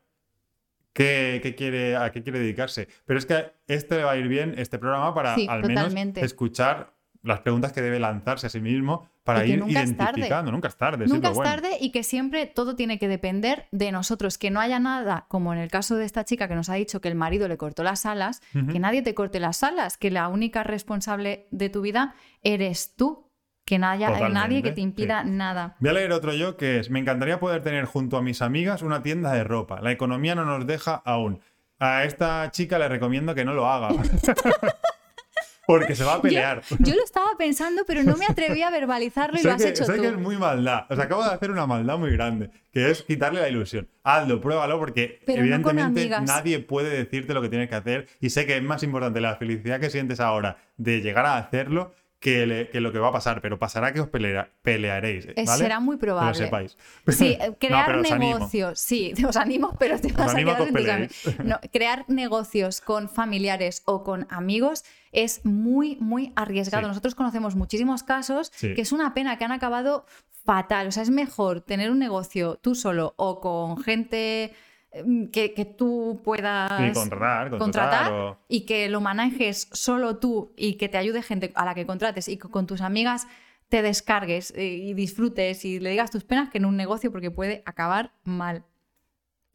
qué, 0.98 1.40
qué 1.44 1.56
quiere, 1.56 1.96
a 1.96 2.12
qué 2.12 2.24
quiere 2.24 2.40
dedicarse. 2.40 2.88
Pero 3.06 3.20
es 3.20 3.26
que 3.26 3.52
este 3.68 3.98
le 3.98 4.04
va 4.04 4.12
a 4.12 4.18
ir 4.18 4.28
bien, 4.28 4.56
este 4.58 4.80
programa, 4.80 5.14
para 5.14 5.36
Sí, 5.36 5.48
al 5.50 5.62
totalmente. 5.62 6.20
menos 6.22 6.32
escuchar 6.32 6.94
las 7.24 7.42
preguntas 7.42 7.74
que 7.74 7.82
debe 7.82 8.00
lanzarse 8.00 8.48
a 8.48 8.50
sí 8.50 8.62
mismo 8.62 9.10
para 9.24 9.46
ir 9.46 9.60
nunca 9.60 9.82
es 9.84 9.98
tarde. 9.98 10.12
identificando. 10.22 10.52
Nunca 10.52 10.68
es 10.70 10.78
tarde. 10.78 11.06
Nunca 11.08 11.30
es 11.30 11.36
bueno. 11.36 11.52
tarde 11.52 11.72
y 11.82 11.92
que 11.92 12.04
siempre 12.04 12.46
todo 12.46 12.76
tiene 12.76 12.98
que 13.00 13.10
depender 13.10 13.68
de 13.72 13.92
nosotros. 13.92 14.38
Que 14.38 14.50
no 14.50 14.62
haya 14.62 14.80
nada, 14.80 15.26
como 15.28 15.52
en 15.54 15.60
el 15.60 15.70
caso 15.70 15.98
de 15.98 16.06
esta 16.06 16.24
chica 16.24 16.48
que 16.48 16.56
nos 16.56 16.70
ha 16.70 16.76
dicho 16.76 17.02
que 17.02 17.10
el 17.10 17.16
marido 17.16 17.48
le 17.50 17.58
cortó 17.58 17.84
las 17.84 18.06
alas, 18.06 18.42
que 18.54 18.80
nadie 18.80 19.02
te 19.02 19.14
corte 19.14 19.40
las 19.42 19.62
alas, 19.64 19.98
que 19.98 20.10
la 20.10 20.30
única 20.30 20.64
responsable 20.64 21.48
de 21.52 21.70
tu 21.70 21.82
vida 21.82 22.16
eres 22.44 22.96
tú. 22.96 23.27
Que 23.68 23.78
no 23.78 23.88
haya 23.88 24.08
Totalmente, 24.08 24.34
nadie 24.34 24.64
que 24.64 24.72
te 24.72 24.80
impida 24.80 25.26
nada. 25.26 25.76
Voy 25.82 25.90
a 25.90 25.94
leer 25.94 26.14
otro 26.14 26.34
yo 26.34 26.56
que 26.56 26.80
es, 26.80 26.90
me 26.90 27.00
encantaría 27.00 27.38
poder 27.40 27.62
tener 27.62 27.84
junto 27.84 28.16
a 28.16 28.22
mis 28.22 28.42
amigas 28.42 28.82
una 28.82 29.04
tienda 29.04 29.34
de 29.34 29.44
ropa. 29.44 29.82
La 29.82 29.92
economía 29.92 30.36
no 30.36 30.46
nos 30.46 30.66
deja 30.66 30.96
aún. 30.96 31.42
A 31.78 32.06
esta 32.06 32.50
chica 32.52 32.80
le 32.80 32.88
recomiendo 32.88 33.36
que 33.36 33.44
no 33.44 33.54
lo 33.54 33.68
haga. 33.70 33.90
Porque 35.68 35.96
se 35.96 36.06
va 36.06 36.14
a 36.14 36.22
pelear. 36.22 36.62
Yo 36.80 36.96
lo 36.96 37.04
estaba 37.04 37.28
pensando, 37.38 37.84
pero 37.86 38.02
no 38.02 38.16
me 38.16 38.26
atreví 38.26 38.62
a 38.62 38.70
verbalizarlo 38.70 39.38
y 39.38 39.44
lo 39.44 39.52
has 39.52 39.62
que, 39.62 39.68
hecho 39.68 39.84
sé 39.84 39.96
tú. 39.98 40.02
que 40.02 40.08
es 40.08 40.18
muy 40.18 40.38
maldad. 40.38 40.86
O 40.90 40.96
sea, 40.96 41.04
acabo 41.04 41.26
de 41.26 41.32
hacer 41.32 41.52
una 41.52 41.68
maldad 41.68 41.98
muy 41.98 42.12
grande, 42.12 42.50
que 42.72 42.90
es 42.90 43.04
quitarle 43.04 43.42
la 43.42 43.50
ilusión. 43.50 43.90
Hazlo, 44.02 44.40
pruébalo, 44.40 44.80
porque 44.80 45.20
Pero 45.26 45.40
no 45.40 45.44
evidentemente 45.44 46.00
amigas. 46.04 46.24
nadie 46.24 46.60
puede 46.60 46.90
decirte 46.90 47.34
lo 47.34 47.42
que 47.42 47.50
tienes 47.50 47.68
que 47.68 47.76
hacer. 47.76 48.08
Y 48.22 48.30
sé 48.30 48.46
que 48.46 48.56
es 48.56 48.64
más 48.64 48.82
importante 48.82 49.20
la 49.20 49.36
felicidad 49.36 49.82
que 49.82 49.90
sientes 49.90 50.22
ahora 50.22 50.56
de 50.78 51.02
llegar 51.02 51.26
a 51.26 51.36
hacerlo 51.36 51.92
que, 52.20 52.48
le- 52.48 52.70
que 52.70 52.82
lo 52.82 52.92
que 52.92 53.00
va 53.00 53.10
a 53.10 53.12
pasar. 53.12 53.42
Pero 53.42 53.60
pasará 53.60 53.94
que 53.94 54.00
os 54.02 54.08
pelea- 54.08 54.50
pelearéis. 54.62 55.26
Eh, 55.28 55.44
¿vale? 55.46 55.64
Será 55.64 55.80
muy 55.80 55.98
Que 55.98 56.06
lo 56.08 56.14
probable. 56.14 56.34
sepáis. 56.38 56.78
Sí, 57.08 57.38
eh, 57.40 57.50
No, 57.50 57.58
crear 57.60 58.02
negocios. 58.20 58.80
Sí, 58.80 59.14
os 59.28 59.36
animo, 59.38 59.76
pero 59.80 60.00
te 60.00 60.12
vas 60.14 60.34
a 60.34 60.38
que 60.38 60.46
quedar 60.46 60.62
amigos. 60.62 61.12
No, 61.44 61.60
crear 61.72 62.06
negocios 62.08 62.82
con 62.82 63.10
familiares 63.10 63.84
o 63.86 64.04
con 64.04 64.26
amigos 64.30 64.84
es 65.12 65.46
muy, 65.46 65.96
muy 66.00 66.34
arriesgado. 66.36 66.84
Sí. 66.84 66.90
Nosotros 66.90 67.16
conocemos 67.16 67.56
muchísimos 67.56 68.04
casos 68.04 68.52
Sí. 68.56 68.74
que 68.74 68.82
es 68.82 68.92
una 68.92 69.14
pena 69.14 69.38
que 69.38 69.46
han 69.46 69.52
acabado 69.52 70.06
fatal. 70.46 70.88
O 70.88 70.92
sea, 70.92 71.04
es 71.04 71.10
mejor 71.10 71.62
tener 71.62 71.92
un 71.92 72.00
negocio 72.00 72.58
tú 72.62 72.74
solo 72.76 73.14
o 73.18 73.40
con 73.42 73.78
gente 73.84 74.54
que, 75.32 75.54
que 75.54 75.66
tú 75.66 76.22
puedas 76.24 76.72
Sí, 76.82 76.94
contratar, 76.94 77.50
contratar, 77.50 77.60
contratar 78.06 78.12
o- 78.12 78.38
y 78.48 78.62
que 78.66 78.90
lo 78.90 79.02
manejes 79.02 79.70
solo 79.72 80.18
tú 80.18 80.54
y 80.58 80.76
que 80.76 80.90
te 80.90 80.98
ayude 80.98 81.22
gente 81.22 81.52
a 81.56 81.66
la 81.66 81.76
que 81.76 81.86
contrates 81.86 82.28
y 82.28 82.38
que 82.38 82.48
con 82.50 82.68
tus 82.68 82.82
amigas 82.82 83.28
te 83.70 83.82
descargues 83.82 84.52
eh, 84.56 84.66
y 84.68 84.94
disfrutes 84.94 85.66
y 85.66 85.80
le 85.80 85.90
digas 85.90 86.10
tus 86.12 86.24
penas 86.24 86.50
que 86.50 86.58
en 86.58 86.66
un 86.66 86.78
negocio 86.78 87.12
porque 87.12 87.32
puede 87.32 87.64
acabar 87.66 88.12
mal. 88.24 88.64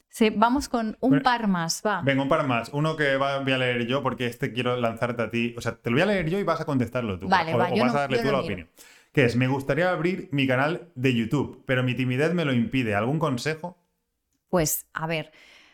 Sí, 0.09 0.29
vamos 0.29 0.69
con 0.69 0.95
un 0.99 1.09
Bueno, 1.09 1.23
par 1.23 1.47
más, 1.47 1.81
va. 1.83 2.01
Venga, 2.03 2.21
un 2.21 2.29
par 2.29 2.45
más. 2.45 2.69
Uno 2.71 2.95
que 2.95 3.17
va- 3.17 3.39
voy 3.39 3.51
a 3.53 3.57
leer 3.57 3.87
yo 3.87 4.03
porque 4.03 4.27
este 4.27 4.53
quiero 4.53 4.77
lanzarte 4.77 5.23
a 5.23 5.31
ti. 5.31 5.55
O 5.57 5.61
sea, 5.61 5.75
te 5.75 5.89
lo 5.89 5.95
voy 5.95 6.03
a 6.03 6.05
leer 6.05 6.29
yo 6.29 6.37
y 6.39 6.43
vas 6.43 6.61
a 6.61 6.65
contestarlo 6.65 7.17
tú. 7.17 7.27
Vale, 7.27 7.55
o, 7.55 7.57
va, 7.57 7.69
o 7.69 7.77
vas 7.77 7.93
no- 7.93 7.97
a 7.97 8.01
darle 8.01 8.17
tú 8.19 8.25
la 8.25 8.31
miro. 8.33 8.43
opinión. 8.43 8.69
Que 9.11 9.25
es, 9.25 9.35
me 9.35 9.47
gustaría 9.47 9.89
abrir 9.89 10.29
mi 10.31 10.45
canal 10.45 10.89
de 10.93 11.15
YouTube, 11.15 11.63
pero 11.65 11.81
mi 11.83 11.95
timidez 11.95 12.33
me 12.35 12.45
lo 12.45 12.53
impide. 12.53 12.93
¿Algún 12.93 13.17
consejo? 13.17 13.77
Pues 14.53 14.85
a 14.93 15.07
ver, 15.07 15.31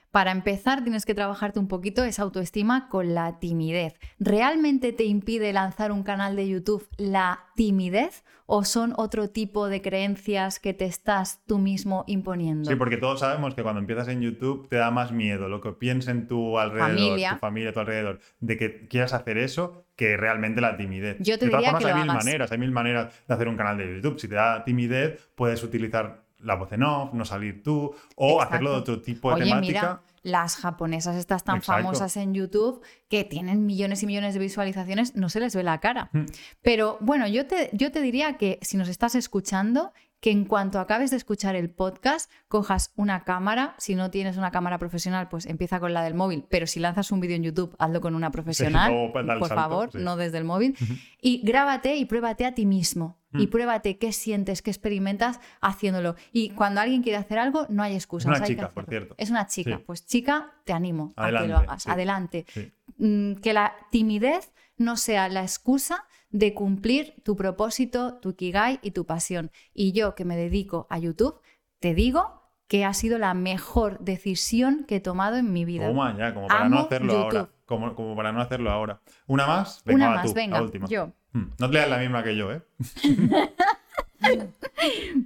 para 0.10 0.32
empezar 0.32 0.84
tienes 0.84 1.06
que 1.06 1.14
trabajarte 1.14 1.60
un 1.60 1.68
poquito 1.68 2.02
esa 2.06 2.22
autoestima 2.22 2.88
con 2.88 3.14
la 3.14 3.38
timidez. 3.38 4.00
¿Realmente 4.20 4.94
te 4.94 5.04
impide 5.04 5.52
lanzar 5.52 5.92
un 5.92 6.02
canal 6.02 6.38
de 6.38 6.48
YouTube 6.48 6.88
la 6.96 7.42
timidez 7.58 8.24
o 8.46 8.64
son 8.64 8.94
otro 8.96 9.30
tipo 9.32 9.68
de 9.68 9.82
creencias 9.82 10.62
que 10.62 10.74
te 10.74 10.86
estás 10.86 11.42
tú 11.46 11.58
mismo 11.60 12.06
imponiendo? 12.08 12.70
Sí, 12.70 12.78
porque 12.78 12.96
todos 12.96 13.20
sabemos 13.20 13.54
que 13.54 13.64
cuando 13.64 13.82
empiezas 13.82 14.08
en 14.08 14.22
YouTube 14.22 14.70
te 14.70 14.78
da 14.78 14.92
más 14.92 15.12
miedo 15.12 15.50
lo 15.50 15.60
que 15.60 15.74
piensen 15.74 16.30
tu 16.30 16.58
alrededor, 16.58 16.88
Familia. 16.92 17.32
tu 17.34 17.40
familia, 17.40 17.74
tu 17.74 17.82
alrededor, 17.82 18.22
de 18.40 18.56
que 18.58 18.88
quieras 18.88 19.12
hacer 19.12 19.38
eso 19.38 19.84
que 19.98 20.16
realmente 20.16 20.62
la 20.62 20.78
timidez. 20.78 21.18
Yo 21.20 21.38
te 21.38 21.48
de 21.48 21.52
todas 21.52 21.64
diría 21.66 21.72
formas, 21.72 21.84
que 21.84 21.88
hay 21.90 21.94
lo 21.96 22.00
mil 22.00 22.10
hagas. 22.12 22.26
maneras, 22.26 22.52
hay 22.54 22.58
mil 22.58 22.72
maneras 22.72 23.14
de 23.28 23.34
hacer 23.34 23.50
un 23.50 23.58
canal 23.58 23.78
de 23.78 23.96
YouTube. 23.96 24.18
Si 24.22 24.30
te 24.30 24.36
da 24.36 24.64
timidez, 24.64 25.20
puedes 25.36 25.62
utilizar 25.64 26.29
la 26.40 26.56
voz 26.56 26.72
en 26.72 26.84
off, 26.84 27.14
no 27.14 27.26
salir 27.26 27.64
tú, 27.64 27.94
o 28.16 28.30
Exacto. 28.34 28.42
hacerlo 28.54 28.72
de 28.72 28.78
otro 28.78 29.02
tipo 29.02 29.30
de 29.30 29.36
Oye, 29.36 29.44
temática. 29.46 29.68
mira, 29.68 30.02
las 30.22 30.56
japonesas 30.58 31.16
estas 31.16 31.44
tan 31.44 31.58
Exacto. 31.58 31.82
famosas 31.84 32.18
en 32.18 32.34
YouTube 32.34 32.82
que 33.08 33.24
tienen 33.24 33.66
millones 33.66 34.04
y 34.04 34.06
millones 34.06 34.34
de 34.34 34.40
visualizaciones, 34.40 35.16
no 35.16 35.30
se 35.30 35.40
les 35.40 35.56
ve 35.56 35.64
la 35.64 35.80
cara. 35.80 36.10
Mm. 36.14 36.26
Pero 36.62 36.98
bueno, 37.02 37.28
yo 37.28 37.46
te, 37.46 37.70
yo 37.74 37.92
te 37.92 38.02
diría 38.02 38.38
que 38.38 38.60
si 38.62 38.78
nos 38.78 38.90
estás 38.90 39.16
escuchando, 39.16 39.94
que 40.22 40.32
en 40.32 40.44
cuanto 40.44 40.80
acabes 40.80 41.12
de 41.12 41.18
escuchar 41.18 41.56
el 41.56 41.70
podcast, 41.70 42.30
cojas 42.50 42.92
una 42.98 43.24
cámara. 43.24 43.76
Si 43.78 43.96
no 43.96 44.12
tienes 44.12 44.36
una 44.36 44.52
cámara 44.52 44.78
profesional, 44.78 45.30
pues 45.30 45.46
empieza 45.46 45.80
con 45.80 45.94
la 45.94 46.02
del 46.04 46.14
móvil. 46.14 46.46
Pero 46.50 46.68
si 46.68 46.82
lanzas 46.82 47.12
un 47.14 47.22
vídeo 47.22 47.38
en 47.38 47.44
YouTube, 47.44 47.74
hazlo 47.80 48.02
con 48.02 48.16
una 48.16 48.30
profesional. 48.30 49.12
por 49.14 49.26
salto, 49.26 49.48
favor, 49.48 49.90
sí. 49.94 50.00
no 50.00 50.18
desde 50.18 50.38
el 50.38 50.44
móvil. 50.44 50.76
Y 51.22 51.42
grábate 51.46 51.96
y 51.96 52.04
pruébate 52.04 52.46
a 52.46 52.54
ti 52.54 52.66
mismo. 52.66 53.19
Y 53.34 53.46
Mm. 53.46 53.50
pruébate 53.50 53.98
qué 53.98 54.12
sientes, 54.12 54.62
qué 54.62 54.72
experimentas 54.72 55.40
haciéndolo. 55.62 56.16
Y 56.32 56.50
cuando 56.52 56.82
alguien 56.82 57.04
quiere 57.04 57.18
hacer 57.18 57.38
algo, 57.38 57.66
no 57.70 57.84
hay 57.84 57.94
excusas. 57.96 58.28
una 58.28 58.38
hay 58.38 58.42
que 58.42 58.48
chica, 58.56 58.72
por 58.72 58.86
cierto. 58.88 59.14
Es 59.18 59.30
una 59.30 59.46
chica. 59.48 59.78
Sí. 59.78 59.84
Pues 59.86 60.06
chica, 60.06 60.52
te 60.66 60.74
animo 60.74 61.14
a 61.16 61.22
que 61.30 61.36
Adelante, 61.38 61.48
lo 61.50 61.58
hagas. 61.58 61.84
sí. 61.84 61.90
Adelante. 61.92 62.46
Sí. 62.50 62.72
Mm, 62.98 63.34
Que 63.36 63.54
la 63.54 63.74
timidez 63.92 64.52
no 64.78 64.98
sea 64.98 65.30
la 65.30 65.42
excusa 65.44 66.06
de 66.32 66.54
cumplir 66.54 67.16
tu 67.24 67.36
propósito, 67.36 68.16
tu 68.16 68.36
kigai 68.36 68.80
y 68.82 68.92
tu 68.92 69.06
pasión. 69.06 69.52
Y 69.74 69.92
yo 69.92 70.16
que 70.16 70.26
me 70.26 70.36
dedico 70.36 70.88
a 70.90 70.98
YouTube, 71.00 71.40
te 71.80 71.94
digo 71.94 72.40
que 72.68 72.86
ha 72.86 72.94
sido 72.94 73.18
la 73.18 73.34
mejor 73.34 74.00
decisión 74.00 74.86
que 74.88 74.98
he 74.98 75.00
tomado 75.00 75.38
en 75.38 75.52
mi 75.52 75.66
vida. 75.66 75.88
Toma 75.88 76.16
ya, 76.18 76.34
como 76.34 76.48
para 76.48 76.70
no 76.70 76.80
hacerlo 76.80 77.14
YouTube. 77.14 77.38
ahora. 77.40 77.50
Como, 77.66 77.96
como 77.96 78.16
para 78.16 78.32
no 78.32 78.42
hacerlo 78.42 78.72
ahora. 78.72 79.02
¿Una 79.28 79.46
más? 79.48 79.82
Venga, 79.86 79.96
Una 79.98 80.10
va 80.10 80.16
más, 80.18 80.26
tú, 80.28 80.34
venga, 80.34 80.58
la 80.58 80.64
última. 80.64 80.88
yo. 80.88 81.12
Mm, 81.34 81.44
No 81.60 81.68
te 81.68 81.74
leas 81.74 81.90
la 81.90 81.98
misma 82.00 82.24
que 82.24 82.36
yo, 82.36 82.52
¿eh? 82.52 82.62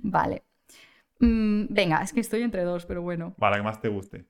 Vale. 0.03 0.43
Mm, 1.19 1.65
venga, 1.69 2.01
es 2.01 2.13
que 2.13 2.19
estoy 2.19 2.41
entre 2.41 2.63
dos, 2.63 2.85
pero 2.85 3.01
bueno. 3.01 3.33
Para 3.39 3.57
que 3.57 3.63
más 3.63 3.81
te 3.81 3.87
guste. 3.87 4.25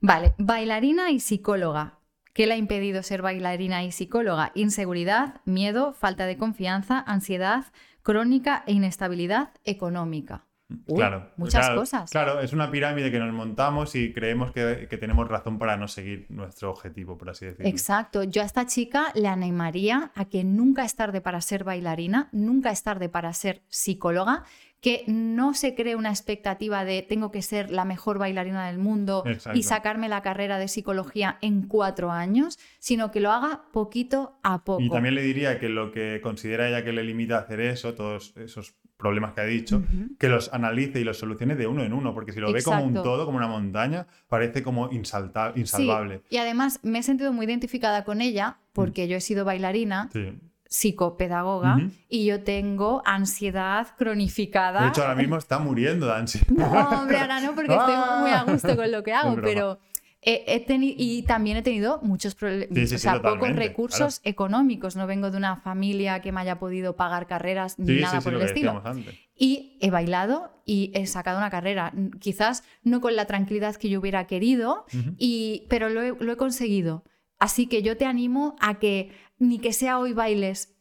Vale, 0.00 0.34
bailarina 0.38 1.10
y 1.10 1.20
psicóloga. 1.20 1.98
¿Qué 2.34 2.46
le 2.46 2.54
ha 2.54 2.56
impedido 2.56 3.02
ser 3.02 3.22
bailarina 3.22 3.82
y 3.84 3.92
psicóloga? 3.92 4.52
Inseguridad, 4.54 5.40
miedo, 5.44 5.92
falta 5.92 6.26
de 6.26 6.36
confianza, 6.36 7.00
ansiedad 7.06 7.66
crónica 8.02 8.62
e 8.66 8.72
inestabilidad 8.72 9.50
económica. 9.64 10.46
Uy, 10.86 10.96
claro, 10.96 11.30
muchas 11.38 11.64
claro, 11.66 11.80
cosas. 11.80 12.10
Claro, 12.10 12.40
es 12.40 12.52
una 12.52 12.70
pirámide 12.70 13.10
que 13.10 13.18
nos 13.18 13.32
montamos 13.32 13.94
y 13.94 14.12
creemos 14.12 14.52
que, 14.52 14.86
que 14.88 14.98
tenemos 14.98 15.26
razón 15.26 15.58
para 15.58 15.78
no 15.78 15.88
seguir 15.88 16.26
nuestro 16.28 16.70
objetivo, 16.70 17.16
por 17.16 17.30
así 17.30 17.46
decirlo. 17.46 17.70
Exacto. 17.70 18.22
Yo 18.22 18.42
a 18.42 18.44
esta 18.44 18.66
chica 18.66 19.10
le 19.14 19.28
animaría 19.28 20.12
a 20.14 20.26
que 20.26 20.44
nunca 20.44 20.84
es 20.84 20.94
tarde 20.94 21.22
para 21.22 21.40
ser 21.40 21.64
bailarina, 21.64 22.28
nunca 22.32 22.70
es 22.70 22.82
tarde 22.82 23.08
para 23.08 23.32
ser 23.32 23.62
psicóloga, 23.68 24.44
que 24.80 25.02
no 25.08 25.54
se 25.54 25.74
cree 25.74 25.96
una 25.96 26.10
expectativa 26.10 26.84
de 26.84 27.02
tengo 27.02 27.30
que 27.32 27.42
ser 27.42 27.70
la 27.70 27.84
mejor 27.84 28.18
bailarina 28.18 28.66
del 28.68 28.78
mundo 28.78 29.24
Exacto. 29.26 29.58
y 29.58 29.62
sacarme 29.64 30.08
la 30.08 30.22
carrera 30.22 30.58
de 30.58 30.68
psicología 30.68 31.38
en 31.40 31.62
cuatro 31.62 32.12
años, 32.12 32.58
sino 32.78 33.10
que 33.10 33.18
lo 33.20 33.32
haga 33.32 33.62
poquito 33.72 34.38
a 34.44 34.62
poco. 34.64 34.80
Y 34.82 34.88
también 34.88 35.14
le 35.16 35.22
diría 35.22 35.58
que 35.58 35.68
lo 35.68 35.90
que 35.90 36.20
considera 36.22 36.68
ella 36.68 36.84
que 36.84 36.92
le 36.92 37.02
limita 37.02 37.36
a 37.36 37.40
hacer 37.40 37.60
eso, 37.60 37.94
todos 37.94 38.36
esos 38.36 38.74
problemas 38.96 39.32
que 39.32 39.40
ha 39.40 39.44
dicho, 39.44 39.82
que 40.18 40.28
los 40.28 40.52
analice 40.52 41.00
y 41.00 41.04
los 41.04 41.18
solucione 41.18 41.54
de 41.54 41.66
uno 41.68 41.84
en 41.84 41.92
uno, 41.92 42.14
porque 42.14 42.32
si 42.32 42.40
lo 42.40 42.52
ve 42.52 42.62
como 42.64 42.82
un 42.84 42.94
todo, 42.94 43.26
como 43.26 43.36
una 43.38 43.46
montaña, 43.46 44.06
parece 44.28 44.62
como 44.64 44.90
insalta- 44.90 45.52
insalvable. 45.56 46.18
Sí, 46.28 46.34
y 46.34 46.38
además 46.38 46.80
me 46.82 46.98
he 46.98 47.02
sentido 47.04 47.32
muy 47.32 47.46
identificada 47.46 48.04
con 48.04 48.20
ella 48.20 48.58
porque 48.72 49.06
yo 49.06 49.16
he 49.16 49.20
sido 49.20 49.44
bailarina, 49.44 50.08
Sí. 50.12 50.32
Psicopedagoga 50.68 51.78
y 52.08 52.26
yo 52.26 52.42
tengo 52.42 53.02
ansiedad 53.04 53.88
cronificada. 53.96 54.82
De 54.82 54.88
hecho, 54.88 55.02
ahora 55.02 55.14
mismo 55.14 55.36
está 55.36 55.58
muriendo 55.58 56.06
de 56.06 56.12
ansiedad. 56.14 56.46
No, 56.48 56.88
hombre, 57.00 57.18
ahora 57.18 57.40
no, 57.40 57.54
porque 57.54 57.72
estoy 57.72 57.94
Ah. 57.96 58.18
muy 58.20 58.30
a 58.30 58.42
gusto 58.44 58.76
con 58.76 58.90
lo 58.92 59.02
que 59.02 59.12
hago, 59.12 59.36
pero 59.42 59.78
he, 60.20 60.44
he 60.48 60.66
teni- 60.66 60.94
y 60.96 61.22
también 61.22 61.56
he 61.56 61.62
tenido 61.62 62.00
muchos 62.02 62.34
problemas, 62.34 62.68
Sí, 62.76 62.86
sí, 62.86 62.94
o 62.94 62.98
sí, 62.98 63.02
sea, 63.02 63.22
pocos 63.22 63.54
recursos 63.54 64.20
económicos. 64.24 64.96
No 64.96 65.06
vengo 65.06 65.30
de 65.30 65.36
una 65.38 65.56
familia 65.56 66.20
que 66.20 66.32
me 66.32 66.40
haya 66.40 66.58
podido 66.58 66.96
pagar 66.96 67.26
carreras 67.26 67.78
ni 67.78 68.00
nada 68.00 68.20
por 68.20 68.34
el 68.34 68.42
estilo. 68.42 68.82
antes. 68.84 69.14
Y 69.36 69.78
he 69.80 69.90
bailado 69.90 70.50
y 70.66 70.90
he 70.94 71.06
sacado 71.06 71.38
una 71.38 71.50
carrera, 71.50 71.92
quizás 72.18 72.64
no 72.82 73.00
con 73.00 73.14
la 73.14 73.26
tranquilidad 73.26 73.76
que 73.76 73.88
yo 73.88 74.00
hubiera 74.00 74.26
querido, 74.26 74.84
y, 75.16 75.66
pero 75.70 75.88
lo 75.88 76.02
he, 76.02 76.12
lo 76.18 76.32
he 76.32 76.36
conseguido. 76.36 77.04
Así 77.38 77.68
que 77.68 77.82
yo 77.84 77.96
te 77.96 78.04
animo 78.04 78.56
a 78.60 78.80
que 78.80 79.12
ni 79.38 79.58
que 79.58 79.72
sea 79.72 79.98
hoy 79.98 80.12
bailes 80.12 80.74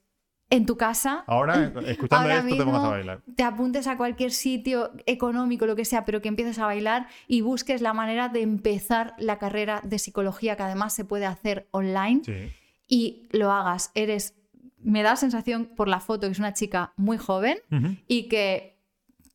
en 0.49 0.65
tu 0.65 0.77
casa, 0.77 1.25
Ahora, 1.27 1.73
escuchando 1.85 2.29
Ahora 2.29 2.37
esto, 2.37 2.55
te 2.57 2.63
pongas 2.63 2.83
a 2.85 2.87
bailar. 2.89 3.21
te 3.35 3.43
apuntes 3.43 3.85
a 3.87 3.97
cualquier 3.97 4.31
sitio 4.31 4.91
económico, 5.05 5.65
lo 5.65 5.75
que 5.75 5.83
sea, 5.83 6.05
pero 6.05 6.21
que 6.21 6.29
empieces 6.29 6.57
a 6.59 6.65
bailar 6.65 7.07
y 7.27 7.41
busques 7.41 7.81
la 7.81 7.91
manera 7.91 8.29
de 8.29 8.43
empezar 8.43 9.13
la 9.17 9.39
carrera 9.39 9.81
de 9.83 9.99
psicología, 9.99 10.55
que 10.55 10.63
además 10.63 10.93
se 10.93 11.03
puede 11.03 11.25
hacer 11.25 11.67
online, 11.71 12.21
Sí. 12.23 12.33
y 12.87 13.27
lo 13.31 13.51
hagas. 13.51 13.91
Eres, 13.93 14.35
me 14.79 15.03
da 15.03 15.09
la 15.11 15.15
sensación 15.17 15.65
por 15.75 15.89
la 15.89 15.99
foto 15.99 16.27
que 16.27 16.31
es 16.31 16.39
una 16.39 16.53
chica 16.53 16.93
muy 16.95 17.17
joven 17.17 17.57
y 18.07 18.29
que 18.29 18.76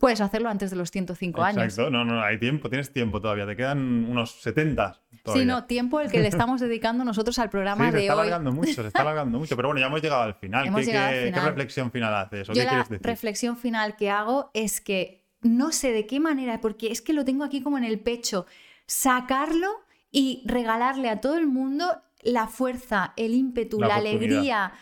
puedes 0.03 0.21
hacerlo 0.21 0.49
antes 0.49 0.69
de 0.71 0.77
los 0.77 0.91
105 0.91 1.45
años. 1.45 1.63
Exacto, 1.63 1.89
no, 1.89 2.05
no, 2.05 2.21
hay 2.25 2.37
tiempo, 2.37 2.69
tienes 2.69 2.93
tiempo 2.93 3.21
todavía, 3.21 3.47
te 3.47 3.55
quedan 3.55 3.79
unos 4.11 4.33
70 4.43 5.01
todavía. 5.23 5.43
Sí, 5.45 5.47
no, 5.47 5.65
tiempo 5.67 6.01
el 6.01 6.11
que 6.11 6.19
le 6.19 6.27
estamos 6.27 6.61
dedicando 6.61 7.05
nosotros 7.05 7.39
al 7.39 7.51
programa 7.51 7.85
Sí, 7.85 7.91
se 7.93 7.97
de 7.99 8.03
está 8.03 8.15
hoy. 8.15 8.21
alargando 8.23 8.51
mucho, 8.51 8.83
se 8.83 8.89
está 8.89 9.03
alargando 9.03 9.39
mucho. 9.39 9.55
Pero 9.55 9.69
bueno, 9.69 9.81
ya 9.81 9.87
hemos 9.87 10.03
llegado 10.03 10.23
al 10.23 10.35
final. 10.35 10.65
¿Qué, 10.75 10.83
llegado 10.85 11.07
al 11.07 11.15
qué 11.15 11.27
final. 11.27 11.45
reflexión 11.47 11.93
final 11.93 12.15
haces? 12.17 12.49
¿O 12.49 12.53
Yo 12.53 12.63
qué 12.63 12.67
la 12.67 12.79
decir? 12.79 12.99
reflexión 13.01 13.57
final 13.57 13.95
que 13.95 14.11
hago 14.11 14.51
es 14.55 14.81
que 14.81 15.23
no 15.41 15.71
sé 15.71 15.93
de 15.93 16.05
qué 16.09 16.19
manera, 16.19 16.61
porque 16.61 16.91
es 16.91 17.01
que 17.01 17.13
lo 17.13 17.25
tengo 17.25 17.45
aquí 17.45 17.63
como 17.63 17.79
en 17.79 17.85
el 17.85 18.01
pecho, 18.01 18.47
sacarlo 18.87 19.69
y 20.11 20.43
regalarle 20.47 21.11
a 21.11 21.21
todo 21.21 21.37
el 21.37 21.47
mundo 21.47 21.87
la 22.23 22.49
fuerza, 22.49 23.13
el 23.17 23.35
ímpetu, 23.35 23.81
La 23.81 23.97
alegría, 23.97 24.73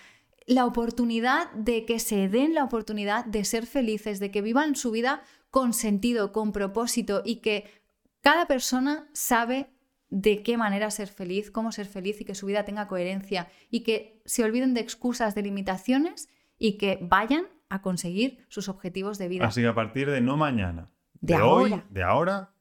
la 0.47 0.67
oportunidad 0.67 1.51
de 1.53 1.85
que 1.85 1.99
se 1.99 2.29
den 2.29 2.55
la 2.55 2.65
oportunidad 2.65 3.25
de 3.25 3.45
ser 3.45 3.67
felices, 3.67 4.21
de 4.21 4.31
que 4.31 4.43
vivan 4.43 4.75
su 4.75 4.91
vida 4.91 5.23
con 5.51 5.73
sentido, 5.73 6.33
con 6.33 6.53
propósito 6.53 7.23
y 7.25 7.37
que 7.37 7.71
cada 8.21 8.47
persona 8.47 9.09
sabe 9.13 9.71
de 10.09 10.43
qué 10.43 10.57
manera 10.57 10.91
ser 10.91 11.09
feliz, 11.09 11.51
cómo 11.51 11.73
ser 11.73 11.87
feliz 11.87 12.21
y 12.21 12.25
que 12.25 12.35
su 12.35 12.47
vida 12.47 12.65
tenga 12.65 12.89
coherencia 12.89 13.49
y 13.71 13.81
que 13.81 14.21
se 14.25 14.43
olviden 14.45 14.75
de 14.75 14.81
excusas, 14.81 15.35
de 15.35 15.43
limitaciones 15.43 16.29
y 16.59 16.79
que 16.79 16.99
vayan 17.01 17.47
a 17.69 17.81
conseguir 17.81 18.45
sus 18.49 18.69
objetivos 18.69 19.19
de 19.19 19.29
vida. 19.29 19.47
Así 19.47 19.61
que 19.61 19.69
a 19.69 19.75
partir 19.75 20.11
de 20.11 20.21
no 20.21 20.37
mañana, 20.37 20.91
De 21.21 21.37
hoy, 21.37 21.71
ahora. 21.71 21.87
de 21.91 22.03
ahora, 22.03 22.55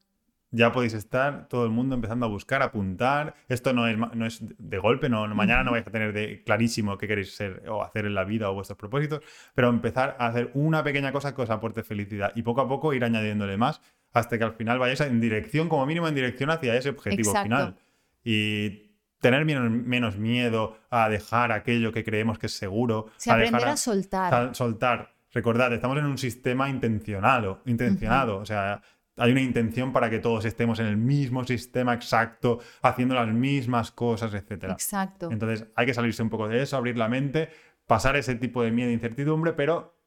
ya 0.51 0.71
podéis 0.71 0.93
estar 0.93 1.47
todo 1.47 1.63
el 1.65 1.71
mundo 1.71 1.93
empezando 1.95 2.25
a 2.25 2.29
buscar, 2.29 2.61
apuntar. 2.63 3.35
Esto 3.47 3.71
no 3.73 3.87
es, 3.87 3.97
no 3.97 4.25
es 4.25 4.39
de 4.57 4.77
golpe, 4.79 5.07
no, 5.09 5.27
mañana 5.35 5.63
no 5.63 5.71
vais 5.71 5.85
a 5.87 5.91
tener 5.91 6.11
de 6.13 6.43
clarísimo 6.43 6.97
qué 6.97 7.07
queréis 7.07 7.35
ser 7.35 7.63
o 7.69 7.83
hacer 7.83 8.05
en 8.05 8.15
la 8.15 8.23
vida 8.23 8.49
o 8.49 8.53
vuestros 8.55 8.77
propósitos, 8.77 9.21
pero 9.53 9.69
empezar 9.69 10.15
a 10.19 10.27
hacer 10.27 10.49
una 10.55 10.83
pequeña 10.83 11.11
cosa 11.11 11.35
que 11.35 11.41
os 11.43 11.49
aporte 11.49 11.83
felicidad 11.83 12.31
y 12.35 12.41
poco 12.41 12.61
a 12.61 12.67
poco 12.67 12.93
ir 12.93 13.03
añadiéndole 13.03 13.57
más 13.57 13.81
hasta 14.11 14.37
que 14.39 14.43
al 14.43 14.53
final 14.53 14.79
vayáis 14.79 15.01
en 15.01 15.21
dirección, 15.21 15.69
como 15.69 15.85
mínimo 15.85 16.07
en 16.07 16.15
dirección 16.15 16.49
hacia 16.49 16.75
ese 16.75 16.89
objetivo 16.89 17.29
Exacto. 17.29 17.43
final. 17.43 17.75
Y 18.23 18.89
tener 19.19 19.45
menos, 19.45 20.17
miedo 20.17 20.77
a 20.89 21.09
dejar 21.09 21.51
aquello 21.51 21.91
que 21.91 22.03
creemos 22.03 22.39
que 22.39 22.47
es 22.47 22.53
seguro, 22.53 22.99
O 23.01 23.11
sea, 23.17 23.35
a 23.35 23.37
dejar 23.37 23.65
a- 23.67 23.71
a 23.73 23.77
soltar. 23.77 24.55
Soltar. 24.55 25.13
Recordad, 25.31 25.71
estamos 25.73 25.97
en 25.99 26.05
un 26.05 26.17
sistema 26.17 26.69
intencionado, 26.69 27.61
intencionado. 27.67 28.37
O 28.37 28.45
sea, 28.45 28.81
hay 29.19 29.31
una 29.31 29.41
intención 29.41 29.93
para 29.93 30.09
que 30.09 30.19
todos 30.19 30.45
estemos 30.45 30.79
en 30.79 30.87
el 30.87 30.97
mismo 30.97 31.43
sistema 31.43 31.93
exacto, 31.93 32.59
haciendo 32.81 33.15
las 33.15 33.27
mismas 33.27 33.91
cosas, 33.91 34.33
etc. 34.33 34.65
Exacto. 34.71 35.29
Entonces, 35.31 35.67
hay 35.75 35.85
que 35.85 35.93
salirse 35.93 36.23
un 36.23 36.29
poco 36.29 36.47
de 36.47 36.61
eso, 36.61 36.77
abrir 36.77 36.97
la 36.97 37.09
mente, 37.09 37.49
pasar 37.85 38.15
ese 38.15 38.35
tipo 38.35 38.63
de 38.63 38.71
miedo 38.71 38.89
e 38.89 38.93
incertidumbre, 38.93 39.53
pero 39.53 39.98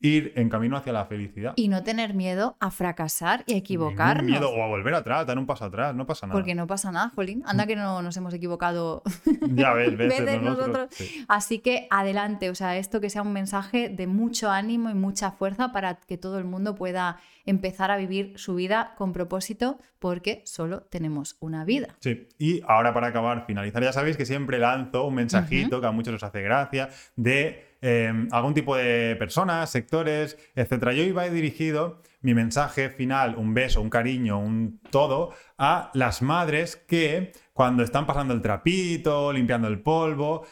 ir 0.00 0.32
en 0.36 0.48
camino 0.48 0.76
hacia 0.76 0.92
la 0.92 1.04
felicidad. 1.04 1.52
Y 1.56 1.68
no 1.68 1.82
tener 1.82 2.14
miedo 2.14 2.56
a 2.58 2.70
fracasar 2.70 3.40
y 3.46 3.52
a 3.52 3.54
Ningún 3.54 3.58
equivocarnos. 3.60 4.24
miedo 4.24 4.50
o 4.50 4.62
a 4.62 4.66
volver 4.66 4.94
atrás, 4.94 5.26
dar 5.26 5.38
un 5.38 5.46
paso 5.46 5.66
atrás, 5.66 5.94
no 5.94 6.06
pasa 6.06 6.26
nada. 6.26 6.38
Porque 6.38 6.54
no 6.54 6.66
pasa 6.66 6.90
nada, 6.90 7.10
Jolín. 7.14 7.42
Anda 7.46 7.66
que 7.66 7.76
no 7.76 8.00
nos 8.02 8.16
hemos 8.16 8.32
equivocado 8.34 9.02
Ya 9.50 9.72
ves, 9.74 9.96
ves, 9.96 10.08
veces 10.20 10.42
nosotros. 10.42 10.68
nosotros. 10.68 10.88
sí. 10.94 11.24
Así 11.28 11.58
que 11.58 11.86
adelante, 11.90 12.50
o 12.50 12.54
sea, 12.54 12.76
esto 12.76 13.00
que 13.00 13.10
sea 13.10 13.22
un 13.22 13.32
mensaje 13.32 13.88
de 13.90 14.06
mucho 14.06 14.50
ánimo 14.50 14.90
y 14.90 14.94
mucha 14.94 15.30
fuerza 15.32 15.72
para 15.72 15.96
que 15.96 16.16
todo 16.16 16.38
el 16.38 16.44
mundo 16.44 16.74
pueda 16.74 17.18
empezar 17.46 17.90
a 17.90 17.96
vivir 17.96 18.32
su 18.36 18.54
vida 18.54 18.94
con 18.96 19.12
propósito, 19.12 19.78
porque 19.98 20.42
solo 20.46 20.82
tenemos 20.82 21.36
una 21.40 21.64
vida. 21.64 21.88
Sí, 22.00 22.28
y 22.38 22.62
ahora 22.66 22.94
para 22.94 23.08
acabar, 23.08 23.44
finalizar, 23.46 23.82
ya 23.82 23.92
sabéis 23.92 24.16
que 24.16 24.24
siempre 24.24 24.58
lanzo 24.58 25.06
un 25.06 25.14
mensajito 25.14 25.80
que 25.80 25.86
a 25.86 25.90
muchos 25.90 26.14
os 26.14 26.22
hace 26.22 26.42
gracia 26.42 26.88
de 27.16 27.69
eh, 27.82 28.12
algún 28.30 28.54
tipo 28.54 28.76
de 28.76 29.16
personas, 29.16 29.70
sectores, 29.70 30.36
etcétera. 30.54 30.92
Yo 30.92 31.02
iba 31.02 31.28
dirigido 31.28 32.02
mi 32.20 32.34
mensaje 32.34 32.90
final, 32.90 33.36
un 33.36 33.54
beso, 33.54 33.80
un 33.80 33.90
cariño, 33.90 34.38
un 34.38 34.80
todo, 34.90 35.32
a 35.56 35.90
las 35.94 36.22
madres 36.22 36.76
que 36.76 37.32
cuando 37.52 37.82
están 37.82 38.06
pasando 38.06 38.34
el 38.34 38.42
trapito, 38.42 39.32
limpiando 39.32 39.68
el 39.68 39.80
polvo, 39.80 40.46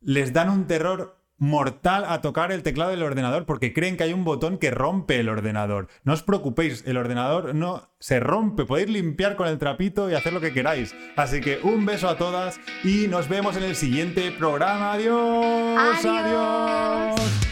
les 0.00 0.32
dan 0.32 0.48
un 0.50 0.66
terror 0.66 1.19
mortal 1.40 2.04
a 2.06 2.20
tocar 2.20 2.52
el 2.52 2.62
teclado 2.62 2.92
del 2.92 3.02
ordenador 3.02 3.46
porque 3.46 3.72
creen 3.72 3.96
que 3.96 4.04
hay 4.04 4.12
un 4.12 4.24
botón 4.24 4.58
que 4.58 4.70
rompe 4.70 5.18
el 5.18 5.28
ordenador. 5.28 5.88
No 6.04 6.12
os 6.12 6.22
preocupéis, 6.22 6.84
el 6.86 6.98
ordenador 6.98 7.54
no 7.54 7.88
se 7.98 8.20
rompe, 8.20 8.66
podéis 8.66 8.90
limpiar 8.90 9.34
con 9.34 9.48
el 9.48 9.58
trapito 9.58 10.08
y 10.08 10.14
hacer 10.14 10.32
lo 10.32 10.40
que 10.40 10.52
queráis. 10.52 10.94
Así 11.16 11.40
que 11.40 11.58
un 11.62 11.86
beso 11.86 12.08
a 12.08 12.16
todas 12.16 12.60
y 12.84 13.08
nos 13.08 13.28
vemos 13.28 13.56
en 13.56 13.64
el 13.64 13.74
siguiente 13.74 14.30
programa. 14.30 14.92
Adiós. 14.92 16.04
Adiós. 16.04 16.06
adiós. 16.06 17.49